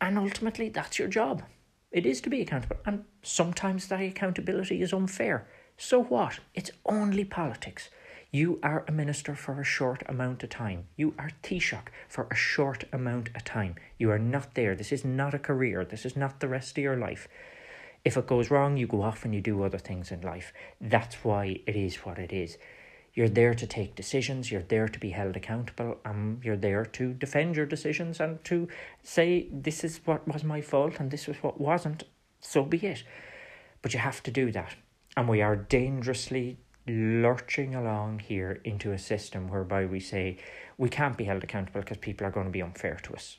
And 0.00 0.16
ultimately, 0.16 0.68
that's 0.68 1.00
your 1.00 1.08
job. 1.08 1.42
It 1.90 2.06
is 2.06 2.20
to 2.20 2.30
be 2.30 2.40
accountable. 2.40 2.76
And 2.86 3.04
sometimes 3.22 3.88
that 3.88 4.00
accountability 4.00 4.80
is 4.80 4.92
unfair. 4.92 5.48
So 5.76 6.02
what? 6.02 6.38
It's 6.54 6.70
only 6.86 7.24
politics. 7.24 7.90
You 8.30 8.58
are 8.62 8.84
a 8.88 8.92
minister 8.92 9.34
for 9.34 9.60
a 9.60 9.64
short 9.64 10.02
amount 10.08 10.42
of 10.42 10.48
time. 10.48 10.86
You 10.96 11.14
are 11.18 11.30
Taoiseach 11.42 11.88
for 12.08 12.28
a 12.30 12.34
short 12.34 12.84
amount 12.90 13.28
of 13.34 13.44
time. 13.44 13.74
You 13.98 14.10
are 14.10 14.18
not 14.18 14.54
there. 14.54 14.74
This 14.74 14.90
is 14.90 15.04
not 15.04 15.34
a 15.34 15.38
career. 15.38 15.84
This 15.84 16.06
is 16.06 16.16
not 16.16 16.40
the 16.40 16.48
rest 16.48 16.78
of 16.78 16.82
your 16.82 16.96
life. 16.96 17.28
If 18.04 18.16
it 18.16 18.26
goes 18.26 18.50
wrong, 18.50 18.78
you 18.78 18.86
go 18.86 19.02
off 19.02 19.24
and 19.24 19.34
you 19.34 19.40
do 19.42 19.62
other 19.62 19.78
things 19.78 20.10
in 20.10 20.22
life. 20.22 20.52
That's 20.80 21.16
why 21.16 21.60
it 21.66 21.76
is 21.76 21.96
what 21.96 22.18
it 22.18 22.32
is. 22.32 22.56
You're 23.14 23.28
there 23.28 23.54
to 23.54 23.66
take 23.66 23.94
decisions, 23.94 24.50
you're 24.50 24.62
there 24.62 24.88
to 24.88 24.98
be 24.98 25.10
held 25.10 25.36
accountable, 25.36 25.98
and 26.04 26.42
you're 26.42 26.56
there 26.56 26.86
to 26.86 27.12
defend 27.12 27.56
your 27.56 27.66
decisions 27.66 28.20
and 28.20 28.42
to 28.44 28.68
say, 29.02 29.48
this 29.52 29.84
is 29.84 30.00
what 30.04 30.26
was 30.26 30.44
my 30.44 30.62
fault 30.62 30.98
and 30.98 31.10
this 31.10 31.26
was 31.26 31.36
what 31.42 31.60
wasn't, 31.60 32.04
so 32.40 32.64
be 32.64 32.78
it. 32.78 33.04
But 33.82 33.92
you 33.92 34.00
have 34.00 34.22
to 34.22 34.30
do 34.30 34.50
that. 34.52 34.76
And 35.14 35.28
we 35.28 35.42
are 35.42 35.56
dangerously 35.56 36.58
lurching 36.88 37.74
along 37.74 38.20
here 38.20 38.60
into 38.64 38.92
a 38.92 38.98
system 38.98 39.48
whereby 39.48 39.84
we 39.84 40.00
say 40.00 40.38
we 40.78 40.88
can't 40.88 41.18
be 41.18 41.24
held 41.24 41.44
accountable 41.44 41.80
because 41.80 41.98
people 41.98 42.26
are 42.26 42.30
going 42.30 42.46
to 42.46 42.52
be 42.52 42.62
unfair 42.62 42.98
to 43.02 43.14
us. 43.14 43.38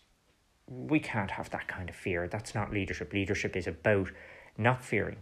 We 0.67 0.99
can't 0.99 1.32
have 1.32 1.49
that 1.49 1.67
kind 1.67 1.89
of 1.89 1.95
fear. 1.95 2.28
That's 2.28 2.55
not 2.55 2.71
leadership. 2.71 3.11
Leadership 3.11 3.55
is 3.55 3.67
about 3.67 4.11
not 4.57 4.84
fearing 4.84 5.17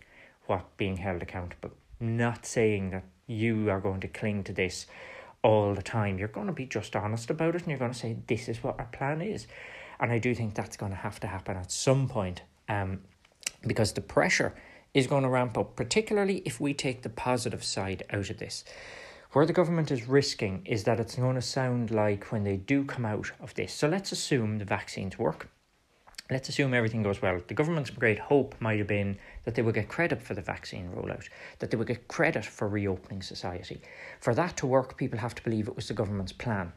what 0.46 0.78
being 0.78 0.98
held 0.98 1.22
accountable, 1.22 1.72
not 2.00 2.46
saying 2.46 2.92
that 2.92 3.06
you 3.32 3.70
are 3.70 3.80
going 3.80 4.02
to 4.02 4.08
cling 4.08 4.44
to 4.44 4.54
this 4.54 4.86
all 5.44 5.74
the 5.74 5.82
time. 5.82 6.20
You're 6.20 6.28
going 6.28 6.48
to 6.48 6.54
be 6.54 6.66
just 6.66 6.96
honest 6.96 7.30
about 7.30 7.56
it 7.56 7.62
and 7.62 7.70
you're 7.70 7.80
going 7.80 7.94
to 7.94 7.98
say, 7.98 8.18
this 8.28 8.48
is 8.48 8.64
what 8.64 8.80
our 8.80 8.90
plan 8.92 9.22
is. 9.22 9.48
And 10.00 10.12
I 10.12 10.20
do 10.20 10.36
think 10.36 10.54
that's 10.54 10.78
going 10.78 10.92
to 10.92 10.98
have 10.98 11.20
to 11.22 11.28
happen 11.28 11.58
at 11.58 11.72
some 11.72 12.08
point 12.08 12.42
um, 12.68 13.02
because 13.66 13.94
the 13.94 14.02
pressure 14.02 14.54
is 14.94 15.08
going 15.08 15.24
to 15.24 15.30
ramp 15.30 15.58
up, 15.58 15.76
particularly 15.76 16.42
if 16.46 16.60
we 16.60 16.74
take 16.74 17.02
the 17.02 17.10
positive 17.10 17.64
side 17.64 18.04
out 18.12 18.30
of 18.30 18.38
this. 18.38 18.64
Where 19.32 19.46
the 19.46 19.54
government 19.54 19.92
is 19.92 20.08
risking 20.08 20.64
is 20.66 20.84
that 20.84 21.00
it's 21.00 21.16
going 21.16 21.36
to 21.36 21.42
sound 21.42 21.90
like 21.90 22.32
when 22.32 22.44
they 22.44 22.58
do 22.58 22.84
come 22.84 23.06
out 23.06 23.32
of 23.40 23.54
this. 23.54 23.74
So 23.74 23.88
let's 23.88 24.12
assume 24.12 24.58
the 24.58 24.66
vaccines 24.66 25.18
work. 25.18 25.50
Let's 26.32 26.48
assume 26.48 26.74
everything 26.74 27.04
goes 27.04 27.22
well. 27.22 27.42
The 27.46 27.54
government's 27.54 27.90
great 27.90 28.18
hope 28.18 28.56
might 28.62 28.80
have 28.80 28.88
been 28.88 29.18
that 29.44 29.54
they 29.54 29.62
would 29.62 29.76
get 29.76 29.90
credit 29.90 30.22
for 30.22 30.34
the 30.34 30.42
vaccine 30.42 30.90
rollout, 30.96 31.28
that 31.60 31.70
they 31.70 31.76
would 31.76 31.88
get 31.88 32.08
credit 32.08 32.46
for 32.46 32.70
reopening 32.70 33.22
society. 33.22 33.82
For 34.22 34.34
that 34.36 34.56
to 34.58 34.66
work, 34.66 34.96
people 34.96 35.20
have 35.20 35.36
to 35.36 35.44
believe 35.44 35.68
it 35.68 35.76
was 35.76 35.90
the 35.90 35.94
government's 35.94 36.32
plan. 36.32 36.72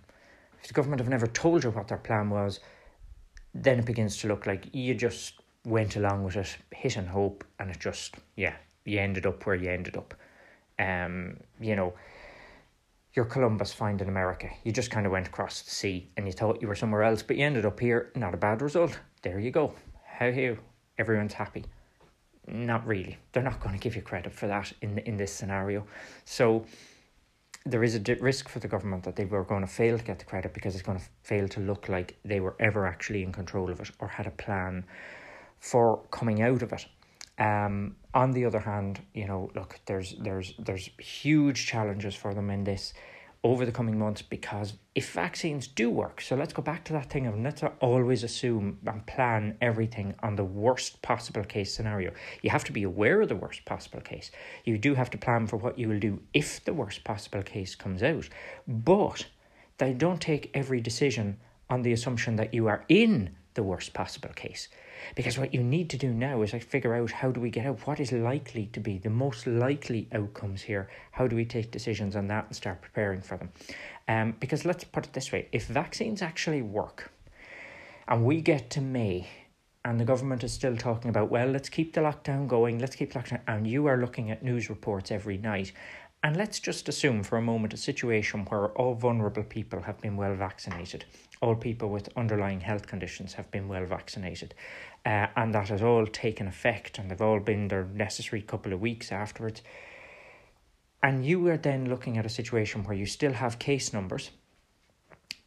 If 0.60 0.66
the 0.66 0.74
government 0.74 1.00
have 1.00 1.08
never 1.08 1.28
told 1.28 1.62
you 1.62 1.70
what 1.70 1.86
their 1.86 1.98
plan 1.98 2.30
was, 2.30 2.58
then 3.54 3.78
it 3.78 3.84
begins 3.84 4.16
to 4.18 4.26
look 4.26 4.44
like 4.44 4.74
you 4.74 4.92
just 4.92 5.34
went 5.64 5.94
along 5.94 6.24
with 6.24 6.34
it, 6.34 6.56
hit 6.72 6.96
and 6.96 7.08
hope, 7.08 7.44
and 7.60 7.70
it 7.70 7.78
just, 7.78 8.16
yeah, 8.34 8.56
you 8.84 8.98
ended 8.98 9.24
up 9.24 9.46
where 9.46 9.54
you 9.54 9.70
ended 9.70 9.96
up. 9.96 10.14
Um, 10.80 11.36
you 11.60 11.76
know, 11.76 11.94
you're 13.14 13.24
Columbus 13.24 13.72
finding 13.72 14.08
America. 14.08 14.50
You 14.64 14.72
just 14.72 14.90
kind 14.90 15.06
of 15.06 15.12
went 15.12 15.28
across 15.28 15.62
the 15.62 15.70
sea 15.70 16.10
and 16.16 16.26
you 16.26 16.32
thought 16.32 16.60
you 16.60 16.66
were 16.66 16.74
somewhere 16.74 17.04
else, 17.04 17.22
but 17.22 17.36
you 17.36 17.46
ended 17.46 17.64
up 17.64 17.78
here. 17.78 18.10
Not 18.16 18.34
a 18.34 18.36
bad 18.36 18.60
result. 18.60 18.98
There 19.24 19.40
you 19.40 19.50
go. 19.50 19.72
How 20.04 20.26
you? 20.26 20.58
Everyone's 20.98 21.32
happy. 21.32 21.64
Not 22.46 22.86
really. 22.86 23.16
They're 23.32 23.42
not 23.42 23.58
going 23.58 23.74
to 23.74 23.80
give 23.80 23.96
you 23.96 24.02
credit 24.02 24.34
for 24.34 24.46
that 24.48 24.70
in 24.82 24.98
in 24.98 25.16
this 25.16 25.32
scenario. 25.32 25.86
So 26.26 26.66
there 27.64 27.82
is 27.82 27.94
a 27.96 28.16
risk 28.20 28.50
for 28.50 28.58
the 28.58 28.68
government 28.68 29.02
that 29.04 29.16
they 29.16 29.24
were 29.24 29.42
going 29.42 29.62
to 29.62 29.66
fail 29.66 29.96
to 29.96 30.04
get 30.04 30.18
the 30.18 30.26
credit 30.26 30.52
because 30.52 30.74
it's 30.74 30.82
going 30.82 30.98
to 30.98 31.04
fail 31.22 31.48
to 31.48 31.60
look 31.60 31.88
like 31.88 32.18
they 32.22 32.40
were 32.40 32.54
ever 32.60 32.86
actually 32.86 33.22
in 33.22 33.32
control 33.32 33.70
of 33.70 33.80
it 33.80 33.90
or 33.98 34.08
had 34.08 34.26
a 34.26 34.30
plan 34.30 34.84
for 35.58 36.02
coming 36.10 36.42
out 36.42 36.60
of 36.60 36.74
it. 36.74 36.86
Um, 37.38 37.96
on 38.12 38.32
the 38.32 38.44
other 38.44 38.60
hand, 38.60 39.00
you 39.14 39.26
know, 39.26 39.50
look, 39.54 39.80
there's 39.86 40.14
there's 40.20 40.52
there's 40.58 40.90
huge 40.98 41.66
challenges 41.66 42.14
for 42.14 42.34
them 42.34 42.50
in 42.50 42.64
this 42.64 42.92
over 43.44 43.66
the 43.66 43.72
coming 43.72 43.98
months 43.98 44.22
because 44.22 44.72
if 44.94 45.12
vaccines 45.12 45.66
do 45.66 45.90
work, 45.90 46.22
so 46.22 46.34
let's 46.34 46.54
go 46.54 46.62
back 46.62 46.82
to 46.82 46.94
that 46.94 47.10
thing 47.10 47.26
of 47.26 47.38
let's 47.38 47.62
always 47.80 48.24
assume 48.24 48.78
and 48.86 49.06
plan 49.06 49.56
everything 49.60 50.14
on 50.22 50.34
the 50.34 50.44
worst 50.44 51.02
possible 51.02 51.44
case 51.44 51.72
scenario. 51.72 52.10
You 52.40 52.48
have 52.48 52.64
to 52.64 52.72
be 52.72 52.84
aware 52.84 53.20
of 53.20 53.28
the 53.28 53.36
worst 53.36 53.66
possible 53.66 54.00
case. 54.00 54.30
You 54.64 54.78
do 54.78 54.94
have 54.94 55.10
to 55.10 55.18
plan 55.18 55.46
for 55.46 55.58
what 55.58 55.78
you 55.78 55.88
will 55.88 56.00
do 56.00 56.22
if 56.32 56.64
the 56.64 56.72
worst 56.72 57.04
possible 57.04 57.42
case 57.42 57.74
comes 57.74 58.02
out. 58.02 58.30
But 58.66 59.26
they 59.76 59.92
don't 59.92 60.22
take 60.22 60.50
every 60.54 60.80
decision 60.80 61.36
on 61.68 61.82
the 61.82 61.92
assumption 61.92 62.36
that 62.36 62.54
you 62.54 62.66
are 62.66 62.84
in 62.88 63.36
the 63.52 63.62
worst 63.62 63.92
possible 63.92 64.30
case. 64.34 64.68
Because 65.14 65.38
what 65.38 65.54
you 65.54 65.62
need 65.62 65.90
to 65.90 65.96
do 65.96 66.12
now 66.12 66.42
is 66.42 66.52
like 66.52 66.62
figure 66.62 66.94
out 66.94 67.10
how 67.10 67.30
do 67.30 67.40
we 67.40 67.50
get 67.50 67.66
out 67.66 67.86
what 67.86 68.00
is 68.00 68.12
likely 68.12 68.66
to 68.72 68.80
be 68.80 68.98
the 68.98 69.10
most 69.10 69.46
likely 69.46 70.08
outcomes 70.12 70.62
here. 70.62 70.88
How 71.12 71.26
do 71.26 71.36
we 71.36 71.44
take 71.44 71.70
decisions 71.70 72.16
on 72.16 72.28
that 72.28 72.46
and 72.46 72.56
start 72.56 72.82
preparing 72.82 73.20
for 73.20 73.36
them? 73.36 73.50
Um, 74.08 74.34
because 74.40 74.64
let's 74.64 74.84
put 74.84 75.06
it 75.06 75.12
this 75.12 75.32
way: 75.32 75.48
if 75.52 75.66
vaccines 75.66 76.22
actually 76.22 76.62
work, 76.62 77.12
and 78.08 78.24
we 78.24 78.40
get 78.40 78.70
to 78.70 78.80
May 78.80 79.28
and 79.84 80.00
the 80.00 80.04
government 80.04 80.42
is 80.42 80.52
still 80.52 80.76
talking 80.76 81.10
about, 81.10 81.30
well, 81.30 81.46
let's 81.46 81.68
keep 81.68 81.92
the 81.92 82.00
lockdown 82.00 82.48
going, 82.48 82.78
let's 82.78 82.96
keep 82.96 83.12
lockdown, 83.12 83.40
and 83.46 83.66
you 83.66 83.86
are 83.86 83.98
looking 83.98 84.30
at 84.30 84.42
news 84.42 84.70
reports 84.70 85.10
every 85.10 85.36
night. 85.36 85.72
And 86.22 86.38
let's 86.38 86.58
just 86.58 86.88
assume 86.88 87.22
for 87.22 87.36
a 87.36 87.42
moment 87.42 87.74
a 87.74 87.76
situation 87.76 88.46
where 88.46 88.68
all 88.68 88.94
vulnerable 88.94 89.42
people 89.42 89.82
have 89.82 90.00
been 90.00 90.16
well 90.16 90.34
vaccinated, 90.34 91.04
all 91.44 91.54
people 91.54 91.90
with 91.90 92.08
underlying 92.16 92.62
health 92.62 92.86
conditions 92.86 93.34
have 93.34 93.50
been 93.50 93.68
well 93.68 93.84
vaccinated, 93.84 94.54
uh, 95.04 95.26
and 95.36 95.52
that 95.52 95.68
has 95.68 95.82
all 95.82 96.06
taken 96.06 96.46
effect 96.46 96.98
and 96.98 97.10
they've 97.10 97.20
all 97.20 97.38
been 97.38 97.68
their 97.68 97.84
necessary 97.84 98.40
couple 98.40 98.72
of 98.72 98.80
weeks 98.80 99.12
afterwards. 99.12 99.60
And 101.02 101.26
you 101.26 101.46
are 101.48 101.58
then 101.58 101.90
looking 101.90 102.16
at 102.16 102.24
a 102.24 102.30
situation 102.30 102.82
where 102.84 102.96
you 102.96 103.04
still 103.04 103.34
have 103.34 103.58
case 103.58 103.92
numbers, 103.92 104.30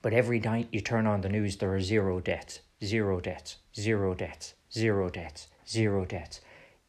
but 0.03 0.13
every 0.13 0.39
night 0.39 0.67
you 0.71 0.81
turn 0.81 1.07
on 1.07 1.21
the 1.21 1.29
news, 1.29 1.57
there 1.57 1.73
are 1.73 1.81
zero 1.81 2.19
deaths, 2.19 2.59
zero 2.83 3.19
deaths, 3.19 3.57
zero 3.75 4.13
deaths, 4.13 4.53
zero 4.71 5.09
deaths, 5.09 5.47
zero 5.67 6.05
deaths. 6.05 6.41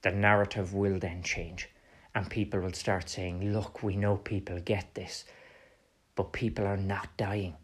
The 0.02 0.10
narrative 0.10 0.74
will 0.74 0.98
then 0.98 1.22
change, 1.22 1.70
and 2.14 2.28
people 2.28 2.60
will 2.60 2.74
start 2.74 3.08
saying, 3.08 3.54
Look, 3.54 3.82
we 3.82 3.96
know 3.96 4.18
people 4.18 4.60
get 4.60 4.94
this, 4.94 5.24
but 6.14 6.34
people 6.34 6.66
are 6.66 6.76
not 6.76 7.16
dying 7.16 7.56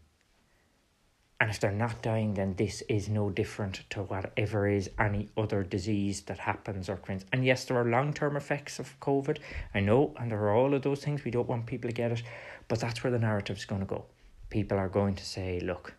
and 1.41 1.49
if 1.49 1.59
they're 1.59 1.71
not 1.71 2.01
dying, 2.01 2.33
then 2.33 2.55
this 2.55 2.81
is 2.87 3.09
no 3.09 3.29
different 3.29 3.81
to 3.89 4.03
whatever 4.03 4.69
is 4.69 4.89
any 4.97 5.27
other 5.35 5.63
disease 5.63 6.21
that 6.21 6.39
happens 6.39 6.87
or 6.87 6.93
occurs. 6.93 7.25
And 7.33 7.43
yes, 7.43 7.65
there 7.65 7.77
are 7.77 7.89
long 7.89 8.13
term 8.13 8.37
effects 8.37 8.79
of 8.79 8.97
COVID. 9.01 9.39
I 9.73 9.81
know, 9.81 10.13
and 10.17 10.31
there 10.31 10.39
are 10.39 10.55
all 10.55 10.73
of 10.73 10.83
those 10.83 11.03
things. 11.03 11.25
We 11.25 11.31
don't 11.31 11.49
want 11.49 11.65
people 11.65 11.89
to 11.89 11.93
get 11.93 12.13
it, 12.13 12.23
but 12.69 12.79
that's 12.79 13.03
where 13.03 13.11
the 13.11 13.19
narrative 13.19 13.57
is 13.57 13.65
going 13.65 13.81
to 13.81 13.87
go. 13.87 14.05
People 14.49 14.77
are 14.77 14.87
going 14.87 15.15
to 15.15 15.25
say, 15.25 15.59
look, 15.59 15.93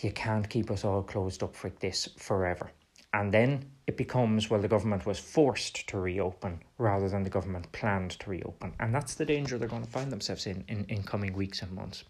you 0.00 0.12
can't 0.12 0.48
keep 0.48 0.70
us 0.70 0.84
all 0.84 1.02
closed 1.02 1.42
up 1.42 1.56
for 1.56 1.70
this 1.80 2.08
forever. 2.18 2.70
And 3.14 3.32
then 3.32 3.64
it 3.86 3.96
becomes, 3.96 4.50
well, 4.50 4.60
the 4.60 4.68
government 4.68 5.06
was 5.06 5.18
forced 5.18 5.88
to 5.88 5.98
reopen 5.98 6.60
rather 6.76 7.08
than 7.08 7.22
the 7.22 7.30
government 7.30 7.72
planned 7.72 8.10
to 8.10 8.28
reopen. 8.28 8.74
And 8.78 8.94
that's 8.94 9.14
the 9.14 9.24
danger 9.24 9.56
they're 9.56 9.68
going 9.68 9.86
to 9.86 9.90
find 9.90 10.12
themselves 10.12 10.46
in 10.46 10.64
in, 10.68 10.84
in 10.90 11.02
coming 11.02 11.32
weeks 11.32 11.62
and 11.62 11.72
months. 11.72 12.04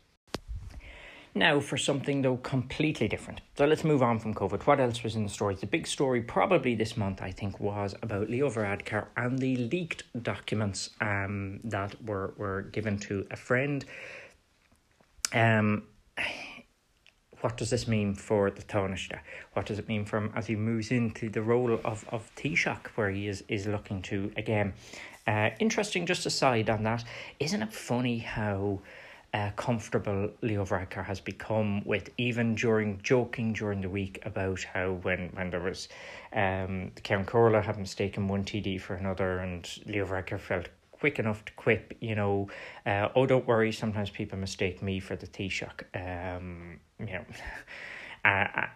Now, 1.38 1.60
for 1.60 1.76
something 1.76 2.22
though 2.22 2.38
completely 2.38 3.06
different. 3.06 3.42
So 3.56 3.64
let's 3.64 3.84
move 3.84 4.02
on 4.02 4.18
from 4.18 4.34
COVID. 4.34 4.66
What 4.66 4.80
else 4.80 5.04
was 5.04 5.14
in 5.14 5.22
the 5.22 5.28
stories? 5.28 5.60
The 5.60 5.68
big 5.68 5.86
story, 5.86 6.20
probably 6.20 6.74
this 6.74 6.96
month, 6.96 7.22
I 7.22 7.30
think, 7.30 7.60
was 7.60 7.94
about 8.02 8.28
Leo 8.28 8.50
Varadkar 8.50 9.06
and 9.16 9.38
the 9.38 9.54
leaked 9.54 10.02
documents 10.20 10.90
um, 11.00 11.60
that 11.62 11.94
were, 12.04 12.34
were 12.36 12.62
given 12.62 12.98
to 12.98 13.24
a 13.30 13.36
friend. 13.36 13.84
Um, 15.32 15.84
what 17.40 17.56
does 17.56 17.70
this 17.70 17.86
mean 17.86 18.16
for 18.16 18.50
the 18.50 18.62
Taoiseach? 18.62 19.20
What 19.52 19.66
does 19.66 19.78
it 19.78 19.86
mean 19.86 20.04
for 20.06 20.16
him 20.16 20.32
as 20.34 20.48
he 20.48 20.56
moves 20.56 20.90
into 20.90 21.30
the 21.30 21.42
role 21.42 21.72
of, 21.72 22.04
of 22.08 22.34
Taoiseach, 22.34 22.88
where 22.96 23.10
he 23.10 23.28
is, 23.28 23.44
is 23.46 23.68
looking 23.68 24.02
to 24.02 24.32
again? 24.36 24.72
Uh, 25.24 25.50
interesting, 25.60 26.04
just 26.04 26.26
aside 26.26 26.68
on 26.68 26.82
that, 26.82 27.04
isn't 27.38 27.62
it 27.62 27.72
funny 27.72 28.18
how 28.18 28.80
uh, 29.34 29.50
comfortable 29.56 30.30
Leo 30.40 30.64
Varadkar 30.64 31.04
has 31.04 31.20
become 31.20 31.84
with, 31.84 32.10
even 32.16 32.54
during 32.54 33.00
joking 33.02 33.52
during 33.52 33.80
the 33.82 33.90
week 33.90 34.20
about 34.24 34.62
how 34.62 34.92
when, 35.02 35.30
when 35.34 35.50
there 35.50 35.60
was 35.60 35.88
um, 36.32 36.92
Karen 37.02 37.26
Corla 37.26 37.60
had 37.60 37.78
mistaken 37.78 38.28
one 38.28 38.44
TD 38.44 38.80
for 38.80 38.94
another, 38.94 39.38
and 39.38 39.68
Leo 39.86 40.06
Varadkar 40.06 40.40
felt 40.40 40.68
quick 40.92 41.18
enough 41.18 41.44
to 41.44 41.52
quip, 41.52 41.94
you 42.00 42.14
know, 42.14 42.48
uh, 42.86 43.08
oh, 43.14 43.26
don't 43.26 43.46
worry, 43.46 43.70
sometimes 43.70 44.10
people 44.10 44.38
mistake 44.38 44.82
me 44.82 44.98
for 44.98 45.14
the 45.14 45.26
Taoiseach. 45.26 45.84
Um, 45.94 46.80
you 46.98 47.06
know, 47.06 47.24
uh, 48.24 48.28
uh, 48.28 48.66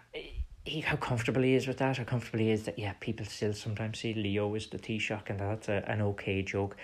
he, 0.63 0.79
how 0.81 0.95
comfortable 0.95 1.41
he 1.41 1.55
is 1.55 1.67
with 1.67 1.79
that, 1.79 1.97
how 1.97 2.03
comfortable 2.03 2.39
he 2.39 2.51
is 2.51 2.63
that, 2.63 2.79
yeah, 2.79 2.93
people 2.99 3.25
still 3.25 3.53
sometimes 3.53 3.99
see 3.99 4.13
Leo 4.13 4.53
as 4.55 4.67
the 4.67 4.77
Taoiseach, 4.77 5.29
and 5.29 5.39
that's 5.39 5.67
a, 5.67 5.83
an 5.87 6.01
okay 6.01 6.41
joke 6.41 6.77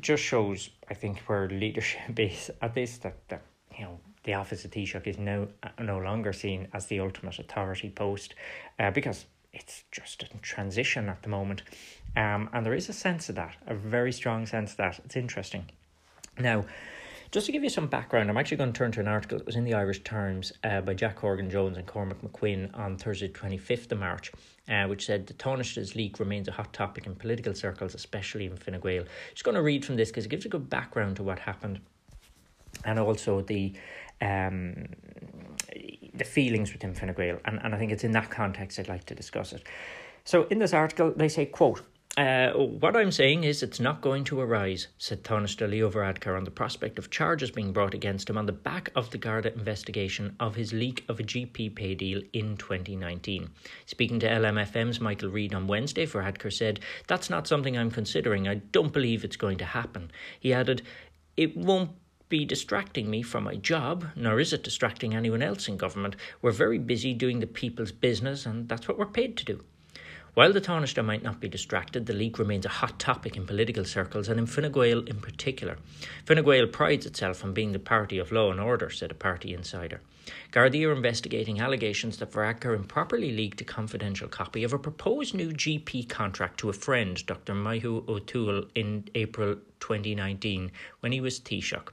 just 0.00 0.22
shows, 0.22 0.70
I 0.88 0.94
think, 0.94 1.18
where 1.20 1.48
leadership 1.48 2.00
is 2.18 2.50
at 2.60 2.74
this 2.74 2.98
that, 2.98 3.16
that 3.28 3.42
you 3.76 3.84
know 3.84 3.98
the 4.24 4.34
office 4.34 4.64
of 4.64 4.70
Taoiseach 4.70 5.06
is 5.06 5.18
now 5.18 5.48
uh, 5.62 5.82
no 5.82 5.98
longer 5.98 6.32
seen 6.32 6.68
as 6.72 6.86
the 6.86 7.00
ultimate 7.00 7.38
authority 7.38 7.90
post 7.90 8.34
uh, 8.78 8.90
because 8.90 9.26
it's 9.52 9.84
just 9.90 10.22
in 10.22 10.38
transition 10.40 11.08
at 11.08 11.22
the 11.22 11.28
moment. 11.28 11.62
Um, 12.16 12.50
and 12.52 12.64
there 12.64 12.74
is 12.74 12.88
a 12.88 12.92
sense 12.92 13.28
of 13.28 13.36
that, 13.36 13.56
a 13.66 13.74
very 13.74 14.12
strong 14.12 14.46
sense 14.46 14.72
of 14.72 14.76
that. 14.78 15.00
It's 15.04 15.16
interesting. 15.16 15.66
Now, 16.38 16.64
just 17.30 17.46
to 17.46 17.52
give 17.52 17.62
you 17.62 17.70
some 17.70 17.86
background, 17.86 18.28
I'm 18.28 18.36
actually 18.36 18.56
going 18.56 18.72
to 18.72 18.78
turn 18.78 18.90
to 18.92 19.00
an 19.00 19.06
article 19.06 19.38
that 19.38 19.46
was 19.46 19.54
in 19.54 19.64
the 19.64 19.74
Irish 19.74 20.02
Times 20.02 20.52
uh, 20.64 20.80
by 20.80 20.94
Jack 20.94 21.18
Horgan 21.18 21.48
Jones 21.48 21.76
and 21.76 21.86
Cormac 21.86 22.20
McQuinn 22.22 22.76
on 22.76 22.96
Thursday, 22.96 23.28
25th 23.28 23.92
of 23.92 24.00
March, 24.00 24.32
uh, 24.68 24.84
which 24.86 25.06
said 25.06 25.28
the 25.28 25.34
Taoiseach's 25.34 25.94
leak 25.94 26.18
remains 26.18 26.48
a 26.48 26.52
hot 26.52 26.72
topic 26.72 27.06
in 27.06 27.14
political 27.14 27.54
circles, 27.54 27.94
especially 27.94 28.46
in 28.46 28.56
Fine 28.56 28.80
Gael. 28.80 29.04
Just 29.32 29.44
going 29.44 29.54
to 29.54 29.62
read 29.62 29.84
from 29.84 29.96
this 29.96 30.10
because 30.10 30.24
it 30.24 30.28
gives 30.28 30.44
a 30.44 30.48
good 30.48 30.68
background 30.68 31.16
to 31.16 31.22
what 31.22 31.38
happened 31.38 31.80
and 32.84 32.98
also 32.98 33.42
the 33.42 33.74
um, 34.20 34.86
the 36.14 36.24
feelings 36.24 36.72
within 36.72 36.94
Fine 36.94 37.14
Gael. 37.14 37.38
And, 37.44 37.60
and 37.62 37.74
I 37.74 37.78
think 37.78 37.92
it's 37.92 38.04
in 38.04 38.12
that 38.12 38.30
context 38.30 38.78
I'd 38.78 38.88
like 38.88 39.04
to 39.04 39.14
discuss 39.14 39.52
it. 39.52 39.62
So 40.24 40.44
in 40.50 40.58
this 40.58 40.74
article, 40.74 41.12
they 41.16 41.28
say, 41.28 41.46
quote, 41.46 41.82
Uh, 42.16 42.50
what 42.54 42.96
I'm 42.96 43.12
saying 43.12 43.44
is 43.44 43.62
it's 43.62 43.78
not 43.78 44.00
going 44.00 44.24
to 44.24 44.40
arise, 44.40 44.88
said 44.98 45.22
Taoiseach 45.22 45.70
Leo 45.70 45.88
Varadkar 45.88 46.36
on 46.36 46.42
the 46.42 46.50
prospect 46.50 46.98
of 46.98 47.08
charges 47.08 47.52
being 47.52 47.72
brought 47.72 47.94
against 47.94 48.28
him 48.28 48.36
on 48.36 48.46
the 48.46 48.52
back 48.52 48.90
of 48.96 49.10
the 49.10 49.18
Garda 49.18 49.52
investigation 49.54 50.34
of 50.40 50.56
his 50.56 50.72
leak 50.72 51.04
of 51.08 51.20
a 51.20 51.22
GP 51.22 51.76
pay 51.76 51.94
deal 51.94 52.20
in 52.32 52.56
2019. 52.56 53.48
Speaking 53.86 54.18
to 54.18 54.28
LMFM's 54.28 55.00
Michael 55.00 55.28
Reade 55.28 55.54
on 55.54 55.68
Wednesday, 55.68 56.04
Varadkar 56.04 56.52
said, 56.52 56.80
That's 57.06 57.30
not 57.30 57.46
something 57.46 57.78
I'm 57.78 57.92
considering. 57.92 58.48
I 58.48 58.56
don't 58.56 58.92
believe 58.92 59.22
it's 59.22 59.36
going 59.36 59.58
to 59.58 59.64
happen. 59.64 60.10
He 60.40 60.52
added, 60.52 60.82
It 61.36 61.56
won't 61.56 61.92
be 62.28 62.44
distracting 62.44 63.08
me 63.08 63.22
from 63.22 63.44
my 63.44 63.54
job, 63.54 64.04
nor 64.16 64.40
is 64.40 64.52
it 64.52 64.64
distracting 64.64 65.14
anyone 65.14 65.42
else 65.42 65.68
in 65.68 65.76
government. 65.76 66.16
We're 66.42 66.50
very 66.50 66.78
busy 66.78 67.14
doing 67.14 67.38
the 67.38 67.46
people's 67.46 67.92
business, 67.92 68.46
and 68.46 68.68
that's 68.68 68.88
what 68.88 68.98
we're 68.98 69.06
paid 69.06 69.36
to 69.36 69.44
do. 69.44 69.64
While 70.34 70.52
the 70.52 70.60
Taoiseach 70.60 71.04
might 71.04 71.24
not 71.24 71.40
be 71.40 71.48
distracted, 71.48 72.06
the 72.06 72.12
leak 72.12 72.38
remains 72.38 72.64
a 72.64 72.68
hot 72.68 73.00
topic 73.00 73.36
in 73.36 73.46
political 73.46 73.84
circles 73.84 74.28
and 74.28 74.38
in 74.38 74.46
Fine 74.46 74.70
Gael 74.70 75.00
in 75.00 75.20
particular. 75.20 75.76
Fine 76.24 76.44
Gael 76.44 76.68
prides 76.68 77.04
itself 77.04 77.42
on 77.42 77.52
being 77.52 77.72
the 77.72 77.80
party 77.80 78.16
of 78.16 78.30
law 78.30 78.52
and 78.52 78.60
order, 78.60 78.90
said 78.90 79.10
a 79.10 79.14
party 79.14 79.52
insider. 79.52 80.00
Gardaí 80.52 80.86
are 80.86 80.92
investigating 80.92 81.60
allegations 81.60 82.18
that 82.18 82.30
Varadkar 82.30 82.76
improperly 82.76 83.32
leaked 83.32 83.60
a 83.60 83.64
confidential 83.64 84.28
copy 84.28 84.62
of 84.62 84.72
a 84.72 84.78
proposed 84.78 85.34
new 85.34 85.50
GP 85.50 86.08
contract 86.08 86.60
to 86.60 86.70
a 86.70 86.74
friend, 86.74 87.26
Dr. 87.26 87.54
Maitiú 87.54 88.08
O'Toole, 88.08 88.66
in 88.76 89.08
April 89.16 89.56
2019 89.80 90.70
when 91.00 91.10
he 91.10 91.20
was 91.20 91.40
Taoiseach. 91.40 91.88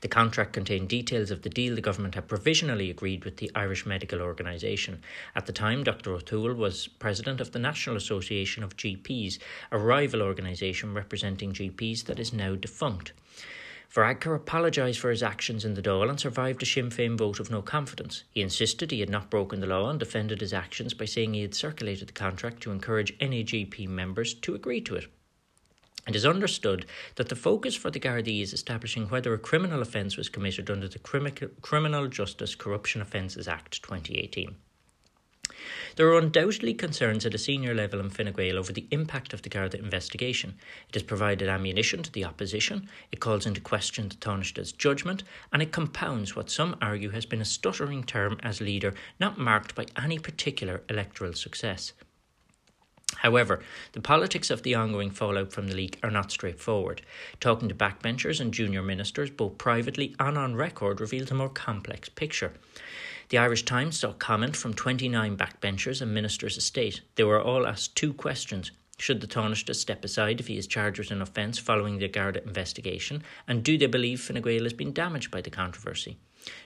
The 0.00 0.08
contract 0.08 0.52
contained 0.52 0.88
details 0.88 1.30
of 1.30 1.42
the 1.42 1.48
deal 1.48 1.74
the 1.74 1.80
government 1.80 2.14
had 2.14 2.28
provisionally 2.28 2.90
agreed 2.90 3.24
with 3.24 3.38
the 3.38 3.50
Irish 3.54 3.86
Medical 3.86 4.20
Organisation. 4.20 5.02
At 5.34 5.46
the 5.46 5.52
time, 5.52 5.84
Dr. 5.84 6.12
O'Toole 6.14 6.54
was 6.54 6.88
president 6.88 7.40
of 7.40 7.52
the 7.52 7.58
National 7.58 7.96
Association 7.96 8.62
of 8.62 8.76
GPs, 8.76 9.38
a 9.70 9.78
rival 9.78 10.22
organisation 10.22 10.94
representing 10.94 11.52
GPs 11.52 12.04
that 12.04 12.18
is 12.18 12.32
now 12.32 12.54
defunct. 12.54 13.12
Varadkar 13.94 14.34
apologised 14.34 14.98
for 14.98 15.10
his 15.10 15.22
actions 15.22 15.66
in 15.66 15.74
the 15.74 15.82
Dáil 15.82 16.08
and 16.08 16.18
survived 16.18 16.62
a 16.62 16.66
Sinn 16.66 16.88
Féin 16.88 17.18
vote 17.18 17.38
of 17.38 17.50
no 17.50 17.60
confidence. 17.60 18.24
He 18.30 18.40
insisted 18.40 18.90
he 18.90 19.00
had 19.00 19.10
not 19.10 19.28
broken 19.28 19.60
the 19.60 19.66
law 19.66 19.90
and 19.90 20.00
defended 20.00 20.40
his 20.40 20.54
actions 20.54 20.94
by 20.94 21.04
saying 21.04 21.34
he 21.34 21.42
had 21.42 21.54
circulated 21.54 22.08
the 22.08 22.14
contract 22.14 22.62
to 22.62 22.70
encourage 22.70 23.14
any 23.20 23.44
GP 23.44 23.88
members 23.88 24.32
to 24.32 24.54
agree 24.54 24.80
to 24.80 24.96
it. 24.96 25.08
It 26.08 26.16
is 26.16 26.26
understood 26.26 26.86
that 27.14 27.28
the 27.28 27.36
focus 27.36 27.76
for 27.76 27.90
the 27.90 28.00
Gardaí 28.00 28.42
is 28.42 28.52
establishing 28.52 29.08
whether 29.08 29.32
a 29.32 29.38
criminal 29.38 29.82
offence 29.82 30.16
was 30.16 30.28
committed 30.28 30.68
under 30.68 30.88
the 30.88 30.98
Criminal 30.98 32.08
Justice 32.08 32.56
Corruption 32.56 33.00
Offences 33.00 33.46
Act 33.46 33.82
2018. 33.84 34.56
There 35.94 36.08
are 36.08 36.18
undoubtedly 36.18 36.74
concerns 36.74 37.24
at 37.24 37.34
a 37.34 37.38
senior 37.38 37.72
level 37.72 38.00
in 38.00 38.10
Fine 38.10 38.32
Gael 38.32 38.58
over 38.58 38.72
the 38.72 38.88
impact 38.90 39.32
of 39.32 39.42
the 39.42 39.48
Garda 39.48 39.78
investigation. 39.78 40.54
It 40.88 40.94
has 40.94 41.04
provided 41.04 41.48
ammunition 41.48 42.02
to 42.02 42.10
the 42.10 42.24
opposition, 42.24 42.88
it 43.12 43.20
calls 43.20 43.46
into 43.46 43.60
question 43.60 44.08
the 44.08 44.16
Taoiseach's 44.16 44.72
judgment, 44.72 45.22
and 45.52 45.62
it 45.62 45.70
compounds 45.70 46.34
what 46.34 46.50
some 46.50 46.76
argue 46.80 47.10
has 47.10 47.26
been 47.26 47.40
a 47.40 47.44
stuttering 47.44 48.02
term 48.02 48.40
as 48.42 48.60
leader 48.60 48.94
not 49.20 49.38
marked 49.38 49.76
by 49.76 49.86
any 49.96 50.18
particular 50.18 50.82
electoral 50.88 51.34
success. 51.34 51.92
However, 53.22 53.62
the 53.92 54.00
politics 54.00 54.50
of 54.50 54.64
the 54.64 54.74
ongoing 54.74 55.12
fallout 55.12 55.52
from 55.52 55.68
the 55.68 55.76
leak 55.76 55.96
are 56.02 56.10
not 56.10 56.32
straightforward. 56.32 57.02
Talking 57.38 57.68
to 57.68 57.74
backbenchers 57.74 58.40
and 58.40 58.52
junior 58.52 58.82
ministers, 58.82 59.30
both 59.30 59.58
privately 59.58 60.16
and 60.18 60.36
on 60.36 60.56
record, 60.56 61.00
reveals 61.00 61.30
a 61.30 61.34
more 61.34 61.48
complex 61.48 62.08
picture. 62.08 62.52
The 63.28 63.38
Irish 63.38 63.64
Times 63.64 64.00
saw 64.00 64.12
comment 64.12 64.56
from 64.56 64.74
29 64.74 65.36
backbenchers 65.36 66.02
and 66.02 66.12
ministers' 66.12 66.56
estate. 66.56 67.02
They 67.14 67.22
were 67.22 67.40
all 67.40 67.64
asked 67.64 67.94
two 67.94 68.12
questions. 68.12 68.72
Should 68.98 69.20
the 69.20 69.28
Taoiseach 69.28 69.76
step 69.76 70.04
aside 70.04 70.40
if 70.40 70.48
he 70.48 70.58
is 70.58 70.66
charged 70.66 70.98
with 70.98 71.12
an 71.12 71.22
offence 71.22 71.60
following 71.60 71.98
the 71.98 72.08
Garda 72.08 72.42
investigation? 72.42 73.22
And 73.46 73.62
do 73.62 73.78
they 73.78 73.86
believe 73.86 74.20
Fine 74.20 74.42
Gael 74.42 74.64
has 74.64 74.72
been 74.72 74.92
damaged 74.92 75.30
by 75.30 75.42
the 75.42 75.50
controversy? 75.50 76.18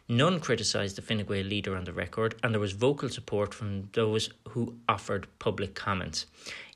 None 0.08 0.38
criticised 0.38 0.96
the 0.96 1.02
Fine 1.02 1.24
Gael 1.24 1.44
leader 1.44 1.76
on 1.76 1.84
the 1.84 1.92
record, 1.92 2.36
and 2.42 2.54
there 2.54 2.60
was 2.60 2.72
vocal 2.72 3.08
support 3.08 3.52
from 3.52 3.88
those 3.92 4.30
who 4.50 4.76
offered 4.88 5.26
public 5.40 5.74
comments. 5.74 6.26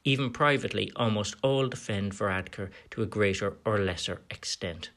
Even 0.02 0.30
privately, 0.30 0.90
almost 0.96 1.36
all 1.42 1.68
defend 1.68 2.12
Varadkar 2.12 2.70
to 2.90 3.02
a 3.02 3.06
greater 3.06 3.56
or 3.64 3.78
lesser 3.78 4.20
extent. 4.30 4.90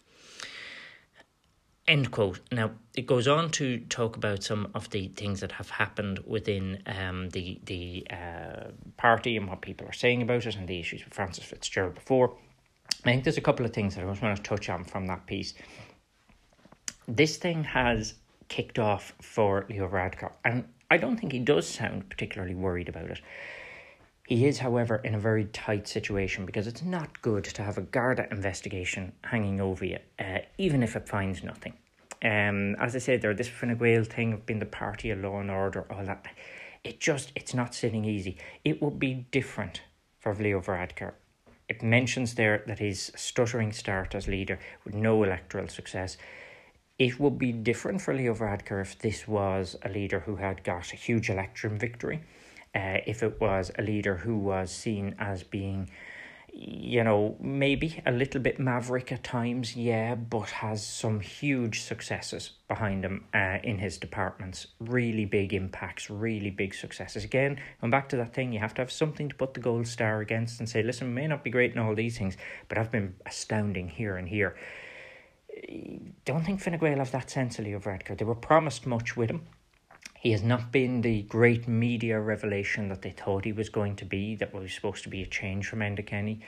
End 1.87 2.09
quote. 2.11 2.39
Now 2.51 2.71
it 2.95 3.05
goes 3.05 3.27
on 3.27 3.51
to 3.51 3.79
talk 3.81 4.15
about 4.15 4.41
some 4.41 4.71
of 4.73 4.89
the 4.89 5.09
things 5.09 5.41
that 5.41 5.51
have 5.51 5.69
happened 5.69 6.19
within 6.25 6.81
um, 6.87 7.29
the 7.31 7.59
the 7.65 8.07
uh, 8.09 8.71
party 8.95 9.35
and 9.35 9.47
what 9.47 9.61
people 9.61 9.85
are 9.87 9.93
saying 9.93 10.21
about 10.21 10.45
it, 10.45 10.55
and 10.55 10.67
the 10.67 10.79
issues 10.79 11.03
with 11.03 11.13
Frances 11.13 11.43
Fitzgerald 11.43 11.95
before. 11.95 12.35
I 13.01 13.11
think 13.11 13.25
there's 13.25 13.37
a 13.37 13.41
couple 13.41 13.65
of 13.65 13.73
things 13.73 13.95
that 13.95 14.05
I 14.05 14.09
just 14.09 14.21
want 14.21 14.37
to 14.37 14.43
touch 14.43 14.69
on 14.69 14.85
from 14.85 15.07
that 15.07 15.25
piece 15.25 15.53
this 17.07 17.37
thing 17.37 17.63
has 17.63 18.15
kicked 18.53 18.77
off 18.77 19.15
for 19.19 19.65
Leo 19.67 19.89
Varadkar, 19.89 20.31
and 20.45 20.65
I 20.91 20.97
don't 20.97 21.17
think 21.19 21.31
he 21.31 21.39
does 21.39 21.67
sound 21.67 22.07
particularly 22.07 22.53
worried 22.53 22.87
about 22.87 23.09
it. 23.09 23.19
He 24.27 24.45
is, 24.45 24.59
however, 24.59 24.97
in 24.97 25.15
a 25.15 25.19
very 25.19 25.45
tight 25.45 25.87
situation 25.87 26.45
because 26.45 26.67
it's 26.67 26.83
not 26.83 27.19
good 27.23 27.45
to 27.45 27.63
have 27.63 27.79
a 27.79 27.81
Garda 27.81 28.27
investigation 28.29 29.11
hanging 29.23 29.59
over 29.59 29.83
you, 29.85 29.97
uh, 30.19 30.41
even 30.59 30.83
if 30.83 30.95
it 30.95 31.09
finds 31.09 31.41
nothing. 31.41 31.73
Um, 32.21 32.75
as 32.75 32.95
I 32.95 32.99
said, 32.99 33.23
there 33.23 33.33
this 33.33 33.49
Fine 33.49 33.75
Gael 33.75 34.03
thing 34.03 34.33
of 34.33 34.45
being 34.45 34.59
the 34.59 34.67
party 34.67 35.09
of 35.09 35.17
law 35.19 35.39
and 35.39 35.49
order, 35.49 35.87
all 35.91 36.05
that. 36.05 36.27
It 36.83 36.99
just 36.99 37.31
it's 37.35 37.55
not 37.55 37.73
sitting 37.73 38.05
easy. 38.05 38.37
It 38.63 38.83
would 38.83 38.99
be 38.99 39.25
different 39.31 39.81
for 40.19 40.35
Leo 40.35 40.61
Varadkar. 40.61 41.13
It 41.67 41.81
mentions 41.81 42.35
there 42.35 42.63
that 42.67 42.77
his 42.77 43.11
stuttering 43.15 43.71
start 43.71 44.13
as 44.13 44.27
leader 44.27 44.59
with 44.85 44.93
no 44.93 45.23
electoral 45.23 45.69
success 45.69 46.17
it 46.99 47.19
would 47.19 47.39
be 47.39 47.51
different 47.51 48.01
for 48.01 48.13
Leo 48.13 48.33
Varadkar 48.35 48.81
if 48.81 48.99
this 48.99 49.27
was 49.27 49.75
a 49.83 49.89
leader 49.89 50.19
who 50.19 50.35
had 50.35 50.63
got 50.63 50.93
a 50.93 50.95
huge 50.95 51.29
election 51.29 51.77
victory. 51.77 52.21
Uh, 52.75 52.97
if 53.05 53.23
it 53.23 53.39
was 53.39 53.71
a 53.77 53.81
leader 53.81 54.17
who 54.17 54.37
was 54.37 54.71
seen 54.71 55.15
as 55.19 55.43
being, 55.43 55.89
you 56.51 57.03
know, 57.03 57.35
maybe 57.39 58.01
a 58.05 58.11
little 58.11 58.41
bit 58.41 58.59
maverick 58.59 59.11
at 59.11 59.23
times, 59.23 59.75
yeah, 59.75 60.13
but 60.15 60.49
has 60.49 60.85
some 60.85 61.19
huge 61.19 61.81
successes 61.81 62.51
behind 62.67 63.03
him 63.03 63.25
uh, 63.33 63.57
in 63.63 63.79
his 63.79 63.97
departments. 63.97 64.67
Really 64.79 65.25
big 65.25 65.53
impacts, 65.53 66.09
really 66.09 66.51
big 66.51 66.73
successes. 66.75 67.23
Again, 67.23 67.59
going 67.81 67.91
back 67.91 68.09
to 68.09 68.17
that 68.17 68.33
thing, 68.33 68.53
you 68.53 68.59
have 68.59 68.73
to 68.75 68.81
have 68.81 68.91
something 68.91 69.29
to 69.29 69.35
put 69.35 69.55
the 69.55 69.59
gold 69.59 69.87
star 69.87 70.21
against 70.21 70.59
and 70.59 70.69
say, 70.69 70.83
listen, 70.83 71.13
may 71.13 71.27
not 71.27 71.43
be 71.43 71.49
great 71.49 71.73
in 71.73 71.79
all 71.79 71.95
these 71.95 72.17
things, 72.17 72.37
but 72.69 72.77
I've 72.77 72.91
been 72.91 73.15
astounding 73.25 73.87
here 73.89 74.15
and 74.17 74.29
here 74.29 74.55
don't 76.25 76.43
think 76.43 76.61
Fine 76.61 76.77
Gael 76.77 76.97
have 76.97 77.11
that 77.11 77.29
sense 77.29 77.59
of 77.59 77.65
Leo 77.65 77.79
Varadkar. 77.79 78.17
They 78.17 78.25
were 78.25 78.35
promised 78.35 78.85
much 78.85 79.15
with 79.15 79.29
him. 79.29 79.43
He 80.19 80.31
has 80.31 80.41
not 80.41 80.71
been 80.71 81.01
the 81.01 81.23
great 81.23 81.67
media 81.67 82.19
revelation 82.19 82.87
that 82.87 83.01
they 83.01 83.09
thought 83.09 83.43
he 83.43 83.51
was 83.51 83.69
going 83.69 83.97
to 83.97 84.05
be, 84.05 84.35
that 84.35 84.53
was 84.53 84.73
supposed 84.73 85.03
to 85.03 85.09
be 85.09 85.21
a 85.21 85.25
change 85.25 85.67
from 85.67 85.79
Enda 85.79 86.05
Kenny. 86.05 86.39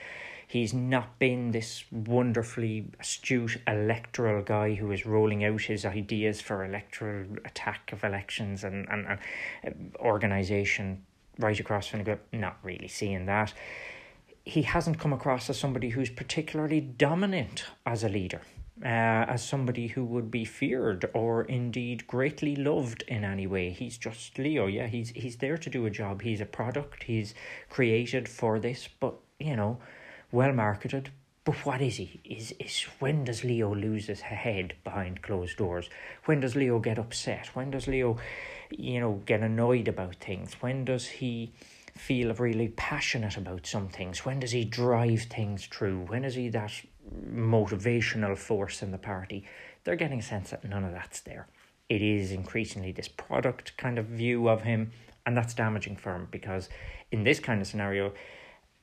He's 0.47 0.73
not 0.73 1.19
been 1.19 1.51
this 1.51 1.83
wonderfully 1.91 2.85
astute 2.99 3.59
electoral 3.67 4.43
guy 4.43 4.75
who 4.75 4.91
is 4.91 5.05
rolling 5.05 5.43
out 5.43 5.63
his 5.63 5.85
ideas 5.85 6.39
for 6.39 6.63
electoral 6.63 7.25
attack 7.43 7.91
of 7.91 8.03
elections 8.03 8.63
and, 8.63 8.87
and, 8.89 9.19
and 9.65 9.91
uh, 9.97 9.97
organisation 9.99 11.03
right 11.37 11.59
across 11.59 11.87
Fine. 11.87 12.19
Not 12.31 12.57
really 12.63 12.87
seeing 12.87 13.25
that. 13.25 13.53
He 14.45 14.61
hasn't 14.61 14.99
come 14.99 15.11
across 15.11 15.49
as 15.49 15.59
somebody 15.59 15.89
who's 15.89 16.11
particularly 16.11 16.79
dominant 16.79 17.65
as 17.85 18.03
a 18.03 18.09
leader 18.09 18.41
uh, 18.83 18.87
as 18.87 19.47
somebody 19.47 19.87
who 19.87 20.03
would 20.03 20.29
be 20.29 20.43
feared 20.43 21.09
or 21.13 21.43
indeed 21.43 22.07
greatly 22.07 22.55
loved 22.55 23.03
in 23.07 23.23
any 23.23 23.47
way. 23.47 23.69
He's 23.69 23.97
just 23.97 24.37
Leo, 24.37 24.67
yeah. 24.67 24.87
He's 24.87 25.09
he's 25.11 25.37
there 25.37 25.57
to 25.57 25.69
do 25.69 25.85
a 25.85 25.89
job. 25.89 26.21
He's 26.21 26.41
a 26.41 26.45
product. 26.45 27.03
He's 27.03 27.33
created 27.69 28.27
for 28.27 28.59
this, 28.59 28.89
but 28.99 29.15
you 29.39 29.55
know, 29.55 29.79
well 30.31 30.53
marketed. 30.53 31.09
But 31.45 31.63
what 31.65 31.81
is 31.81 31.97
he? 31.97 32.19
Is 32.25 32.53
is 32.59 32.81
when 32.99 33.23
does 33.23 33.43
Leo 33.43 33.73
lose 33.73 34.07
his 34.07 34.21
head 34.21 34.73
behind 34.83 35.21
closed 35.21 35.57
doors? 35.57 35.89
When 36.25 36.41
does 36.41 36.55
Leo 36.55 36.79
get 36.79 36.97
upset? 36.97 37.55
When 37.55 37.71
does 37.71 37.87
Leo, 37.87 38.17
you 38.71 38.99
know, 38.99 39.21
get 39.25 39.41
annoyed 39.41 39.87
about 39.87 40.15
things? 40.15 40.55
When 40.59 40.83
does 40.83 41.07
he 41.07 41.53
feel 41.95 42.33
really 42.33 42.69
passionate 42.69 43.37
about 43.37 43.65
some 43.67 43.87
things? 43.87 44.25
When 44.25 44.39
does 44.39 44.51
he 44.51 44.65
drive 44.65 45.21
things 45.21 45.65
through? 45.67 46.05
When 46.07 46.25
is 46.25 46.35
he 46.35 46.49
that 46.49 46.73
motivational 47.31 48.37
force 48.37 48.81
in 48.81 48.91
the 48.91 48.97
party? 48.97 49.45
They're 49.83 49.95
getting 49.95 50.19
a 50.19 50.23
sense 50.23 50.49
that 50.49 50.63
none 50.63 50.83
of 50.83 50.91
that's 50.91 51.21
there. 51.21 51.47
It 51.89 52.01
is 52.01 52.31
increasingly 52.31 52.91
this 52.91 53.07
product 53.07 53.77
kind 53.77 53.99
of 53.99 54.05
view 54.05 54.47
of 54.47 54.61
him, 54.61 54.91
and 55.25 55.37
that's 55.37 55.53
damaging 55.53 55.95
for 55.97 56.15
him 56.15 56.27
because 56.31 56.69
in 57.11 57.23
this 57.23 57.39
kind 57.39 57.61
of 57.61 57.67
scenario, 57.67 58.13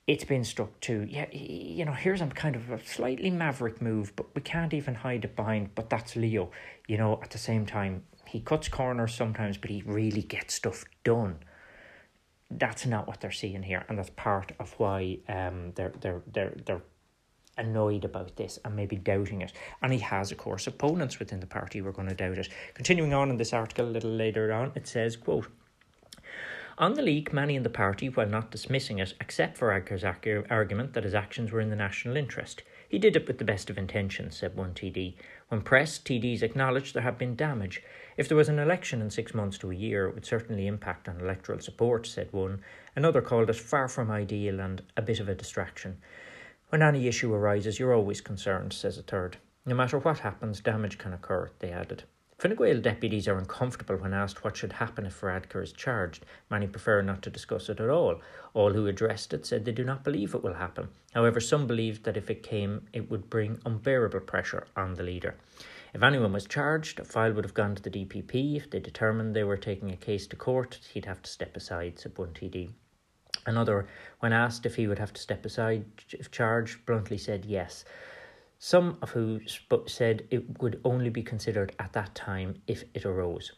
it's 0.06 0.24
been 0.24 0.44
stuck 0.44 0.80
to, 0.80 1.06
yeah, 1.08 1.30
you 1.32 1.84
know, 1.84 1.92
here's 1.92 2.20
a 2.20 2.26
kind 2.26 2.56
of 2.56 2.70
a 2.70 2.84
slightly 2.84 3.30
maverick 3.30 3.80
move, 3.80 4.14
but 4.16 4.26
we 4.34 4.42
can't 4.42 4.74
even 4.74 4.94
hide 4.94 5.24
it 5.24 5.36
behind, 5.36 5.74
but 5.74 5.90
that's 5.90 6.16
Leo. 6.16 6.50
You 6.88 6.98
know, 6.98 7.20
at 7.22 7.30
the 7.30 7.38
same 7.38 7.66
time, 7.66 8.02
he 8.26 8.40
cuts 8.40 8.68
corners 8.68 9.14
sometimes, 9.14 9.56
but 9.58 9.70
he 9.70 9.82
really 9.86 10.22
gets 10.22 10.54
stuff 10.54 10.84
done 11.04 11.38
that's 12.58 12.86
not 12.86 13.06
what 13.06 13.20
they're 13.20 13.30
seeing 13.30 13.62
here, 13.62 13.84
and 13.88 13.98
that's 13.98 14.10
part 14.10 14.52
of 14.58 14.72
why 14.78 15.18
um 15.28 15.72
they're 15.74 15.92
they're 16.00 16.22
they're 16.32 16.54
they're 16.66 16.82
annoyed 17.58 18.04
about 18.04 18.36
this 18.36 18.58
and 18.64 18.74
maybe 18.74 18.96
doubting 18.96 19.42
it. 19.42 19.52
And 19.82 19.92
he 19.92 19.98
has, 20.00 20.32
of 20.32 20.38
course, 20.38 20.66
opponents 20.66 21.18
within 21.18 21.40
the 21.40 21.46
party 21.46 21.78
who 21.78 21.86
are 21.86 21.92
going 21.92 22.08
to 22.08 22.14
doubt 22.14 22.38
it. 22.38 22.48
Continuing 22.74 23.12
on 23.12 23.30
in 23.30 23.36
this 23.36 23.52
article 23.52 23.86
a 23.86 23.90
little 23.90 24.10
later 24.10 24.52
on, 24.52 24.72
it 24.74 24.86
says, 24.86 25.16
quote, 25.16 25.46
on 26.78 26.94
the 26.94 27.02
leak, 27.02 27.34
many 27.34 27.54
in 27.54 27.62
the 27.64 27.70
party, 27.70 28.08
while 28.08 28.26
not 28.26 28.50
dismissing 28.50 28.98
it, 28.98 29.12
accept 29.20 29.60
Varadkar's 29.60 30.04
argument 30.50 30.94
that 30.94 31.04
his 31.04 31.14
actions 31.14 31.52
were 31.52 31.60
in 31.60 31.68
the 31.68 31.76
national 31.76 32.16
interest. 32.16 32.62
He 32.88 32.98
did 32.98 33.14
it 33.14 33.26
with 33.26 33.38
the 33.38 33.44
best 33.44 33.68
of 33.68 33.76
intentions, 33.76 34.38
said 34.38 34.56
one 34.56 34.72
TD. 34.72 35.14
When 35.48 35.60
pressed, 35.60 36.06
TDs 36.06 36.42
acknowledged 36.42 36.94
there 36.94 37.02
had 37.02 37.18
been 37.18 37.36
damage. 37.36 37.82
If 38.16 38.26
there 38.26 38.36
was 38.36 38.48
an 38.48 38.58
election 38.58 39.02
in 39.02 39.10
six 39.10 39.34
months 39.34 39.58
to 39.58 39.70
a 39.70 39.74
year, 39.74 40.08
it 40.08 40.14
would 40.14 40.26
certainly 40.26 40.66
impact 40.66 41.08
on 41.08 41.20
electoral 41.20 41.60
support, 41.60 42.06
said 42.06 42.32
one. 42.32 42.62
Another 42.96 43.20
called 43.20 43.50
it 43.50 43.56
far 43.56 43.86
from 43.86 44.10
ideal 44.10 44.58
and 44.58 44.82
a 44.96 45.02
bit 45.02 45.20
of 45.20 45.28
a 45.28 45.34
distraction. 45.34 45.98
When 46.72 46.80
any 46.80 47.06
issue 47.06 47.34
arises, 47.34 47.78
you're 47.78 47.92
always 47.92 48.22
concerned, 48.22 48.72
says 48.72 48.96
a 48.96 49.02
third. 49.02 49.36
No 49.66 49.74
matter 49.74 49.98
what 49.98 50.20
happens, 50.20 50.62
damage 50.62 50.96
can 50.96 51.12
occur, 51.12 51.50
they 51.58 51.70
added. 51.70 52.04
Fine 52.38 52.54
Gael 52.54 52.80
deputies 52.80 53.28
are 53.28 53.36
uncomfortable 53.36 53.96
when 53.98 54.14
asked 54.14 54.42
what 54.42 54.56
should 54.56 54.72
happen 54.72 55.04
if 55.04 55.20
Varadkar 55.20 55.62
is 55.62 55.74
charged. 55.74 56.24
Many 56.48 56.66
prefer 56.66 57.02
not 57.02 57.20
to 57.24 57.30
discuss 57.30 57.68
it 57.68 57.78
at 57.78 57.90
all. 57.90 58.22
All 58.54 58.72
who 58.72 58.86
addressed 58.86 59.34
it 59.34 59.44
said 59.44 59.66
they 59.66 59.72
do 59.72 59.84
not 59.84 60.02
believe 60.02 60.34
it 60.34 60.42
will 60.42 60.54
happen. 60.54 60.88
However, 61.12 61.40
some 61.40 61.66
believed 61.66 62.04
that 62.04 62.16
if 62.16 62.30
it 62.30 62.42
came, 62.42 62.86
it 62.94 63.10
would 63.10 63.28
bring 63.28 63.60
unbearable 63.66 64.20
pressure 64.20 64.66
on 64.74 64.94
the 64.94 65.02
leader. 65.02 65.34
If 65.92 66.02
anyone 66.02 66.32
was 66.32 66.46
charged, 66.46 66.98
a 67.00 67.04
file 67.04 67.34
would 67.34 67.44
have 67.44 67.52
gone 67.52 67.74
to 67.74 67.82
the 67.82 67.90
DPP. 67.90 68.56
If 68.56 68.70
they 68.70 68.80
determined 68.80 69.36
they 69.36 69.44
were 69.44 69.58
taking 69.58 69.90
a 69.90 69.96
case 69.98 70.26
to 70.28 70.36
court, 70.36 70.78
he'd 70.94 71.04
have 71.04 71.20
to 71.20 71.30
step 71.30 71.54
aside, 71.54 71.98
said 71.98 72.16
one 72.16 72.30
TD. 72.30 72.70
Another, 73.46 73.86
when 74.20 74.32
asked 74.32 74.66
if 74.66 74.76
he 74.76 74.86
would 74.86 74.98
have 74.98 75.12
to 75.12 75.20
step 75.20 75.44
aside 75.44 75.84
if 76.10 76.30
charged, 76.30 76.84
bluntly 76.86 77.18
said 77.18 77.44
yes. 77.44 77.84
Some 78.58 78.98
of 79.02 79.10
who 79.10 79.40
said 79.86 80.26
it 80.30 80.60
would 80.62 80.80
only 80.84 81.10
be 81.10 81.22
considered 81.22 81.74
at 81.78 81.92
that 81.94 82.14
time 82.14 82.62
if 82.66 82.84
it 82.94 83.04
arose. 83.04 83.52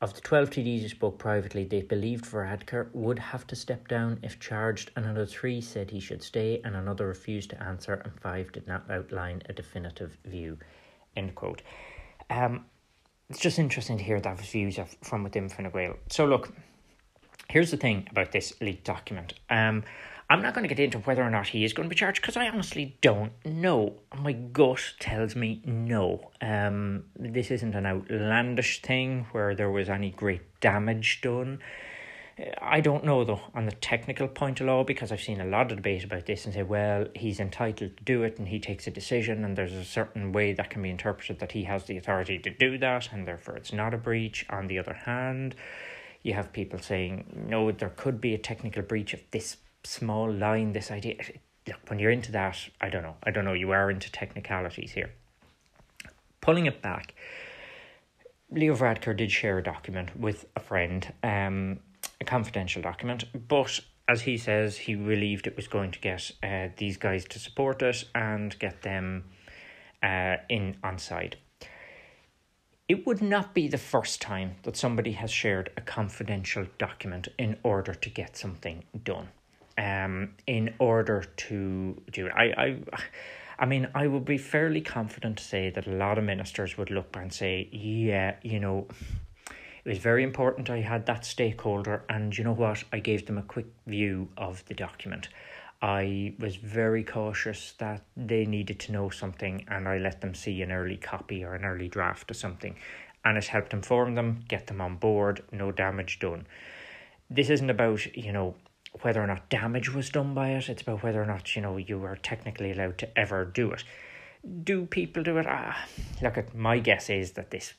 Of 0.00 0.14
the 0.14 0.20
12 0.20 0.50
TDs 0.50 0.82
who 0.82 0.88
spoke 0.88 1.18
privately, 1.18 1.64
they 1.64 1.82
believed 1.82 2.24
Varadkar 2.24 2.90
would 2.92 3.18
have 3.18 3.46
to 3.46 3.56
step 3.56 3.88
down 3.88 4.18
if 4.22 4.40
charged, 4.40 4.90
and 4.96 5.04
another 5.04 5.26
three 5.26 5.60
said 5.60 5.90
he 5.90 6.00
should 6.00 6.22
stay, 6.22 6.60
and 6.64 6.74
another 6.74 7.06
refused 7.06 7.50
to 7.50 7.62
answer, 7.62 7.94
and 7.94 8.12
five 8.20 8.52
did 8.52 8.66
not 8.66 8.90
outline 8.90 9.42
a 9.48 9.52
definitive 9.52 10.18
view. 10.24 10.58
End 11.16 11.34
quote. 11.34 11.62
Um, 12.28 12.66
it's 13.30 13.40
just 13.40 13.58
interesting 13.58 13.96
to 13.98 14.04
hear 14.04 14.20
that 14.20 14.40
views 14.40 14.78
from 15.02 15.22
within 15.22 15.48
Fine 15.48 15.70
Gael. 15.70 15.96
So, 16.10 16.26
look, 16.26 16.52
here's 17.54 17.70
the 17.70 17.76
thing 17.76 18.04
about 18.10 18.32
this 18.32 18.60
leaked 18.60 18.82
document. 18.82 19.32
Um, 19.48 19.84
I'm 20.28 20.42
not 20.42 20.54
going 20.54 20.68
to 20.68 20.74
get 20.74 20.82
into 20.82 20.98
whether 20.98 21.22
or 21.22 21.30
not 21.30 21.46
he 21.46 21.64
is 21.64 21.72
going 21.72 21.88
to 21.88 21.88
be 21.88 21.94
charged 21.94 22.20
because 22.20 22.36
I 22.36 22.48
honestly 22.48 22.96
don't 23.00 23.30
know. 23.44 23.94
My 24.18 24.32
gut 24.32 24.94
tells 24.98 25.36
me 25.36 25.62
no. 25.64 26.32
Um, 26.40 27.04
this 27.16 27.52
isn't 27.52 27.76
an 27.76 27.86
outlandish 27.86 28.82
thing 28.82 29.26
where 29.30 29.54
there 29.54 29.70
was 29.70 29.88
any 29.88 30.10
great 30.10 30.42
damage 30.58 31.20
done. 31.22 31.60
I 32.60 32.80
don't 32.80 33.04
know 33.04 33.22
though 33.22 33.42
on 33.54 33.66
the 33.66 33.72
technical 33.72 34.26
point 34.26 34.60
of 34.60 34.66
law 34.66 34.82
because 34.82 35.12
I've 35.12 35.20
seen 35.20 35.40
a 35.40 35.44
lot 35.44 35.70
of 35.70 35.76
debate 35.76 36.02
about 36.02 36.26
this 36.26 36.46
and 36.46 36.54
say, 36.54 36.64
well, 36.64 37.06
he's 37.14 37.38
entitled 37.38 37.96
to 37.96 38.02
do 38.02 38.24
it 38.24 38.36
and 38.36 38.48
he 38.48 38.58
takes 38.58 38.88
a 38.88 38.90
decision 38.90 39.44
and 39.44 39.56
there's 39.56 39.74
a 39.74 39.84
certain 39.84 40.32
way 40.32 40.54
that 40.54 40.70
can 40.70 40.82
be 40.82 40.90
interpreted 40.90 41.38
that 41.38 41.52
he 41.52 41.62
has 41.64 41.84
the 41.84 41.98
authority 41.98 42.40
to 42.40 42.50
do 42.50 42.78
that 42.78 43.10
and 43.12 43.28
therefore 43.28 43.54
it's 43.54 43.72
not 43.72 43.94
a 43.94 43.98
breach. 43.98 44.44
On 44.50 44.66
the 44.66 44.80
other 44.80 44.94
hand, 44.94 45.54
you 46.24 46.32
have 46.32 46.52
people 46.52 46.80
saying, 46.80 47.44
no, 47.48 47.70
there 47.70 47.90
could 47.90 48.20
be 48.20 48.34
a 48.34 48.38
technical 48.38 48.82
breach 48.82 49.14
of 49.14 49.20
this 49.30 49.58
small 49.84 50.32
line, 50.32 50.72
this 50.72 50.90
idea. 50.90 51.16
Look, 51.68 51.78
when 51.88 51.98
you're 51.98 52.10
into 52.10 52.32
that, 52.32 52.58
I 52.80 52.88
don't 52.88 53.02
know. 53.02 53.16
I 53.22 53.30
don't 53.30 53.44
know. 53.44 53.52
You 53.52 53.70
are 53.70 53.90
into 53.90 54.10
technicalities 54.10 54.90
here. 54.90 55.12
Pulling 56.40 56.66
it 56.66 56.80
back, 56.80 57.14
Leo 58.50 58.74
Varadkar 58.74 59.16
did 59.16 59.30
share 59.30 59.58
a 59.58 59.62
document 59.62 60.18
with 60.18 60.46
a 60.56 60.60
friend, 60.60 61.12
um, 61.22 61.80
a 62.20 62.24
confidential 62.24 62.80
document, 62.80 63.24
but 63.48 63.80
as 64.08 64.22
he 64.22 64.38
says, 64.38 64.76
he 64.76 64.94
believed 64.94 65.46
it 65.46 65.56
was 65.56 65.68
going 65.68 65.90
to 65.90 66.00
get 66.00 66.30
uh, 66.42 66.68
these 66.76 66.96
guys 66.96 67.24
to 67.26 67.38
support 67.38 67.82
it 67.82 68.04
and 68.14 68.58
get 68.58 68.82
them 68.82 69.24
uh, 70.02 70.36
in 70.48 70.76
on 70.82 70.98
side 70.98 71.36
it 72.88 73.06
would 73.06 73.22
not 73.22 73.54
be 73.54 73.66
the 73.68 73.78
first 73.78 74.20
time 74.20 74.56
that 74.62 74.76
somebody 74.76 75.12
has 75.12 75.30
shared 75.30 75.70
a 75.76 75.80
confidential 75.80 76.66
document 76.78 77.28
in 77.38 77.56
order 77.62 77.94
to 77.94 78.10
get 78.10 78.36
something 78.36 78.84
done. 79.04 79.28
Um, 79.78 80.34
in 80.46 80.74
order 80.78 81.24
to 81.24 82.00
do 82.12 82.26
it, 82.26 82.32
I, 82.36 82.44
I, 82.44 82.78
I 83.58 83.66
mean, 83.66 83.88
I 83.94 84.06
would 84.06 84.24
be 84.24 84.38
fairly 84.38 84.80
confident 84.82 85.38
to 85.38 85.44
say 85.44 85.70
that 85.70 85.86
a 85.86 85.92
lot 85.92 86.18
of 86.18 86.24
ministers 86.24 86.76
would 86.76 86.90
look 86.90 87.16
and 87.16 87.32
say, 87.32 87.68
"Yeah, 87.72 88.36
you 88.42 88.60
know, 88.60 88.86
it 89.84 89.88
was 89.88 89.98
very 89.98 90.22
important. 90.22 90.70
I 90.70 90.80
had 90.80 91.06
that 91.06 91.24
stakeholder, 91.24 92.04
and 92.08 92.36
you 92.36 92.44
know 92.44 92.52
what? 92.52 92.84
I 92.92 93.00
gave 93.00 93.26
them 93.26 93.38
a 93.38 93.42
quick 93.42 93.66
view 93.86 94.28
of 94.36 94.64
the 94.66 94.74
document." 94.74 95.28
I 95.84 96.32
was 96.38 96.56
very 96.56 97.04
cautious 97.04 97.74
that 97.76 98.06
they 98.16 98.46
needed 98.46 98.80
to 98.80 98.92
know 98.92 99.10
something 99.10 99.66
and 99.68 99.86
I 99.86 99.98
let 99.98 100.22
them 100.22 100.34
see 100.34 100.62
an 100.62 100.72
early 100.72 100.96
copy 100.96 101.44
or 101.44 101.54
an 101.54 101.66
early 101.66 101.88
draft 101.88 102.30
of 102.30 102.38
something 102.38 102.76
and 103.22 103.36
it 103.36 103.48
helped 103.48 103.74
inform 103.74 104.14
them, 104.14 104.46
get 104.48 104.66
them 104.66 104.80
on 104.80 104.96
board, 104.96 105.42
no 105.52 105.72
damage 105.72 106.20
done. 106.20 106.46
This 107.28 107.50
isn't 107.50 107.68
about, 107.68 108.16
you 108.16 108.32
know, 108.32 108.54
whether 109.02 109.22
or 109.22 109.26
not 109.26 109.50
damage 109.50 109.92
was 109.92 110.08
done 110.08 110.32
by 110.32 110.52
it, 110.52 110.70
it's 110.70 110.80
about 110.80 111.02
whether 111.02 111.22
or 111.22 111.26
not, 111.26 111.54
you 111.54 111.60
know, 111.60 111.76
you 111.76 111.98
were 111.98 112.16
technically 112.16 112.72
allowed 112.72 112.96
to 112.96 113.18
ever 113.18 113.44
do 113.44 113.70
it. 113.70 113.84
Do 114.62 114.86
people 114.86 115.22
do 115.22 115.36
it? 115.36 115.46
Ah, 115.46 115.84
look, 116.22 116.38
at 116.38 116.54
my 116.54 116.78
guess 116.78 117.10
is 117.10 117.32
that 117.32 117.50
this 117.50 117.74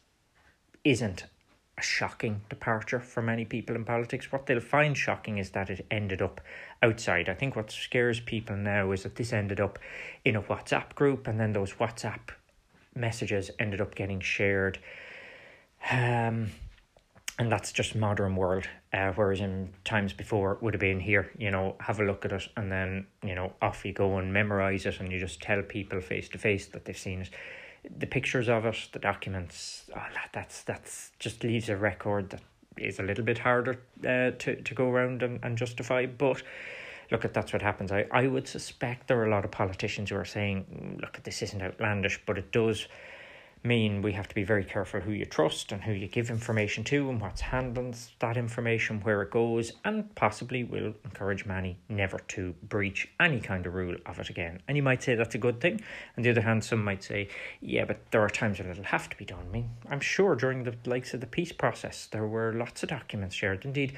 isn't 0.83 1.25
a 1.77 1.81
shocking 1.81 2.41
departure 2.49 2.99
for 2.99 3.21
many 3.21 3.43
people 3.43 3.75
in 3.75 3.83
politics. 3.83 4.31
What 4.31 4.45
they'll 4.45 4.61
find 4.61 4.97
shocking 4.97 5.37
is 5.37 5.49
that 5.51 5.69
it 5.69 5.85
ended 5.91 6.21
up 6.21 6.39
outside. 6.81 7.27
I 7.27 7.33
think 7.33 7.55
what 7.55 7.71
scares 7.71 8.19
people 8.19 8.55
now 8.55 8.91
is 8.91 9.03
that 9.03 9.15
this 9.15 9.33
ended 9.33 9.59
up 9.59 9.77
in 10.23 10.35
a 10.35 10.41
WhatsApp 10.41 10.95
group 10.95 11.27
and 11.27 11.39
then 11.39 11.53
those 11.53 11.73
WhatsApp 11.73 12.29
messages 12.95 13.51
ended 13.59 13.81
up 13.81 13.93
getting 13.93 14.21
shared. 14.21 14.79
Um, 15.91 16.51
and 17.37 17.51
that's 17.51 17.73
just 17.73 17.93
modern 17.93 18.37
world. 18.37 18.69
Uh, 18.93 19.11
whereas 19.11 19.41
in 19.41 19.73
times 19.83 20.13
before 20.13 20.53
it 20.53 20.63
would 20.63 20.73
have 20.73 20.79
been 20.79 21.01
here, 21.01 21.29
you 21.37 21.51
know, 21.51 21.75
have 21.81 21.99
a 21.99 22.05
look 22.05 22.23
at 22.23 22.31
it 22.31 22.47
and 22.55 22.71
then, 22.71 23.05
you 23.21 23.35
know, 23.35 23.51
off 23.61 23.83
you 23.83 23.91
go 23.91 24.17
and 24.17 24.31
memorize 24.31 24.85
it 24.85 25.01
and 25.01 25.11
you 25.11 25.19
just 25.19 25.41
tell 25.41 25.61
people 25.61 25.99
face 25.99 26.29
to 26.29 26.37
face 26.37 26.67
that 26.67 26.85
they've 26.85 26.97
seen 26.97 27.21
it 27.21 27.29
the 27.97 28.07
pictures 28.07 28.49
of 28.49 28.65
it, 28.65 28.89
the 28.91 28.99
documents, 28.99 29.85
oh, 29.95 30.07
that's 30.33 30.63
that's 30.63 31.11
just 31.19 31.43
leaves 31.43 31.69
a 31.69 31.77
record 31.77 32.29
that 32.31 32.41
is 32.77 32.99
a 32.99 33.03
little 33.03 33.23
bit 33.23 33.39
harder 33.39 33.79
uh, 34.01 34.31
to, 34.37 34.61
to 34.61 34.73
go 34.73 34.89
around 34.89 35.23
and, 35.23 35.39
and 35.43 35.57
justify. 35.57 36.05
But 36.05 36.43
look, 37.11 37.25
at 37.25 37.33
that's 37.33 37.53
what 37.53 37.61
happens. 37.61 37.91
I, 37.91 38.05
I 38.11 38.27
would 38.27 38.47
suspect 38.47 39.07
there 39.07 39.19
are 39.19 39.25
a 39.25 39.31
lot 39.31 39.45
of 39.45 39.51
politicians 39.51 40.09
who 40.09 40.17
are 40.17 40.25
saying, 40.25 40.65
mm, 40.71 41.01
look, 41.01 41.21
this 41.23 41.41
isn't 41.41 41.61
outlandish, 41.61 42.21
but 42.25 42.37
it 42.37 42.51
does 42.51 42.87
mean 43.65 44.01
we 44.01 44.13
have 44.13 44.27
to 44.27 44.35
be 44.35 44.43
very 44.43 44.63
careful 44.63 44.99
who 44.99 45.11
you 45.11 45.25
trust 45.25 45.71
and 45.71 45.83
who 45.83 45.91
you 45.91 46.07
give 46.07 46.29
information 46.29 46.83
to 46.85 47.09
and 47.09 47.19
what's 47.19 47.41
handles 47.41 48.11
that 48.19 48.37
information, 48.37 49.01
where 49.01 49.21
it 49.21 49.31
goes, 49.31 49.73
and 49.83 50.13
possibly 50.15 50.63
will 50.63 50.93
encourage 51.03 51.45
many 51.45 51.77
never 51.89 52.19
to 52.19 52.53
breach 52.63 53.07
any 53.19 53.39
kind 53.39 53.65
of 53.65 53.73
rule 53.73 53.95
of 54.05 54.19
it 54.19 54.29
again. 54.29 54.61
And 54.67 54.77
you 54.77 54.83
might 54.83 55.03
say 55.03 55.15
that's 55.15 55.35
a 55.35 55.39
good 55.39 55.59
thing. 55.59 55.81
On 56.17 56.23
the 56.23 56.29
other 56.29 56.41
hand, 56.41 56.63
some 56.63 56.83
might 56.83 57.03
say, 57.03 57.29
yeah, 57.61 57.85
but 57.85 57.99
there 58.11 58.21
are 58.21 58.29
times 58.29 58.59
when 58.59 58.69
it'll 58.69 58.83
have 58.83 59.09
to 59.09 59.17
be 59.17 59.25
done. 59.25 59.45
I 59.49 59.51
mean, 59.51 59.69
I'm 59.89 59.99
sure 59.99 60.35
during 60.35 60.63
the 60.63 60.75
likes 60.85 61.13
of 61.13 61.21
the 61.21 61.27
peace 61.27 61.51
process, 61.51 62.07
there 62.07 62.27
were 62.27 62.53
lots 62.53 62.83
of 62.83 62.89
documents 62.89 63.35
shared. 63.35 63.65
Indeed, 63.65 63.93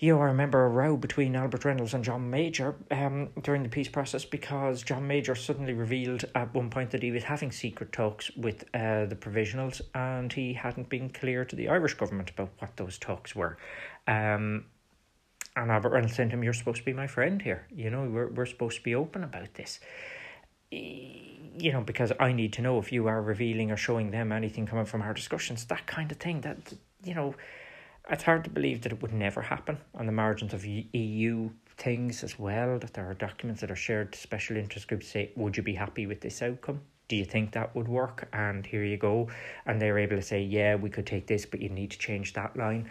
you 0.00 0.14
know, 0.14 0.22
I 0.22 0.26
remember 0.26 0.64
a 0.64 0.68
row 0.68 0.96
between 0.96 1.36
Albert 1.36 1.66
Reynolds 1.66 1.92
and 1.92 2.02
John 2.02 2.30
Major 2.30 2.74
um, 2.90 3.28
during 3.42 3.62
the 3.62 3.68
peace 3.68 3.88
process 3.88 4.24
because 4.24 4.82
John 4.82 5.06
Major 5.06 5.34
suddenly 5.34 5.74
revealed 5.74 6.24
at 6.34 6.54
one 6.54 6.70
point 6.70 6.90
that 6.92 7.02
he 7.02 7.10
was 7.10 7.24
having 7.24 7.52
secret 7.52 7.92
talks 7.92 8.34
with 8.34 8.64
uh, 8.72 9.04
the 9.04 9.14
provisionals 9.14 9.82
and 9.94 10.32
he 10.32 10.54
hadn't 10.54 10.88
been 10.88 11.10
clear 11.10 11.44
to 11.44 11.54
the 11.54 11.68
Irish 11.68 11.92
government 11.94 12.30
about 12.30 12.48
what 12.60 12.78
those 12.78 12.96
talks 12.96 13.36
were. 13.36 13.58
Um, 14.08 14.64
and 15.54 15.70
Albert 15.70 15.90
Reynolds 15.90 16.16
said 16.16 16.30
to 16.30 16.36
him, 16.36 16.44
You're 16.44 16.54
supposed 16.54 16.78
to 16.78 16.84
be 16.84 16.94
my 16.94 17.06
friend 17.06 17.42
here. 17.42 17.66
You 17.70 17.90
know, 17.90 18.08
we're, 18.08 18.28
we're 18.28 18.46
supposed 18.46 18.78
to 18.78 18.82
be 18.82 18.94
open 18.94 19.22
about 19.22 19.52
this. 19.52 19.80
You 20.70 21.72
know, 21.72 21.82
because 21.82 22.10
I 22.18 22.32
need 22.32 22.54
to 22.54 22.62
know 22.62 22.78
if 22.78 22.90
you 22.90 23.06
are 23.06 23.20
revealing 23.20 23.70
or 23.70 23.76
showing 23.76 24.12
them 24.12 24.32
anything 24.32 24.64
coming 24.64 24.86
from 24.86 25.02
our 25.02 25.12
discussions, 25.12 25.66
that 25.66 25.86
kind 25.86 26.10
of 26.10 26.16
thing. 26.16 26.40
That, 26.40 26.72
you 27.04 27.14
know, 27.14 27.34
it's 28.08 28.22
hard 28.22 28.44
to 28.44 28.50
believe 28.50 28.82
that 28.82 28.92
it 28.92 29.02
would 29.02 29.12
never 29.12 29.42
happen 29.42 29.78
on 29.94 30.06
the 30.06 30.12
margins 30.12 30.54
of 30.54 30.64
EU 30.64 31.50
things 31.76 32.22
as 32.22 32.38
well, 32.38 32.78
that 32.78 32.94
there 32.94 33.08
are 33.08 33.14
documents 33.14 33.60
that 33.60 33.70
are 33.70 33.76
shared 33.76 34.12
to 34.12 34.18
special 34.18 34.56
interest 34.56 34.88
groups 34.88 35.08
say, 35.08 35.32
Would 35.36 35.56
you 35.56 35.62
be 35.62 35.74
happy 35.74 36.06
with 36.06 36.20
this 36.20 36.42
outcome? 36.42 36.80
Do 37.08 37.16
you 37.16 37.24
think 37.24 37.52
that 37.52 37.74
would 37.74 37.88
work? 37.88 38.28
And 38.32 38.64
here 38.64 38.84
you 38.84 38.96
go. 38.96 39.28
And 39.66 39.80
they're 39.80 39.98
able 39.98 40.16
to 40.16 40.22
say, 40.22 40.42
Yeah, 40.42 40.76
we 40.76 40.90
could 40.90 41.06
take 41.06 41.26
this, 41.26 41.46
but 41.46 41.60
you 41.60 41.68
need 41.68 41.90
to 41.90 41.98
change 41.98 42.34
that 42.34 42.56
line. 42.56 42.90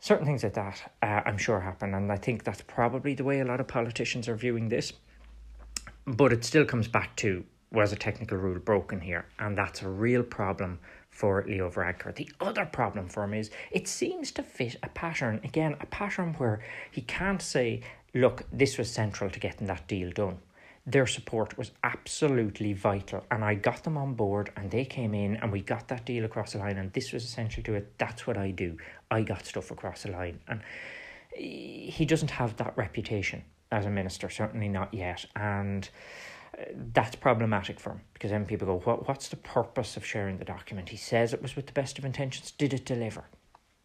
certain 0.00 0.26
things 0.26 0.42
like 0.42 0.54
that, 0.54 0.92
uh, 1.02 1.22
I'm 1.24 1.38
sure 1.38 1.60
happen, 1.60 1.94
and 1.94 2.12
I 2.12 2.16
think 2.16 2.44
that's 2.44 2.62
probably 2.62 3.14
the 3.14 3.24
way 3.24 3.40
a 3.40 3.44
lot 3.44 3.60
of 3.60 3.66
politicians 3.66 4.28
are 4.28 4.36
viewing 4.36 4.68
this. 4.68 4.92
But 6.06 6.32
it 6.32 6.44
still 6.44 6.66
comes 6.66 6.88
back 6.88 7.16
to 7.16 7.44
was 7.72 7.92
a 7.92 7.96
technical 7.96 8.38
rule 8.38 8.58
broken 8.58 9.00
here, 9.00 9.26
and 9.38 9.56
that's 9.58 9.82
a 9.82 9.88
real 9.88 10.22
problem 10.22 10.78
for 11.14 11.44
Leo 11.46 11.70
Varadkar. 11.70 12.14
The 12.14 12.30
other 12.40 12.66
problem 12.66 13.08
for 13.08 13.24
him 13.24 13.34
is 13.34 13.50
it 13.70 13.88
seems 13.88 14.32
to 14.32 14.42
fit 14.42 14.76
a 14.82 14.88
pattern 14.88 15.40
again, 15.44 15.76
a 15.80 15.86
pattern 15.86 16.34
where 16.34 16.60
he 16.90 17.00
can't 17.00 17.40
say, 17.40 17.80
"Look, 18.12 18.44
this 18.52 18.76
was 18.76 18.90
central 18.90 19.30
to 19.30 19.40
getting 19.40 19.66
that 19.68 19.86
deal 19.86 20.10
done." 20.10 20.38
their 20.86 21.06
support 21.06 21.56
was 21.56 21.72
absolutely 21.82 22.72
vital. 22.74 23.24
And 23.30 23.42
I 23.42 23.54
got 23.54 23.84
them 23.84 23.96
on 23.96 24.14
board 24.14 24.52
and 24.56 24.70
they 24.70 24.84
came 24.84 25.14
in 25.14 25.36
and 25.36 25.50
we 25.50 25.62
got 25.62 25.88
that 25.88 26.04
deal 26.04 26.24
across 26.24 26.52
the 26.52 26.58
line. 26.58 26.76
And 26.76 26.92
this 26.92 27.12
was 27.12 27.24
essential 27.24 27.62
to 27.64 27.74
it. 27.74 27.94
That's 27.98 28.26
what 28.26 28.36
I 28.36 28.50
do. 28.50 28.76
I 29.10 29.22
got 29.22 29.46
stuff 29.46 29.70
across 29.70 30.02
the 30.02 30.10
line. 30.10 30.40
And 30.46 30.60
he 31.34 32.04
doesn't 32.04 32.32
have 32.32 32.56
that 32.58 32.76
reputation 32.76 33.44
as 33.72 33.86
a 33.86 33.90
minister, 33.90 34.28
certainly 34.28 34.68
not 34.68 34.92
yet. 34.92 35.24
And 35.34 35.88
that's 36.92 37.16
problematic 37.16 37.80
for 37.80 37.90
him 37.90 38.00
because 38.12 38.30
then 38.30 38.46
people 38.46 38.66
go, 38.66 38.78
what, 38.80 39.08
What's 39.08 39.28
the 39.28 39.36
purpose 39.36 39.96
of 39.96 40.04
sharing 40.04 40.38
the 40.38 40.44
document? 40.44 40.88
He 40.88 40.96
says 40.96 41.32
it 41.32 41.42
was 41.42 41.56
with 41.56 41.66
the 41.66 41.72
best 41.72 41.98
of 41.98 42.04
intentions. 42.04 42.50
Did 42.52 42.72
it 42.72 42.84
deliver? 42.84 43.24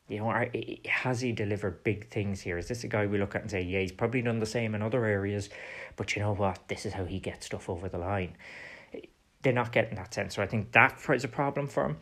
You 0.07 0.19
know, 0.19 0.27
are, 0.29 0.49
has 0.87 1.21
he 1.21 1.31
delivered 1.31 1.83
big 1.83 2.09
things 2.09 2.41
here? 2.41 2.57
Is 2.57 2.67
this 2.67 2.83
a 2.83 2.87
guy 2.87 3.05
we 3.05 3.19
look 3.19 3.35
at 3.35 3.41
and 3.41 3.51
say, 3.51 3.61
yeah, 3.61 3.79
he's 3.79 3.91
probably 3.91 4.23
done 4.23 4.39
the 4.39 4.45
same 4.45 4.73
in 4.73 4.81
other 4.81 5.05
areas, 5.05 5.49
but 5.95 6.15
you 6.15 6.21
know 6.21 6.33
what? 6.33 6.67
This 6.67 6.85
is 6.85 6.93
how 6.93 7.05
he 7.05 7.19
gets 7.19 7.45
stuff 7.45 7.69
over 7.69 7.87
the 7.87 7.99
line. 7.99 8.35
They're 9.43 9.53
not 9.53 9.71
getting 9.71 9.95
that 9.95 10.13
sense. 10.13 10.35
So 10.35 10.41
I 10.41 10.47
think 10.47 10.71
that 10.71 10.99
is 11.09 11.23
a 11.23 11.29
problem 11.29 11.67
for 11.67 11.85
him. 11.85 11.97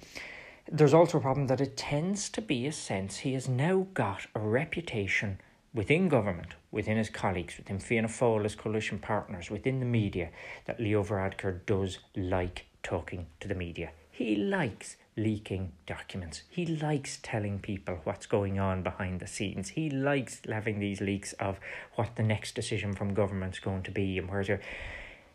There's 0.71 0.93
also 0.93 1.17
a 1.17 1.21
problem 1.21 1.47
that 1.47 1.61
it 1.61 1.77
tends 1.77 2.29
to 2.29 2.41
be 2.41 2.65
a 2.65 2.71
sense 2.71 3.17
he 3.17 3.33
has 3.33 3.47
now 3.47 3.87
got 3.93 4.25
a 4.33 4.39
reputation 4.39 5.39
within 5.77 6.09
government, 6.09 6.55
within 6.71 6.97
his 6.97 7.09
colleagues, 7.09 7.55
within 7.55 7.77
Fianna 7.77 8.07
Fáil, 8.07 8.41
his 8.41 8.55
coalition 8.55 8.97
partners, 8.97 9.51
within 9.51 9.79
the 9.79 9.85
media, 9.85 10.31
that 10.65 10.79
Leo 10.79 11.03
Varadkar 11.03 11.65
does 11.67 11.99
like 12.15 12.65
talking 12.81 13.27
to 13.39 13.47
the 13.47 13.53
media. 13.53 13.91
He 14.09 14.35
likes 14.35 14.97
leaking 15.15 15.73
documents. 15.85 16.41
He 16.49 16.65
likes 16.65 17.19
telling 17.21 17.59
people 17.59 17.99
what's 18.05 18.25
going 18.25 18.59
on 18.59 18.81
behind 18.81 19.19
the 19.19 19.27
scenes. 19.27 19.69
He 19.69 19.91
likes 19.91 20.41
having 20.49 20.79
these 20.79 20.99
leaks 20.99 21.33
of 21.33 21.59
what 21.93 22.15
the 22.15 22.23
next 22.23 22.55
decision 22.55 22.95
from 22.95 23.13
government's 23.13 23.59
going 23.59 23.83
to 23.83 23.91
be 23.91 24.17
and 24.17 24.27
where's 24.27 24.47
your 24.47 24.59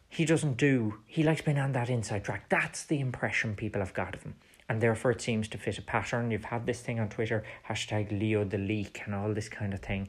he 0.09 0.24
doesn't 0.24 0.56
do 0.56 0.98
he 1.06 1.23
likes 1.23 1.40
being 1.40 1.59
on 1.59 1.73
that 1.73 1.89
inside 1.89 2.24
track. 2.24 2.48
That's 2.48 2.85
the 2.85 2.98
impression 2.98 3.55
people 3.55 3.81
have 3.81 3.94
got 3.94 4.16
of 4.16 4.24
him. 4.24 4.35
And 4.68 4.80
therefore 4.80 5.10
it 5.10 5.20
seems 5.20 5.48
to 5.48 5.59
fit 5.59 5.78
a 5.78 5.82
pattern. 5.82 6.30
You've 6.30 6.44
had 6.44 6.66
this 6.66 6.80
thing 6.80 7.01
on 7.01 7.09
Twitter, 7.09 7.44
hashtag 7.68 8.10
Leo 8.10 8.44
the 8.44 8.59
leak 8.59 9.02
and 9.05 9.14
all 9.14 9.32
this 9.34 9.48
kind 9.48 9.74
of 9.74 9.80
thing. 9.80 10.09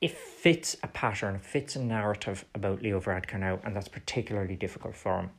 It 0.00 0.12
fits 0.12 0.76
a 0.82 0.88
pattern, 0.88 1.36
it 1.36 1.44
fits 1.44 1.74
a 1.76 1.82
narrative 1.82 2.44
about 2.54 2.82
Leo 2.82 3.00
Varadkar 3.00 3.40
now, 3.40 3.58
and 3.64 3.74
that's 3.74 3.88
particularly 3.88 4.54
difficult 4.54 4.94
for 4.94 5.18
him 5.18 5.30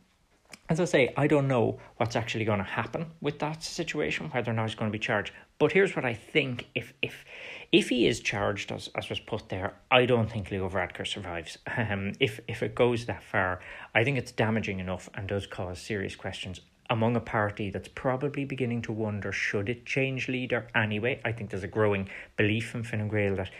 as 0.69 0.79
I 0.79 0.85
say, 0.85 1.13
I 1.17 1.27
don't 1.27 1.47
know 1.47 1.79
what's 1.97 2.15
actually 2.15 2.45
going 2.45 2.59
to 2.59 2.63
happen 2.63 3.07
with 3.21 3.39
that 3.39 3.63
situation, 3.63 4.29
whether 4.29 4.51
or 4.51 4.53
not 4.53 4.69
he's 4.69 4.75
going 4.75 4.91
to 4.91 4.95
be 4.95 5.03
charged. 5.03 5.33
But 5.57 5.71
here's 5.71 5.95
what 5.95 6.05
I 6.05 6.13
think: 6.13 6.67
if 6.75 6.93
if 7.01 7.25
if 7.71 7.89
he 7.89 8.07
is 8.07 8.19
charged, 8.19 8.71
as 8.71 8.89
as 8.95 9.09
was 9.09 9.19
put 9.19 9.49
there, 9.49 9.73
I 9.91 10.05
don't 10.05 10.29
think 10.29 10.51
Leo 10.51 10.69
Varadkar 10.69 11.07
survives. 11.07 11.57
Um, 11.77 12.13
if 12.19 12.39
if 12.47 12.61
it 12.61 12.75
goes 12.75 13.05
that 13.05 13.23
far, 13.23 13.59
I 13.95 14.03
think 14.03 14.17
it's 14.17 14.31
damaging 14.31 14.79
enough 14.79 15.09
and 15.15 15.27
does 15.27 15.47
cause 15.47 15.79
serious 15.79 16.15
questions 16.15 16.61
among 16.89 17.15
a 17.15 17.21
party 17.21 17.69
that's 17.69 17.87
probably 17.87 18.45
beginning 18.45 18.81
to 18.83 18.91
wonder 18.91 19.31
should 19.31 19.69
it 19.69 19.85
change 19.85 20.27
leader 20.27 20.67
anyway. 20.73 21.21
I 21.23 21.31
think 21.31 21.49
there's 21.49 21.63
a 21.63 21.67
growing 21.67 22.09
belief 22.37 22.73
in 22.73 22.83
Fine 22.83 23.09
Gael 23.09 23.35
that 23.35 23.51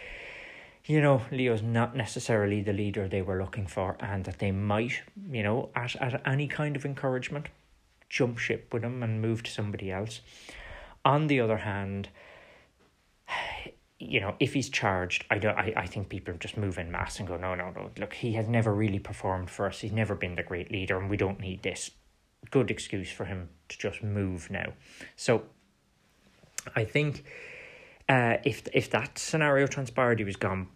you 0.86 1.00
know, 1.00 1.22
Leo's 1.30 1.62
not 1.62 1.94
necessarily 1.94 2.62
the 2.62 2.72
leader 2.72 3.06
they 3.06 3.22
were 3.22 3.40
looking 3.40 3.66
for, 3.66 3.96
and 4.00 4.24
that 4.24 4.38
they 4.38 4.50
might, 4.50 5.02
you 5.30 5.42
know, 5.42 5.68
at, 5.76 5.94
at 5.96 6.26
any 6.26 6.48
kind 6.48 6.74
of 6.74 6.84
encouragement, 6.84 7.48
jump 8.08 8.38
ship 8.38 8.72
with 8.72 8.82
him 8.82 9.02
and 9.02 9.22
move 9.22 9.42
to 9.42 9.50
somebody 9.50 9.92
else. 9.92 10.20
On 11.04 11.26
the 11.26 11.40
other 11.40 11.58
hand, 11.58 12.08
you 13.98 14.20
know, 14.20 14.34
if 14.40 14.54
he's 14.54 14.68
charged, 14.68 15.24
I 15.30 15.38
don't. 15.38 15.56
I, 15.56 15.72
I 15.76 15.86
think 15.86 16.08
people 16.08 16.34
just 16.34 16.56
move 16.56 16.78
in 16.78 16.90
mass 16.90 17.18
and 17.18 17.28
go, 17.28 17.36
no, 17.36 17.54
no, 17.54 17.70
no. 17.70 17.90
Look, 17.98 18.14
he 18.14 18.32
has 18.32 18.48
never 18.48 18.74
really 18.74 18.98
performed 18.98 19.50
for 19.50 19.66
us. 19.66 19.80
He's 19.80 19.92
never 19.92 20.14
been 20.14 20.34
the 20.34 20.42
great 20.42 20.72
leader, 20.72 20.98
and 20.98 21.10
we 21.10 21.16
don't 21.16 21.38
need 21.38 21.62
this. 21.62 21.90
Good 22.50 22.70
excuse 22.70 23.10
for 23.10 23.24
him 23.24 23.48
to 23.68 23.78
just 23.78 24.02
move 24.02 24.50
now. 24.50 24.72
So, 25.16 25.44
I 26.74 26.84
think 26.84 27.24
uh, 28.08 28.38
if 28.44 28.66
if 28.74 28.90
that 28.90 29.18
scenario 29.18 29.66
transpired, 29.66 30.18
he 30.18 30.24
was 30.24 30.36
gone. 30.36 30.68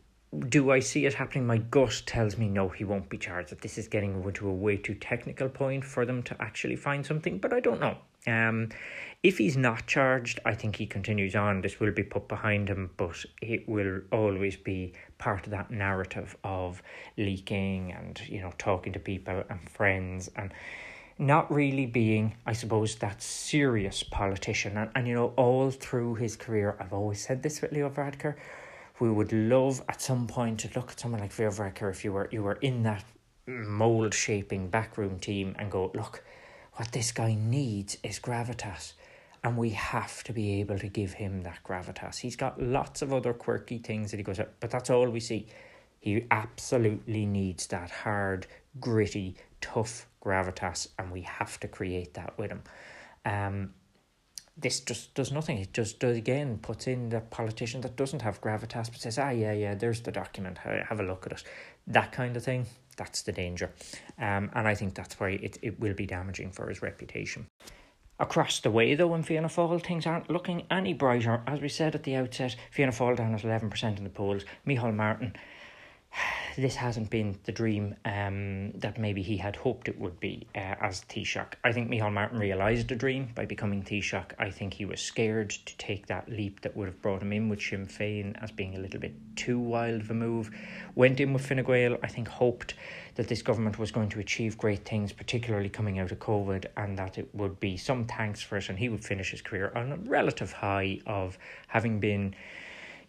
Do 0.49 0.71
I 0.71 0.81
see 0.81 1.07
it 1.07 1.15
happening? 1.15 1.47
My 1.47 1.59
gut 1.59 2.03
tells 2.07 2.37
me 2.37 2.49
no, 2.49 2.69
he 2.69 2.85
won't 2.85 3.09
be 3.09 3.19
charged. 3.19 3.51
That 3.51 3.61
this 3.61 3.79
is 3.79 3.89
getting 3.89 4.33
to 4.33 4.49
a 4.49 4.53
way 4.53 4.77
too 4.77 4.95
technical 4.95 5.49
point 5.49 5.85
for 5.85 6.05
them 6.05 6.23
to 6.25 6.43
actually 6.43 6.77
find 6.77 7.07
something, 7.07 7.39
but 7.39 7.53
I 7.53 7.61
don't 7.61 7.81
know. 7.81 7.97
Um, 8.27 8.71
if 9.23 9.39
he's 9.39 9.57
not 9.57 9.87
charged, 9.87 10.41
I 10.45 10.55
think 10.55 10.77
he 10.77 10.87
continues 10.87 11.35
on. 11.35 11.61
This 11.61 11.81
will 11.81 11.93
be 11.93 12.03
put 12.03 12.29
behind 12.29 12.69
him, 12.69 12.91
but 12.97 13.25
it 13.43 13.69
will 13.69 14.01
always 14.13 14.57
be 14.57 14.95
part 15.19 15.47
of 15.47 15.51
that 15.51 15.71
narrative 15.71 16.37
of 16.45 16.83
leaking 17.17 17.93
and 17.93 18.21
you 18.29 18.41
know 18.41 18.53
talking 18.59 18.93
to 18.93 18.99
people 18.99 19.43
and 19.49 19.69
friends 19.69 20.31
and 20.37 20.53
not 21.19 21.53
really 21.53 21.87
being, 21.87 22.35
I 22.45 22.53
suppose, 22.53 22.97
that 22.97 23.23
serious 23.23 24.03
politician. 24.03 24.77
And, 24.77 24.91
and 24.95 25.07
you 25.07 25.15
know, 25.15 25.33
all 25.37 25.71
through 25.71 26.17
his 26.17 26.37
career, 26.37 26.77
I've 26.81 26.93
always 26.93 27.25
said 27.25 27.43
this 27.43 27.61
with 27.61 27.73
Leo 27.73 27.89
Varadkar, 27.89 28.35
we 29.01 29.11
would 29.11 29.33
love 29.33 29.83
at 29.89 30.01
some 30.01 30.27
point 30.27 30.61
to 30.61 30.71
look 30.75 30.93
at 30.93 31.01
someone 31.01 31.21
like 31.21 31.39
Leo 31.39 31.51
Varadkar 31.51 31.91
if 31.91 32.05
you 32.05 32.13
were 32.13 32.29
you 32.31 32.43
were 32.43 32.55
in 32.55 32.83
that 32.85 33.05
mold 33.47 34.15
shaping 34.15 34.69
backroom 34.69 35.19
team 35.19 35.55
and 35.59 35.71
go, 35.71 35.91
look, 35.95 36.25
what 36.75 36.93
this 36.93 37.13
guy 37.13 37.35
needs 37.35 37.97
is 38.03 38.19
gravitas. 38.19 38.95
And 39.43 39.59
we 39.59 39.71
have 39.71 40.25
to 40.25 40.33
be 40.33 40.61
able 40.61 40.79
to 40.79 40.89
give 40.89 41.13
him 41.13 41.43
that 41.43 41.59
gravitas. 41.65 42.19
He's 42.19 42.37
got 42.37 42.61
lots 42.61 43.03
of 43.03 43.13
other 43.13 43.35
quirky 43.35 43.79
things 43.79 44.11
that 44.11 44.17
he 44.17 44.23
goes, 44.23 44.41
but 44.61 44.71
that's 44.71 44.89
all 44.89 45.09
we 45.09 45.21
see. 45.21 45.47
He 46.01 46.25
absolutely 46.31 47.27
needs 47.27 47.67
that 47.69 47.91
hard, 47.91 48.47
gritty, 48.81 49.37
tough 49.61 50.07
gravitas, 50.25 50.89
and 50.99 51.13
we 51.13 51.23
have 51.23 51.61
to 51.61 51.69
create 51.69 52.15
that 52.15 52.37
with 52.39 52.51
him. 52.51 52.63
Um, 53.25 53.75
this 54.57 54.81
just 54.81 55.15
does 55.15 55.33
nothing. 55.33 55.59
It 55.59 55.73
just 55.73 55.99
does 55.99 56.17
again 56.17 56.59
puts 56.59 56.87
in 56.87 57.09
the 57.09 57.21
politician 57.21 57.81
that 57.81 57.97
doesn't 57.97 58.23
have 58.23 58.41
gravitas, 58.41 58.91
but 58.91 59.01
says, 59.01 59.19
"Ah, 59.19 59.31
yeah, 59.31 59.53
yeah, 59.53 59.75
there's 59.75 60.01
the 60.03 60.13
document. 60.13 60.59
Have 60.59 61.01
a 61.01 61.03
look 61.03 61.27
at 61.27 61.33
it." 61.33 61.45
That 61.87 62.13
kind 62.13 62.37
of 62.37 62.45
thing. 62.45 62.67
That's 62.97 63.23
the 63.23 63.33
danger, 63.33 63.73
um, 64.19 64.51
and 64.55 64.69
I 64.69 64.75
think 64.77 64.95
that's 64.95 65.19
why 65.19 65.31
it 65.31 65.59
it 65.63 65.81
will 65.81 65.95
be 65.95 66.07
damaging 66.07 66.53
for 66.53 66.69
his 66.69 66.83
reputation. 66.83 67.47
Across 68.21 68.61
the 68.61 68.71
way, 68.71 68.95
though, 68.95 69.13
in 69.17 69.25
Fianna 69.25 69.49
Fáil, 69.49 69.85
things 69.85 70.07
aren't 70.07 70.31
looking 70.31 70.67
any 70.71 70.95
brighter. 70.95 71.43
As 71.49 71.61
we 71.61 71.69
said 71.69 71.97
at 71.97 72.05
the 72.05 72.15
outset, 72.15 72.55
Fianna 72.71 72.93
Fáil 72.93 73.17
down 73.17 73.35
at 73.35 73.43
11% 73.43 73.99
in 73.99 74.05
the 74.05 74.11
polls. 74.11 74.45
Micheál 74.65 74.95
Martin 74.95 75.35
this 76.57 76.77
hasn't 76.77 77.11
been 77.11 77.39
the 77.45 77.53
dream 77.53 77.95
um, 78.05 78.71
that 78.73 78.99
maybe 78.99 79.23
he 79.23 79.37
had 79.37 79.57
hoped 79.57 79.89
it 79.89 79.99
would 79.99 80.21
be 80.21 80.47
uh, 80.55 80.77
as 80.81 81.05
Taoiseach. 81.09 81.55
I 81.65 81.73
think 81.73 81.91
Micheál 81.91 82.13
Martin 82.13 82.39
realised 82.39 82.89
the 82.89 82.95
dream 82.95 83.31
by 83.35 83.45
becoming 83.45 83.83
Taoiseach. 83.83 84.33
I 84.39 84.51
think 84.51 84.75
he 84.75 84.85
was 84.85 85.01
scared 85.01 85.51
to 85.51 85.77
take 85.77 86.07
that 86.07 86.29
leap 86.29 86.61
that 86.61 86.77
would 86.77 86.87
have 86.87 87.03
brought 87.03 87.23
him 87.23 87.33
in 87.33 87.49
with 87.49 87.61
Sinn 87.61 87.87
Féin 87.87 88.41
as 88.43 88.51
being 88.53 88.77
a 88.77 88.79
little 88.79 89.01
bit 89.01 89.15
too 89.37 89.59
wild 89.59 90.03
of 90.03 90.11
a 90.11 90.15
move. 90.15 90.51
Went 90.95 91.21
in 91.21 91.33
with 91.33 91.47
Fine 91.47 91.65
Gael, 91.65 91.99
I 92.03 92.09
think 92.09 92.29
hoped 92.29 92.75
that 93.17 93.29
this 93.29 93.43
government 93.43 93.79
was 93.79 93.93
going 93.93 94.09
to 94.11 94.21
achieve 94.21 94.59
great 94.59 94.85
things, 94.85 95.13
particularly 95.13 95.69
coming 95.69 95.99
out 95.99 96.13
of 96.13 96.19
COVID, 96.19 96.67
and 96.77 96.99
that 96.99 97.19
it 97.19 97.29
would 97.33 97.61
be 97.61 97.77
some 97.77 98.07
thanks 98.07 98.43
for 98.43 98.57
it, 98.57 98.69
and 98.69 98.79
he 98.79 98.89
would 98.89 99.05
finish 99.05 99.31
his 99.31 99.43
career 99.43 99.73
on 99.75 99.93
a 99.93 99.97
relative 99.97 100.53
high 100.53 101.01
of 101.07 101.39
having 101.69 102.01
been 102.01 102.35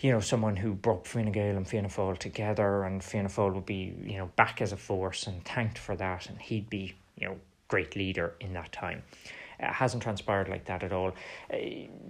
you 0.06 0.12
know, 0.12 0.20
someone 0.20 0.56
who 0.56 0.76
brought 0.76 1.08
Fine 1.08 1.32
Gael 1.32 1.58
and 1.58 1.68
Fianna 1.68 1.88
Fáil 1.88 2.16
together, 2.20 2.84
and 2.84 3.04
Fianna 3.04 3.28
Fáil 3.28 3.56
would 3.56 3.66
be, 3.66 3.96
you 4.04 4.20
know, 4.20 4.30
back 4.36 4.62
as 4.62 4.72
a 4.72 4.78
force 4.78 5.26
and 5.26 5.44
thanked 5.44 5.80
for 5.80 5.96
that, 5.96 6.30
and 6.30 6.40
he'd 6.40 6.70
be, 6.70 6.94
you 7.18 7.28
know, 7.28 7.38
great 7.70 7.96
leader 7.96 8.36
in 8.40 8.54
that 8.54 8.72
time. 8.72 9.02
It 9.60 9.66
hasn't 9.66 10.04
transpired 10.04 10.48
like 10.48 10.66
that 10.66 10.84
at 10.84 10.94
all. 10.94 11.14
Uh, 11.52 11.58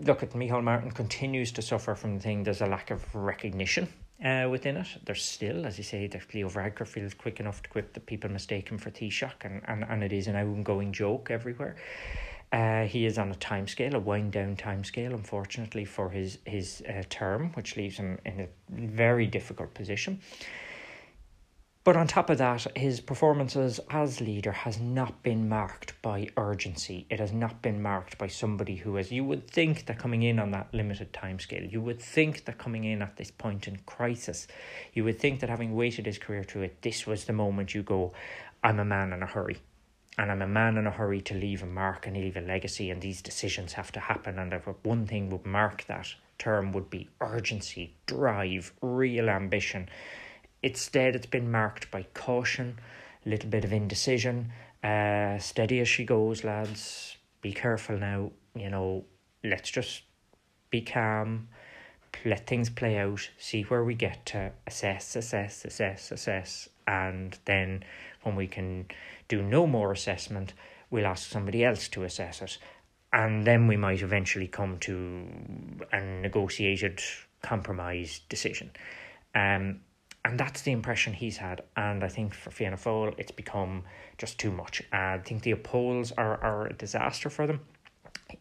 look 0.02 0.24
at 0.24 0.32
Micheál 0.32 0.62
Martin 0.62 0.92
continues 0.92 1.54
to 1.54 1.62
suffer 1.62 1.96
from 1.96 2.16
the 2.16 2.20
thing. 2.20 2.44
There's 2.44 2.60
a 2.60 2.66
lack 2.66 2.92
of 2.92 3.16
recognition 3.16 3.88
uh, 4.22 4.50
within 4.52 4.76
it. 4.76 4.88
There's 5.06 5.24
still, 5.24 5.66
as 5.66 5.78
you 5.78 5.86
say, 5.86 6.08
that 6.08 6.34
Leo 6.34 6.50
Varadkar 6.50 6.86
feels 6.86 7.14
quick 7.14 7.40
enough 7.40 7.64
to 7.64 7.70
quip 7.70 7.94
that 7.94 8.06
people 8.06 8.30
mistake 8.30 8.68
him 8.68 8.78
for 8.78 8.92
Taoiseach, 8.92 9.46
and, 9.46 9.62
and, 9.70 9.86
and 9.88 10.04
it 10.04 10.12
is 10.12 10.28
an 10.28 10.36
ongoing 10.36 10.92
joke 10.92 11.32
everywhere. 11.32 11.78
Uh, 12.56 12.86
he 12.86 13.06
is 13.06 13.18
on 13.18 13.30
a 13.30 13.36
time 13.36 13.68
scale, 13.68 13.96
a 13.96 14.00
wind 14.00 14.32
down 14.32 14.56
time 14.56 14.82
scale, 14.86 15.14
unfortunately, 15.14 15.84
for 15.84 16.10
his 16.10 16.38
his 16.46 16.82
uh, 16.88 17.04
term, 17.10 17.52
which 17.56 17.76
leaves 17.76 17.98
him 17.98 18.18
in 18.26 18.40
a 18.40 18.48
very 18.70 19.28
difficult 19.28 19.74
position. 19.74 20.22
But 21.84 21.98
on 21.98 22.08
top 22.08 22.30
of 22.30 22.38
that, 22.38 22.66
his 22.78 23.02
performances 23.02 23.82
as 23.90 24.22
leader 24.22 24.54
has 24.54 24.80
not 24.80 25.22
been 25.22 25.50
marked 25.50 26.02
by 26.02 26.30
urgency. 26.38 27.06
It 27.10 27.20
has 27.20 27.34
not 27.34 27.62
been 27.62 27.82
marked 27.82 28.18
by 28.18 28.28
somebody 28.28 28.78
who 28.78 28.96
has, 28.96 29.12
you 29.12 29.26
would 29.26 29.48
think 29.52 29.86
that 29.88 30.00
coming 30.00 30.24
in 30.24 30.40
on 30.40 30.52
that 30.52 30.74
limited 30.74 31.12
time 31.12 31.40
scale, 31.40 31.64
you 31.64 31.82
would 31.82 32.02
think 32.02 32.46
that 32.46 32.58
coming 32.58 32.86
in 32.86 33.02
at 33.02 33.18
this 33.18 33.32
point 33.32 33.68
in 33.68 33.78
crisis, 33.86 34.48
you 34.94 35.04
would 35.04 35.20
think 35.20 35.42
that 35.42 35.50
having 35.50 35.76
waited 35.76 36.06
his 36.06 36.18
career 36.18 36.44
through 36.44 36.64
it, 36.64 36.82
this 36.82 37.06
was 37.06 37.26
the 37.26 37.34
moment 37.34 37.76
you 37.76 37.84
go, 37.84 38.14
I'm 38.64 38.80
a 38.80 38.86
man 38.86 39.14
in 39.14 39.22
a 39.22 39.28
hurry. 39.28 39.58
And 40.18 40.32
I'm 40.32 40.42
a 40.42 40.48
man 40.48 40.78
in 40.78 40.88
a 40.88 40.92
hurry 40.92 41.22
to 41.22 41.34
leave 41.34 41.62
a 41.62 41.66
mark 41.66 42.08
and 42.08 42.16
leave 42.16 42.38
a 42.38 42.42
legacy, 42.42 42.90
and 42.90 43.02
these 43.02 43.22
decisions 43.22 43.74
have 43.74 43.92
to 43.94 44.00
happen. 44.00 44.40
And 44.40 44.54
if 44.54 44.66
one 44.84 45.06
thing 45.06 45.30
would 45.30 45.46
mark 45.46 45.86
that 45.88 46.14
term 46.38 46.72
would 46.72 46.90
be 46.90 47.10
urgency, 47.22 47.94
drive, 48.06 48.74
real 48.82 49.30
ambition 49.30 49.90
Instead, 50.66 51.16
it's 51.16 51.28
been 51.28 51.52
marked 51.52 51.92
by 51.92 52.02
caution, 52.16 52.80
a 53.24 53.30
little 53.30 53.48
bit 53.52 53.64
of 53.64 53.72
indecision. 53.72 54.52
Uh, 54.84 55.38
steady 55.38 55.80
as 55.80 55.88
she 55.88 56.04
goes, 56.04 56.44
lads. 56.44 57.18
Be 57.42 57.54
careful 57.54 58.00
now. 58.00 58.32
You 58.56 58.72
know, 58.72 59.06
let's 59.44 59.70
just 59.70 60.02
be 60.72 60.82
calm, 60.82 61.50
let 62.26 62.48
things 62.48 62.72
play 62.72 62.98
out, 62.98 63.30
see 63.38 63.62
where 63.62 63.84
we 63.84 63.94
get 63.94 64.26
to, 64.26 64.52
assess, 64.66 65.16
assess, 65.16 65.66
assess, 65.66 66.12
assess, 66.12 66.68
and 66.88 67.38
then 67.46 67.84
when 68.24 68.36
we 68.36 68.48
can 68.48 68.88
do 69.28 69.42
no 69.42 69.68
more 69.68 69.92
assessment, 69.92 70.54
we'll 70.90 71.06
ask 71.06 71.30
somebody 71.30 71.64
else 71.64 71.88
to 71.90 72.04
assess 72.04 72.42
it. 72.42 72.58
And 73.14 73.46
then 73.46 73.68
we 73.68 73.78
might 73.78 74.02
eventually 74.02 74.48
come 74.48 74.78
to 74.80 75.28
a 75.92 76.02
negotiated 76.02 77.02
compromise 77.42 78.22
decision. 78.28 78.72
Um, 79.34 79.82
and 80.26 80.40
that's 80.40 80.64
the 80.64 80.72
impression 80.72 81.14
he's 81.14 81.38
had. 81.38 81.62
And 81.78 82.04
I 82.04 82.08
think 82.08 82.34
for 82.34 82.50
Fianna 82.50 82.78
Fáil, 82.78 83.14
it's 83.18 83.32
become 83.32 83.84
just 84.18 84.40
too 84.40 84.52
much. 84.52 84.82
I 84.92 85.20
think 85.20 85.44
the 85.44 85.54
polls 85.56 86.12
are, 86.14 86.44
are 86.44 86.68
a 86.68 86.74
disaster 86.74 87.30
for 87.30 87.46
them. 87.46 87.62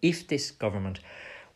If 0.00 0.26
this 0.26 0.50
government 0.50 1.00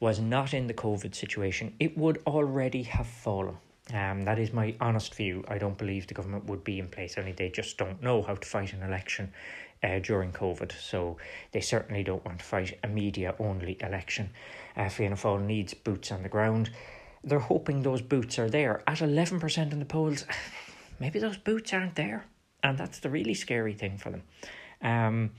was 0.01 0.21
not 0.21 0.53
in 0.53 0.67
the 0.67 0.75
COVID 0.75 1.15
situation, 1.15 1.75
it 1.81 1.97
would 1.97 2.23
already 2.27 2.83
have 2.83 3.07
fallen. 3.07 3.57
Um, 3.95 4.25
that 4.25 4.39
is 4.39 4.53
my 4.53 4.75
honest 4.81 5.15
view. 5.15 5.45
I 5.49 5.59
don't 5.59 5.79
believe 5.79 6.07
the 6.07 6.15
government 6.15 6.45
would 6.45 6.63
be 6.63 6.79
in 6.79 6.89
place. 6.89 7.17
Only 7.17 7.33
they 7.33 7.49
just 7.49 7.79
don't 7.79 8.03
know 8.03 8.23
how 8.23 8.35
to 8.35 8.49
fight 8.49 8.73
an 8.73 8.83
election 8.83 9.33
uh, 9.83 9.99
during 10.01 10.33
COVID. 10.33 10.73
So 10.79 11.17
they 11.53 11.61
certainly 11.61 12.03
don't 12.03 12.25
want 12.25 12.41
to 12.41 12.45
fight 12.45 12.79
a 12.83 12.89
media 12.89 13.35
only 13.39 13.79
election. 13.81 14.31
Uh, 14.77 14.89
Fianna 14.89 15.17
Fáil 15.17 15.45
needs 15.45 15.73
boots 15.75 16.13
on 16.13 16.23
the 16.23 16.29
ground 16.29 16.71
they're 17.25 17.39
hoping 17.39 17.83
those 17.83 18.03
boots 18.03 18.39
are 18.39 18.51
there. 18.51 18.83
At 18.87 18.99
11% 18.99 19.73
in 19.73 19.79
the 19.79 19.85
polls, 19.85 20.25
maybe 21.01 21.19
those 21.19 21.37
boots 21.37 21.73
aren't 21.73 21.95
there. 21.95 22.25
And 22.63 22.77
that's 22.77 22.99
the 23.01 23.11
really 23.11 23.35
scary 23.35 23.75
thing 23.75 23.99
for 23.99 24.11
them. 24.11 24.23
Um, 24.83 25.31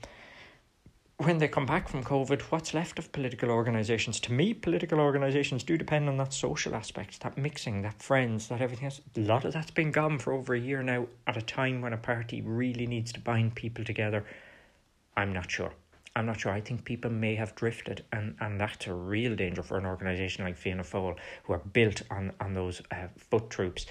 when 1.24 1.36
they 1.36 1.48
come 1.48 1.66
back 1.66 1.86
from 1.86 2.02
COVID, 2.02 2.40
what's 2.42 2.72
left 2.72 2.98
of 2.98 3.12
political 3.12 3.50
organisations? 3.50 4.20
To 4.20 4.32
me, 4.32 4.54
political 4.54 4.98
organisations 4.98 5.62
do 5.62 5.76
depend 5.76 6.08
on 6.08 6.16
that 6.16 6.32
social 6.32 6.74
aspect, 6.74 7.20
that 7.20 7.36
mixing, 7.36 7.82
that 7.82 8.00
friends, 8.02 8.48
that 8.48 8.62
everything 8.62 8.86
else. 8.86 9.02
A 9.16 9.20
lot 9.20 9.44
of 9.44 9.52
that's 9.52 9.70
been 9.70 9.92
gone 9.92 10.18
for 10.18 10.32
over 10.32 10.54
a 10.54 10.58
year 10.58 10.82
now 10.82 11.06
at 11.26 11.36
a 11.36 11.42
time 11.42 11.82
when 11.82 11.92
a 11.92 11.98
party 11.98 12.40
really 12.40 12.86
needs 12.86 13.12
to 13.12 13.20
bind 13.20 13.54
people 13.54 13.84
together. 13.84 14.24
I'm 15.14 15.34
not 15.34 15.50
sure. 15.50 15.74
I'm 16.16 16.24
not 16.24 16.40
sure. 16.40 16.52
I 16.52 16.62
think 16.62 16.86
people 16.86 17.10
may 17.10 17.34
have 17.34 17.54
drifted, 17.54 18.02
and, 18.12 18.34
and 18.40 18.58
that's 18.58 18.86
a 18.86 18.94
real 18.94 19.36
danger 19.36 19.62
for 19.62 19.76
an 19.76 19.84
organisation 19.84 20.44
like 20.44 20.56
Fianna 20.56 20.84
Fáil, 20.84 21.16
who 21.44 21.52
are 21.52 21.58
built 21.58 22.00
on, 22.10 22.32
on 22.40 22.54
those 22.54 22.80
uh, 22.90 23.08
foot 23.18 23.50
troops. 23.50 23.84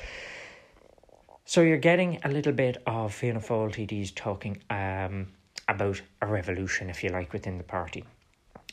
So 1.46 1.62
you're 1.62 1.78
getting 1.78 2.20
a 2.24 2.30
little 2.30 2.54
bit 2.54 2.78
of 2.88 3.14
Fianna 3.14 3.40
Fáil 3.40 3.70
TDs 3.70 4.16
talking 4.16 4.62
um, 4.72 5.28
about 5.70 6.02
a 6.22 6.28
revolution, 6.28 6.90
if 6.90 7.04
you 7.04 7.10
like, 7.10 7.32
within 7.32 7.58
the 7.58 7.64
party. 7.64 8.04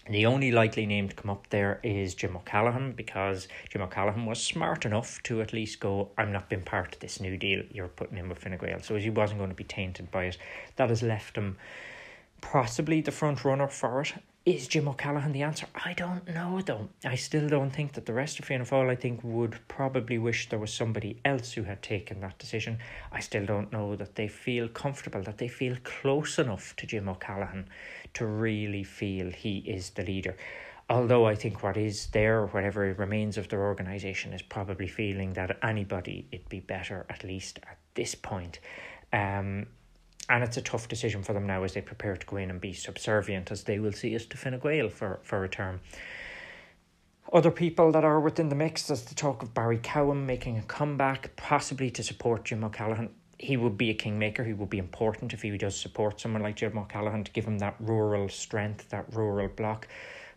The 0.08 0.26
only 0.26 0.52
likely 0.52 0.86
name 0.86 1.08
to 1.08 1.16
come 1.16 1.30
up 1.30 1.48
there 1.50 1.80
is 1.82 2.14
Jim 2.14 2.36
O'Callaghan 2.36 2.92
because 2.92 3.48
Jim 3.68 3.82
O'Callaghan 3.82 4.24
was 4.24 4.40
smart 4.40 4.86
enough 4.86 5.20
to 5.24 5.42
at 5.42 5.52
least 5.52 5.80
go, 5.80 6.10
I'm 6.16 6.30
not 6.30 6.48
being 6.48 6.62
part 6.62 6.94
of 6.94 7.00
this 7.00 7.20
new 7.20 7.36
deal 7.36 7.64
you're 7.72 7.88
putting 7.88 8.16
in 8.16 8.28
with 8.28 8.38
Fine 8.38 8.56
Gael. 8.58 8.80
So 8.80 8.96
he 8.96 9.10
wasn't 9.10 9.40
going 9.40 9.50
to 9.50 9.56
be 9.56 9.64
tainted 9.64 10.12
by 10.12 10.24
it. 10.26 10.38
That 10.76 10.90
has 10.90 11.02
left 11.02 11.36
him 11.36 11.58
possibly 12.40 13.00
the 13.00 13.10
front 13.10 13.44
runner 13.44 13.66
for 13.66 14.02
it. 14.02 14.14
Is 14.46 14.68
Jim 14.68 14.86
O'Callaghan 14.86 15.32
the 15.32 15.42
answer? 15.42 15.66
I 15.74 15.92
don't 15.92 16.24
know 16.32 16.60
though. 16.64 16.88
I 17.04 17.16
still 17.16 17.48
don't 17.48 17.72
think 17.72 17.94
that 17.94 18.06
the 18.06 18.12
rest 18.12 18.38
of 18.38 18.44
Fianna 18.44 18.62
Fáil, 18.62 18.88
I 18.88 18.94
think, 18.94 19.24
would 19.24 19.58
probably 19.66 20.18
wish 20.18 20.48
there 20.48 20.60
was 20.60 20.72
somebody 20.72 21.20
else 21.24 21.50
who 21.50 21.64
had 21.64 21.82
taken 21.82 22.20
that 22.20 22.38
decision. 22.38 22.78
I 23.10 23.18
still 23.18 23.44
don't 23.44 23.72
know 23.72 23.96
that 23.96 24.14
they 24.14 24.28
feel 24.28 24.68
comfortable, 24.68 25.20
that 25.24 25.38
they 25.38 25.48
feel 25.48 25.76
close 25.82 26.38
enough 26.38 26.76
to 26.76 26.86
Jim 26.86 27.08
O'Callaghan 27.08 27.68
to 28.14 28.24
really 28.24 28.84
feel 28.84 29.32
he 29.32 29.58
is 29.58 29.90
the 29.90 30.04
leader. 30.04 30.36
Although 30.88 31.26
I 31.26 31.34
think 31.34 31.64
what 31.64 31.76
is 31.76 32.06
there, 32.12 32.46
whatever 32.46 32.94
remains 32.96 33.36
of 33.36 33.48
their 33.48 33.64
organisation, 33.64 34.32
is 34.32 34.42
probably 34.42 34.86
feeling 34.86 35.32
that 35.32 35.58
anybody, 35.64 36.28
it'd 36.30 36.48
be 36.48 36.60
better, 36.60 37.04
at 37.10 37.24
least 37.24 37.58
at 37.68 37.78
this 37.94 38.14
point. 38.14 38.60
Um, 39.12 39.66
and 40.28 40.42
it's 40.42 40.56
a 40.56 40.62
tough 40.62 40.88
decision 40.88 41.22
for 41.22 41.32
them 41.32 41.46
now 41.46 41.62
as 41.62 41.74
they 41.74 41.80
prepare 41.80 42.16
to 42.16 42.26
go 42.26 42.36
in 42.36 42.50
and 42.50 42.60
be 42.60 42.72
subservient 42.72 43.50
as 43.50 43.64
they 43.64 43.78
will 43.78 43.92
see 43.92 44.14
us 44.16 44.24
to 44.26 44.36
Fine 44.36 44.58
Gael 44.58 44.88
for, 44.88 45.20
for 45.22 45.44
a 45.44 45.48
term. 45.48 45.80
Other 47.32 47.50
people 47.50 47.90
that 47.92 48.04
are 48.04 48.20
within 48.20 48.48
the 48.48 48.54
mix, 48.54 48.86
there's 48.86 49.02
the 49.02 49.14
talk 49.14 49.42
of 49.42 49.52
Barry 49.52 49.78
Cowen 49.82 50.26
making 50.26 50.58
a 50.58 50.62
comeback, 50.62 51.34
possibly 51.36 51.90
to 51.90 52.02
support 52.02 52.44
Jim 52.44 52.62
O'Callaghan. 52.62 53.10
He 53.38 53.56
would 53.56 53.76
be 53.76 53.90
a 53.90 53.94
kingmaker. 53.94 54.44
He 54.44 54.52
would 54.52 54.70
be 54.70 54.78
important 54.78 55.32
if 55.34 55.42
he 55.42 55.56
does 55.58 55.76
support 55.76 56.20
someone 56.20 56.42
like 56.42 56.56
Jim 56.56 56.78
O'Callaghan 56.78 57.24
to 57.24 57.32
give 57.32 57.44
him 57.44 57.58
that 57.58 57.74
rural 57.80 58.28
strength, 58.28 58.88
that 58.90 59.12
rural 59.12 59.48
block. 59.48 59.88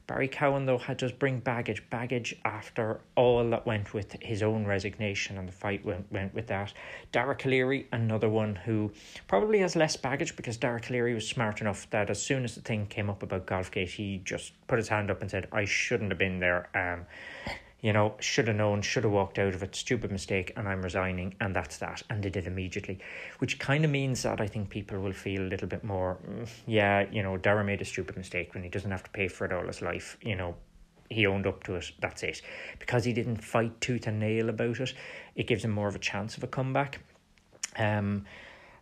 Barry 0.09 0.27
Cowen, 0.27 0.65
though, 0.65 0.79
had 0.79 0.97
just 0.97 1.19
bring 1.19 1.39
baggage, 1.39 1.87
baggage 1.91 2.35
after 2.43 3.01
all 3.15 3.47
that 3.51 3.67
went 3.67 3.93
with 3.93 4.19
his 4.23 4.41
own 4.41 4.65
resignation 4.65 5.37
and 5.37 5.47
the 5.47 5.51
fight 5.51 5.85
went, 5.85 6.11
went 6.11 6.33
with 6.33 6.47
that. 6.47 6.73
Dara 7.11 7.35
Calleary, 7.35 7.87
another 7.91 8.27
one 8.27 8.55
who 8.55 8.91
probably 9.27 9.59
has 9.59 9.75
less 9.75 9.95
baggage 9.95 10.35
because 10.35 10.57
Dara 10.57 10.79
Calleary 10.79 11.13
was 11.13 11.27
smart 11.27 11.61
enough 11.61 11.87
that 11.91 12.09
as 12.09 12.19
soon 12.19 12.43
as 12.43 12.55
the 12.55 12.61
thing 12.61 12.87
came 12.87 13.07
up 13.07 13.21
about 13.21 13.45
Golfgate, 13.45 13.89
he 13.89 14.19
just 14.25 14.53
put 14.65 14.79
his 14.79 14.87
hand 14.87 15.11
up 15.11 15.21
and 15.21 15.29
said, 15.29 15.47
I 15.51 15.65
shouldn't 15.65 16.09
have 16.09 16.17
been 16.17 16.39
there. 16.39 16.69
Um, 16.73 17.05
you 17.81 17.93
know, 17.93 18.15
should 18.19 18.47
have 18.47 18.57
known, 18.57 18.81
should 18.81 19.03
have 19.03 19.13
walked 19.13 19.39
out 19.39 19.53
of 19.53 19.63
it, 19.63 19.75
stupid 19.75 20.11
mistake, 20.11 20.51
and 20.57 20.67
I'm 20.67 20.81
resigning, 20.81 21.35
and 21.39 21.55
that's 21.55 21.77
that. 21.77 22.03
And 22.09 22.21
they 22.21 22.29
did 22.29 22.45
immediately, 22.45 22.99
which 23.39 23.57
kind 23.57 23.85
of 23.85 23.91
means 23.91 24.23
that 24.23 24.41
I 24.41 24.47
think 24.47 24.69
people 24.69 24.99
will 24.99 25.13
feel 25.13 25.41
a 25.41 25.47
little 25.49 25.67
bit 25.67 25.83
more, 25.83 26.17
mm, 26.29 26.49
yeah, 26.67 27.05
you 27.09 27.23
know, 27.23 27.37
Dara 27.37 27.63
made 27.63 27.81
a 27.81 27.85
stupid 27.85 28.17
mistake 28.17 28.53
when 28.53 28.63
he 28.63 28.69
doesn't 28.69 28.91
have 28.91 29.03
to 29.03 29.09
pay 29.11 29.27
for 29.27 29.45
it 29.45 29.53
all 29.53 29.65
his 29.65 29.81
life, 29.81 30.17
you 30.21 30.35
know, 30.35 30.55
he 31.09 31.25
owned 31.25 31.47
up 31.47 31.63
to 31.63 31.75
it, 31.75 31.91
that's 32.01 32.21
it. 32.23 32.41
Because 32.79 33.05
he 33.05 33.13
didn't 33.13 33.43
fight 33.43 33.79
tooth 33.81 34.07
and 34.07 34.19
nail 34.19 34.49
about 34.49 34.79
it, 34.79 34.93
it 35.35 35.47
gives 35.47 35.63
him 35.63 35.71
more 35.71 35.87
of 35.87 35.95
a 35.95 35.99
chance 35.99 36.37
of 36.37 36.43
a 36.43 36.47
comeback. 36.47 36.99
Um, 37.77 38.25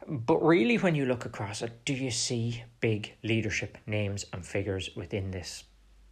but 0.07 0.41
really, 0.44 0.78
when 0.78 0.95
you 0.95 1.06
look 1.06 1.26
across 1.26 1.61
it, 1.61 1.84
do 1.86 1.94
you 1.94 2.11
see 2.11 2.64
big 2.80 3.14
leadership 3.24 3.78
names 3.86 4.26
and 4.32 4.45
figures 4.45 4.90
within 4.95 5.32
this 5.32 5.65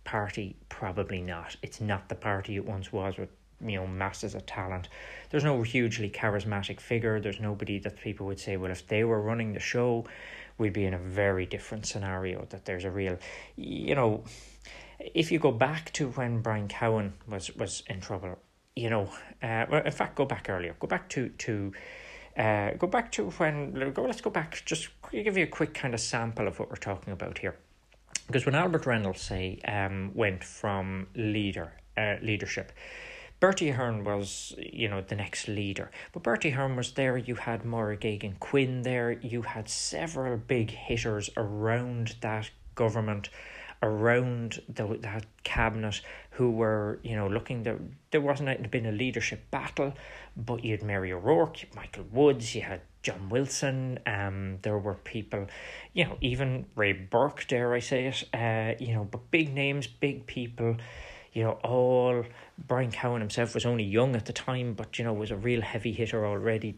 party? 0.06 0.56
Probably 0.70 1.22
not. 1.22 1.58
It's 1.62 1.82
not 1.82 2.08
the 2.08 2.16
party 2.16 2.56
it 2.56 2.66
once 2.66 2.94
was 2.94 3.18
with 3.18 3.30
you 3.62 3.78
know 3.78 3.88
masses 3.88 4.36
of 4.36 4.46
talent. 4.46 4.90
There's 5.30 5.44
no 5.44 5.62
hugely 5.64 6.10
charismatic 6.10 6.80
figure. 6.80 7.20
There's 7.20 7.40
nobody 7.40 7.80
that 7.80 8.00
people 8.00 8.26
would 8.28 8.40
say, 8.40 8.58
well, 8.58 8.72
if 8.72 8.88
they 8.88 9.04
were 9.04 9.22
running 9.22 9.54
the 9.54 9.60
show, 9.60 10.06
we'd 10.58 10.74
be 10.74 10.86
in 10.86 10.94
a 10.94 11.00
very 11.00 11.46
different 11.46 11.86
scenario. 11.86 12.46
That 12.50 12.66
there's 12.66 12.86
a 12.86 12.92
real, 12.92 13.18
you 13.56 13.96
know, 13.96 14.24
if 15.00 15.32
you 15.32 15.40
go 15.40 15.52
back 15.52 15.92
to 15.94 16.10
when 16.10 16.42
Brian 16.42 16.68
Cowen 16.68 17.14
was 17.28 17.54
was 17.56 17.84
in 17.88 18.02
trouble, 18.02 18.38
you 18.76 18.90
know, 18.90 19.10
uh, 19.42 19.66
well, 19.70 19.84
in 19.86 19.92
fact, 19.92 20.16
go 20.16 20.26
back 20.26 20.50
earlier. 20.50 20.76
Go 20.80 20.88
back 20.88 21.10
to 21.10 21.30
to. 21.30 21.74
Uh, 22.38 22.72
go 22.74 22.86
back 22.86 23.14
to 23.14 23.30
when 23.30 23.94
go. 23.94 24.04
Let's 24.04 24.20
go 24.20 24.30
back. 24.30 24.62
Just 24.66 24.90
give 25.10 25.38
you 25.38 25.46
a 25.46 25.48
quick 25.48 25.74
kind 25.74 25.94
of 25.94 26.02
sample 26.02 26.50
of 26.50 26.60
what 26.60 26.70
we're 26.70 26.76
talking 26.76 27.14
about 27.14 27.38
here. 27.38 27.56
Because 28.28 28.46
when 28.46 28.56
Albert 28.56 28.86
Reynolds, 28.86 29.22
say, 29.22 29.60
um, 29.68 30.12
went 30.14 30.44
from 30.44 31.08
leader 31.16 31.74
uh, 31.98 32.16
leadership, 32.22 32.72
Bertie 33.40 33.70
Ahern 33.70 34.04
was, 34.04 34.56
you 34.58 34.90
know, 34.90 35.02
the 35.02 35.16
next 35.16 35.48
leader. 35.48 35.92
But 36.14 36.24
Bertie 36.24 36.50
Ahern 36.50 36.76
was 36.76 36.94
there. 36.94 37.18
You 37.18 37.36
had 37.36 37.64
Geoghegan 37.64 38.40
Quinn 38.40 38.82
there. 38.82 39.12
You 39.12 39.44
had 39.44 39.70
several 39.70 40.38
big 40.38 40.72
hitters 40.72 41.30
around 41.38 42.16
that 42.22 42.50
government, 42.76 43.30
around 43.84 44.62
the, 44.70 44.98
that 45.02 45.26
cabinet, 45.44 46.02
who 46.32 46.50
were, 46.50 47.00
you 47.04 47.16
know, 47.16 47.28
looking. 47.28 47.64
There, 47.64 47.80
there 48.12 48.22
wasn't 48.22 48.72
been 48.72 48.86
a 48.86 48.92
leadership 48.92 49.52
battle, 49.52 49.94
but 50.36 50.64
you 50.64 50.72
had 50.72 50.84
Mary 50.84 51.12
O'Rourke, 51.12 51.68
Michael 51.76 52.06
Woods, 52.12 52.56
you 52.56 52.62
had 52.62 52.82
John 53.06 53.30
Wilson. 53.30 54.00
Um, 54.08 54.58
there 54.64 54.80
were 54.80 54.96
people, 54.96 55.46
you 55.94 56.06
know, 56.06 56.18
even 56.22 56.66
Ray 56.76 56.94
Burke, 56.94 57.46
dare 57.48 57.72
I 57.76 57.80
say 57.80 58.08
it, 58.08 58.24
uh, 58.34 58.84
you 58.84 58.96
know, 58.96 59.04
but 59.04 59.30
big 59.30 59.54
names, 59.54 59.86
big 59.86 60.26
people, 60.26 60.78
you 61.32 61.44
know, 61.44 61.52
all 61.64 62.26
Brian 62.68 62.92
Cowen 62.92 63.22
himself 63.22 63.54
was 63.54 63.64
only 63.64 63.84
young 63.84 64.16
at 64.16 64.26
the 64.26 64.34
time, 64.34 64.74
but 64.74 64.98
you 64.98 65.06
know, 65.06 65.14
was 65.14 65.30
a 65.30 65.36
real 65.36 65.62
heavy 65.62 65.92
hitter 65.92 66.26
already. 66.26 66.78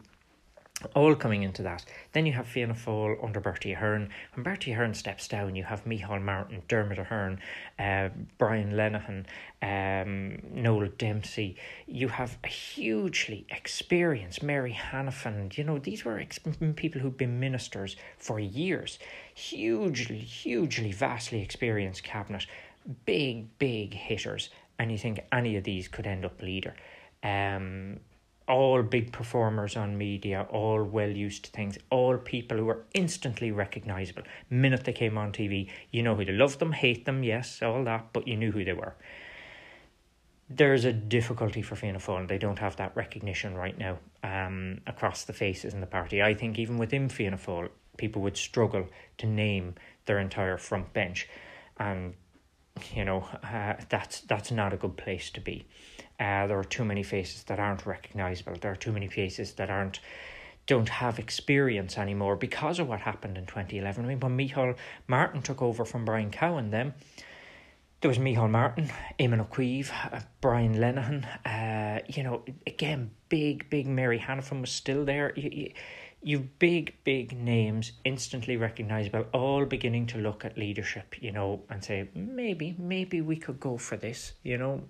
All 0.94 1.14
coming 1.16 1.42
into 1.42 1.62
that. 1.62 1.84
Then 2.12 2.24
you 2.24 2.32
have 2.34 2.46
Fianna 2.46 2.74
Fáil 2.74 3.22
under 3.22 3.40
Bertie 3.40 3.72
Ahern. 3.72 4.10
When 4.34 4.44
Bertie 4.44 4.72
Ahern 4.72 4.94
steps 4.94 5.26
down, 5.26 5.56
you 5.56 5.64
have 5.64 5.84
Micheál 5.84 6.22
Martin, 6.22 6.62
Dermot 6.68 6.98
Ahern, 6.98 7.40
uh, 7.78 8.10
Brian 8.38 8.72
Lenihan, 8.72 9.24
um, 9.60 10.38
Noel 10.52 10.88
Dempsey. 10.96 11.56
You 11.86 12.08
have 12.08 12.38
a 12.44 12.48
hugely 12.48 13.44
experienced 13.50 14.42
Mary 14.42 14.72
Hanafin. 14.72 15.56
You 15.58 15.64
know, 15.64 15.78
these 15.78 16.04
were 16.04 16.18
ex- 16.18 16.38
people 16.76 17.00
who've 17.00 17.16
been 17.16 17.40
ministers 17.40 17.96
for 18.16 18.38
years. 18.38 18.98
Hugely, 19.34 20.18
hugely, 20.18 20.92
vastly 20.92 21.42
experienced 21.42 22.04
cabinet. 22.04 22.46
Big, 23.04 23.58
big 23.58 23.94
hitters. 23.94 24.50
And 24.78 24.92
you 24.92 24.98
think 24.98 25.20
any 25.32 25.56
of 25.56 25.64
these 25.64 25.88
could 25.88 26.06
end 26.06 26.24
up 26.24 26.40
leader. 26.40 26.74
Um, 27.24 27.98
all 28.48 28.82
big 28.82 29.12
performers 29.12 29.76
on 29.76 29.98
media, 29.98 30.46
all 30.50 30.82
well 30.82 31.10
used 31.10 31.44
to 31.44 31.50
things, 31.50 31.78
all 31.90 32.16
people 32.16 32.56
who 32.56 32.68
are 32.68 32.84
instantly 32.94 33.52
recognizable. 33.52 34.22
Minute 34.50 34.84
they 34.84 34.92
came 34.92 35.18
on 35.18 35.32
TV, 35.32 35.70
you 35.90 36.02
know 36.02 36.14
who 36.14 36.24
they 36.24 36.32
love 36.32 36.58
them, 36.58 36.72
hate 36.72 37.04
them, 37.04 37.22
yes, 37.22 37.62
all 37.62 37.84
that, 37.84 38.06
but 38.12 38.26
you 38.26 38.36
knew 38.36 38.50
who 38.50 38.64
they 38.64 38.72
were. 38.72 38.94
There's 40.50 40.86
a 40.86 40.92
difficulty 40.94 41.60
for 41.60 41.76
Fianna 41.76 41.98
Fáil. 41.98 42.26
They 42.26 42.38
don't 42.38 42.58
have 42.58 42.76
that 42.76 42.96
recognition 42.96 43.54
right 43.54 43.76
now 43.76 43.98
um, 44.22 44.80
across 44.86 45.24
the 45.24 45.34
faces 45.34 45.74
in 45.74 45.80
the 45.80 45.86
party. 45.86 46.22
I 46.22 46.32
think 46.32 46.58
even 46.58 46.78
within 46.78 47.10
Fianna 47.10 47.36
Fáil, 47.36 47.68
people 47.98 48.22
would 48.22 48.38
struggle 48.38 48.86
to 49.18 49.26
name 49.26 49.74
their 50.06 50.18
entire 50.18 50.56
front 50.56 50.94
bench, 50.94 51.28
and 51.76 52.14
you 52.94 53.04
know 53.04 53.28
uh, 53.42 53.74
that's 53.90 54.22
that's 54.22 54.50
not 54.50 54.72
a 54.72 54.78
good 54.78 54.96
place 54.96 55.28
to 55.30 55.40
be. 55.42 55.66
Uh, 56.18 56.46
there 56.46 56.58
are 56.58 56.64
too 56.64 56.84
many 56.84 57.02
faces 57.02 57.44
that 57.44 57.60
aren't 57.60 57.86
recognizable. 57.86 58.54
There 58.60 58.72
are 58.72 58.76
too 58.76 58.92
many 58.92 59.08
faces 59.08 59.52
that 59.54 59.70
aren't 59.70 60.00
don't 60.68 60.90
have 60.90 61.18
experience 61.18 61.96
anymore 61.96 62.36
because 62.36 62.78
of 62.78 62.86
what 62.86 63.00
happened 63.00 63.38
in 63.38 63.46
2011. 63.46 64.04
I 64.04 64.08
mean, 64.08 64.20
when 64.20 64.36
Micheál 64.36 64.76
Martin 65.06 65.40
took 65.40 65.62
over 65.62 65.84
from 65.86 66.04
Brian 66.04 66.30
Cowen, 66.30 66.70
then 66.70 66.92
there 68.02 68.10
was 68.10 68.18
Micheál 68.18 68.50
Martin, 68.50 68.90
Éamon 69.18 69.40
Ó 69.40 69.48
Cuív, 69.48 69.90
uh, 70.12 70.20
Brian 70.42 70.74
Lenihan. 70.74 71.24
Uh, 71.46 72.02
you 72.06 72.22
know, 72.22 72.44
again, 72.66 73.10
big, 73.30 73.70
big 73.70 73.86
Mary 73.86 74.18
Hanafin 74.18 74.60
was 74.60 74.70
still 74.70 75.06
there. 75.06 75.32
You, 75.36 75.50
you, 75.50 75.72
you've 76.22 76.58
big, 76.58 76.94
big 77.02 77.32
names, 77.32 77.92
instantly 78.04 78.58
recognizable, 78.58 79.24
all 79.32 79.64
beginning 79.64 80.06
to 80.08 80.18
look 80.18 80.44
at 80.44 80.58
leadership, 80.58 81.22
you 81.22 81.32
know, 81.32 81.62
and 81.70 81.82
say, 81.82 82.08
maybe, 82.14 82.74
maybe 82.78 83.22
we 83.22 83.36
could 83.36 83.58
go 83.58 83.78
for 83.78 83.96
this, 83.96 84.34
you 84.42 84.58
know 84.58 84.82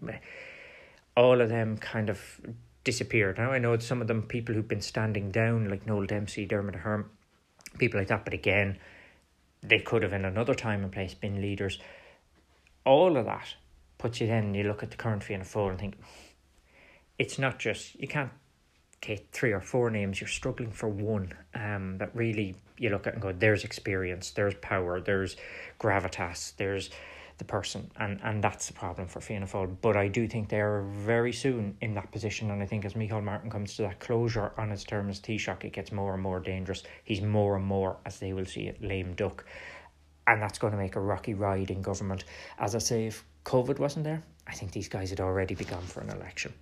all 1.19 1.41
of 1.41 1.49
them 1.49 1.77
kind 1.77 2.09
of 2.09 2.41
disappeared. 2.85 3.39
Now 3.39 3.51
I 3.51 3.59
know 3.59 3.77
some 3.79 4.01
of 4.01 4.07
them 4.07 4.23
people 4.23 4.55
who've 4.55 4.69
been 4.69 4.81
standing 4.81 5.33
down, 5.33 5.69
like 5.69 5.85
Noel 5.85 6.07
Dempsey, 6.07 6.47
Dermot 6.47 6.77
Ahern, 6.77 7.07
people 7.77 7.99
like 7.99 8.07
that. 8.07 8.25
But 8.25 8.35
again, 8.35 8.79
they 9.61 9.81
could 9.81 10.05
have 10.05 10.13
in 10.13 10.25
another 10.25 10.55
time 10.55 10.85
and 10.85 10.93
place 10.93 11.15
been 11.15 11.43
leaders. 11.43 11.81
All 12.85 13.17
of 13.17 13.25
that 13.25 13.57
puts 13.99 14.21
you 14.21 14.29
then. 14.29 14.55
You 14.55 14.63
look 14.63 14.85
at 14.85 14.93
the 14.93 14.97
current 14.97 15.25
Fianna 15.25 15.43
Fáil 15.43 15.71
and 15.71 15.79
think 15.79 15.99
it's 17.19 17.37
not 17.37 17.59
just 17.59 18.01
you 18.01 18.07
can't 18.07 18.31
take 19.01 19.29
three 19.33 19.51
or 19.53 19.61
four 19.61 19.91
names. 19.91 20.21
You're 20.21 20.29
struggling 20.29 20.71
for 20.71 20.89
one. 20.89 21.35
Um, 21.53 21.99
that 21.99 22.15
really 22.15 22.55
you 22.79 22.91
look 22.91 23.09
at 23.09 23.15
and 23.15 23.23
go. 23.23 23.33
There's 23.33 23.65
experience. 23.65 24.31
There's 24.31 24.55
power. 24.63 25.01
There's 25.01 25.37
gravitas. 25.81 26.55
There's 26.57 26.91
the 27.39 27.45
person, 27.45 27.91
and, 27.97 28.21
and 28.23 28.43
that's 28.43 28.67
the 28.67 28.73
problem 28.73 29.09
for 29.09 29.21
Fianna 29.21 29.47
Fáil. 29.47 29.75
But 29.81 29.97
I 29.97 30.09
do 30.09 30.27
think 30.27 30.49
they're 30.49 30.83
very 30.83 31.33
soon 31.33 31.77
in 31.81 31.95
that 31.95 32.11
position, 32.11 32.51
and 32.51 32.63
I 32.63 32.67
think 32.67 32.85
as 32.85 32.95
Micheál 32.95 33.23
Martin 33.23 33.51
comes 33.51 33.77
to 33.77 33.83
that 33.83 34.01
closure 34.01 34.53
on 34.59 34.71
his 34.71 34.85
term 34.85 35.09
as 35.09 35.21
Taoiseach, 35.21 35.65
it 35.65 35.73
gets 35.73 35.93
more 35.93 36.15
and 36.15 36.23
more 36.23 36.41
dangerous. 36.41 36.83
He's 37.05 37.23
more 37.23 37.57
and 37.57 37.65
more, 37.65 37.97
as 38.05 38.19
they 38.19 38.33
will 38.33 38.47
see 38.47 38.63
it, 38.63 38.83
lame 38.83 39.15
duck, 39.15 39.45
and 40.27 40.43
that's 40.43 40.59
going 40.59 40.73
to 40.73 40.79
make 40.79 40.97
a 40.97 41.01
rocky 41.01 41.35
ride 41.35 41.71
in 41.71 41.81
government. 41.81 42.25
As 42.59 42.75
I 42.75 42.79
say, 42.79 43.07
if 43.07 43.25
COVID 43.45 43.79
wasn't 43.79 44.05
there, 44.05 44.23
I 44.47 44.53
think 44.53 44.73
these 44.73 44.89
guys 44.89 45.11
had 45.11 45.21
already 45.21 45.55
begun 45.55 45.83
for 45.83 46.01
an 46.01 46.11
election. 46.11 46.53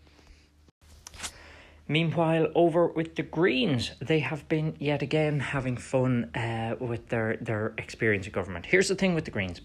Meanwhile, 1.89 2.49
over 2.57 2.89
with 2.89 3.15
the 3.15 3.23
Greens, 3.23 3.93
they 4.01 4.19
have 4.19 4.49
been 4.49 4.75
yet 4.81 5.03
again 5.03 5.39
having 5.39 5.77
fun 5.77 6.35
uh, 6.35 6.75
with 6.81 7.09
their, 7.09 7.37
their 7.41 7.75
experience 7.79 8.27
of 8.27 8.33
government. 8.33 8.67
Here's 8.67 8.89
the 8.89 8.97
thing 8.97 9.15
with 9.15 9.25
the 9.25 9.31
Greens 9.31 9.61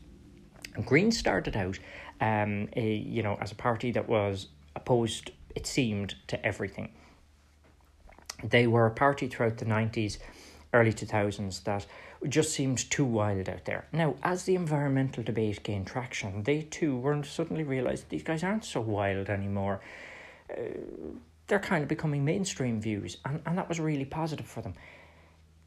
Green 0.86 1.12
started 1.12 1.56
out, 1.56 1.80
um, 2.20 2.70
a, 2.76 2.94
you 2.96 3.24
know, 3.24 3.38
as 3.42 3.52
a 3.52 3.56
party 3.56 3.92
that 3.92 4.08
was 4.08 4.48
opposed, 4.76 5.32
it 5.56 5.68
seemed, 5.68 6.16
to 6.28 6.46
everything. 6.46 6.90
They 8.44 8.68
were 8.68 8.86
a 8.86 8.92
party 8.92 9.28
throughout 9.28 9.58
the 9.58 9.66
90s, 9.66 10.18
early 10.74 10.94
2000s 10.94 11.64
that 11.64 11.86
just 12.30 12.52
seemed 12.52 12.90
too 12.90 13.06
wild 13.06 13.50
out 13.50 13.66
there. 13.66 13.86
Now, 13.92 14.16
as 14.24 14.44
the 14.44 14.56
environmental 14.56 15.24
debate 15.24 15.64
gained 15.64 15.88
traction, 15.88 16.44
they 16.44 16.64
too 16.64 16.98
were 16.98 17.24
suddenly 17.24 17.64
realised 17.64 18.10
these 18.10 18.24
guys 18.24 18.44
aren't 18.44 18.66
so 18.66 18.82
wild 18.82 19.30
anymore. 19.30 19.82
Uh, 20.52 20.62
they're 21.48 21.60
kind 21.60 21.84
of 21.84 21.90
becoming 21.90 22.24
mainstream 22.24 22.80
views, 22.80 23.18
and, 23.26 23.42
and 23.46 23.58
that 23.58 23.68
was 23.68 23.80
really 23.80 24.06
positive 24.06 24.46
for 24.46 24.62
them. 24.62 24.74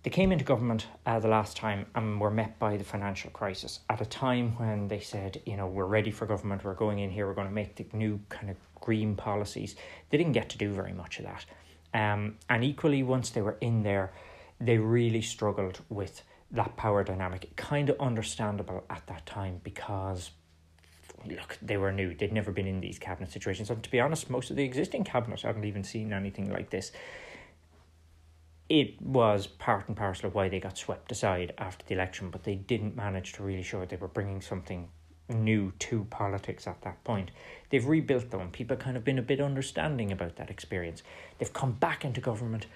They 0.05 0.11
came 0.11 0.33
into 0.33 0.45
government 0.45 0.87
uh, 1.07 1.19
the 1.19 1.29
last 1.29 1.57
time 1.57 1.87
and 1.95 2.21
were 2.21 2.31
met 2.31 2.59
by 2.59 2.77
the 2.77 2.85
financial 2.85 3.31
crisis 3.31 3.81
at 3.89 4.03
a 4.03 4.05
time 4.05 4.55
when 4.59 4.87
they 4.87 5.01
said, 5.01 5.41
you 5.47 5.57
know, 5.57 5.67
we're 5.67 5.87
ready 5.87 6.11
for 6.11 6.27
government, 6.27 6.63
we're 6.63 6.75
going 6.75 6.99
in 6.99 7.11
here, 7.11 7.27
we're 7.27 7.33
going 7.33 7.49
to 7.49 7.53
make 7.53 7.77
the 7.77 7.87
new 7.95 8.21
kind 8.29 8.51
of 8.51 8.59
green 8.83 9.17
policies. 9.17 9.77
They 10.11 10.19
didn't 10.19 10.35
get 10.35 10.51
to 10.51 10.59
do 10.59 10.71
very 10.71 10.93
much 10.93 11.21
of 11.21 11.25
that. 11.25 11.47
Um, 11.95 12.37
and 12.51 12.63
equally, 12.63 13.03
once 13.03 13.31
they 13.31 13.41
were 13.41 13.57
in 13.63 13.83
there, 13.83 14.13
they 14.61 14.77
really 14.77 15.23
struggled 15.23 15.81
with 15.89 16.23
that 16.51 16.77
power 16.77 17.03
dynamic. 17.03 17.57
Kind 17.57 17.89
of 17.89 17.99
understandable 17.99 18.85
at 18.91 19.07
that 19.07 19.25
time 19.25 19.63
because, 19.65 20.33
look, 21.25 21.57
they 21.63 21.79
were 21.79 21.93
new. 21.93 22.15
They'd 22.15 22.31
never 22.31 22.53
been 22.53 22.67
in 22.67 22.83
these 22.83 22.99
cabinet 22.99 23.33
situations. 23.33 23.71
And 23.71 23.83
to 23.83 23.91
be 23.91 24.01
honest, 24.01 24.29
most 24.29 24.51
of 24.51 24.57
the 24.57 24.65
existing 24.65 25.05
cabinets 25.05 25.43
haven't 25.43 25.65
even 25.65 25.83
seen 25.83 26.13
anything 26.13 26.53
like 26.53 26.69
this 26.69 26.93
it 28.69 29.01
was 29.01 29.47
part 29.47 29.89
and 29.89 29.97
parcel 29.97 30.29
of 30.29 30.35
why 30.35 30.49
they 30.49 30.61
got 30.61 30.79
swept 30.79 31.13
aside 31.13 31.53
after 31.59 31.85
the 31.87 31.95
election, 31.95 32.31
but 32.31 32.45
they 32.45 32.55
didn't 32.55 32.97
manage 32.97 33.35
to 33.35 33.43
really 33.43 33.63
show 33.63 33.85
they 33.85 33.97
were 33.97 34.09
bringing 34.09 34.41
something 34.41 34.89
new 35.29 35.73
to 35.79 36.05
politics 36.05 36.67
at 36.67 36.81
that 36.83 37.03
point. 37.05 37.31
They've 37.71 37.85
rebuilt 37.85 38.31
them. 38.31 38.51
People 38.51 38.77
kind 38.77 38.97
of 38.97 39.05
been 39.05 39.19
a 39.19 39.23
bit 39.23 39.41
understanding 39.41 40.13
about 40.13 40.37
that 40.37 40.51
experience. 40.51 41.03
They've 41.39 41.53
come 41.53 41.73
back 41.73 42.05
into 42.05 42.21
government 42.21 42.67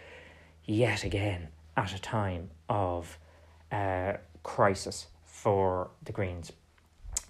yet 0.64 1.04
again 1.04 1.48
at 1.76 1.94
a 1.94 2.00
time 2.00 2.50
of 2.68 3.18
uh, 3.70 4.14
crisis 4.42 5.06
for 5.24 5.90
the 6.02 6.12
Greens 6.12 6.52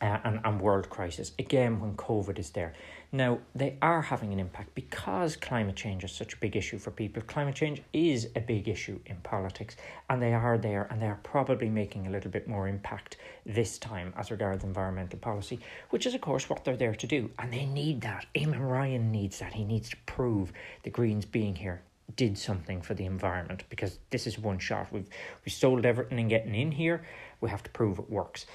uh, 0.01 0.19
and, 0.25 0.41
and 0.45 0.61
world 0.61 0.89
crisis. 0.89 1.33
Again, 1.39 1.81
when 1.81 1.95
COVID 1.95 2.39
is 2.39 2.51
there. 2.51 2.75
Now, 3.11 3.39
they 3.55 3.79
are 3.81 4.03
having 4.03 4.35
an 4.35 4.39
impact 4.39 4.75
because 4.75 5.35
climate 5.35 5.77
change 5.77 6.05
is 6.05 6.13
such 6.13 6.35
a 6.35 6.37
big 6.37 6.57
issue 6.57 6.79
for 6.79 6.91
people. 6.91 7.23
Climate 7.23 7.55
change 7.55 7.81
is 7.95 8.29
a 8.37 8.41
big 8.41 8.69
issue 8.69 9.01
in 9.07 9.17
politics, 9.23 9.77
and 10.11 10.21
they 10.21 10.35
are 10.35 10.59
there, 10.59 10.87
and 10.91 11.01
they 11.01 11.07
are 11.07 11.19
probably 11.23 11.71
making 11.71 12.07
a 12.07 12.11
little 12.11 12.31
bit 12.31 12.47
more 12.47 12.69
impact 12.69 13.17
this 13.47 13.79
time 13.79 14.13
as 14.15 14.31
regards 14.31 14.63
environmental 14.63 15.19
policy, 15.19 15.59
which 15.89 16.05
is, 16.05 16.15
of 16.15 16.21
course, 16.21 16.51
what 16.51 16.65
they're 16.65 16.77
there 16.77 16.95
to 16.95 17.07
do. 17.07 17.31
And 17.39 17.51
they 17.51 17.65
need 17.65 18.03
that. 18.03 18.27
Eamon 18.35 18.69
Ryan 18.69 19.11
needs 19.11 19.39
that. 19.39 19.55
He 19.55 19.65
needs 19.65 19.89
to 19.89 19.97
prove 20.05 20.53
the 20.83 20.91
Greens 20.91 21.25
being 21.25 21.57
here 21.57 21.81
did 22.17 22.39
something 22.39 22.81
for 22.81 22.95
the 22.95 23.05
environment 23.05 23.65
because 23.69 23.99
this 24.09 24.27
is 24.27 24.39
one 24.39 24.59
shot. 24.59 24.91
We've 24.91 25.09
we 25.45 25.51
sold 25.51 25.85
everything 25.85 26.19
and 26.19 26.31
getting 26.31 26.55
in 26.55 26.73
here. 26.73 27.05
We 27.41 27.51
have 27.51 27.63
to 27.65 27.71
prove 27.71 27.99
it 27.99 28.11
works. 28.11 28.47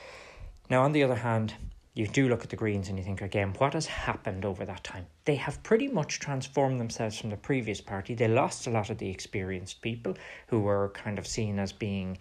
Now, 0.69 0.81
on 0.83 0.91
the 0.91 1.03
other 1.03 1.15
hand, 1.15 1.53
you 1.95 2.07
do 2.07 2.27
look 2.27 2.43
at 2.43 2.49
the 2.49 2.55
Greens 2.55 2.89
and 2.89 2.97
you 2.97 3.03
think 3.03 3.21
again, 3.21 3.53
what 3.59 3.73
has 3.73 3.85
happened 3.85 4.45
over 4.45 4.65
that 4.65 4.83
time? 4.83 5.05
They 5.25 5.35
have 5.35 5.61
pretty 5.61 5.87
much 5.87 6.19
transformed 6.19 6.79
themselves 6.79 7.19
from 7.19 7.29
the 7.29 7.37
previous 7.37 7.81
party. 7.81 8.15
They 8.15 8.27
lost 8.27 8.65
a 8.65 8.71
lot 8.71 8.89
of 8.89 8.97
the 8.97 9.09
experienced 9.09 9.81
people 9.81 10.15
who 10.47 10.59
were 10.61 10.89
kind 10.89 11.19
of 11.19 11.27
seen 11.27 11.59
as 11.59 11.71
being 11.71 12.17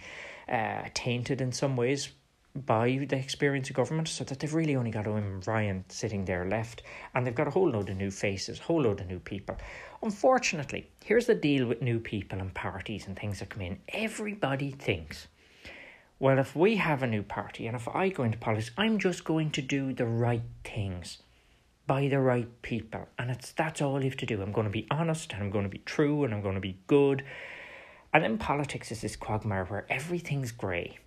uh, 0.48 0.82
tainted 0.92 1.40
in 1.40 1.52
some 1.52 1.76
ways 1.76 2.10
by 2.54 3.06
the 3.08 3.16
experience 3.16 3.70
of 3.70 3.76
government, 3.76 4.08
so 4.08 4.24
that 4.24 4.38
they've 4.38 4.52
really 4.52 4.76
only 4.76 4.90
got 4.90 5.06
Eamon 5.06 5.46
Ryan 5.46 5.86
sitting 5.88 6.26
there 6.26 6.44
left, 6.46 6.82
and 7.14 7.26
they've 7.26 7.34
got 7.34 7.48
a 7.48 7.50
whole 7.50 7.70
load 7.70 7.88
of 7.88 7.96
new 7.96 8.10
faces, 8.10 8.60
a 8.60 8.62
whole 8.62 8.82
load 8.82 9.00
of 9.00 9.06
new 9.06 9.20
people. 9.20 9.56
Unfortunately, 10.02 10.90
here's 11.02 11.24
the 11.24 11.34
deal 11.34 11.66
with 11.66 11.80
new 11.80 11.98
people 11.98 12.40
and 12.40 12.52
parties 12.52 13.06
and 13.06 13.18
things 13.18 13.38
that 13.38 13.48
come 13.48 13.62
in. 13.62 13.78
Everybody 13.88 14.70
thinks 14.70 15.28
well, 16.22 16.38
if 16.38 16.54
we 16.54 16.76
have 16.76 17.02
a 17.02 17.08
new 17.08 17.24
party 17.24 17.66
and 17.66 17.74
if 17.74 17.88
I 17.88 18.08
go 18.08 18.22
into 18.22 18.38
politics, 18.38 18.70
I'm 18.78 19.00
just 19.00 19.24
going 19.24 19.50
to 19.50 19.60
do 19.60 19.92
the 19.92 20.06
right 20.06 20.44
things 20.62 21.18
by 21.88 22.06
the 22.06 22.20
right 22.20 22.62
people. 22.62 23.08
And 23.18 23.28
it's 23.28 23.50
that's 23.50 23.82
all 23.82 23.98
you 23.98 24.08
have 24.08 24.18
to 24.18 24.26
do. 24.26 24.40
I'm 24.40 24.52
going 24.52 24.68
to 24.68 24.72
be 24.72 24.86
honest 24.88 25.32
and 25.32 25.42
I'm 25.42 25.50
going 25.50 25.64
to 25.64 25.68
be 25.68 25.82
true 25.84 26.22
and 26.22 26.32
I'm 26.32 26.40
going 26.40 26.54
to 26.54 26.60
be 26.60 26.78
good. 26.86 27.24
And 28.14 28.24
in 28.24 28.38
politics 28.38 28.92
is 28.92 29.00
this 29.00 29.16
quagmire 29.16 29.64
where 29.64 29.84
everything's 29.90 30.52
grey. 30.52 31.00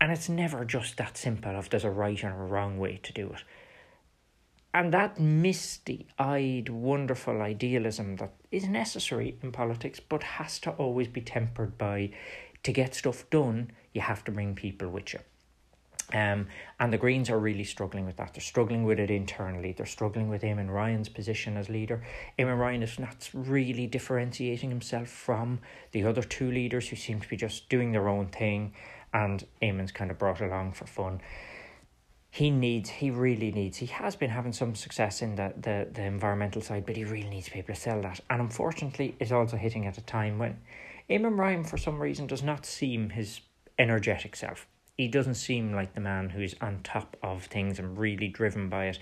And 0.00 0.12
it's 0.12 0.28
never 0.28 0.64
just 0.64 0.96
that 0.98 1.16
simple 1.16 1.56
of 1.56 1.68
there's 1.70 1.82
a 1.82 1.90
right 1.90 2.22
and 2.22 2.32
a 2.32 2.36
wrong 2.36 2.78
way 2.78 3.00
to 3.02 3.12
do 3.12 3.32
it. 3.32 3.42
and 4.72 4.92
that 4.92 5.18
misty 5.18 6.06
eyed, 6.20 6.68
wonderful 6.68 7.42
idealism 7.42 8.14
that 8.16 8.32
is 8.52 8.68
necessary 8.68 9.36
in 9.42 9.50
politics 9.50 9.98
but 9.98 10.22
has 10.22 10.60
to 10.60 10.70
always 10.70 11.08
be 11.08 11.20
tempered 11.20 11.76
by 11.76 12.10
to 12.62 12.72
get 12.72 12.94
stuff 12.94 13.28
done, 13.30 13.70
you 13.96 14.02
have 14.02 14.22
to 14.24 14.30
bring 14.30 14.54
people 14.54 14.88
with 14.88 15.14
you. 15.14 15.20
Um, 16.12 16.46
and 16.78 16.92
the 16.92 16.98
Greens 16.98 17.30
are 17.30 17.38
really 17.38 17.64
struggling 17.64 18.06
with 18.06 18.16
that. 18.18 18.34
They're 18.34 18.40
struggling 18.40 18.84
with 18.84 19.00
it 19.00 19.10
internally. 19.10 19.72
They're 19.72 19.86
struggling 19.86 20.28
with 20.28 20.42
Eamon 20.42 20.70
Ryan's 20.70 21.08
position 21.08 21.56
as 21.56 21.68
leader. 21.68 22.04
Eamon 22.38 22.58
Ryan 22.58 22.82
is 22.84 22.98
not 22.98 23.28
really 23.34 23.88
differentiating 23.88 24.70
himself 24.70 25.08
from 25.08 25.58
the 25.90 26.04
other 26.04 26.22
two 26.22 26.50
leaders 26.52 26.88
who 26.88 26.96
seem 26.96 27.20
to 27.20 27.28
be 27.28 27.36
just 27.36 27.68
doing 27.68 27.90
their 27.90 28.08
own 28.08 28.28
thing, 28.28 28.72
and 29.12 29.44
Eamon's 29.60 29.90
kind 29.90 30.12
of 30.12 30.18
brought 30.18 30.40
along 30.40 30.72
for 30.74 30.86
fun. 30.86 31.20
He 32.30 32.50
needs, 32.50 32.90
he 32.90 33.10
really 33.10 33.50
needs, 33.50 33.78
he 33.78 33.86
has 33.86 34.14
been 34.14 34.30
having 34.30 34.52
some 34.52 34.74
success 34.74 35.22
in 35.22 35.36
the, 35.36 35.54
the, 35.60 35.88
the 35.90 36.02
environmental 36.02 36.60
side, 36.60 36.84
but 36.86 36.96
he 36.96 37.04
really 37.04 37.28
needs 37.28 37.50
able 37.52 37.68
to 37.68 37.74
sell 37.74 38.00
that. 38.02 38.20
And 38.30 38.40
unfortunately, 38.42 39.16
it's 39.18 39.32
also 39.32 39.56
hitting 39.56 39.86
at 39.86 39.98
a 39.98 40.02
time 40.02 40.38
when 40.38 40.58
Eamon 41.08 41.38
Ryan, 41.38 41.64
for 41.64 41.78
some 41.78 41.98
reason, 41.98 42.26
does 42.26 42.42
not 42.42 42.66
seem 42.66 43.10
his 43.10 43.40
energetic 43.78 44.36
self 44.36 44.66
he 44.96 45.08
doesn't 45.08 45.34
seem 45.34 45.74
like 45.74 45.94
the 45.94 46.00
man 46.00 46.30
who's 46.30 46.54
on 46.60 46.80
top 46.82 47.16
of 47.22 47.44
things 47.44 47.78
and 47.78 47.98
really 47.98 48.28
driven 48.28 48.68
by 48.68 48.86
it. 48.86 48.98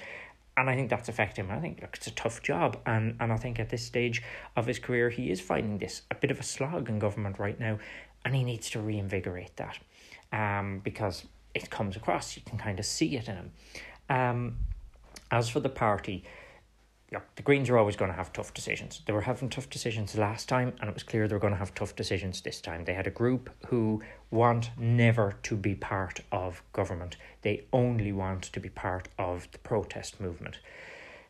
And 0.56 0.68
I 0.68 0.74
think 0.74 0.90
that's 0.90 1.09
affecting 1.09 1.46
him. 1.46 1.51
I 1.52 1.60
think 1.60 1.80
look, 1.80 1.96
it's 1.96 2.06
a 2.06 2.12
tough 2.12 2.42
job, 2.42 2.78
and 2.86 3.16
and 3.18 3.32
I 3.32 3.36
think 3.36 3.59
at 3.59 3.70
this 3.70 3.84
stage 3.84 4.22
of 4.56 4.66
his 4.66 4.78
career, 4.78 5.10
he 5.10 5.30
is 5.30 5.40
finding 5.40 5.78
this 5.78 6.02
a 6.12 6.14
bit 6.14 6.30
of 6.30 6.38
a 6.38 6.44
slog 6.44 6.88
in 6.88 7.01
government 7.01 7.40
right 7.40 7.59
now, 7.59 7.78
and 8.24 8.36
he 8.36 8.44
needs 8.44 8.70
to 8.70 8.80
reinvigorate 8.80 9.56
that, 9.56 9.78
um, 10.32 10.80
because 10.84 11.24
it 11.55 11.70
comes 11.70 11.96
across. 11.96 12.36
You 12.36 12.42
can 12.46 12.56
kind 12.56 12.78
of 12.78 12.86
see 12.86 13.16
it 13.16 13.28
in 13.28 13.34
him. 13.34 13.52
Um, 14.09 14.56
as 15.32 15.48
for 15.48 15.59
the 15.59 15.68
party, 15.68 16.22
look, 17.10 17.24
the 17.34 17.42
Greens 17.42 17.68
are 17.68 17.78
always 17.78 17.96
going 17.96 18.10
to 18.12 18.16
have 18.16 18.32
tough 18.32 18.55
decisions. 18.55 19.02
They 19.06 19.12
were 19.12 19.22
having 19.22 19.48
tough 19.48 19.68
decisions 19.68 20.16
last 20.16 20.48
time, 20.48 20.72
and 20.80 20.88
it 20.88 20.94
was 20.94 21.02
clear 21.02 21.26
they 21.26 21.34
were 21.34 21.40
going 21.40 21.52
to 21.52 21.59
have 21.59 21.74
tough 21.74 21.96
decisions 21.96 22.40
this 22.42 22.60
time. 22.60 22.84
They 22.84 22.94
had 22.94 23.09
a 23.09 23.10
group 23.10 23.51
who 23.66 24.02
want 24.35 24.70
never 24.77 25.36
to 25.44 25.56
be 25.56 25.74
part 25.74 26.20
of 26.31 26.62
government, 26.73 27.16
they 27.43 27.65
only 27.73 28.12
want 28.12 28.43
to 28.43 28.61
be 28.61 28.69
part 28.69 29.09
of 29.19 29.48
the 29.52 29.59
protest 29.59 30.20
movement. 30.20 30.59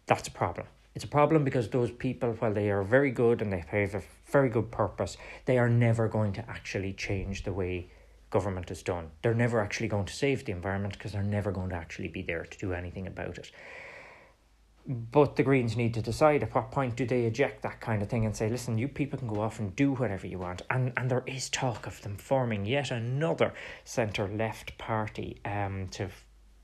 That's 0.06 0.26
a 0.26 0.32
problem. 0.32 0.66
It's 0.94 1.05
a 1.05 1.09
problem 1.09 1.44
because 1.44 1.68
those 1.68 1.90
people, 1.90 2.32
while 2.39 2.55
they 2.55 2.70
are 2.70 2.82
very 2.82 3.10
good 3.10 3.43
and 3.43 3.52
they 3.52 3.64
have 3.68 3.94
a 3.94 4.02
very 4.26 4.48
good 4.48 4.70
purpose, 4.70 5.16
they 5.44 5.59
are 5.59 5.68
never 5.68 6.09
going 6.09 6.32
to 6.35 6.48
actually 6.48 6.93
change 6.93 7.43
the 7.43 7.52
way 7.52 7.89
government 8.31 8.70
is 8.70 8.82
done. 8.82 9.10
They're 9.22 9.35
never 9.35 9.60
actually 9.60 9.89
going 9.89 10.06
to 10.06 10.12
save 10.12 10.44
the 10.44 10.52
environment 10.52 10.94
because 10.94 11.12
they're 11.12 11.22
never 11.22 11.52
going 11.52 11.70
to 11.70 11.76
actually 11.76 12.09
be 12.09 12.22
there 12.22 12.44
to 12.44 12.59
do 12.59 12.72
anything 12.72 13.06
about 13.06 13.39
it. 13.39 13.51
But 14.86 15.36
the 15.36 15.43
Greens 15.43 15.77
need 15.77 15.94
to 15.94 16.02
decide 16.02 16.43
at 16.43 16.55
what 16.55 16.70
point 16.70 16.94
do 16.94 17.06
they 17.06 17.24
eject 17.24 17.62
that 17.62 17.81
kind 17.81 18.02
of 18.02 18.09
thing 18.09 18.27
and 18.27 18.36
say, 18.36 18.51
listen, 18.51 18.77
you 18.77 18.86
people 18.86 19.19
can 19.19 19.28
go 19.28 19.40
off 19.40 19.59
and 19.59 19.74
do 19.74 19.93
whatever 19.94 20.27
you 20.27 20.39
want. 20.39 20.62
And 20.69 20.93
and 20.97 21.11
there 21.11 21.24
is 21.27 21.48
talk 21.48 21.86
of 21.86 22.02
them 22.02 22.16
forming 22.16 22.66
yet 22.66 22.90
another 22.90 23.55
centre 23.85 24.28
left 24.28 24.77
party 24.77 25.40
um 25.44 25.89
to 25.93 26.09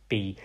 be 0.09 0.37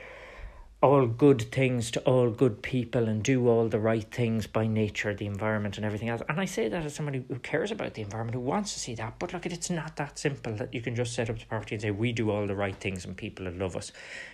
all 0.82 1.08
good 1.08 1.52
things 1.52 1.90
to 1.90 2.00
all 2.02 2.30
good 2.30 2.62
people 2.62 3.08
and 3.08 3.24
do 3.24 3.48
all 3.48 3.68
the 3.68 3.80
right 3.80 4.12
things 4.12 4.46
by 4.46 4.68
nature, 4.68 5.14
the 5.14 5.26
environment, 5.26 5.78
and 5.78 5.86
everything 5.86 6.10
else. 6.10 6.22
And 6.28 6.40
I 6.40 6.46
say 6.46 6.68
that 6.68 6.86
as 6.86 6.94
somebody 6.94 7.24
who 7.28 7.40
cares 7.40 7.72
about 7.72 7.94
the 7.94 8.02
environment, 8.02 8.36
who 8.36 8.42
wants 8.42 8.74
to 8.74 8.80
see 8.80 8.94
that. 8.96 9.18
But 9.18 9.34
look, 9.34 9.46
it's 9.46 9.70
not 9.70 9.96
that 9.96 10.20
simple 10.20 10.54
that 10.58 10.74
you 10.74 10.82
can 10.82 10.96
just 10.96 11.14
set 11.14 11.30
up 11.30 11.40
the 11.40 11.46
party 11.46 11.76
and 11.76 11.82
say, 11.82 11.92
we 11.92 12.12
do 12.12 12.30
all 12.30 12.46
the 12.46 12.56
right 12.56 12.76
things 12.76 13.06
and 13.06 13.16
people 13.16 13.46
will 13.46 13.54
love 13.54 13.76
us. 13.76 13.92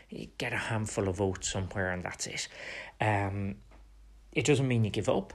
You 0.09 0.27
get 0.37 0.51
a 0.51 0.57
handful 0.57 1.07
of 1.07 1.17
votes 1.17 1.49
somewhere 1.49 1.91
and 1.91 2.03
that's 2.03 2.27
it. 2.27 2.47
Um, 2.99 3.55
it 4.33 4.45
doesn't 4.45 4.67
mean 4.67 4.83
you 4.83 4.89
give 4.89 5.09
up, 5.09 5.33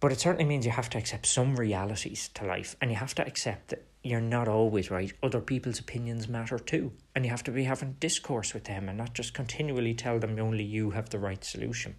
but 0.00 0.12
it 0.12 0.20
certainly 0.20 0.44
means 0.44 0.64
you 0.64 0.72
have 0.72 0.90
to 0.90 0.98
accept 0.98 1.26
some 1.26 1.56
realities 1.56 2.30
to 2.34 2.46
life 2.46 2.76
and 2.80 2.90
you 2.90 2.96
have 2.96 3.14
to 3.16 3.26
accept 3.26 3.68
that 3.68 3.84
you're 4.02 4.20
not 4.20 4.48
always 4.48 4.90
right. 4.90 5.12
Other 5.22 5.40
people's 5.40 5.78
opinions 5.78 6.28
matter 6.28 6.58
too. 6.58 6.92
And 7.14 7.24
you 7.24 7.30
have 7.30 7.44
to 7.44 7.50
be 7.50 7.64
having 7.64 7.96
discourse 8.00 8.52
with 8.52 8.64
them 8.64 8.88
and 8.88 8.98
not 8.98 9.14
just 9.14 9.34
continually 9.34 9.94
tell 9.94 10.18
them 10.18 10.38
only 10.38 10.64
you 10.64 10.90
have 10.90 11.10
the 11.10 11.18
right 11.18 11.42
solution. 11.44 11.94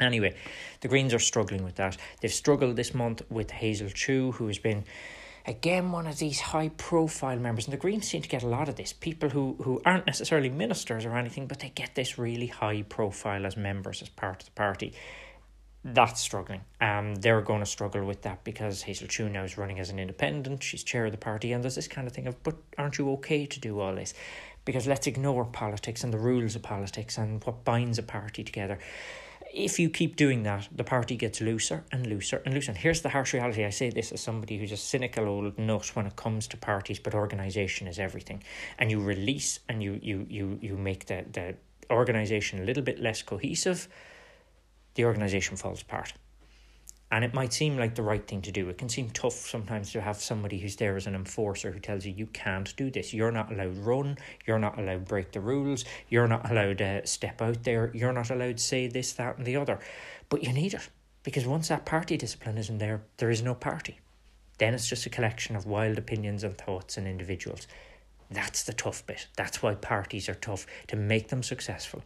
Anyway, 0.00 0.34
the 0.80 0.88
Greens 0.88 1.14
are 1.14 1.18
struggling 1.18 1.64
with 1.64 1.76
that. 1.76 1.96
They've 2.20 2.32
struggled 2.32 2.76
this 2.76 2.94
month 2.94 3.22
with 3.30 3.50
Hazel 3.50 3.88
Chu, 3.88 4.32
who 4.32 4.46
has 4.46 4.58
been 4.58 4.84
again 5.46 5.92
one 5.92 6.06
of 6.06 6.18
these 6.18 6.40
high 6.40 6.68
profile 6.70 7.38
members 7.38 7.66
and 7.66 7.72
the 7.72 7.78
greens 7.78 8.08
seem 8.08 8.20
to 8.20 8.28
get 8.28 8.42
a 8.42 8.48
lot 8.48 8.68
of 8.68 8.74
this 8.74 8.92
people 8.92 9.28
who 9.28 9.56
who 9.62 9.80
aren't 9.86 10.06
necessarily 10.06 10.50
ministers 10.50 11.04
or 11.04 11.16
anything 11.16 11.46
but 11.46 11.60
they 11.60 11.68
get 11.68 11.94
this 11.94 12.18
really 12.18 12.48
high 12.48 12.82
profile 12.82 13.46
as 13.46 13.56
members 13.56 14.02
as 14.02 14.08
part 14.08 14.42
of 14.42 14.46
the 14.46 14.50
party 14.52 14.92
that's 15.94 16.20
struggling. 16.20 16.62
Um, 16.80 17.14
they're 17.14 17.40
going 17.42 17.60
to 17.60 17.66
struggle 17.66 18.04
with 18.04 18.22
that 18.22 18.42
because 18.42 18.82
Hazel 18.82 19.06
Chu 19.06 19.28
now 19.28 19.44
is 19.44 19.56
running 19.56 19.78
as 19.78 19.88
an 19.88 20.00
independent. 20.00 20.62
She's 20.62 20.82
chair 20.82 21.06
of 21.06 21.12
the 21.12 21.18
party, 21.18 21.52
and 21.52 21.62
there's 21.62 21.76
this 21.76 21.86
kind 21.86 22.08
of 22.08 22.12
thing 22.12 22.26
of, 22.26 22.42
but 22.42 22.56
aren't 22.76 22.98
you 22.98 23.10
okay 23.12 23.46
to 23.46 23.60
do 23.60 23.78
all 23.78 23.94
this? 23.94 24.12
Because 24.64 24.88
let's 24.88 25.06
ignore 25.06 25.44
politics 25.44 26.02
and 26.02 26.12
the 26.12 26.18
rules 26.18 26.56
of 26.56 26.62
politics 26.62 27.18
and 27.18 27.42
what 27.44 27.64
binds 27.64 27.98
a 27.98 28.02
party 28.02 28.42
together. 28.42 28.80
If 29.54 29.78
you 29.78 29.88
keep 29.88 30.16
doing 30.16 30.42
that, 30.42 30.68
the 30.74 30.82
party 30.82 31.14
gets 31.14 31.40
looser 31.40 31.84
and 31.92 32.04
looser 32.04 32.42
and 32.44 32.52
looser. 32.52 32.72
And 32.72 32.78
here's 32.78 33.02
the 33.02 33.10
harsh 33.10 33.32
reality. 33.32 33.64
I 33.64 33.70
say 33.70 33.90
this 33.90 34.10
as 34.10 34.20
somebody 34.20 34.58
who's 34.58 34.72
a 34.72 34.76
cynical 34.76 35.28
old 35.28 35.56
nut 35.56 35.94
when 35.94 36.06
it 36.06 36.16
comes 36.16 36.48
to 36.48 36.56
parties, 36.56 36.98
but 36.98 37.14
organisation 37.14 37.86
is 37.86 38.00
everything. 38.00 38.42
And 38.76 38.90
you 38.90 39.00
release 39.00 39.60
and 39.68 39.82
you 39.82 40.00
you 40.02 40.26
you 40.28 40.58
you 40.60 40.76
make 40.76 41.06
the 41.06 41.24
the 41.32 41.54
organisation 41.90 42.60
a 42.60 42.64
little 42.64 42.82
bit 42.82 42.98
less 42.98 43.22
cohesive 43.22 43.88
the 44.96 45.04
organization 45.04 45.56
falls 45.56 45.82
apart. 45.82 46.12
And 47.12 47.24
it 47.24 47.34
might 47.34 47.52
seem 47.52 47.78
like 47.78 47.94
the 47.94 48.02
right 48.02 48.26
thing 48.26 48.42
to 48.42 48.50
do. 48.50 48.68
It 48.68 48.78
can 48.78 48.88
seem 48.88 49.10
tough 49.10 49.34
sometimes 49.34 49.92
to 49.92 50.00
have 50.00 50.16
somebody 50.16 50.58
who's 50.58 50.74
there 50.74 50.96
as 50.96 51.06
an 51.06 51.14
enforcer 51.14 51.70
who 51.70 51.78
tells 51.78 52.04
you 52.04 52.12
you 52.12 52.26
can't 52.26 52.74
do 52.76 52.90
this. 52.90 53.14
You're 53.14 53.30
not 53.30 53.52
allowed 53.52 53.76
run. 53.76 54.18
You're 54.44 54.58
not 54.58 54.76
allowed 54.76 55.04
break 55.04 55.30
the 55.30 55.40
rules. 55.40 55.84
You're 56.08 56.26
not 56.26 56.50
allowed 56.50 56.78
to 56.78 56.84
uh, 56.84 57.00
step 57.04 57.40
out 57.40 57.62
there. 57.62 57.92
You're 57.94 58.12
not 58.12 58.30
allowed 58.30 58.56
to 58.56 58.62
say 58.62 58.88
this, 58.88 59.12
that, 59.12 59.38
and 59.38 59.46
the 59.46 59.56
other. 59.56 59.78
But 60.28 60.42
you 60.42 60.52
need 60.52 60.74
it 60.74 60.88
because 61.22 61.46
once 61.46 61.68
that 61.68 61.86
party 61.86 62.16
discipline 62.16 62.58
isn't 62.58 62.78
there, 62.78 63.02
there 63.18 63.30
is 63.30 63.42
no 63.42 63.54
party. 63.54 64.00
Then 64.58 64.74
it's 64.74 64.88
just 64.88 65.06
a 65.06 65.10
collection 65.10 65.54
of 65.54 65.66
wild 65.66 65.98
opinions 65.98 66.42
and 66.42 66.58
thoughts 66.58 66.96
and 66.96 67.06
individuals. 67.06 67.68
That's 68.30 68.64
the 68.64 68.72
tough 68.72 69.06
bit. 69.06 69.28
That's 69.36 69.62
why 69.62 69.76
parties 69.76 70.28
are 70.28 70.34
tough. 70.34 70.66
To 70.88 70.96
make 70.96 71.28
them 71.28 71.44
successful, 71.44 72.02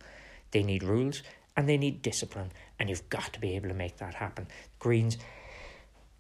they 0.51 0.63
need 0.63 0.83
rules 0.83 1.23
and 1.61 1.69
they 1.69 1.77
need 1.77 2.01
discipline, 2.01 2.51
and 2.79 2.89
you've 2.89 3.11
got 3.11 3.35
to 3.35 3.39
be 3.39 3.55
able 3.55 3.69
to 3.69 3.75
make 3.75 3.99
that 3.99 4.15
happen. 4.15 4.49
Greens, 4.79 5.19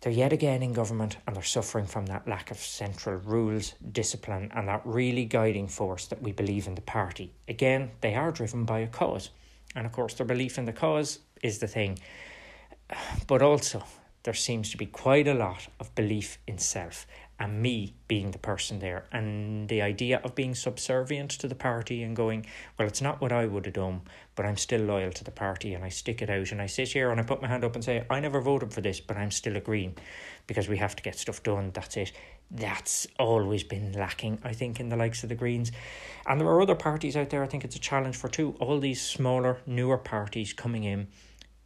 they're 0.02 0.12
yet 0.12 0.34
again 0.34 0.62
in 0.62 0.74
government 0.74 1.16
and 1.26 1.34
they're 1.34 1.42
suffering 1.42 1.86
from 1.86 2.04
that 2.06 2.28
lack 2.28 2.50
of 2.50 2.58
central 2.58 3.16
rules, 3.16 3.72
discipline, 3.90 4.52
and 4.54 4.68
that 4.68 4.82
really 4.84 5.24
guiding 5.24 5.66
force 5.66 6.06
that 6.08 6.20
we 6.20 6.32
believe 6.32 6.66
in 6.66 6.74
the 6.74 6.82
party. 6.82 7.32
Again, 7.48 7.90
they 8.02 8.14
are 8.14 8.30
driven 8.30 8.66
by 8.66 8.80
a 8.80 8.86
cause, 8.86 9.30
and 9.74 9.86
of 9.86 9.92
course, 9.92 10.12
their 10.12 10.26
belief 10.26 10.58
in 10.58 10.66
the 10.66 10.74
cause 10.74 11.20
is 11.42 11.58
the 11.58 11.66
thing. 11.66 11.98
But 13.26 13.40
also, 13.40 13.82
there 14.24 14.34
seems 14.34 14.70
to 14.72 14.76
be 14.76 14.84
quite 14.84 15.26
a 15.26 15.32
lot 15.32 15.68
of 15.80 15.94
belief 15.94 16.36
in 16.46 16.58
self 16.58 17.06
and 17.40 17.60
me 17.60 17.94
being 18.06 18.30
the 18.30 18.38
person 18.38 18.78
there. 18.78 19.06
And 19.10 19.68
the 19.68 19.82
idea 19.82 20.20
of 20.22 20.34
being 20.34 20.54
subservient 20.54 21.30
to 21.30 21.48
the 21.48 21.54
party 21.54 22.02
and 22.02 22.14
going 22.14 22.46
well 22.78 22.86
it's 22.86 23.00
not 23.00 23.20
what 23.20 23.32
i 23.32 23.46
would 23.46 23.66
have 23.66 23.74
done 23.74 24.02
but 24.34 24.46
i'm 24.46 24.56
still 24.56 24.80
loyal 24.82 25.10
to 25.12 25.24
the 25.24 25.30
party 25.30 25.74
and 25.74 25.84
i 25.84 25.88
stick 25.88 26.22
it 26.22 26.30
out 26.30 26.52
and 26.52 26.60
i 26.60 26.66
sit 26.66 26.88
here 26.88 27.10
and 27.10 27.20
i 27.20 27.22
put 27.22 27.42
my 27.42 27.48
hand 27.48 27.64
up 27.64 27.74
and 27.74 27.84
say 27.84 28.04
i 28.10 28.20
never 28.20 28.40
voted 28.40 28.72
for 28.72 28.80
this 28.80 29.00
but 29.00 29.16
i'm 29.16 29.30
still 29.30 29.56
a 29.56 29.60
Green 29.60 29.94
because 30.46 30.68
we 30.68 30.76
have 30.76 30.94
to 30.96 31.02
get 31.02 31.18
stuff 31.18 31.42
done 31.42 31.70
that's 31.72 31.96
it 31.96 32.12
that's 32.50 33.06
always 33.18 33.62
been 33.64 33.92
lacking 33.92 34.38
i 34.44 34.52
think 34.52 34.80
in 34.80 34.88
the 34.88 34.96
likes 34.96 35.22
of 35.22 35.28
the 35.28 35.34
greens. 35.34 35.72
And 36.26 36.40
there 36.40 36.48
are 36.48 36.60
other 36.60 36.74
parties 36.74 37.16
out 37.16 37.30
there 37.30 37.42
i 37.42 37.46
think 37.46 37.64
it's 37.64 37.76
a 37.76 37.80
challenge 37.80 38.16
for 38.16 38.28
too 38.28 38.54
all 38.60 38.78
these 38.78 39.00
smaller 39.00 39.58
newer 39.66 39.98
parties 39.98 40.52
coming 40.52 40.84
in. 40.84 41.08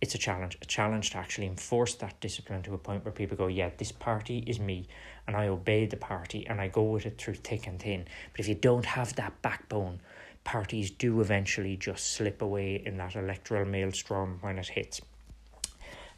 It's 0.01 0.14
a 0.14 0.18
challenge, 0.18 0.59
a 0.60 0.66
challenge 0.66 1.10
to 1.10 1.18
actually 1.18 1.46
enforce 1.46 1.94
that 1.94 2.20
discipline 2.20 2.62
to 2.64 2.74
a 2.74 2.78
point 2.78 3.05
where 3.05 3.12
people 3.12 3.38
go, 3.38 3.46
yeah, 3.46 3.70
this 3.78 3.90
party 3.90 4.38
is 4.46 4.60
me, 4.60 4.86
and 5.26 5.36
I 5.36 5.48
obey 5.48 5.86
the 5.86 5.96
party 5.96 6.46
and 6.46 6.60
I 6.60 6.68
go 6.68 6.82
with 6.82 7.06
it 7.06 7.18
through 7.18 7.34
thick 7.34 7.66
and 7.66 7.80
thin. 7.80 8.06
But 8.32 8.40
if 8.40 8.48
you 8.48 8.55
don't 8.55 8.84
have 8.84 9.16
that 9.16 9.40
backbone, 9.42 10.01
parties 10.44 10.90
do 10.90 11.20
eventually 11.20 11.76
just 11.76 12.12
slip 12.12 12.42
away 12.42 12.82
in 12.84 12.96
that 12.98 13.16
electoral 13.16 13.64
maelstrom 13.64 14.38
when 14.42 14.59
it 14.59 14.68
hits. 14.68 15.01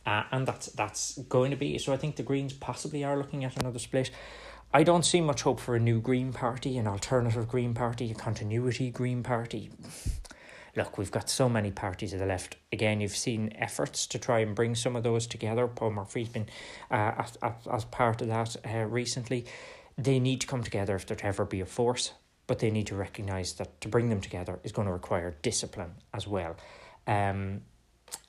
Uh, 0.04 0.22
and 0.30 0.46
that's 0.46 0.66
that's 0.66 1.18
going 1.28 1.50
to 1.50 1.56
be 1.56 1.78
so. 1.78 1.92
I 1.92 1.96
think 1.96 2.14
the 2.14 2.22
Greens 2.22 2.52
possibly 2.52 3.02
are 3.02 3.16
looking 3.16 3.44
at 3.44 3.56
another 3.56 3.80
split. 3.80 4.10
I 4.72 4.84
don't 4.84 5.04
see 5.04 5.20
much 5.20 5.42
hope 5.42 5.58
for 5.58 5.74
a 5.74 5.80
new 5.80 6.00
Green 6.00 6.32
Party, 6.32 6.78
an 6.78 6.86
alternative 6.86 7.48
Green 7.48 7.74
Party, 7.74 8.10
a 8.10 8.14
continuity 8.14 8.90
Green 8.90 9.22
Party 9.22 9.70
look, 10.76 10.98
we've 10.98 11.10
got 11.10 11.30
so 11.30 11.48
many 11.48 11.70
parties 11.70 12.12
of 12.12 12.18
the 12.18 12.26
left. 12.26 12.56
Again, 12.72 13.00
you've 13.00 13.16
seen 13.16 13.52
efforts 13.56 14.06
to 14.08 14.18
try 14.18 14.40
and 14.40 14.54
bring 14.54 14.74
some 14.74 14.94
of 14.94 15.02
those 15.02 15.26
together. 15.26 15.66
Paul 15.66 15.92
Murphy's 15.92 16.28
been 16.28 16.46
uh, 16.90 17.12
as, 17.18 17.38
as 17.72 17.84
part 17.86 18.20
of 18.20 18.28
that 18.28 18.56
uh, 18.64 18.84
recently. 18.84 19.46
They 19.96 20.20
need 20.20 20.40
to 20.42 20.46
come 20.46 20.62
together 20.62 20.94
if 20.94 21.06
there 21.06 21.16
to 21.16 21.26
ever 21.26 21.44
be 21.44 21.60
a 21.60 21.66
force, 21.66 22.12
but 22.46 22.58
they 22.58 22.70
need 22.70 22.86
to 22.88 22.94
recognise 22.94 23.54
that 23.54 23.80
to 23.80 23.88
bring 23.88 24.10
them 24.10 24.20
together 24.20 24.60
is 24.62 24.72
going 24.72 24.86
to 24.86 24.92
require 24.92 25.36
discipline 25.42 25.94
as 26.12 26.26
well. 26.28 26.56
Um, 27.06 27.62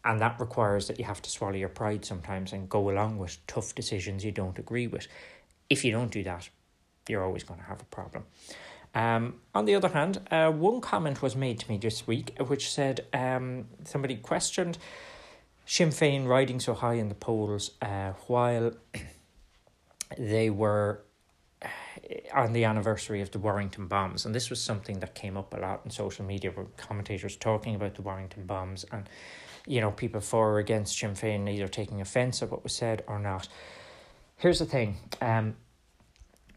And 0.04 0.20
that 0.22 0.40
requires 0.40 0.88
that 0.88 0.98
you 1.00 1.06
have 1.06 1.22
to 1.22 1.30
swallow 1.30 1.58
your 1.58 1.70
pride 1.70 2.06
sometimes 2.06 2.54
and 2.54 2.70
go 2.70 2.90
along 2.90 3.20
with 3.20 3.46
tough 3.46 3.76
decisions 3.76 4.24
you 4.24 4.32
don't 4.32 4.58
agree 4.58 4.88
with. 4.88 5.08
If 5.70 5.84
you 5.84 5.92
don't 5.92 6.12
do 6.12 6.24
that, 6.24 6.50
you're 7.10 7.24
always 7.24 7.44
going 7.44 7.60
to 7.60 7.66
have 7.66 7.82
a 7.82 7.86
problem. 7.86 8.24
Um, 8.96 9.36
on 9.54 9.66
the 9.66 9.76
other 9.76 9.90
hand, 9.90 10.22
uh, 10.32 10.52
one 10.52 10.82
comment 10.82 11.22
was 11.22 11.36
made 11.36 11.60
to 11.60 11.70
me 11.70 11.78
this 11.78 12.08
week 12.08 12.36
which 12.40 12.72
said 12.72 13.06
um, 13.14 13.66
somebody 13.84 14.16
questioned 14.16 14.78
Sinn 15.68 15.90
Féin 15.90 16.26
riding 16.28 16.60
so 16.62 16.74
high 16.74 16.94
in 16.94 17.10
the 17.10 17.16
polls 17.16 17.72
uh, 17.82 18.14
while 18.28 18.72
they 20.18 20.50
were 20.50 21.02
uh, 21.62 21.68
on 22.34 22.54
the 22.54 22.64
anniversary 22.64 23.22
of 23.22 23.32
the 23.32 23.40
Warrington 23.40 23.88
bombs. 23.88 24.26
And 24.26 24.34
this 24.34 24.50
was 24.50 24.62
something 24.62 25.02
that 25.02 25.14
came 25.14 25.36
up 25.36 25.54
a 25.54 25.58
lot 25.58 25.82
in 25.84 25.92
social 25.92 26.24
media 26.24 26.54
with 26.56 26.76
commentators 26.78 27.36
talking 27.36 27.76
about 27.76 27.96
the 27.96 28.02
Warrington 28.02 28.46
bombs 28.46 28.86
and, 28.94 29.10
you 29.68 29.82
know, 29.82 29.92
people 29.92 30.22
for 30.22 30.54
or 30.54 30.60
against 30.60 30.98
Sinn 30.98 31.16
Féin 31.16 31.50
either 31.50 31.68
taking 31.68 32.00
offence 32.00 32.42
at 32.42 32.50
what 32.50 32.64
was 32.64 32.74
said 32.74 33.04
or 33.06 33.20
not. 33.20 33.50
Here's 34.38 34.60
the 34.60 34.66
thing. 34.66 34.96
Um, 35.22 35.58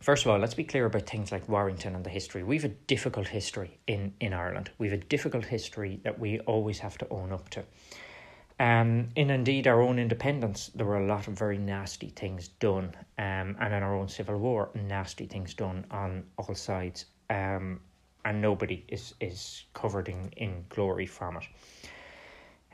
First 0.00 0.24
of 0.24 0.32
all, 0.32 0.38
let's 0.38 0.54
be 0.54 0.64
clear 0.64 0.86
about 0.86 1.06
things 1.06 1.30
like 1.30 1.46
Warrington 1.46 1.94
and 1.94 2.02
the 2.02 2.10
history. 2.10 2.42
We've 2.42 2.64
a 2.64 2.68
difficult 2.68 3.28
history 3.28 3.78
in, 3.86 4.14
in 4.18 4.32
Ireland. 4.32 4.70
We've 4.78 4.94
a 4.94 4.96
difficult 4.96 5.44
history 5.44 6.00
that 6.04 6.18
we 6.18 6.40
always 6.40 6.78
have 6.78 6.96
to 6.98 7.08
own 7.10 7.32
up 7.32 7.50
to. 7.50 7.64
Um, 8.58 9.08
in 9.14 9.28
indeed 9.28 9.66
our 9.66 9.82
own 9.82 9.98
independence, 9.98 10.70
there 10.74 10.86
were 10.86 10.96
a 10.96 11.06
lot 11.06 11.28
of 11.28 11.38
very 11.38 11.58
nasty 11.58 12.08
things 12.08 12.48
done, 12.48 12.94
um, 13.18 13.56
and 13.60 13.74
in 13.74 13.82
our 13.82 13.94
own 13.94 14.08
civil 14.08 14.38
war, 14.38 14.70
nasty 14.74 15.26
things 15.26 15.52
done 15.52 15.84
on 15.90 16.24
all 16.38 16.54
sides, 16.54 17.04
um, 17.28 17.80
and 18.24 18.40
nobody 18.40 18.84
is 18.88 19.14
is 19.20 19.64
covered 19.72 20.08
in, 20.08 20.30
in 20.36 20.64
glory 20.68 21.06
from 21.06 21.38
it. 21.38 21.44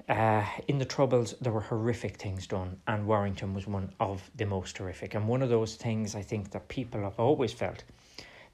Uh, 0.08 0.44
in 0.68 0.78
the 0.78 0.84
Troubles, 0.84 1.34
there 1.40 1.52
were 1.52 1.62
horrific 1.62 2.16
things 2.16 2.46
done, 2.46 2.80
and 2.86 3.08
Warrington 3.08 3.54
was 3.54 3.66
one 3.66 3.92
of 3.98 4.30
the 4.36 4.46
most 4.46 4.78
horrific. 4.78 5.14
And 5.14 5.26
one 5.26 5.42
of 5.42 5.48
those 5.48 5.74
things 5.74 6.14
I 6.14 6.22
think 6.22 6.52
that 6.52 6.68
people 6.68 7.02
have 7.02 7.18
always 7.18 7.52
felt 7.52 7.82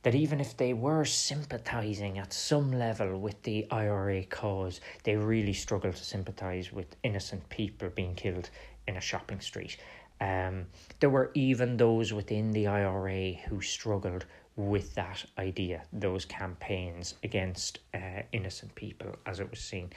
that 0.03 0.15
even 0.15 0.41
if 0.41 0.57
they 0.57 0.73
were 0.73 1.05
sympathising 1.05 2.19
at 2.19 2.33
some 2.33 2.73
level 2.73 3.21
with 3.21 3.41
the 3.43 3.67
IRA 3.71 4.25
cause, 4.25 4.81
they 5.05 5.15
really 5.15 5.53
struggle 5.53 5.93
to 5.93 6.05
sympathise 6.05 6.73
with 6.73 6.97
innocent 7.03 7.47
people 7.51 7.91
being 7.91 8.15
killed 8.15 8.49
in 8.89 8.97
a 8.97 9.01
shopping 9.01 9.41
street. 9.41 9.77
Um, 10.23 10.67
there 11.01 11.11
were 11.11 11.31
even 11.35 11.77
those 11.77 12.15
within 12.15 12.51
the 12.53 12.67
IRA 12.67 13.33
who 13.33 13.61
struggled 13.61 14.25
with 14.57 14.95
that 14.95 15.25
idea, 15.39 15.83
those 15.93 16.25
campaigns 16.25 17.15
against 17.23 17.81
uh, 17.95 18.23
innocent 18.33 18.75
people, 18.75 19.15
as 19.27 19.39
it 19.39 19.51
was 19.51 19.61
seen 19.61 19.91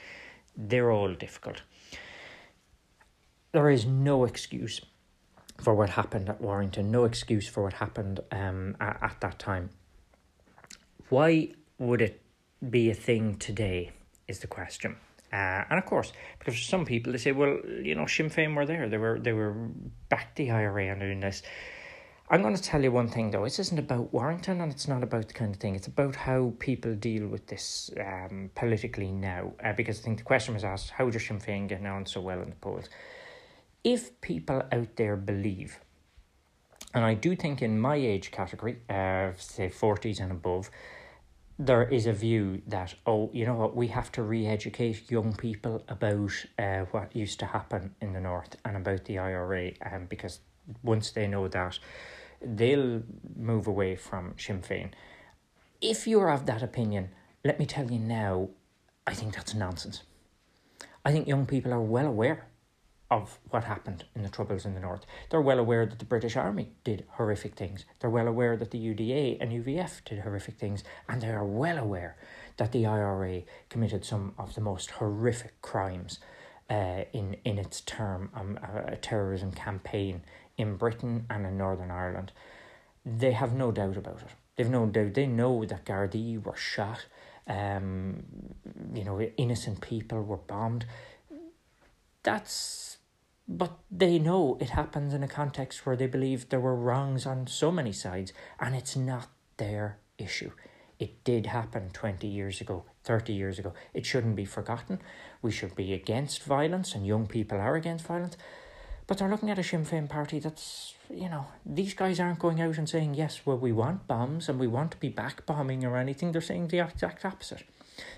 they're 0.56 0.90
all 0.90 1.14
difficult. 1.14 1.62
There 3.52 3.70
is 3.70 3.86
no 3.86 4.24
excuse 4.24 4.80
for 5.58 5.74
what 5.74 5.90
happened 5.90 6.28
at 6.28 6.40
Warrington, 6.40 6.90
no 6.90 7.04
excuse 7.04 7.48
for 7.48 7.62
what 7.62 7.74
happened 7.74 8.20
um, 8.30 8.76
at, 8.80 8.98
at 9.02 9.16
that 9.20 9.38
time. 9.38 9.70
Why 11.08 11.52
would 11.78 12.02
it 12.02 12.20
be 12.68 12.90
a 12.90 12.94
thing 12.94 13.36
today, 13.36 13.92
is 14.28 14.40
the 14.40 14.46
question. 14.46 14.96
Uh, 15.32 15.64
and 15.68 15.78
of 15.78 15.84
course, 15.84 16.12
because 16.38 16.60
some 16.62 16.84
people 16.84 17.12
they 17.12 17.18
say, 17.18 17.32
well, 17.32 17.58
you 17.82 17.94
know, 17.94 18.06
Sinn 18.06 18.30
Féin 18.30 18.54
were 18.54 18.64
there. 18.64 18.88
They 18.88 18.96
were 18.96 19.18
they 19.18 19.32
were 19.32 19.52
back 20.08 20.34
the 20.36 20.50
IRA 20.50 20.90
and 20.90 21.00
doing 21.00 21.20
this. 21.20 21.42
I'm 22.28 22.42
going 22.42 22.56
to 22.56 22.62
tell 22.62 22.82
you 22.82 22.90
one 22.90 23.08
thing 23.08 23.30
though. 23.30 23.44
This 23.44 23.60
isn't 23.60 23.78
about 23.78 24.12
Warrington 24.12 24.60
and 24.60 24.72
it's 24.72 24.88
not 24.88 25.04
about 25.04 25.28
the 25.28 25.34
kind 25.34 25.54
of 25.54 25.60
thing. 25.60 25.76
It's 25.76 25.86
about 25.86 26.16
how 26.16 26.54
people 26.58 26.94
deal 26.94 27.28
with 27.28 27.46
this 27.46 27.90
um, 28.00 28.50
politically 28.56 29.12
now. 29.12 29.52
Uh, 29.62 29.72
because 29.72 30.00
I 30.00 30.02
think 30.02 30.18
the 30.18 30.24
question 30.24 30.54
was 30.54 30.64
asked 30.64 30.90
how 30.90 31.08
does 31.08 31.24
Sinn 31.24 31.38
Féin 31.38 31.68
get 31.68 31.86
on 31.86 32.04
so 32.04 32.20
well 32.20 32.42
in 32.42 32.50
the 32.50 32.56
polls? 32.56 32.88
If 33.84 34.20
people 34.20 34.64
out 34.72 34.96
there 34.96 35.14
believe, 35.14 35.78
and 36.92 37.04
I 37.04 37.14
do 37.14 37.36
think 37.36 37.62
in 37.62 37.78
my 37.78 37.94
age 37.94 38.32
category, 38.32 38.78
uh, 38.90 39.30
say 39.36 39.68
40s 39.68 40.18
and 40.18 40.32
above, 40.32 40.68
there 41.60 41.84
is 41.84 42.06
a 42.06 42.12
view 42.12 42.60
that, 42.66 42.94
oh, 43.06 43.30
you 43.32 43.46
know 43.46 43.54
what, 43.54 43.76
we 43.76 43.86
have 43.88 44.10
to 44.12 44.24
re 44.24 44.48
educate 44.48 45.12
young 45.12 45.32
people 45.32 45.84
about 45.86 46.32
uh, 46.58 46.80
what 46.90 47.14
used 47.14 47.38
to 47.38 47.46
happen 47.46 47.94
in 48.00 48.12
the 48.12 48.20
North 48.20 48.56
and 48.64 48.76
about 48.76 49.04
the 49.04 49.20
IRA 49.20 49.70
um, 49.92 50.06
because 50.06 50.40
once 50.82 51.12
they 51.12 51.28
know 51.28 51.46
that, 51.46 51.78
they'll 52.40 53.02
move 53.36 53.66
away 53.66 53.96
from 53.96 54.34
Sinn 54.38 54.62
Féin. 54.62 54.90
If 55.80 56.06
you're 56.06 56.30
of 56.30 56.46
that 56.46 56.62
opinion, 56.62 57.10
let 57.44 57.58
me 57.58 57.66
tell 57.66 57.90
you 57.90 57.98
now, 57.98 58.48
I 59.06 59.14
think 59.14 59.34
that's 59.34 59.54
nonsense. 59.54 60.02
I 61.04 61.12
think 61.12 61.28
young 61.28 61.46
people 61.46 61.72
are 61.72 61.80
well 61.80 62.06
aware 62.06 62.46
of 63.10 63.38
what 63.50 63.64
happened 63.64 64.04
in 64.14 64.22
the 64.22 64.28
Troubles 64.28 64.64
in 64.64 64.74
the 64.74 64.80
North. 64.80 65.06
They're 65.30 65.40
well 65.40 65.58
aware 65.58 65.86
that 65.86 65.98
the 65.98 66.04
British 66.04 66.36
Army 66.36 66.72
did 66.82 67.04
horrific 67.12 67.54
things. 67.54 67.84
They're 68.00 68.10
well 68.10 68.26
aware 68.26 68.56
that 68.56 68.72
the 68.72 68.78
UDA 68.78 69.38
and 69.40 69.52
UVF 69.52 70.04
did 70.04 70.20
horrific 70.20 70.58
things. 70.58 70.82
And 71.08 71.22
they 71.22 71.30
are 71.30 71.44
well 71.44 71.78
aware 71.78 72.16
that 72.56 72.72
the 72.72 72.86
IRA 72.86 73.42
committed 73.68 74.04
some 74.04 74.34
of 74.38 74.54
the 74.54 74.60
most 74.60 74.90
horrific 74.92 75.62
crimes 75.62 76.18
uh, 76.68 77.04
in, 77.12 77.36
in 77.44 77.58
its 77.58 77.80
term, 77.82 78.30
um, 78.34 78.58
a 78.88 78.96
terrorism 78.96 79.52
campaign 79.52 80.22
in 80.56 80.76
Britain 80.76 81.26
and 81.28 81.46
in 81.46 81.58
Northern 81.58 81.90
Ireland, 81.90 82.32
they 83.04 83.32
have 83.32 83.54
no 83.54 83.70
doubt 83.70 83.96
about 83.96 84.22
it. 84.22 84.30
They've 84.56 84.70
no 84.70 84.86
doubt. 84.86 85.14
They 85.14 85.26
know 85.26 85.64
that 85.64 85.84
Gardaí 85.84 86.42
were 86.42 86.56
shot. 86.56 87.06
Um, 87.46 88.24
you 88.92 89.04
know, 89.04 89.20
innocent 89.20 89.80
people 89.80 90.22
were 90.22 90.38
bombed. 90.38 90.86
That's, 92.22 92.96
but 93.46 93.78
they 93.90 94.18
know 94.18 94.58
it 94.60 94.70
happens 94.70 95.14
in 95.14 95.22
a 95.22 95.28
context 95.28 95.86
where 95.86 95.94
they 95.94 96.08
believe 96.08 96.48
there 96.48 96.60
were 96.60 96.74
wrongs 96.74 97.26
on 97.26 97.46
so 97.46 97.70
many 97.70 97.92
sides, 97.92 98.32
and 98.58 98.74
it's 98.74 98.96
not 98.96 99.28
their 99.58 99.98
issue. 100.18 100.50
It 100.98 101.22
did 101.24 101.46
happen 101.46 101.90
20 101.90 102.26
years 102.26 102.60
ago, 102.60 102.84
30 103.04 103.34
years 103.34 103.58
ago. 103.58 103.74
It 103.92 104.06
shouldn't 104.06 104.34
be 104.34 104.46
forgotten. 104.46 105.00
We 105.42 105.52
should 105.52 105.76
be 105.76 105.92
against 105.92 106.42
violence, 106.42 106.94
and 106.94 107.06
young 107.06 107.26
people 107.26 107.58
are 107.58 107.76
against 107.76 108.06
violence. 108.06 108.36
But 109.06 109.18
they're 109.18 109.28
looking 109.28 109.50
at 109.50 109.58
a 109.58 109.62
Sinn 109.62 109.84
Féin 109.84 110.08
party 110.08 110.40
that's, 110.40 110.94
you 111.08 111.28
know, 111.28 111.46
these 111.64 111.94
guys 111.94 112.18
aren't 112.18 112.40
going 112.40 112.60
out 112.60 112.76
and 112.76 112.88
saying, 112.88 113.14
yes, 113.14 113.42
well, 113.44 113.56
we 113.56 113.70
want 113.70 114.08
bombs 114.08 114.48
and 114.48 114.58
we 114.58 114.66
want 114.66 114.90
to 114.92 114.96
be 114.96 115.08
back 115.08 115.46
bombing 115.46 115.84
or 115.84 115.96
anything. 115.96 116.32
They're 116.32 116.40
saying 116.40 116.68
the 116.68 116.80
exact 116.80 117.24
opposite. 117.24 117.62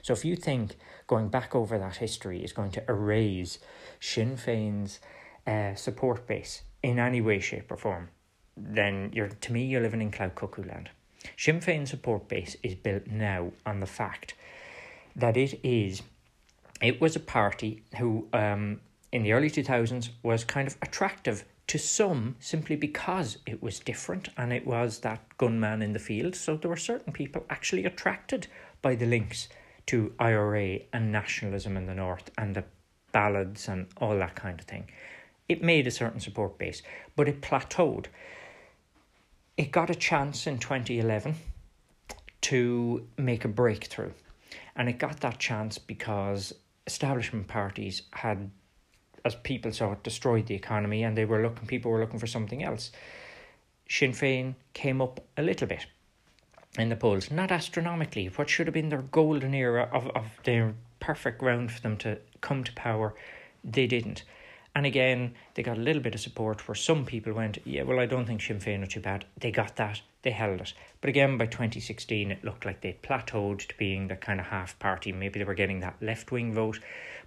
So 0.02 0.12
if 0.12 0.24
you 0.24 0.34
think 0.34 0.76
going 1.06 1.28
back 1.28 1.54
over 1.54 1.78
that 1.78 1.96
history 1.96 2.42
is 2.42 2.52
going 2.52 2.70
to 2.72 2.84
erase 2.88 3.58
Sinn 4.00 4.36
Féin's 4.36 4.98
uh, 5.46 5.74
support 5.74 6.26
base 6.26 6.62
in 6.82 6.98
any 6.98 7.20
way, 7.20 7.40
shape, 7.40 7.70
or 7.70 7.76
form, 7.76 8.08
then 8.56 9.10
you're 9.12 9.28
to 9.28 9.52
me 9.52 9.64
you're 9.64 9.80
living 9.80 10.02
in 10.02 10.10
cloud 10.10 10.34
cuckoo 10.34 10.64
land. 10.64 10.90
Sinn 11.36 11.60
Féin's 11.60 11.90
support 11.90 12.28
base 12.28 12.56
is 12.62 12.74
built 12.74 13.06
now 13.06 13.52
on 13.66 13.80
the 13.80 13.86
fact 13.86 14.34
that 15.14 15.36
it 15.36 15.60
is 15.62 16.02
it 16.80 17.00
was 17.00 17.16
a 17.16 17.20
party 17.20 17.82
who 17.98 18.28
um, 18.32 18.80
in 19.12 19.22
the 19.22 19.32
early 19.32 19.50
2000s 19.50 20.10
was 20.22 20.44
kind 20.44 20.68
of 20.68 20.76
attractive 20.82 21.44
to 21.68 21.78
some 21.78 22.36
simply 22.40 22.76
because 22.76 23.38
it 23.46 23.62
was 23.62 23.78
different 23.78 24.30
and 24.36 24.52
it 24.52 24.66
was 24.66 25.00
that 25.00 25.22
gunman 25.36 25.82
in 25.82 25.92
the 25.92 25.98
field. 25.98 26.34
So 26.34 26.56
there 26.56 26.70
were 26.70 26.76
certain 26.76 27.12
people 27.12 27.44
actually 27.50 27.84
attracted 27.84 28.46
by 28.80 28.94
the 28.94 29.06
links 29.06 29.48
to 29.86 30.12
IRA 30.18 30.80
and 30.92 31.12
nationalism 31.12 31.76
in 31.76 31.86
the 31.86 31.94
North 31.94 32.30
and 32.38 32.54
the 32.54 32.64
ballads 33.12 33.68
and 33.68 33.86
all 33.98 34.18
that 34.18 34.34
kind 34.34 34.60
of 34.60 34.66
thing. 34.66 34.90
It 35.48 35.62
made 35.62 35.86
a 35.86 35.90
certain 35.90 36.20
support 36.20 36.58
base, 36.58 36.82
but 37.16 37.28
it 37.28 37.40
plateaued. 37.40 38.06
It 39.56 39.72
got 39.72 39.90
a 39.90 39.94
chance 39.94 40.46
in 40.46 40.58
2011 40.58 41.34
to 42.42 43.06
make 43.16 43.44
a 43.44 43.48
breakthrough. 43.48 44.12
And 44.76 44.88
it 44.88 44.98
got 44.98 45.20
that 45.20 45.38
chance 45.38 45.78
because 45.78 46.54
establishment 46.86 47.48
parties 47.48 48.02
had 48.12 48.50
as 49.24 49.34
people 49.36 49.72
saw 49.72 49.92
it, 49.92 50.02
destroyed 50.02 50.46
the 50.46 50.54
economy, 50.54 51.02
and 51.02 51.16
they 51.16 51.24
were 51.24 51.42
looking. 51.42 51.66
People 51.66 51.90
were 51.90 52.00
looking 52.00 52.18
for 52.18 52.26
something 52.26 52.62
else. 52.62 52.90
Sinn 53.88 54.12
Féin 54.12 54.54
came 54.74 55.00
up 55.00 55.20
a 55.36 55.42
little 55.42 55.66
bit 55.66 55.86
in 56.78 56.88
the 56.88 56.96
polls, 56.96 57.30
not 57.30 57.50
astronomically. 57.50 58.26
What 58.26 58.50
should 58.50 58.66
have 58.66 58.74
been 58.74 58.90
their 58.90 59.02
golden 59.02 59.54
era 59.54 59.88
of, 59.92 60.08
of 60.08 60.26
their 60.44 60.74
perfect 61.00 61.38
ground 61.38 61.72
for 61.72 61.80
them 61.80 61.96
to 61.98 62.18
come 62.40 62.64
to 62.64 62.72
power, 62.72 63.14
they 63.64 63.86
didn't. 63.86 64.24
And 64.74 64.86
again, 64.86 65.34
they 65.54 65.62
got 65.62 65.78
a 65.78 65.80
little 65.80 66.02
bit 66.02 66.14
of 66.14 66.20
support 66.20 66.68
where 66.68 66.74
some 66.74 67.04
people 67.04 67.32
went, 67.32 67.58
yeah, 67.64 67.82
well, 67.82 67.98
I 67.98 68.06
don't 68.06 68.26
think 68.26 68.40
Sinn 68.40 68.60
Féin 68.60 68.82
are 68.82 68.86
too 68.86 69.00
bad. 69.00 69.24
They 69.36 69.50
got 69.50 69.76
that, 69.76 70.02
they 70.22 70.30
held 70.30 70.60
it. 70.60 70.72
But 71.00 71.08
again, 71.10 71.36
by 71.36 71.46
2016, 71.46 72.30
it 72.30 72.44
looked 72.44 72.64
like 72.64 72.80
they 72.80 72.96
plateaued 73.02 73.66
to 73.66 73.76
being 73.76 74.08
the 74.08 74.16
kind 74.16 74.38
of 74.38 74.46
half 74.46 74.78
party. 74.78 75.10
Maybe 75.10 75.38
they 75.38 75.44
were 75.44 75.54
getting 75.54 75.80
that 75.80 75.96
left 76.00 76.30
wing 76.30 76.52
vote, 76.52 76.78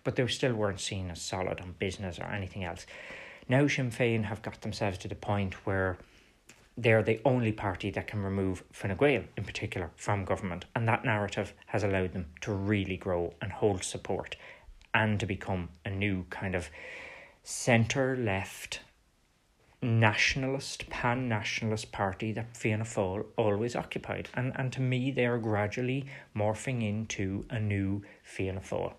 but 0.03 0.15
they 0.15 0.27
still 0.27 0.53
weren't 0.53 0.79
seen 0.79 1.09
as 1.11 1.21
solid 1.21 1.59
on 1.61 1.75
business 1.79 2.19
or 2.19 2.25
anything 2.25 2.63
else. 2.63 2.85
Now 3.47 3.67
Sinn 3.67 3.91
Féin 3.91 4.25
have 4.25 4.41
got 4.41 4.61
themselves 4.61 4.97
to 4.99 5.07
the 5.07 5.15
point 5.15 5.65
where 5.65 5.97
they're 6.77 7.03
the 7.03 7.19
only 7.25 7.51
party 7.51 7.91
that 7.91 8.07
can 8.07 8.23
remove 8.23 8.63
Fine 8.71 8.95
Gael 8.97 9.23
in 9.35 9.43
particular 9.43 9.91
from 9.95 10.25
government, 10.25 10.65
and 10.75 10.87
that 10.87 11.03
narrative 11.03 11.53
has 11.67 11.83
allowed 11.83 12.13
them 12.13 12.27
to 12.41 12.53
really 12.53 12.97
grow 12.97 13.33
and 13.41 13.51
hold 13.51 13.83
support. 13.83 14.35
and 14.93 15.19
to 15.19 15.25
become 15.25 15.69
a 15.85 15.89
new 15.89 16.25
kind 16.29 16.55
of 16.55 16.69
centre 17.43 18.15
left 18.17 18.81
nationalist, 19.81 20.89
pan 20.89 21.27
nationalist 21.27 21.91
party 21.91 22.31
that 22.33 22.55
Fianna 22.55 22.83
Fáil 22.83 23.25
always 23.35 23.75
occupied. 23.75 24.29
And, 24.35 24.53
and 24.55 24.71
to 24.73 24.81
me, 24.81 25.11
they 25.11 25.25
are 25.25 25.39
gradually 25.39 26.05
morphing 26.35 26.87
into 26.87 27.45
a 27.49 27.59
new 27.59 28.03
Fianna 28.23 28.59
Fáil. 28.59 28.93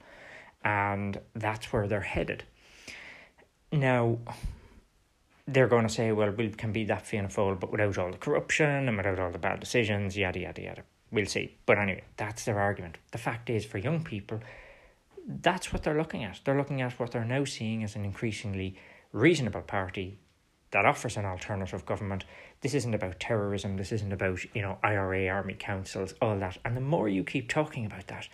And 0.64 1.20
that's 1.34 1.72
where 1.72 1.88
they're 1.88 2.00
headed. 2.00 2.44
Now, 3.72 4.18
they're 5.46 5.68
going 5.68 5.86
to 5.86 5.92
say, 5.92 6.12
well, 6.12 6.30
we 6.30 6.50
can 6.50 6.72
be 6.72 6.84
that 6.84 7.06
Fianna 7.06 7.28
Fáil, 7.28 7.58
but 7.58 7.72
without 7.72 7.98
all 7.98 8.10
the 8.10 8.18
corruption 8.18 8.88
and 8.88 8.96
without 8.96 9.18
all 9.18 9.30
the 9.30 9.38
bad 9.38 9.60
decisions, 9.60 10.16
yada, 10.16 10.40
yada, 10.40 10.62
yada. 10.62 10.82
We'll 11.10 11.26
see. 11.26 11.56
But 11.66 11.78
anyway, 11.78 12.04
that's 12.16 12.44
their 12.44 12.58
argument. 12.58 12.98
The 13.10 13.18
fact 13.18 13.50
is, 13.50 13.64
for 13.64 13.78
young 13.78 14.02
people, 14.04 14.40
that's 15.26 15.72
what 15.72 15.82
they're 15.82 15.98
looking 15.98 16.24
at. 16.24 16.40
They're 16.44 16.56
looking 16.56 16.80
at 16.80 16.98
what 16.98 17.10
they're 17.10 17.24
now 17.24 17.44
seeing 17.44 17.84
as 17.84 17.96
an 17.96 18.04
increasingly 18.04 18.76
reasonable 19.12 19.62
party 19.62 20.18
that 20.70 20.86
offers 20.86 21.16
an 21.16 21.26
alternative 21.26 21.84
government. 21.84 22.24
This 22.62 22.74
isn't 22.74 22.94
about 22.94 23.20
terrorism. 23.20 23.76
This 23.76 23.92
isn't 23.92 24.12
about, 24.12 24.42
you 24.54 24.62
know, 24.62 24.78
IRA, 24.82 25.28
army 25.28 25.54
councils, 25.58 26.14
all 26.20 26.38
that. 26.38 26.56
And 26.64 26.76
the 26.76 26.80
more 26.80 27.08
you 27.08 27.24
keep 27.24 27.48
talking 27.48 27.84
about 27.84 28.06
that, 28.06 28.28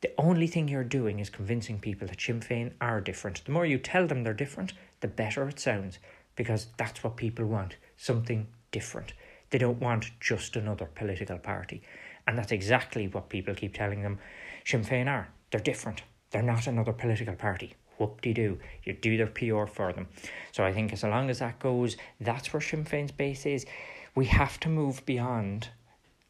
the 0.00 0.12
only 0.18 0.46
thing 0.46 0.68
you're 0.68 0.84
doing 0.84 1.18
is 1.18 1.30
convincing 1.30 1.80
people 1.80 2.06
that 2.08 2.20
Sinn 2.20 2.40
Féin 2.40 2.72
are 2.80 3.00
different. 3.00 3.44
The 3.44 3.52
more 3.52 3.66
you 3.66 3.78
tell 3.78 4.06
them 4.06 4.22
they're 4.22 4.32
different, 4.32 4.72
the 5.00 5.08
better 5.08 5.48
it 5.48 5.58
sounds, 5.58 5.98
because 6.36 6.68
that's 6.76 7.02
what 7.02 7.16
people 7.16 7.46
want 7.46 7.76
something 7.96 8.46
different. 8.70 9.12
They 9.50 9.58
don't 9.58 9.80
want 9.80 10.12
just 10.20 10.56
another 10.56 10.86
political 10.86 11.38
party. 11.38 11.82
And 12.26 12.38
that's 12.38 12.52
exactly 12.52 13.08
what 13.08 13.28
people 13.28 13.54
keep 13.54 13.74
telling 13.74 14.02
them 14.02 14.18
Sinn 14.64 14.84
Féin 14.84 15.08
are. 15.08 15.28
They're 15.50 15.60
different. 15.60 16.02
They're 16.30 16.42
not 16.42 16.66
another 16.66 16.92
political 16.92 17.34
party. 17.34 17.74
Whoop 17.96 18.20
de 18.20 18.32
doo. 18.32 18.58
You 18.84 18.92
do 18.92 19.16
their 19.16 19.26
PR 19.26 19.66
for 19.66 19.92
them. 19.92 20.06
So 20.52 20.64
I 20.64 20.72
think 20.72 20.92
as 20.92 21.02
long 21.02 21.30
as 21.30 21.40
that 21.40 21.58
goes, 21.58 21.96
that's 22.20 22.52
where 22.52 22.60
Sinn 22.60 22.84
Féin's 22.84 23.12
base 23.12 23.46
is. 23.46 23.66
We 24.14 24.26
have 24.26 24.60
to 24.60 24.68
move 24.68 25.04
beyond 25.06 25.70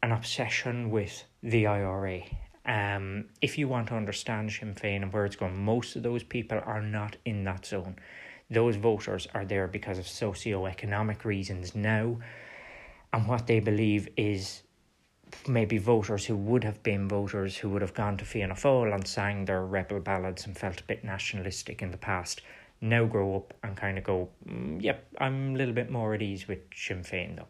an 0.01 0.11
obsession 0.11 0.89
with 0.89 1.25
the 1.43 1.67
IRA. 1.67 2.23
Um, 2.69 3.25
if 3.41 3.57
you 3.57 3.67
want 3.67 3.87
to 3.87 3.95
understand 3.95 4.51
Sinn 4.51 4.75
Féin 4.75 5.01
and 5.01 5.11
where 5.11 5.25
it's 5.25 5.35
going, 5.35 5.59
most 5.59 5.95
of 5.95 6.03
those 6.03 6.21
people 6.21 6.61
are 6.63 6.83
not 6.83 7.17
in 7.25 7.43
that 7.45 7.65
zone. 7.65 7.95
Those 8.51 8.75
voters 8.75 9.27
are 9.33 9.43
there 9.43 9.67
because 9.67 9.97
of 9.97 10.07
socio-economic 10.07 11.25
reasons 11.25 11.73
now, 11.73 12.19
and 13.11 13.27
what 13.27 13.47
they 13.47 13.59
believe 13.59 14.07
is 14.15 14.61
maybe 15.47 15.79
voters 15.79 16.27
who 16.27 16.35
would 16.35 16.63
have 16.63 16.81
been 16.83 17.07
voters 17.07 17.57
who 17.57 17.69
would 17.69 17.81
have 17.81 17.93
gone 17.95 18.17
to 18.17 18.25
Fianna 18.25 18.53
Fáil 18.53 18.93
and 18.93 19.07
sang 19.07 19.45
their 19.45 19.65
rebel 19.65 19.99
ballads 19.99 20.45
and 20.45 20.55
felt 20.55 20.79
a 20.79 20.83
bit 20.83 21.03
nationalistic 21.03 21.81
in 21.81 21.89
the 21.91 21.97
past 21.97 22.41
now 22.81 23.05
grow 23.05 23.35
up 23.35 23.53
and 23.63 23.75
kind 23.75 23.97
of 23.97 24.03
go, 24.03 24.29
mm, 24.47 24.81
yep, 24.81 25.05
I'm 25.17 25.55
a 25.55 25.57
little 25.57 25.73
bit 25.73 25.89
more 25.89 26.13
at 26.13 26.21
ease 26.21 26.47
with 26.47 26.59
Sinn 26.73 27.01
Féin 27.01 27.35
though. 27.35 27.47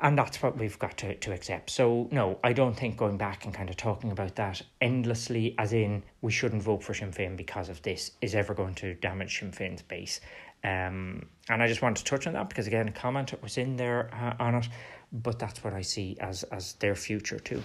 And 0.00 0.18
that's 0.18 0.42
what 0.42 0.58
we've 0.58 0.78
got 0.78 0.98
to, 0.98 1.14
to 1.14 1.32
accept. 1.32 1.70
So, 1.70 2.08
no, 2.10 2.38
I 2.44 2.52
don't 2.52 2.74
think 2.74 2.98
going 2.98 3.16
back 3.16 3.46
and 3.46 3.54
kind 3.54 3.70
of 3.70 3.76
talking 3.76 4.12
about 4.12 4.36
that 4.36 4.60
endlessly, 4.80 5.54
as 5.58 5.72
in 5.72 6.02
we 6.20 6.30
shouldn't 6.30 6.62
vote 6.62 6.82
for 6.82 6.92
Sinn 6.92 7.12
Féin 7.12 7.36
because 7.36 7.68
of 7.68 7.80
this, 7.82 8.10
is 8.20 8.34
ever 8.34 8.52
going 8.52 8.74
to 8.76 8.94
damage 8.94 9.38
Sinn 9.38 9.52
Féin's 9.52 9.82
base. 9.82 10.20
Um, 10.64 11.26
and 11.48 11.62
I 11.62 11.66
just 11.66 11.80
want 11.80 11.96
to 11.96 12.04
touch 12.04 12.26
on 12.26 12.34
that 12.34 12.48
because, 12.48 12.66
again, 12.66 12.88
a 12.88 12.92
comment 12.92 13.32
was 13.42 13.56
in 13.56 13.76
there 13.76 14.10
uh, 14.12 14.42
on 14.42 14.56
it 14.56 14.68
but 15.12 15.38
that's 15.38 15.62
what 15.62 15.72
I 15.72 15.82
see 15.82 16.16
as 16.20 16.42
as 16.44 16.74
their 16.74 16.94
future 16.94 17.38
too. 17.38 17.62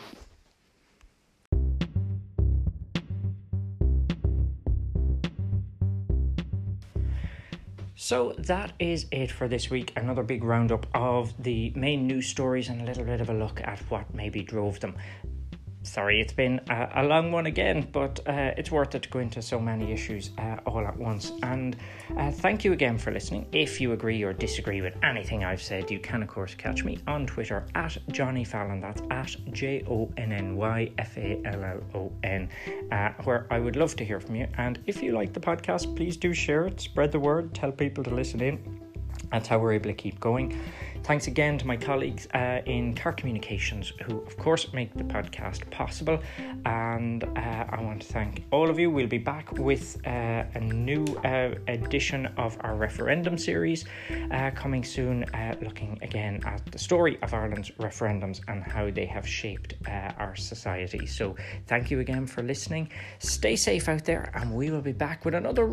So 8.04 8.34
that 8.40 8.74
is 8.80 9.06
it 9.12 9.30
for 9.30 9.48
this 9.48 9.70
week. 9.70 9.94
Another 9.96 10.24
big 10.24 10.44
roundup 10.44 10.88
of 10.92 11.36
the 11.44 11.72
main 11.76 12.08
news 12.08 12.28
stories 12.28 12.68
and 12.68 12.82
a 12.82 12.84
little 12.84 13.04
bit 13.04 13.22
of 13.22 13.30
a 13.30 13.34
look 13.34 13.62
at 13.62 13.78
what 13.92 14.12
maybe 14.12 14.42
drove 14.42 14.80
them 14.80 14.96
sorry, 15.84 16.22
it's 16.22 16.34
been 16.34 16.60
a, 16.70 16.90
a 16.96 17.04
long 17.04 17.32
one 17.32 17.46
again, 17.46 17.88
but 17.92 18.20
uh, 18.28 18.52
it's 18.58 18.72
worth 18.72 18.96
it 18.96 19.04
to 19.04 19.10
go 19.10 19.20
into 19.20 19.42
so 19.42 19.60
many 19.60 19.92
issues 19.92 20.32
uh, 20.38 20.58
all 20.66 20.86
at 20.86 20.98
once. 20.98 21.32
And 21.44 21.76
uh, 22.18 22.32
thank 22.32 22.64
you 22.64 22.74
again 22.74 22.98
for 22.98 23.12
listening. 23.12 23.48
If 23.52 23.82
you 23.82 23.94
agree 23.94 24.22
or 24.24 24.34
disagree 24.34 24.82
with 24.82 24.96
anything 25.04 25.44
I've 25.44 25.62
said, 25.62 25.90
you 25.90 26.00
can, 26.00 26.22
of 26.24 26.30
course, 26.30 26.54
catch 26.56 26.84
me 26.84 27.00
on 27.08 27.26
Twitter 27.26 27.66
at 27.76 27.98
Johnny 28.12 28.44
Fallon. 28.44 28.80
That's 28.80 29.02
at 29.10 29.36
J 29.52 29.84
O 29.90 30.12
N 30.18 30.32
N 30.32 30.56
Y 30.56 30.92
F 30.98 31.18
A 31.18 31.42
L 31.46 31.64
L 31.64 31.82
O 31.96 32.12
N, 32.24 32.50
uh, 32.92 33.10
where 33.24 33.48
I 33.50 33.60
would 33.60 33.76
love 33.76 33.96
to 33.98 34.06
hear 34.06 34.20
from 34.20 34.36
you. 34.36 34.48
And 34.58 34.80
if 34.86 35.02
you 35.02 35.14
like 35.14 35.34
the 35.34 35.40
podcast, 35.40 35.96
please 35.96 36.18
do 36.18 36.34
share 36.34 36.68
it, 36.68 36.80
spread 36.80 37.12
the 37.12 37.20
word, 37.20 37.54
tell 37.54 37.72
people 37.72 38.04
to 38.04 38.12
listen 38.12 38.42
in. 38.42 38.82
That's 39.32 39.48
how 39.48 39.60
we're 39.60 39.74
able 39.74 39.90
to 39.90 39.94
keep 39.94 40.20
going. 40.20 40.60
Thanks 41.04 41.26
again 41.26 41.58
to 41.58 41.66
my 41.66 41.78
colleagues 41.78 42.28
uh, 42.36 42.62
in 42.66 42.94
Carr 42.94 43.14
Communications, 43.14 43.92
who, 44.04 44.22
of 44.22 44.38
course, 44.38 44.72
make 44.72 44.94
the 44.94 45.04
podcast 45.04 45.68
possible. 45.72 46.20
And 46.66 47.24
uh, 47.24 47.66
I 47.70 47.82
want 47.82 48.04
to 48.04 48.08
thank 48.08 48.44
all 48.52 48.70
of 48.70 48.78
you. 48.78 48.92
We'll 48.92 49.08
be 49.08 49.18
back 49.18 49.52
with 49.54 49.98
uh, 50.06 50.44
a 50.54 50.60
new 50.60 51.04
uh, 51.26 51.56
edition 51.68 52.28
of 52.38 52.56
our 52.62 52.76
referendum 52.76 53.38
series 53.40 53.84
uh, 54.32 54.52
coming 54.52 54.84
soon, 54.84 55.24
uh, 55.34 55.56
looking 55.62 55.98
again 56.04 56.40
at 56.46 56.64
the 56.72 56.78
story 56.78 57.18
of 57.24 57.34
Ireland's 57.34 57.72
referendums 57.72 58.40
and 58.48 58.64
how 58.64 58.92
they 58.92 59.08
have 59.08 59.28
shaped 59.28 59.74
our 59.88 60.36
society. 60.36 61.08
So, 61.08 61.36
thank 61.66 61.90
you 61.90 62.00
again 62.00 62.28
for 62.28 62.44
listening. 62.44 62.90
Stay 63.18 63.56
safe 63.56 63.90
out 63.90 64.06
there, 64.06 64.32
and 64.36 64.54
we 64.54 64.70
will 64.70 64.82
be 64.82 64.94
back 64.94 65.26
with 65.26 65.34
another 65.34 65.68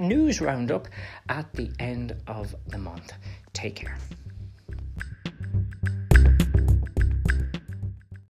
news 0.00 0.40
roundup 0.40 0.88
at 1.28 1.52
the 1.52 1.70
end 1.78 2.16
of 2.26 2.54
the 2.66 2.78
month. 2.78 3.12
Take 3.52 3.76
care. 3.76 3.96
Thank 5.54 5.66
you. 5.84 6.03